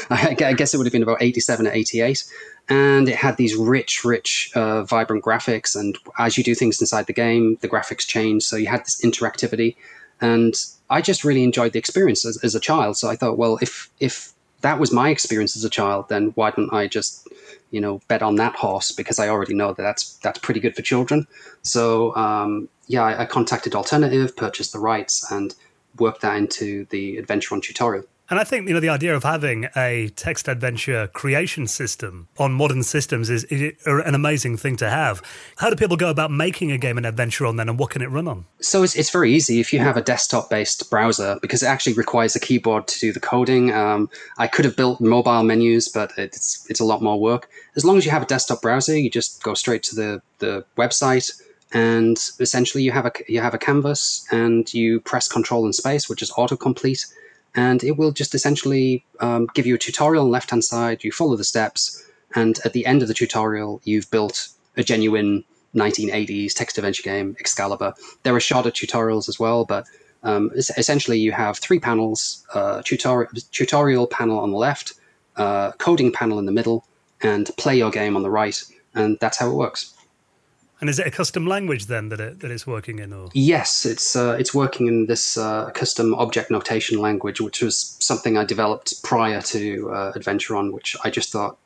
I 0.11 0.55
guess 0.55 0.73
it 0.73 0.79
would 0.79 0.87
have 0.87 0.93
been 0.93 1.03
about 1.03 1.21
87 1.21 1.67
or 1.67 1.73
88 1.73 2.25
and 2.69 3.09
it 3.09 3.17
had 3.17 3.37
these 3.37 3.55
rich, 3.55 4.05
rich, 4.05 4.51
uh, 4.55 4.83
vibrant 4.85 5.25
graphics. 5.25 5.77
And 5.77 5.97
as 6.19 6.37
you 6.37 6.45
do 6.45 6.55
things 6.55 6.81
inside 6.81 7.07
the 7.07 7.13
game, 7.13 7.59
the 7.61 7.69
graphics 7.69 8.07
change. 8.07 8.43
So 8.43 8.57
you 8.57 8.67
had 8.67 8.81
this 8.81 9.01
interactivity, 9.05 9.77
and 10.21 10.55
I 10.91 11.01
just 11.01 11.25
really 11.25 11.45
enjoyed 11.45 11.73
the 11.73 11.79
experience 11.79 12.25
as, 12.25 12.43
as 12.43 12.55
a 12.55 12.61
child. 12.61 12.97
So 12.97 13.09
I 13.09 13.17
thought, 13.17 13.39
well, 13.39 13.59
if 13.63 13.91
if 14.01 14.33
that 14.63 14.79
was 14.79 14.93
my 14.93 15.11
experience 15.11 15.57
as 15.57 15.65
a 15.65 15.71
child, 15.71 16.09
then 16.09 16.33
why 16.35 16.51
don't 16.51 16.73
I 16.73 16.87
just, 16.87 17.29
you 17.71 17.81
know, 17.81 18.01
bet 18.09 18.23
on 18.23 18.37
that 18.37 18.57
horse 18.57 18.93
because 18.93 19.19
I 19.19 19.29
already 19.29 19.55
know 19.55 19.73
that 19.73 19.83
that's 19.83 20.15
that's 20.19 20.39
pretty 20.39 20.61
good 20.61 20.75
for 20.75 20.83
children. 20.83 21.27
So 21.63 22.15
um, 22.17 22.69
yeah, 22.87 23.03
I, 23.03 23.23
I 23.23 23.27
contacted 23.27 23.75
Alternative, 23.75 24.35
purchased 24.37 24.73
the 24.73 24.79
rights, 24.79 25.31
and 25.31 25.55
worked 25.99 26.23
that 26.23 26.37
into 26.37 26.87
the 26.91 27.17
Adventuron 27.19 27.63
tutorial. 27.63 28.05
And 28.29 28.41
I 28.41 28.45
think 28.45 28.67
you 28.67 28.75
know 28.75 28.81
the 28.81 28.89
idea 28.89 29.15
of 29.15 29.23
having 29.23 29.69
a 29.77 30.09
text 30.17 30.49
adventure 30.49 31.07
creation 31.09 31.69
system 31.69 32.29
on 32.39 32.53
modern 32.53 32.83
systems 32.83 33.31
is, 33.31 33.45
is, 33.45 33.75
an 33.87 34.15
amazing 34.15 34.57
thing 34.57 34.77
to 34.79 34.91
have. 34.91 35.23
How 35.57 35.71
do 35.71 35.77
people 35.77 35.97
go 35.97 36.11
about 36.11 36.33
making 36.33 36.73
a 36.73 36.79
game 36.79 36.99
an 36.99 37.05
Adventuron 37.05 37.57
then, 37.57 37.69
and 37.69 37.79
what 37.79 37.91
can 37.91 38.03
it 38.03 38.11
run 38.11 38.27
on? 38.27 38.45
So 38.61 38.83
it's, 38.83 38.97
it's 38.97 39.11
very 39.11 39.33
easy 39.33 39.61
if 39.61 39.73
you 39.73 39.79
have 39.79 39.97
a 39.97 40.03
desktop-based 40.03 40.91
browser 40.91 41.39
because 41.41 41.63
it 41.63 41.67
actually 41.67 41.93
requires 41.93 42.35
a 42.35 42.41
keyboard 42.41 42.89
to 42.89 42.99
do 42.99 43.13
the 43.13 43.21
coding. 43.21 43.73
Um, 43.73 44.11
I 44.39 44.49
could 44.49 44.65
have 44.65 44.77
built 44.77 45.01
mobile 45.01 45.45
menus, 45.45 45.89
but 45.89 46.13
it's 46.17 46.67
it's 46.69 46.81
a 46.81 46.85
lot 46.85 47.03
more 47.03 47.21
work. 47.21 47.49
As 47.77 47.85
long 47.85 47.97
as 47.97 48.05
you 48.05 48.11
have 48.11 48.23
a 48.23 48.27
desktop 48.27 48.61
browser, 48.61 48.99
you 48.99 49.09
just 49.09 49.43
go 49.45 49.55
straight 49.55 49.85
to 49.85 49.95
the 49.95 50.23
the 50.39 50.65
website 50.77 51.31
and 51.73 52.17
essentially 52.41 52.85
you 52.85 52.93
have 52.93 53.07
a 53.07 53.13
you 53.29 53.41
have 53.41 53.55
a 53.55 53.59
canvas 53.59 54.27
and 54.31 54.73
you 54.73 55.01
press 55.01 55.29
Control 55.29 55.65
and 55.65 55.75
Space, 55.75 56.09
which 56.09 56.23
is 56.23 56.31
autocomplete 56.33 57.07
and 57.57 57.83
it 57.83 57.97
will 57.97 58.13
just 58.13 58.35
essentially 58.35 59.05
um, 59.21 59.49
give 59.55 59.67
you 59.67 59.75
a 59.75 59.79
tutorial 59.79 60.23
on 60.23 60.29
the 60.29 60.33
left 60.33 60.51
hand 60.51 60.63
side. 60.63 61.03
You 61.03 61.11
follow 61.11 61.37
the 61.37 61.45
steps, 61.45 62.05
and 62.35 62.59
at 62.65 62.75
the 62.75 62.87
end 62.87 63.03
of 63.03 63.09
the 63.09 63.15
tutorial, 63.15 63.81
you've 63.85 64.11
built 64.11 64.49
a 64.77 64.85
genuine 64.85 65.43
1980s 65.75 66.55
text 66.55 66.79
adventure 66.79 67.03
game, 67.03 67.37
Excalibur. 67.41 67.95
There 68.23 68.35
are 68.35 68.41
shorter 68.41 68.71
tutorials 68.71 69.29
as 69.29 69.41
well, 69.41 69.65
but 69.65 69.87
um, 70.23 70.51
essentially 70.55 71.19
you 71.19 71.33
have 71.33 71.59
three 71.59 71.81
panels: 71.81 72.47
uh, 72.55 72.83
tutorial 72.85 73.31
tutorial 73.53 74.07
panel 74.07 74.39
on 74.39 74.51
the 74.51 74.59
left, 74.59 74.93
uh, 75.37 75.73
coding 75.73 76.13
panel 76.13 76.39
in 76.39 76.47
the 76.47 76.53
middle, 76.53 76.87
and 77.23 77.51
play 77.57 77.77
your 77.77 77.91
game 77.91 78.17
on 78.17 78.23
the 78.23 78.31
right, 78.31 78.63
and 78.95 79.19
that's 79.21 79.39
how 79.39 79.51
it 79.51 79.55
works. 79.55 79.96
And 80.81 80.91
is 80.91 80.99
it 80.99 81.07
a 81.07 81.11
custom 81.11 81.47
language 81.47 81.87
then 81.87 82.11
that 82.11 82.21
it, 82.21 82.41
that 82.41 82.51
it's 82.51 82.67
working 82.67 82.99
in? 82.99 83.13
Or? 83.13 83.29
Yes, 83.33 83.87
it's 83.87 84.15
uh, 84.15 84.37
it's 84.39 84.53
working 84.53 84.87
in 84.87 85.07
this 85.07 85.39
uh, 85.39 85.71
custom 85.71 86.15
object 86.15 86.51
notation 86.51 87.01
language, 87.01 87.41
which 87.41 87.63
was 87.63 87.97
something 88.01 88.37
I 88.37 88.45
developed 88.45 89.03
prior 89.03 89.41
to 89.43 89.91
uh, 89.91 90.13
Adventuron, 90.13 90.73
which 90.73 90.97
I 91.03 91.11
just 91.11 91.33
thought 91.33 91.57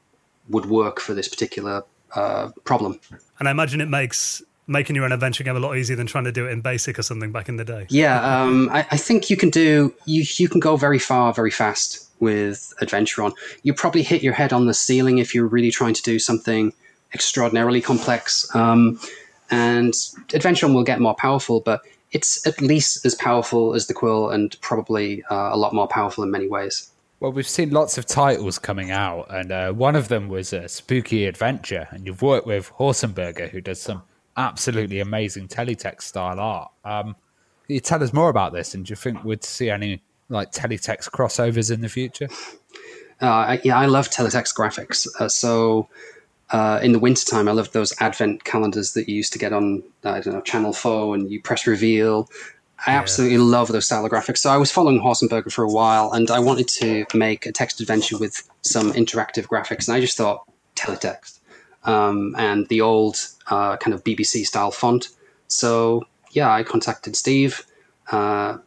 would 0.48 0.66
work 0.66 1.00
for 1.00 1.12
this 1.14 1.28
particular 1.28 1.82
uh, 2.14 2.50
problem. 2.64 3.00
And 3.38 3.48
I 3.48 3.50
imagine 3.50 3.80
it 3.80 3.88
makes 3.88 4.42
making 4.66 4.94
your 4.94 5.04
own 5.04 5.12
adventure 5.12 5.42
game 5.42 5.56
a 5.56 5.60
lot 5.60 5.76
easier 5.76 5.96
than 5.96 6.06
trying 6.06 6.24
to 6.24 6.32
do 6.32 6.46
it 6.46 6.52
in 6.52 6.60
Basic 6.60 6.96
or 6.96 7.02
something 7.02 7.32
back 7.32 7.48
in 7.48 7.56
the 7.56 7.64
day. 7.64 7.86
Yeah, 7.88 8.42
um, 8.42 8.68
I, 8.70 8.86
I, 8.92 8.96
think 8.96 9.28
you 9.28 9.36
can 9.36 9.50
do 9.50 9.92
you 10.06 10.24
you 10.36 10.48
can 10.48 10.60
go 10.60 10.76
very 10.76 11.00
far 11.00 11.34
very 11.34 11.50
fast 11.50 12.08
with 12.20 12.72
Adventuron. 12.80 13.32
You 13.64 13.74
probably 13.74 14.02
hit 14.02 14.22
your 14.22 14.34
head 14.34 14.52
on 14.52 14.66
the 14.66 14.74
ceiling 14.74 15.18
if 15.18 15.34
you're 15.34 15.48
really 15.48 15.72
trying 15.72 15.94
to 15.94 16.02
do 16.02 16.20
something 16.20 16.72
extraordinarily 17.12 17.80
complex. 17.80 18.52
Um, 18.54 19.00
and 19.50 19.92
Adventuron 20.28 20.74
will 20.74 20.84
get 20.84 21.00
more 21.00 21.14
powerful, 21.14 21.60
but 21.60 21.82
it's 22.12 22.46
at 22.46 22.60
least 22.60 23.04
as 23.04 23.14
powerful 23.14 23.74
as 23.74 23.86
the 23.86 23.94
Quill 23.94 24.30
and 24.30 24.56
probably 24.60 25.22
uh, 25.30 25.50
a 25.52 25.56
lot 25.56 25.72
more 25.72 25.88
powerful 25.88 26.24
in 26.24 26.30
many 26.30 26.48
ways. 26.48 26.90
Well, 27.20 27.32
we've 27.32 27.48
seen 27.48 27.70
lots 27.70 27.98
of 27.98 28.06
titles 28.06 28.58
coming 28.58 28.90
out, 28.90 29.26
and 29.28 29.52
uh, 29.52 29.72
one 29.72 29.94
of 29.94 30.08
them 30.08 30.28
was 30.28 30.52
a 30.54 30.68
spooky 30.68 31.26
adventure. 31.26 31.86
And 31.90 32.06
you've 32.06 32.22
worked 32.22 32.46
with 32.46 32.72
Horsenburger, 32.78 33.50
who 33.50 33.60
does 33.60 33.80
some 33.80 34.02
absolutely 34.36 35.00
amazing 35.00 35.48
teletext 35.48 36.02
style 36.02 36.40
art. 36.40 36.70
Um, 36.84 37.14
can 37.66 37.74
you 37.74 37.80
tell 37.80 38.02
us 38.02 38.12
more 38.12 38.30
about 38.30 38.52
this? 38.52 38.74
And 38.74 38.86
do 38.86 38.90
you 38.90 38.96
think 38.96 39.22
we'd 39.22 39.44
see 39.44 39.68
any 39.68 40.02
like 40.30 40.50
teletext 40.52 41.10
crossovers 41.10 41.70
in 41.70 41.82
the 41.82 41.88
future? 41.88 42.28
Uh, 43.20 43.58
yeah, 43.64 43.78
I 43.78 43.84
love 43.84 44.08
teletext 44.08 44.56
graphics. 44.56 45.06
Uh, 45.20 45.28
so 45.28 45.88
uh, 46.52 46.80
in 46.82 46.92
the 46.92 46.98
wintertime, 46.98 47.48
I 47.48 47.52
loved 47.52 47.72
those 47.72 47.92
advent 48.00 48.44
calendars 48.44 48.92
that 48.94 49.08
you 49.08 49.16
used 49.16 49.32
to 49.34 49.38
get 49.38 49.52
on, 49.52 49.82
I 50.04 50.20
don't 50.20 50.34
know, 50.34 50.40
Channel 50.40 50.72
4 50.72 51.14
and 51.14 51.30
you 51.30 51.40
press 51.40 51.66
reveal. 51.66 52.28
I 52.86 52.92
absolutely 52.92 53.38
love 53.38 53.68
those 53.68 53.86
style 53.86 54.04
of 54.04 54.10
graphics. 54.10 54.38
So 54.38 54.50
I 54.50 54.56
was 54.56 54.72
following 54.72 55.00
Horsenburger 55.00 55.52
for 55.52 55.64
a 55.64 55.68
while 55.68 56.12
and 56.12 56.30
I 56.30 56.38
wanted 56.38 56.66
to 56.68 57.04
make 57.14 57.46
a 57.46 57.52
text 57.52 57.80
adventure 57.80 58.18
with 58.18 58.48
some 58.62 58.92
interactive 58.94 59.46
graphics. 59.46 59.86
And 59.86 59.96
I 59.96 60.00
just 60.00 60.16
thought 60.16 60.48
teletext 60.76 61.40
um, 61.84 62.34
and 62.38 62.66
the 62.68 62.80
old 62.80 63.16
uh, 63.48 63.76
kind 63.76 63.94
of 63.94 64.02
BBC 64.02 64.44
style 64.46 64.70
font. 64.70 65.08
So 65.46 66.04
yeah, 66.32 66.52
I 66.52 66.62
contacted 66.62 67.16
Steve. 67.16 67.64
Uh, 68.10 68.58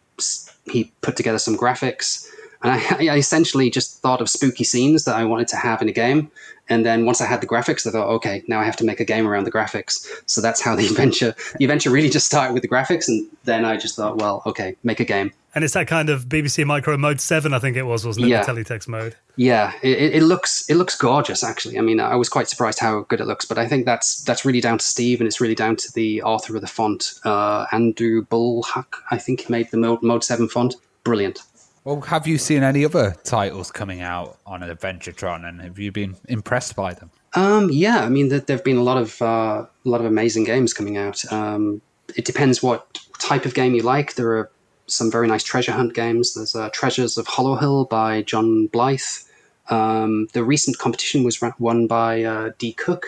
he 0.66 0.92
put 1.02 1.16
together 1.16 1.40
some 1.40 1.58
graphics. 1.58 2.30
And 2.64 2.72
I, 2.72 3.12
I, 3.14 3.18
essentially 3.18 3.70
just 3.70 4.02
thought 4.02 4.22
of 4.22 4.30
spooky 4.30 4.64
scenes 4.64 5.06
that 5.06 5.16
I 5.16 5.26
wanted 5.26 5.48
to 5.50 5.58
have 5.58 5.82
in 5.82 5.90
a 5.90 5.92
game. 5.92 6.32
And 6.70 6.86
then 6.86 7.06
once 7.06 7.20
I 7.20 7.26
had 7.26 7.42
the 7.42 7.48
graphics, 7.48 7.86
I 7.86 7.92
thought, 7.92 8.08
okay, 8.08 8.42
now 8.48 8.60
I 8.60 8.64
have 8.64 8.78
to 8.78 8.86
make 8.86 9.02
a 9.02 9.06
game 9.06 9.28
around 9.28 9.44
the 9.44 9.52
graphics. 9.52 10.08
So 10.26 10.42
that's 10.42 10.62
how 10.62 10.76
the 10.78 10.86
adventure, 10.86 11.36
the 11.58 11.66
adventure 11.66 11.90
really 11.90 12.10
just 12.10 12.26
started 12.26 12.54
with 12.54 12.62
the 12.62 12.70
graphics. 12.70 13.08
And 13.08 13.28
then 13.44 13.66
I 13.66 13.78
just 13.78 13.96
thought, 13.96 14.18
well, 14.18 14.42
okay, 14.46 14.76
make 14.84 15.00
a 15.00 15.06
game. 15.06 15.34
And 15.56 15.64
it's 15.64 15.76
that 15.76 15.86
kind 15.88 16.10
of 16.10 16.26
BBC 16.26 16.66
Micro 16.66 16.98
Mode 16.98 17.22
Seven, 17.22 17.54
I 17.54 17.60
think 17.60 17.78
it 17.78 17.84
was, 17.84 18.08
wasn't 18.08 18.26
it? 18.26 18.30
Yeah. 18.30 18.44
The 18.44 18.52
teletext 18.52 18.88
mode. 18.88 19.16
Yeah, 19.36 19.74
it, 19.84 20.16
it, 20.16 20.24
looks 20.24 20.68
it 20.68 20.76
looks 20.76 20.96
gorgeous. 20.96 21.44
Actually, 21.44 21.78
I 21.78 21.82
mean, 21.82 22.00
I 22.00 22.16
was 22.16 22.28
quite 22.28 22.48
surprised 22.48 22.80
how 22.80 23.02
good 23.02 23.20
it 23.20 23.28
looks. 23.28 23.46
But 23.46 23.60
I 23.60 23.68
think 23.68 23.86
that's 23.86 24.24
that's 24.24 24.46
really 24.46 24.62
down 24.62 24.80
to 24.80 24.86
Steve, 24.86 25.22
and 25.22 25.28
it's 25.28 25.40
really 25.40 25.54
down 25.54 25.76
to 25.76 25.94
the 25.94 26.24
author 26.24 26.56
of 26.56 26.62
the 26.62 26.68
font, 26.68 27.14
uh, 27.24 27.68
Andrew 27.72 28.26
Bulhak. 28.26 28.96
I 29.12 29.20
think 29.20 29.42
he 29.42 29.52
made 29.52 29.70
the 29.70 29.78
Mode 29.78 30.02
Mode 30.02 30.24
Seven 30.24 30.48
font. 30.50 30.76
Brilliant. 31.04 31.44
Well, 31.84 32.00
have 32.02 32.28
you 32.28 32.38
seen 32.38 32.64
any 32.64 32.86
other 32.86 33.16
titles 33.24 33.72
coming 33.72 34.02
out 34.02 34.38
on 34.46 34.62
Adventuron, 34.62 35.48
and 35.48 35.62
have 35.62 35.78
you 35.78 35.92
been 35.92 36.16
impressed 36.30 36.76
by 36.76 36.94
them? 36.94 37.12
Um, 37.34 37.70
yeah, 37.72 38.06
I 38.06 38.10
mean, 38.10 38.30
there 38.30 38.42
have 38.48 38.64
been 38.64 38.78
a 38.78 38.84
lot 38.84 38.98
of 38.98 39.22
uh, 39.22 39.66
a 39.86 39.90
lot 39.90 40.00
of 40.00 40.06
amazing 40.06 40.46
games 40.46 40.74
coming 40.74 40.98
out. 40.98 41.30
Um, 41.32 41.82
it 42.16 42.26
depends 42.26 42.64
what 42.64 43.00
type 43.20 43.46
of 43.46 43.54
game 43.54 43.74
you 43.74 43.82
like. 43.82 44.16
There 44.16 44.38
are 44.38 44.52
some 44.88 45.12
very 45.12 45.28
nice 45.28 45.44
treasure 45.44 45.72
hunt 45.74 45.94
games. 45.94 46.36
There's 46.36 46.56
uh, 46.56 46.70
Treasures 46.72 47.18
of 47.18 47.28
Hollow 47.28 47.56
Hill 47.56 47.86
by 47.86 48.22
John 48.22 48.70
Blyth. 48.70 49.28
Um, 49.70 50.28
the 50.34 50.44
recent 50.44 50.78
competition 50.78 51.24
was 51.24 51.42
won 51.60 51.88
by 51.88 52.24
uh, 52.24 52.52
D 52.58 52.74
Cook, 52.74 53.08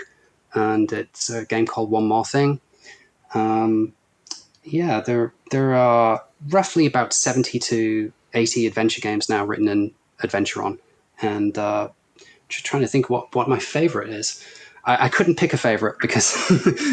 and 0.53 0.91
it's 0.91 1.30
a 1.30 1.45
game 1.45 1.65
called 1.65 1.91
One 1.91 2.07
More 2.07 2.26
Thing. 2.26 2.59
Um, 3.34 3.93
yeah, 4.63 4.99
there 4.99 5.34
there 5.51 5.76
are 5.76 6.23
roughly 6.49 6.86
about 6.86 7.13
seventy 7.13 7.59
to 7.59 8.11
80 8.36 8.67
adventure 8.67 9.01
games 9.01 9.29
now 9.29 9.45
written 9.45 9.67
in 9.67 9.93
Adventuron, 10.21 10.77
and 11.21 11.57
uh, 11.57 11.89
just 12.49 12.65
trying 12.65 12.81
to 12.81 12.88
think 12.88 13.09
what, 13.09 13.33
what 13.33 13.49
my 13.49 13.59
favorite 13.59 14.09
is. 14.09 14.43
I, 14.86 15.05
I 15.05 15.09
couldn't 15.09 15.36
pick 15.36 15.53
a 15.53 15.57
favorite 15.57 15.97
because 15.99 16.36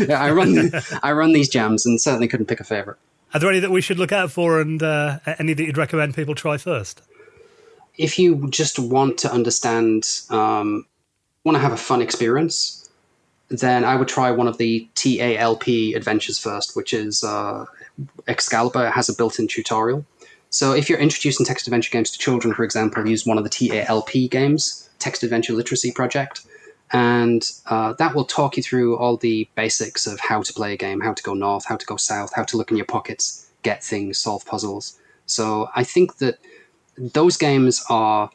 I 0.10 0.30
run 0.30 0.72
I 1.02 1.12
run 1.12 1.32
these 1.32 1.48
jams 1.48 1.84
and 1.84 2.00
certainly 2.00 2.28
couldn't 2.28 2.46
pick 2.46 2.60
a 2.60 2.64
favorite. 2.64 2.98
Are 3.34 3.40
there 3.40 3.50
any 3.50 3.60
that 3.60 3.70
we 3.70 3.80
should 3.80 3.98
look 3.98 4.12
out 4.12 4.30
for, 4.30 4.60
and 4.60 4.82
uh, 4.82 5.18
any 5.38 5.54
that 5.54 5.64
you'd 5.64 5.78
recommend 5.78 6.14
people 6.14 6.34
try 6.34 6.58
first? 6.58 7.02
If 7.96 8.18
you 8.18 8.48
just 8.48 8.78
want 8.78 9.18
to 9.18 9.32
understand, 9.32 10.08
um, 10.30 10.86
want 11.44 11.56
to 11.56 11.60
have 11.60 11.72
a 11.72 11.78
fun 11.78 12.02
experience, 12.02 12.90
then 13.48 13.84
I 13.84 13.96
would 13.96 14.08
try 14.08 14.30
one 14.30 14.48
of 14.48 14.58
the 14.58 14.86
TALP 14.94 15.94
adventures 15.94 16.38
first, 16.38 16.76
which 16.76 16.92
is 16.92 17.22
uh, 17.24 17.64
Excalibur. 18.26 18.86
It 18.86 18.92
has 18.92 19.08
a 19.08 19.14
built-in 19.14 19.46
tutorial. 19.46 20.04
So 20.52 20.72
if 20.72 20.90
you're 20.90 20.98
introducing 20.98 21.46
text 21.46 21.66
adventure 21.66 21.90
games 21.90 22.10
to 22.10 22.18
children, 22.18 22.52
for 22.52 22.62
example, 22.62 23.08
use 23.08 23.24
one 23.24 23.38
of 23.38 23.44
the 23.44 23.48
TALP 23.48 24.30
games, 24.30 24.90
Text 24.98 25.22
Adventure 25.22 25.54
Literacy 25.54 25.92
Project, 25.92 26.42
and 26.92 27.50
uh, 27.70 27.94
that 27.94 28.14
will 28.14 28.26
talk 28.26 28.58
you 28.58 28.62
through 28.62 28.98
all 28.98 29.16
the 29.16 29.48
basics 29.54 30.06
of 30.06 30.20
how 30.20 30.42
to 30.42 30.52
play 30.52 30.74
a 30.74 30.76
game, 30.76 31.00
how 31.00 31.14
to 31.14 31.22
go 31.22 31.32
north, 31.32 31.64
how 31.64 31.76
to 31.76 31.86
go 31.86 31.96
south, 31.96 32.34
how 32.34 32.42
to 32.44 32.58
look 32.58 32.70
in 32.70 32.76
your 32.76 32.84
pockets, 32.84 33.48
get 33.62 33.82
things, 33.82 34.18
solve 34.18 34.44
puzzles. 34.44 34.98
So 35.24 35.70
I 35.74 35.84
think 35.84 36.18
that 36.18 36.38
those 36.98 37.38
games 37.38 37.82
are 37.88 38.30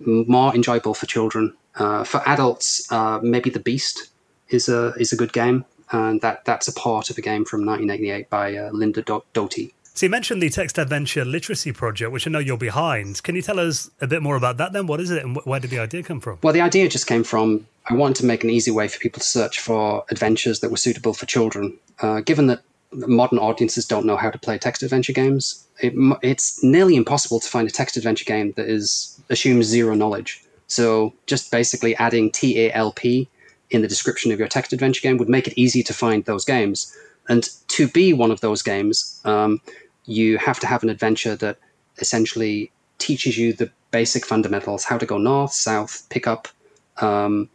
more 0.00 0.54
enjoyable 0.54 0.94
for 0.94 1.04
children. 1.04 1.54
Uh, 1.74 2.02
for 2.02 2.26
adults, 2.26 2.90
uh, 2.90 3.20
maybe 3.22 3.50
The 3.50 3.60
Beast 3.60 4.08
is 4.48 4.70
a 4.70 4.94
is 4.98 5.12
a 5.12 5.16
good 5.16 5.34
game, 5.34 5.66
and 5.92 6.22
that 6.22 6.46
that's 6.46 6.66
a 6.66 6.72
part 6.72 7.10
of 7.10 7.18
a 7.18 7.20
game 7.20 7.44
from 7.44 7.66
1988 7.66 8.30
by 8.30 8.56
uh, 8.56 8.70
Linda 8.70 9.02
Doughty. 9.34 9.74
So 9.98 10.06
you 10.06 10.10
mentioned 10.10 10.40
the 10.40 10.48
text 10.48 10.78
adventure 10.78 11.24
literacy 11.24 11.72
project, 11.72 12.12
which 12.12 12.24
I 12.24 12.30
know 12.30 12.38
you're 12.38 12.56
behind. 12.56 13.20
Can 13.24 13.34
you 13.34 13.42
tell 13.42 13.58
us 13.58 13.90
a 14.00 14.06
bit 14.06 14.22
more 14.22 14.36
about 14.36 14.56
that? 14.58 14.72
Then, 14.72 14.86
what 14.86 15.00
is 15.00 15.10
it, 15.10 15.24
and 15.24 15.36
where 15.38 15.58
did 15.58 15.70
the 15.70 15.80
idea 15.80 16.04
come 16.04 16.20
from? 16.20 16.38
Well, 16.40 16.52
the 16.52 16.60
idea 16.60 16.88
just 16.88 17.08
came 17.08 17.24
from 17.24 17.66
I 17.86 17.94
wanted 17.94 18.14
to 18.18 18.24
make 18.24 18.44
an 18.44 18.50
easy 18.50 18.70
way 18.70 18.86
for 18.86 19.00
people 19.00 19.18
to 19.18 19.26
search 19.26 19.58
for 19.58 20.04
adventures 20.08 20.60
that 20.60 20.70
were 20.70 20.76
suitable 20.76 21.14
for 21.14 21.26
children. 21.26 21.76
Uh, 22.00 22.20
given 22.20 22.46
that 22.46 22.60
modern 22.92 23.40
audiences 23.40 23.86
don't 23.86 24.06
know 24.06 24.16
how 24.16 24.30
to 24.30 24.38
play 24.38 24.56
text 24.56 24.84
adventure 24.84 25.12
games, 25.12 25.66
it, 25.80 25.94
it's 26.22 26.62
nearly 26.62 26.94
impossible 26.94 27.40
to 27.40 27.48
find 27.48 27.66
a 27.66 27.72
text 27.72 27.96
adventure 27.96 28.24
game 28.24 28.52
that 28.52 28.68
is 28.68 29.20
assumes 29.30 29.66
zero 29.66 29.96
knowledge. 29.96 30.44
So 30.68 31.12
just 31.26 31.50
basically 31.50 31.96
adding 31.96 32.30
TALP 32.30 33.26
in 33.70 33.82
the 33.82 33.88
description 33.88 34.30
of 34.30 34.38
your 34.38 34.46
text 34.46 34.72
adventure 34.72 35.00
game 35.00 35.16
would 35.16 35.28
make 35.28 35.48
it 35.48 35.54
easy 35.56 35.82
to 35.82 35.92
find 35.92 36.24
those 36.24 36.44
games. 36.44 36.96
And 37.28 37.46
to 37.68 37.88
be 37.88 38.12
one 38.12 38.30
of 38.30 38.40
those 38.40 38.62
games, 38.62 39.20
um, 39.24 39.60
you 40.08 40.38
have 40.38 40.58
to 40.58 40.66
have 40.66 40.82
an 40.82 40.88
adventure 40.88 41.36
that 41.36 41.58
essentially 41.98 42.72
teaches 42.96 43.36
you 43.36 43.52
the 43.52 43.70
basic 43.90 44.24
fundamentals 44.24 44.84
how 44.84 44.98
to 44.98 45.06
go 45.06 45.18
north, 45.18 45.52
south, 45.52 46.06
pick 46.08 46.26
up. 46.26 46.48
Um, 46.96 47.48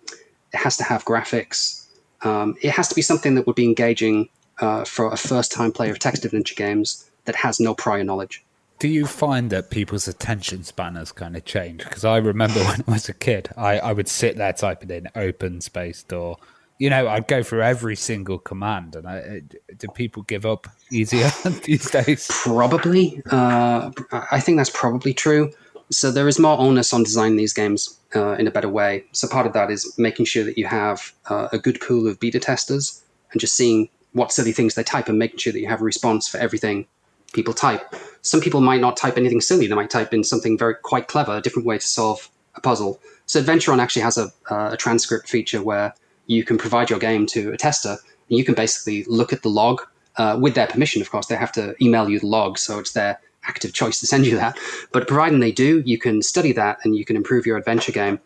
it 0.53 0.57
has 0.57 0.77
to 0.77 0.83
have 0.83 1.03
graphics. 1.03 1.87
Um, 2.21 2.55
it 2.61 2.69
has 2.69 2.87
to 2.89 2.95
be 2.95 3.01
something 3.01 3.35
that 3.35 3.47
would 3.47 3.55
be 3.55 3.65
engaging 3.65 4.29
uh, 4.59 4.85
for 4.85 5.11
a 5.11 5.17
first 5.17 5.51
time 5.51 5.71
player 5.71 5.91
of 5.91 5.99
text 5.99 6.25
adventure 6.25 6.55
games 6.55 7.09
that 7.25 7.35
has 7.35 7.59
no 7.59 7.73
prior 7.73 8.03
knowledge. 8.03 8.43
Do 8.79 8.87
you 8.87 9.07
find 9.07 9.49
that 9.49 9.71
people's 9.71 10.07
attention 10.07 10.63
span 10.63 10.95
has 10.95 11.11
kind 11.11 11.35
of 11.35 11.45
changed? 11.45 11.85
Because 11.85 12.05
I 12.05 12.17
remember 12.17 12.59
when 12.65 12.83
I 12.87 12.91
was 12.91 13.09
a 13.09 13.13
kid, 13.13 13.49
I, 13.57 13.79
I 13.79 13.93
would 13.93 14.07
sit 14.07 14.37
there 14.37 14.53
typing 14.53 14.91
in 14.91 15.09
open 15.15 15.59
space 15.61 16.03
door 16.03 16.37
you 16.84 16.89
know, 16.89 17.07
I'd 17.07 17.29
go 17.29 17.41
through 17.41 17.61
every 17.61 17.95
single 17.95 18.38
command, 18.38 18.97
and 18.97 19.07
I, 19.07 19.41
do 19.77 19.88
people 19.95 20.23
give 20.23 20.45
up 20.45 20.67
easier 20.91 21.31
these 21.63 21.89
days? 21.89 22.27
Probably. 22.29 23.21
Uh, 23.31 23.89
I 24.11 24.41
think 24.41 24.57
that's 24.57 24.69
probably 24.69 25.13
true. 25.13 25.53
So 25.91 26.11
there 26.11 26.27
is 26.27 26.39
more 26.39 26.59
onus 26.59 26.91
on 26.91 27.03
designing 27.03 27.38
these 27.38 27.53
games 27.53 27.97
uh, 28.13 28.34
in 28.34 28.47
a 28.47 28.51
better 28.51 28.67
way. 28.67 29.05
So 29.13 29.29
part 29.29 29.47
of 29.47 29.53
that 29.53 29.71
is 29.71 29.97
making 29.97 30.25
sure 30.25 30.43
that 30.43 30.57
you 30.57 30.65
have 30.65 31.13
uh, 31.29 31.47
a 31.53 31.57
good 31.57 31.79
pool 31.79 32.05
of 32.05 32.19
beta 32.19 32.38
testers 32.38 33.01
and 33.31 33.39
just 33.39 33.55
seeing 33.55 33.88
what 34.11 34.34
silly 34.34 34.51
things 34.51 34.75
they 34.75 34.84
type 34.84 35.07
and 35.07 35.17
making 35.17 35.38
sure 35.38 35.53
that 35.53 35.61
you 35.61 35.69
have 35.69 35.79
a 35.79 35.86
response 35.86 36.27
for 36.27 36.38
everything 36.38 36.86
people 37.31 37.53
type. 37.53 37.95
Some 38.23 38.41
people 38.41 38.59
might 38.59 38.81
not 38.81 38.97
type 38.97 39.17
anything 39.17 39.39
silly; 39.39 39.67
they 39.67 39.75
might 39.75 39.89
type 39.89 40.13
in 40.13 40.25
something 40.25 40.57
very 40.57 40.75
quite 40.75 41.07
clever, 41.07 41.38
a 41.38 41.41
different 41.41 41.65
way 41.65 41.77
to 41.77 41.88
solve 41.88 42.29
a 42.55 42.59
puzzle. 42.59 42.99
So 43.25 43.41
Adventuron 43.41 43.79
actually 43.79 44.01
has 44.01 44.17
a, 44.17 44.34
uh, 44.51 44.71
a 44.73 44.77
transcript 44.77 45.29
feature 45.29 45.63
where 45.63 45.93
you 46.28 46.43
can 46.43 46.57
provide 46.57 46.89
your 46.89 46.99
game 46.99 47.26
to 47.28 47.51
a 47.51 47.57
tester, 47.57 47.97
and 48.30 48.38
you 48.38 48.43
can 48.43 48.53
basically 48.53 49.03
look 49.05 49.34
at 49.34 49.41
the 49.41 49.49
log 49.49 49.82
uh, 50.17 50.38
with 50.39 50.55
their 50.55 50.67
permission. 50.67 51.01
Of 51.01 51.09
course, 51.09 51.28
they 51.28 51.36
have 51.36 51.51
to 51.53 51.76
email 51.82 52.09
you 52.09 52.19
the 52.19 52.28
log, 52.28 52.57
so 52.57 52.80
it's 52.80 52.93
their 52.93 53.19
active 53.45 53.74
choice 53.74 53.99
to 53.99 54.07
send 54.07 54.26
you 54.26 54.36
that. 54.38 54.57
But 54.91 55.07
providing 55.07 55.39
they 55.39 55.51
do, 55.51 55.84
you 55.86 55.97
can 55.97 56.21
study 56.21 56.51
that 56.53 56.80
and 56.84 56.95
you 56.95 57.05
can 57.05 57.15
improve 57.15 57.45
your 57.45 57.57
adventure 57.57 57.91
game. 57.91 58.19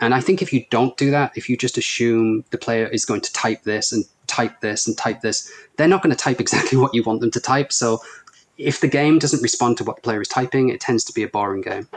And 0.00 0.14
I 0.14 0.20
think 0.20 0.40
if 0.40 0.52
you 0.52 0.64
don't 0.70 0.96
do 0.96 1.10
that, 1.10 1.32
if 1.36 1.48
you 1.48 1.56
just 1.56 1.76
assume 1.76 2.44
the 2.50 2.58
player 2.58 2.86
is 2.86 3.04
going 3.04 3.20
to 3.20 3.32
type 3.32 3.64
this 3.64 3.92
and 3.92 4.04
type 4.26 4.60
this 4.60 4.86
and 4.86 4.96
type 4.96 5.20
this, 5.20 5.50
they're 5.76 5.88
not 5.88 6.02
going 6.02 6.14
to 6.14 6.22
type 6.22 6.40
exactly 6.46 6.78
what 6.78 6.94
you 6.94 7.02
want 7.02 7.20
them 7.20 7.30
to 7.32 7.40
type. 7.40 7.72
So 7.72 8.00
if 8.56 8.80
the 8.80 8.88
game 8.88 9.18
doesn't 9.18 9.42
respond 9.42 9.76
to 9.78 9.84
what 9.84 9.96
the 9.96 10.02
player 10.02 10.20
is 10.20 10.28
typing, 10.28 10.68
it 10.68 10.80
tends 10.80 11.04
to 11.04 11.12
be 11.12 11.22
a 11.22 11.28
boring 11.28 11.62
game. 11.62 11.88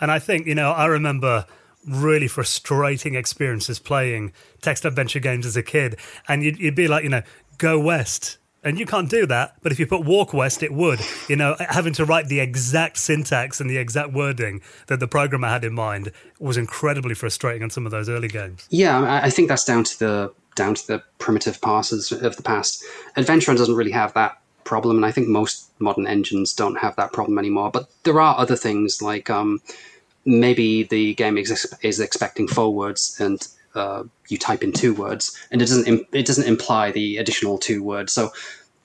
And 0.00 0.10
I 0.10 0.18
think, 0.18 0.46
you 0.46 0.54
know, 0.54 0.72
I 0.72 0.86
remember 0.86 1.46
really 1.86 2.28
frustrating 2.28 3.14
experiences 3.14 3.78
playing 3.78 4.32
text 4.62 4.84
adventure 4.84 5.20
games 5.20 5.46
as 5.46 5.56
a 5.56 5.62
kid. 5.62 5.96
And 6.28 6.42
you'd, 6.42 6.58
you'd 6.58 6.74
be 6.74 6.88
like, 6.88 7.04
you 7.04 7.10
know, 7.10 7.22
go 7.58 7.78
west. 7.78 8.38
And 8.62 8.78
you 8.78 8.86
can't 8.86 9.10
do 9.10 9.26
that. 9.26 9.56
But 9.62 9.72
if 9.72 9.78
you 9.78 9.86
put 9.86 10.06
walk 10.06 10.32
west, 10.32 10.62
it 10.62 10.72
would. 10.72 10.98
You 11.28 11.36
know, 11.36 11.54
having 11.58 11.92
to 11.94 12.06
write 12.06 12.28
the 12.28 12.40
exact 12.40 12.96
syntax 12.96 13.60
and 13.60 13.68
the 13.68 13.76
exact 13.76 14.12
wording 14.12 14.62
that 14.86 15.00
the 15.00 15.06
programmer 15.06 15.48
had 15.48 15.64
in 15.64 15.74
mind 15.74 16.10
was 16.40 16.56
incredibly 16.56 17.14
frustrating 17.14 17.62
on 17.62 17.68
some 17.68 17.84
of 17.84 17.92
those 17.92 18.08
early 18.08 18.28
games. 18.28 18.66
Yeah, 18.70 19.20
I 19.22 19.28
think 19.28 19.48
that's 19.48 19.64
down 19.64 19.84
to 19.84 19.98
the 19.98 20.34
down 20.54 20.74
to 20.74 20.86
the 20.86 21.02
primitive 21.18 21.60
parsers 21.60 22.12
of 22.22 22.36
the 22.36 22.42
past. 22.42 22.82
Adventuron 23.16 23.56
doesn't 23.56 23.74
really 23.74 23.90
have 23.90 24.14
that 24.14 24.38
problem, 24.62 24.96
and 24.96 25.04
I 25.04 25.10
think 25.10 25.28
most 25.28 25.68
modern 25.78 26.06
engines 26.06 26.54
don't 26.54 26.76
have 26.76 26.96
that 26.96 27.12
problem 27.12 27.38
anymore. 27.38 27.70
But 27.70 27.90
there 28.04 28.20
are 28.20 28.38
other 28.38 28.56
things 28.56 29.02
like 29.02 29.28
um, 29.28 29.60
maybe 30.24 30.84
the 30.84 31.14
game 31.14 31.38
is, 31.38 31.76
is 31.82 32.00
expecting 32.00 32.48
four 32.48 32.74
words 32.74 33.16
and 33.20 33.46
uh, 33.74 34.04
you 34.28 34.38
type 34.38 34.62
in 34.62 34.72
two 34.72 34.94
words, 34.94 35.36
and 35.50 35.60
it 35.60 35.66
doesn't 35.66 36.06
it 36.12 36.26
doesn't 36.26 36.46
imply 36.46 36.92
the 36.92 37.16
additional 37.16 37.58
two 37.58 37.82
words. 37.82 38.12
So 38.12 38.32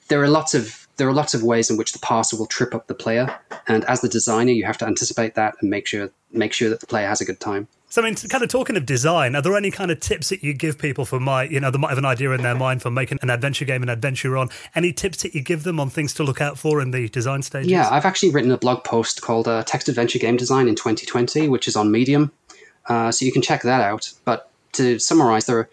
there 0.08 0.22
are 0.24 0.28
lots 0.28 0.54
of 0.54 0.88
there 0.98 1.08
are 1.08 1.14
lots 1.14 1.34
of 1.34 1.44
ways 1.44 1.70
in 1.70 1.78
which 1.78 1.94
the 1.94 2.00
parser 2.00 2.38
will 2.38 2.48
trip 2.48 2.74
up 2.74 2.88
the 2.88 2.96
player, 2.96 3.40
and 3.68 3.86
as 3.86 4.02
the 4.02 4.10
designer, 4.10 4.52
you 4.52 4.66
have 4.66 4.78
to 4.80 4.88
anticipate 4.88 5.36
that 5.36 5.56
and 5.62 5.70
make 5.70 5.86
sure 5.88 6.10
make 6.32 6.54
sure 6.54 6.70
that 6.70 6.80
the 6.80 6.88
player 6.88 7.08
has 7.08 7.22
a 7.22 7.26
good 7.26 7.40
time. 7.40 7.68
So, 7.92 8.04
I 8.04 8.06
mean, 8.06 8.16
kind 8.16 8.44
of 8.44 8.50
talking 8.50 8.78
of 8.78 8.86
design, 8.86 9.36
are 9.36 9.42
there 9.42 9.56
any 9.56 9.72
kind 9.72 9.90
of 9.90 10.00
tips 10.00 10.30
that 10.30 10.44
you 10.44 10.54
give 10.54 10.78
people 10.78 11.06
for 11.06 11.20
my, 11.20 11.44
you 11.44 11.60
know, 11.60 11.72
they 11.72 11.80
might 11.80 11.90
have 11.90 11.98
an 11.98 12.06
idea 12.06 12.30
in 12.32 12.44
their 12.44 12.54
mind 12.54 12.84
for 12.84 12.92
making 12.92 13.18
an 13.24 13.32
adventure 13.32 13.66
game 13.66 13.82
an 13.82 13.90
Adventuron? 13.90 14.52
Any 14.76 14.94
tips 14.94 15.24
that 15.24 15.34
you 15.34 15.42
give 15.42 15.64
them 15.64 15.80
on 15.80 15.90
things 15.90 16.14
to 16.16 16.24
look 16.24 16.40
out 16.40 16.60
for 16.60 16.82
in 16.82 16.92
the 16.92 17.10
design 17.10 17.42
stages? 17.42 17.72
Yeah, 17.72 17.90
I've 17.90 18.06
actually 18.06 18.30
written 18.30 18.52
a 18.52 18.60
blog 18.60 18.84
post 18.84 19.24
called 19.24 19.48
uh, 19.48 19.64
Text 19.64 19.90
Adventure 19.90 20.20
Game 20.20 20.38
Design 20.38 20.68
in 20.68 20.76
2020, 20.76 21.48
which 21.48 21.68
is 21.68 21.76
on 21.76 21.92
Medium. 21.92 22.32
Uh, 22.86 23.12
so 23.12 23.26
you 23.26 23.32
can 23.32 23.42
check 23.42 23.64
that 23.64 23.82
out. 23.82 24.14
But 24.24 24.52
to 24.74 25.00
summarize, 25.00 25.48
there 25.48 25.58
are, 25.58 25.70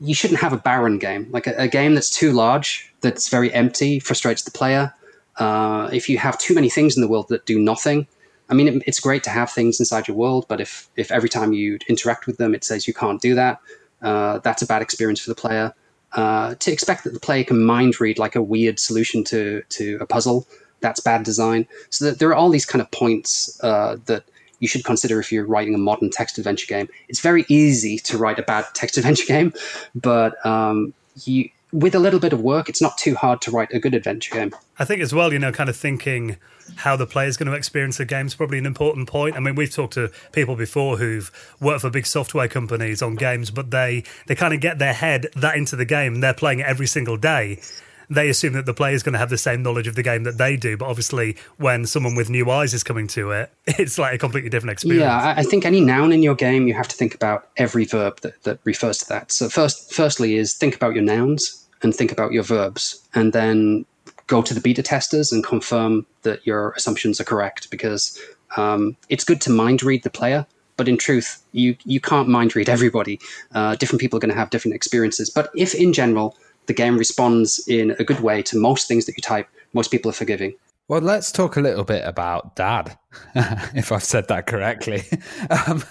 you 0.00 0.14
shouldn't 0.14 0.40
have 0.40 0.52
a 0.52 0.58
barren 0.58 0.98
game. 0.98 1.28
Like 1.30 1.46
a, 1.46 1.54
a 1.56 1.68
game 1.68 1.94
that's 1.94 2.10
too 2.10 2.32
large, 2.32 2.92
that's 3.02 3.28
very 3.28 3.52
empty, 3.54 4.00
frustrates 4.00 4.42
the 4.42 4.50
player. 4.50 4.92
Uh, 5.36 5.90
if 5.92 6.08
you 6.08 6.18
have 6.18 6.38
too 6.38 6.54
many 6.54 6.68
things 6.68 6.96
in 6.96 7.02
the 7.02 7.08
world 7.08 7.28
that 7.28 7.46
do 7.46 7.60
nothing, 7.60 8.08
I 8.48 8.54
mean, 8.54 8.68
it, 8.68 8.82
it's 8.86 9.00
great 9.00 9.24
to 9.24 9.30
have 9.30 9.50
things 9.50 9.80
inside 9.80 10.08
your 10.08 10.16
world, 10.16 10.46
but 10.48 10.60
if 10.60 10.88
if 10.96 11.10
every 11.10 11.28
time 11.28 11.52
you 11.52 11.78
interact 11.88 12.26
with 12.26 12.38
them, 12.38 12.54
it 12.54 12.64
says 12.64 12.86
you 12.86 12.94
can't 12.94 13.20
do 13.20 13.34
that, 13.34 13.60
uh, 14.02 14.38
that's 14.38 14.62
a 14.62 14.66
bad 14.66 14.82
experience 14.82 15.20
for 15.20 15.30
the 15.30 15.34
player. 15.34 15.74
Uh, 16.12 16.54
to 16.56 16.72
expect 16.72 17.04
that 17.04 17.12
the 17.12 17.20
player 17.20 17.44
can 17.44 17.62
mind 17.62 18.00
read 18.00 18.18
like 18.18 18.36
a 18.36 18.42
weird 18.42 18.78
solution 18.78 19.24
to 19.24 19.62
to 19.68 19.98
a 20.00 20.06
puzzle, 20.06 20.46
that's 20.80 21.00
bad 21.00 21.24
design. 21.24 21.66
So 21.90 22.10
there 22.10 22.28
are 22.28 22.34
all 22.34 22.50
these 22.50 22.66
kind 22.66 22.80
of 22.80 22.90
points 22.90 23.58
uh, 23.62 23.96
that 24.06 24.24
you 24.60 24.68
should 24.68 24.84
consider 24.84 25.20
if 25.20 25.30
you're 25.30 25.44
writing 25.44 25.74
a 25.74 25.78
modern 25.78 26.10
text 26.10 26.38
adventure 26.38 26.66
game. 26.66 26.88
It's 27.08 27.20
very 27.20 27.44
easy 27.48 27.98
to 27.98 28.16
write 28.16 28.38
a 28.38 28.42
bad 28.42 28.64
text 28.74 28.96
adventure 29.00 29.26
game, 29.26 29.52
but 29.94 30.44
um, 30.46 30.94
you 31.24 31.50
with 31.72 31.94
a 31.94 31.98
little 31.98 32.20
bit 32.20 32.32
of 32.32 32.40
work, 32.40 32.68
it's 32.68 32.80
not 32.80 32.96
too 32.96 33.14
hard 33.14 33.40
to 33.42 33.50
write 33.50 33.72
a 33.72 33.78
good 33.78 33.94
adventure 33.94 34.34
game. 34.34 34.54
I 34.78 34.84
think 34.84 35.02
as 35.02 35.12
well, 35.12 35.32
you 35.32 35.38
know, 35.38 35.52
kind 35.52 35.68
of 35.68 35.76
thinking 35.76 36.36
how 36.76 36.96
the 36.96 37.06
player 37.06 37.28
is 37.28 37.36
going 37.36 37.50
to 37.50 37.56
experience 37.56 37.98
the 37.98 38.04
game 38.04 38.26
is 38.26 38.34
probably 38.34 38.58
an 38.58 38.66
important 38.66 39.08
point. 39.08 39.36
I 39.36 39.40
mean, 39.40 39.54
we've 39.54 39.72
talked 39.72 39.94
to 39.94 40.10
people 40.32 40.56
before 40.56 40.98
who've 40.98 41.30
worked 41.60 41.82
for 41.82 41.90
big 41.90 42.06
software 42.06 42.48
companies 42.48 43.02
on 43.02 43.16
games, 43.16 43.50
but 43.50 43.70
they 43.70 44.04
they 44.26 44.34
kind 44.34 44.54
of 44.54 44.60
get 44.60 44.78
their 44.78 44.92
head 44.92 45.26
that 45.36 45.56
into 45.56 45.76
the 45.76 45.84
game 45.84 46.20
they're 46.20 46.34
playing 46.34 46.60
it 46.60 46.66
every 46.66 46.86
single 46.86 47.16
day. 47.16 47.60
They 48.08 48.28
assume 48.28 48.52
that 48.54 48.66
the 48.66 48.74
player 48.74 48.94
is 48.94 49.02
going 49.02 49.14
to 49.14 49.18
have 49.18 49.30
the 49.30 49.38
same 49.38 49.62
knowledge 49.62 49.86
of 49.86 49.94
the 49.94 50.02
game 50.02 50.24
that 50.24 50.38
they 50.38 50.56
do, 50.56 50.76
but 50.76 50.88
obviously, 50.88 51.36
when 51.56 51.86
someone 51.86 52.14
with 52.14 52.30
new 52.30 52.50
eyes 52.50 52.74
is 52.74 52.84
coming 52.84 53.06
to 53.08 53.32
it, 53.32 53.52
it's 53.66 53.98
like 53.98 54.14
a 54.14 54.18
completely 54.18 54.50
different 54.50 54.72
experience. 54.72 55.02
Yeah, 55.02 55.34
I 55.36 55.42
think 55.42 55.64
any 55.64 55.80
noun 55.80 56.12
in 56.12 56.22
your 56.22 56.34
game, 56.34 56.68
you 56.68 56.74
have 56.74 56.88
to 56.88 56.96
think 56.96 57.14
about 57.14 57.48
every 57.56 57.84
verb 57.84 58.20
that, 58.20 58.42
that 58.44 58.58
refers 58.64 58.98
to 58.98 59.08
that. 59.08 59.32
So, 59.32 59.48
first, 59.48 59.92
firstly, 59.92 60.36
is 60.36 60.54
think 60.54 60.76
about 60.76 60.94
your 60.94 61.04
nouns 61.04 61.66
and 61.82 61.94
think 61.94 62.12
about 62.12 62.32
your 62.32 62.42
verbs, 62.42 63.06
and 63.14 63.32
then 63.32 63.84
go 64.26 64.42
to 64.42 64.54
the 64.54 64.60
beta 64.60 64.82
testers 64.82 65.32
and 65.32 65.44
confirm 65.44 66.06
that 66.22 66.46
your 66.46 66.72
assumptions 66.72 67.20
are 67.20 67.24
correct 67.24 67.70
because 67.70 68.20
um, 68.56 68.96
it's 69.08 69.24
good 69.24 69.40
to 69.42 69.50
mind 69.50 69.82
read 69.82 70.02
the 70.02 70.10
player 70.10 70.46
but 70.76 70.88
in 70.88 70.96
truth 70.96 71.42
you 71.52 71.76
you 71.84 72.00
can't 72.00 72.28
mind 72.28 72.54
read 72.54 72.68
everybody 72.68 73.20
uh, 73.54 73.74
different 73.76 74.00
people 74.00 74.16
are 74.16 74.20
going 74.20 74.32
to 74.32 74.38
have 74.38 74.50
different 74.50 74.74
experiences 74.74 75.30
but 75.30 75.50
if 75.54 75.74
in 75.74 75.92
general 75.92 76.36
the 76.66 76.74
game 76.74 76.98
responds 76.98 77.66
in 77.68 77.92
a 77.98 78.04
good 78.04 78.20
way 78.20 78.42
to 78.42 78.58
most 78.58 78.88
things 78.88 79.06
that 79.06 79.16
you 79.16 79.22
type 79.22 79.48
most 79.72 79.90
people 79.90 80.10
are 80.10 80.14
forgiving 80.14 80.54
well 80.88 81.00
let's 81.00 81.32
talk 81.32 81.56
a 81.56 81.60
little 81.60 81.84
bit 81.84 82.02
about 82.06 82.54
dad 82.56 82.96
if 83.74 83.92
i've 83.92 84.04
said 84.04 84.28
that 84.28 84.46
correctly 84.46 85.02
um, 85.66 85.82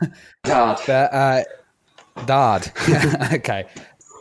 dad 0.43 0.79
but, 0.85 1.13
uh, 1.13 1.43
dad 2.25 2.71
okay 3.33 3.65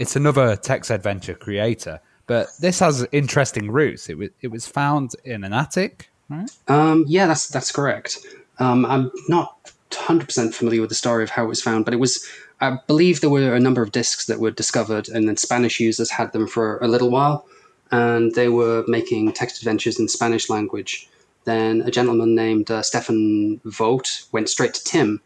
it's 0.00 0.16
another 0.16 0.56
text 0.56 0.90
adventure 0.90 1.34
creator 1.34 2.00
but 2.26 2.48
this 2.58 2.78
has 2.80 3.06
interesting 3.12 3.70
roots. 3.70 4.08
It 4.08 4.16
was 4.16 4.30
it 4.40 4.48
was 4.48 4.66
found 4.66 5.14
in 5.24 5.44
an 5.44 5.52
attic, 5.52 6.10
right? 6.28 6.50
Um, 6.68 7.04
yeah, 7.06 7.26
that's 7.26 7.48
that's 7.48 7.70
correct. 7.70 8.18
Um, 8.58 8.86
I'm 8.86 9.10
not 9.28 9.72
100 9.92 10.26
percent 10.26 10.54
familiar 10.54 10.80
with 10.80 10.90
the 10.90 10.96
story 10.96 11.22
of 11.22 11.30
how 11.30 11.44
it 11.44 11.48
was 11.48 11.62
found, 11.62 11.84
but 11.84 11.94
it 11.94 11.98
was. 11.98 12.26
I 12.68 12.78
believe 12.86 13.20
there 13.20 13.30
were 13.30 13.54
a 13.54 13.60
number 13.60 13.82
of 13.82 13.92
discs 13.92 14.26
that 14.26 14.40
were 14.40 14.50
discovered, 14.50 15.08
and 15.08 15.28
then 15.28 15.36
Spanish 15.36 15.80
users 15.80 16.10
had 16.10 16.32
them 16.32 16.46
for 16.46 16.78
a 16.78 16.88
little 16.88 17.10
while, 17.10 17.46
and 17.90 18.34
they 18.34 18.48
were 18.48 18.84
making 18.88 19.32
text 19.32 19.58
adventures 19.58 19.98
in 19.98 20.08
Spanish 20.08 20.48
language. 20.48 21.08
Then 21.44 21.82
a 21.82 21.90
gentleman 21.90 22.34
named 22.34 22.70
uh, 22.70 22.82
Stefan 22.82 23.60
Vogt 23.64 24.24
went 24.32 24.48
straight 24.48 24.74
to 24.74 24.84
Tim 24.84 25.20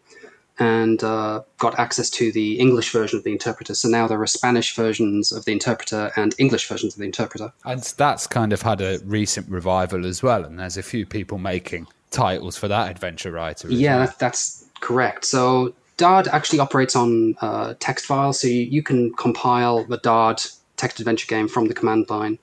and 0.59 1.05
uh, 1.05 1.43
got 1.59 1.79
access 1.79 2.11
to 2.11 2.33
the 2.33 2.59
English 2.59 2.91
version 2.91 3.17
of 3.17 3.25
the 3.25 3.31
interpreter. 3.31 3.75
So 3.75 3.89
now 3.89 4.09
there 4.09 4.21
are 4.21 4.27
Spanish 4.27 4.75
versions 4.75 5.31
of 5.31 5.45
the 5.45 5.53
interpreter 5.53 6.11
and 6.17 6.35
English 6.39 6.69
versions 6.69 6.95
of 6.95 6.99
the 6.99 7.05
interpreter. 7.05 7.53
And 7.65 7.81
that's 7.97 8.27
kind 8.27 8.53
of 8.53 8.63
had 8.63 8.81
a 8.81 8.99
recent 9.05 9.49
revival 9.49 10.05
as 10.05 10.23
well. 10.23 10.45
And 10.45 10.59
there's 10.59 10.77
a 10.77 10.83
few 10.83 11.07
people 11.07 11.39
making 11.39 11.87
titles 12.11 12.57
for 12.57 12.67
that 12.69 12.91
adventure 12.91 13.31
writer. 13.31 13.71
Yeah, 13.71 13.99
well. 13.99 14.15
that's 14.19 14.65
correct. 14.81 15.25
So 15.25 15.75
DAAD 15.99 16.29
actually 16.29 16.61
operates 16.61 16.97
on 16.97 17.37
uh, 17.41 17.75
text 17.79 18.07
files, 18.07 18.41
so 18.41 18.49
you, 18.49 18.63
you, 18.63 18.83
can 18.83 19.13
compile 19.15 19.85
the 19.85 19.99
DAAD 19.99 20.57
text 20.77 21.01
adventure 21.01 21.27
game 21.27 21.49
from 21.49 21.67
the 21.67 21.75
command 21.75 22.09
line. 22.09 22.39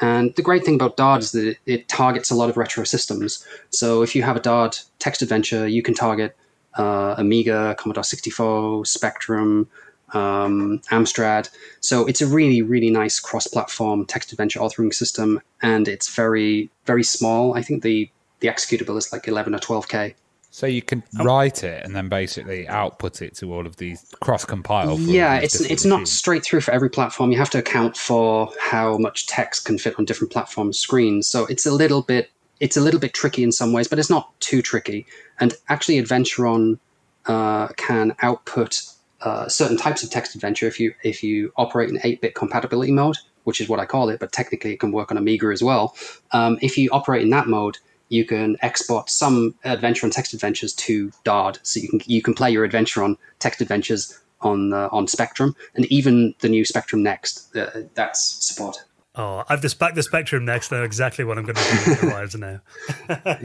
And 0.00 0.34
the 0.34 0.42
great 0.42 0.64
thing 0.64 0.74
about 0.74 0.96
DAAD 0.96 1.18
is 1.20 1.32
that 1.32 1.46
it, 1.46 1.58
it 1.66 1.88
targets 1.88 2.30
a 2.30 2.34
lot 2.34 2.48
of 2.50 2.56
retro 2.56 2.82
systems. 2.84 3.46
So 3.70 4.02
if 4.02 4.16
you 4.16 4.22
have 4.22 4.36
a 4.36 4.40
DAAD 4.40 4.84
text 4.98 5.22
adventure, 5.22 5.68
you 5.68 5.82
can 5.82 5.94
target 5.94 6.36
uh, 6.76 7.14
Amiga, 7.18 7.76
Commodore 7.78 8.04
64, 8.04 8.86
Spectrum, 8.86 9.68
um, 10.14 10.80
Amstrad. 10.90 11.50
So 11.80 12.06
it's 12.06 12.22
a 12.22 12.26
really, 12.26 12.62
really 12.62 12.90
nice 12.90 13.20
cross-platform 13.20 14.06
text 14.06 14.32
adventure 14.32 14.60
authoring 14.60 14.94
system, 14.94 15.40
and 15.62 15.88
it's 15.88 16.14
very, 16.14 16.70
very 16.86 17.04
small. 17.04 17.54
I 17.54 17.62
think 17.62 17.82
the 17.82 18.10
the 18.40 18.48
executable 18.48 18.98
is 18.98 19.10
like 19.12 19.26
11 19.26 19.54
or 19.54 19.58
12k. 19.58 20.14
So 20.54 20.68
you 20.68 20.82
can 20.82 21.02
oh. 21.18 21.24
write 21.24 21.64
it 21.64 21.84
and 21.84 21.96
then 21.96 22.08
basically 22.08 22.68
output 22.68 23.20
it 23.20 23.34
to 23.38 23.52
all 23.52 23.66
of 23.66 23.74
these 23.78 24.14
cross 24.20 24.44
compile. 24.44 25.00
Yeah, 25.00 25.40
it's 25.40 25.60
it's 25.60 25.84
not 25.84 26.06
straight 26.06 26.44
through 26.44 26.60
for 26.60 26.70
every 26.70 26.88
platform. 26.88 27.32
You 27.32 27.38
have 27.38 27.50
to 27.50 27.58
account 27.58 27.96
for 27.96 28.52
how 28.60 28.96
much 28.98 29.26
text 29.26 29.64
can 29.64 29.78
fit 29.78 29.98
on 29.98 30.04
different 30.04 30.32
platform 30.32 30.72
screens. 30.72 31.26
So 31.26 31.44
it's 31.46 31.66
a 31.66 31.72
little 31.72 32.02
bit 32.02 32.30
it's 32.60 32.76
a 32.76 32.80
little 32.80 33.00
bit 33.00 33.14
tricky 33.14 33.42
in 33.42 33.50
some 33.50 33.72
ways, 33.72 33.88
but 33.88 33.98
it's 33.98 34.08
not 34.08 34.30
too 34.38 34.62
tricky. 34.62 35.06
And 35.40 35.54
actually, 35.68 36.00
Adventuron 36.00 36.78
uh, 37.26 37.66
can 37.76 38.14
output 38.22 38.80
uh, 39.22 39.48
certain 39.48 39.76
types 39.76 40.04
of 40.04 40.10
text 40.10 40.36
adventure 40.36 40.68
if 40.68 40.78
you 40.78 40.94
if 41.02 41.24
you 41.24 41.52
operate 41.56 41.90
in 41.90 41.98
8-bit 41.98 42.36
compatibility 42.36 42.92
mode, 42.92 43.16
which 43.42 43.60
is 43.60 43.68
what 43.68 43.80
I 43.80 43.86
call 43.86 44.08
it, 44.08 44.20
but 44.20 44.30
technically 44.30 44.74
it 44.74 44.78
can 44.78 44.92
work 44.92 45.10
on 45.10 45.16
Amiga 45.16 45.48
as 45.48 45.64
well. 45.64 45.96
Um, 46.30 46.58
if 46.62 46.78
you 46.78 46.90
operate 46.92 47.22
in 47.22 47.30
that 47.30 47.48
mode, 47.48 47.78
you 48.08 48.24
can 48.24 48.56
export 48.60 49.10
some 49.10 49.54
Adventuron 49.64 50.12
text 50.12 50.34
adventures 50.34 50.72
to 50.74 51.10
DAAD, 51.24 51.58
so 51.62 51.80
you 51.80 51.88
can 51.88 52.00
you 52.06 52.22
can 52.22 52.34
play 52.34 52.50
your 52.50 52.64
adventure 52.64 53.02
on 53.02 53.16
text 53.38 53.60
adventures 53.60 54.18
on 54.40 54.72
uh, 54.72 54.88
on 54.92 55.06
Spectrum, 55.08 55.56
and 55.74 55.86
even 55.86 56.34
the 56.40 56.48
new 56.48 56.64
Spectrum 56.64 57.02
Next 57.02 57.54
uh, 57.56 57.82
that's 57.94 58.22
supported. 58.44 58.82
Oh, 59.16 59.44
I've 59.48 59.62
just 59.62 59.78
back 59.78 59.94
the 59.94 60.02
Spectrum 60.02 60.44
next. 60.44 60.72
Know 60.72 60.82
exactly 60.82 61.24
what 61.24 61.38
I'm 61.38 61.44
going 61.44 61.54
to 61.54 61.62
do 61.62 61.90
with 61.90 62.00
the 62.00 62.08
arrives 62.08 62.34
now. 62.34 62.60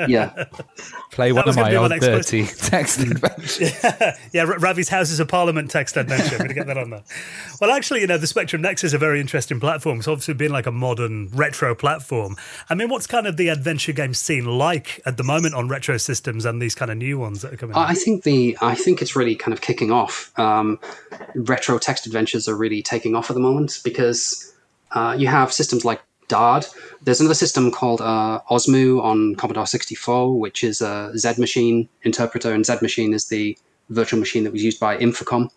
yeah, 0.08 0.46
play 1.12 1.32
one 1.32 1.48
of 1.48 1.56
my 1.56 1.76
old 1.76 1.92
dirty 1.92 2.46
text 2.58 3.00
adventures. 3.04 3.84
yeah, 3.84 4.18
yeah, 4.34 4.46
Ravi's 4.58 4.90
Houses 4.90 5.20
of 5.20 5.28
Parliament 5.28 5.70
text 5.70 5.96
adventure. 5.96 6.36
I'm 6.36 6.38
going 6.40 6.48
to 6.48 6.54
get 6.56 6.66
that 6.66 6.78
on 6.80 6.90
there. 6.90 7.04
Well, 7.62 7.70
actually, 7.70 8.02
you 8.02 8.08
know, 8.08 8.18
the 8.18 8.26
Spectrum 8.26 8.64
Next 8.64 8.84
is 8.84 8.96
a 8.96 8.98
very 8.98 9.22
interesting 9.22 9.60
platform. 9.60 10.00
It's 10.00 10.08
obviously 10.08 10.34
been 10.34 10.52
like 10.52 10.66
a 10.66 10.72
modern 10.72 11.28
retro 11.28 11.76
platform. 11.76 12.36
I 12.68 12.74
mean, 12.74 12.90
what's 12.90 13.06
kind 13.06 13.28
of 13.28 13.38
the 13.38 13.50
adventure 13.50 13.92
game 13.92 14.16
scene 14.16 14.46
like 14.46 15.00
at 15.06 15.18
the 15.18 15.24
moment 15.24 15.54
on 15.54 15.68
retro 15.68 15.98
systems 15.98 16.46
and 16.46 16.60
these 16.60 16.74
kind 16.74 16.90
of 16.90 16.98
new 16.98 17.20
ones 17.20 17.44
that 17.44 17.54
are 17.54 17.58
coming? 17.58 17.76
I 17.76 17.94
think 17.94 18.24
the 18.24 18.58
I 18.60 18.74
think 18.74 19.04
it's 19.04 19.16
really 19.16 19.36
kind 19.36 19.54
of 19.54 19.62
kicking 19.62 19.92
off. 19.92 20.32
Um, 20.40 20.80
retro 21.36 21.78
text 21.78 22.08
adventures 22.08 22.48
are 22.48 22.56
really 22.56 22.82
taking 22.82 23.14
off 23.14 23.30
at 23.30 23.36
the 23.36 23.40
moment 23.40 23.82
because 23.84 24.52
uh, 24.92 25.16
you 25.18 25.28
have 25.28 25.52
systems 25.52 25.86
like 25.86 26.02
DAAD. 26.28 26.74
There's 27.02 27.20
another 27.20 27.36
system 27.36 27.72
called 27.72 28.02
uh, 28.02 28.42
Ozmoo 28.50 29.02
on 29.02 29.36
Commodore 29.36 29.68
64, 29.68 30.40
which 30.40 30.64
is 30.64 30.82
a 30.82 31.12
Z 31.18 31.34
machine 31.38 31.90
interpreter, 32.04 32.54
and 32.54 32.66
Z 32.66 32.78
machine 32.82 33.14
is 33.14 33.28
the 33.28 33.58
virtual 33.90 34.20
machine 34.20 34.44
that 34.44 34.54
was 34.54 34.64
used 34.64 34.80
by 34.80 34.98
Infocom. 34.98 35.50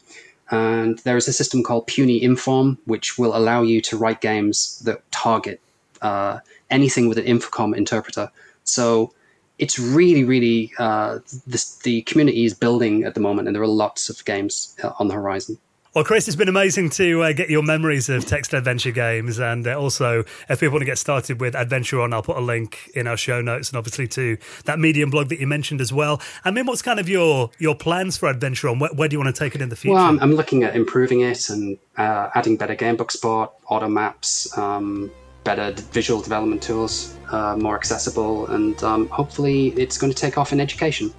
And 0.51 0.99
there 1.01 1.16
is 1.16 1.28
a 1.28 1.33
system 1.33 1.62
called 1.62 1.87
PunyInform, 1.87 2.78
which 2.85 3.18
will 3.18 3.37
allow 3.37 3.62
you 3.62 3.80
to 3.83 3.97
write 3.97 4.20
games 4.20 4.80
that 4.80 5.11
target 5.11 5.61
uh, 6.03 6.41
anything 6.70 7.09
with 7.09 7.18
an 7.18 7.24
Infocom 7.24 7.76
interpreter. 7.76 8.30
So 8.64 9.12
it's 9.59 9.78
really, 9.78 10.24
really 10.24 10.72
uh, 10.78 11.20
this, 11.47 11.76
the 11.78 12.03
community 12.03 12.45
is 12.45 12.55
building 12.55 13.05
at 13.05 13.14
the 13.14 13.20
moment, 13.20 13.49
and 13.49 13.55
there 13.55 13.62
are 13.62 13.68
lots 13.68 14.11
of 14.11 14.24
games 14.24 14.76
uh, 14.83 14.93
on 14.99 15.09
the 15.09 15.14
horizon. 15.14 15.59
Well, 15.95 16.05
Chris, 16.05 16.26
it's 16.26 16.38
been 16.38 16.49
amazing 16.49 16.88
to 16.90 17.22
uh, 17.22 17.32
get 17.34 17.51
your 17.51 17.62
memories 17.62 18.09
of 18.09 18.24
text 18.24 18.55
adventure 18.55 18.93
games. 18.93 19.38
And 19.38 19.66
uh, 19.66 19.78
also, 19.78 20.20
if 20.49 20.61
people 20.61 20.70
want 20.70 20.80
to 20.80 20.86
get 20.86 20.97
started 20.97 21.38
with 21.38 21.53
Adventuron, 21.53 22.14
I'll 22.14 22.22
put 22.22 22.38
a 22.38 22.40
link 22.40 22.90
in 22.95 23.07
our 23.07 23.18
show 23.18 23.43
notes 23.43 23.68
and 23.68 23.76
obviously 23.76 24.09
to 24.09 24.38
that 24.64 24.78
Medium 24.78 25.11
blog 25.11 25.28
that 25.28 25.38
you 25.38 25.47
mentioned 25.47 25.82
as 25.82 25.93
well. 25.93 26.22
I 26.47 26.51
mean, 26.51 26.64
what's 26.64 26.80
kind 26.80 26.99
of 26.99 27.11
your, 27.11 27.51
your 27.59 27.74
plans 27.74 28.16
for 28.16 28.32
Adventuron? 28.32 28.80
Where, 28.80 28.88
where 28.95 29.07
do 29.07 29.16
you 29.16 29.20
want 29.20 29.36
to 29.36 29.38
take 29.38 29.55
it 29.55 29.61
in 29.61 29.68
the 29.68 29.76
future? 29.76 29.93
Well, 29.93 30.07
I'm, 30.07 30.18
I'm 30.20 30.32
looking 30.32 30.62
at 30.62 30.74
improving 30.74 31.20
it 31.20 31.51
and 31.51 31.76
uh, 31.99 32.30
adding 32.34 32.57
better 32.57 32.74
gamebook 32.74 33.11
support, 33.11 33.53
auto 33.68 33.88
maps, 33.88 34.57
um, 34.57 35.11
better 35.45 35.72
visual 35.93 36.22
development 36.22 36.62
tools, 36.62 37.18
uh, 37.32 37.55
more 37.59 37.76
accessible, 37.76 38.47
and 38.47 38.82
um, 38.82 39.09
hopefully 39.09 39.74
it's 39.76 39.99
going 39.99 40.11
to 40.11 40.18
take 40.18 40.38
off 40.38 40.55
in 40.55 40.61
education 40.61 41.12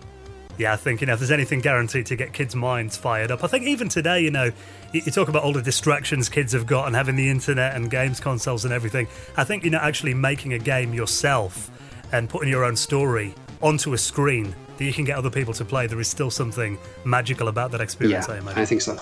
yeah, 0.58 0.74
I 0.74 0.76
think 0.76 1.02
you 1.02 1.08
know 1.08 1.14
if 1.14 1.20
there's 1.20 1.32
anything 1.32 1.60
guaranteed 1.60 2.06
to 2.08 2.16
get 2.16 2.34
kids' 2.34 2.56
minds 2.56 2.98
fired 2.98 3.32
up, 3.32 3.44
I 3.44 3.48
think 3.48 3.66
even 3.66 3.90
today, 3.90 4.22
you 4.22 4.32
know, 4.32 4.52
you, 4.92 5.02
you, 5.06 5.12
talk 5.12 5.28
about 5.28 5.44
all 5.44 5.54
the 5.54 5.62
distractions 5.62 6.30
kids 6.30 6.54
have 6.54 6.66
got 6.66 6.88
and 6.88 6.96
having 6.96 7.16
the 7.16 7.30
internet 7.30 7.76
and 7.76 7.90
games 7.90 8.20
consoles 8.20 8.66
and 8.66 8.74
everything. 8.74 9.08
I 9.38 9.44
think 9.44 9.64
you 9.64 9.70
know 9.70 9.80
actually 9.80 10.14
making 10.14 10.54
a 10.54 10.60
game 10.60 10.94
yourself 10.94 11.70
and 12.12 12.30
putting 12.30 12.50
your 12.50 12.64
own 12.64 12.76
story 12.76 13.34
onto 13.62 13.94
a 13.94 13.98
screen 13.98 14.56
that 14.78 14.86
you 14.86 14.94
can 14.94 15.06
get 15.06 15.18
other 15.18 15.30
people 15.30 15.54
to 15.54 15.66
play. 15.66 15.88
There 15.88 16.00
is 16.00 16.08
still 16.08 16.32
something 16.32 16.78
magical 17.06 17.48
about 17.48 17.72
that 17.72 17.82
experience. 17.82 18.28
Yeah, 18.28 18.36
I 18.36 18.38
imagine. 18.38 18.62
I 18.62 18.66
think 18.66 18.82
so. 18.82 19.00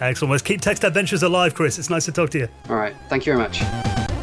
Excellent. 0.00 0.32
Let's 0.32 0.42
keep 0.42 0.60
text 0.60 0.84
adventures 0.84 1.22
alive, 1.22 1.54
Chris. 1.54 1.78
It's 1.78 1.90
nice 1.90 2.04
to 2.06 2.12
talk 2.12 2.30
to 2.30 2.38
you. 2.38 2.48
All 2.68 2.76
right. 2.76 2.94
Thank 3.08 3.26
you 3.26 3.34
very 3.34 3.42
much. 3.42 4.13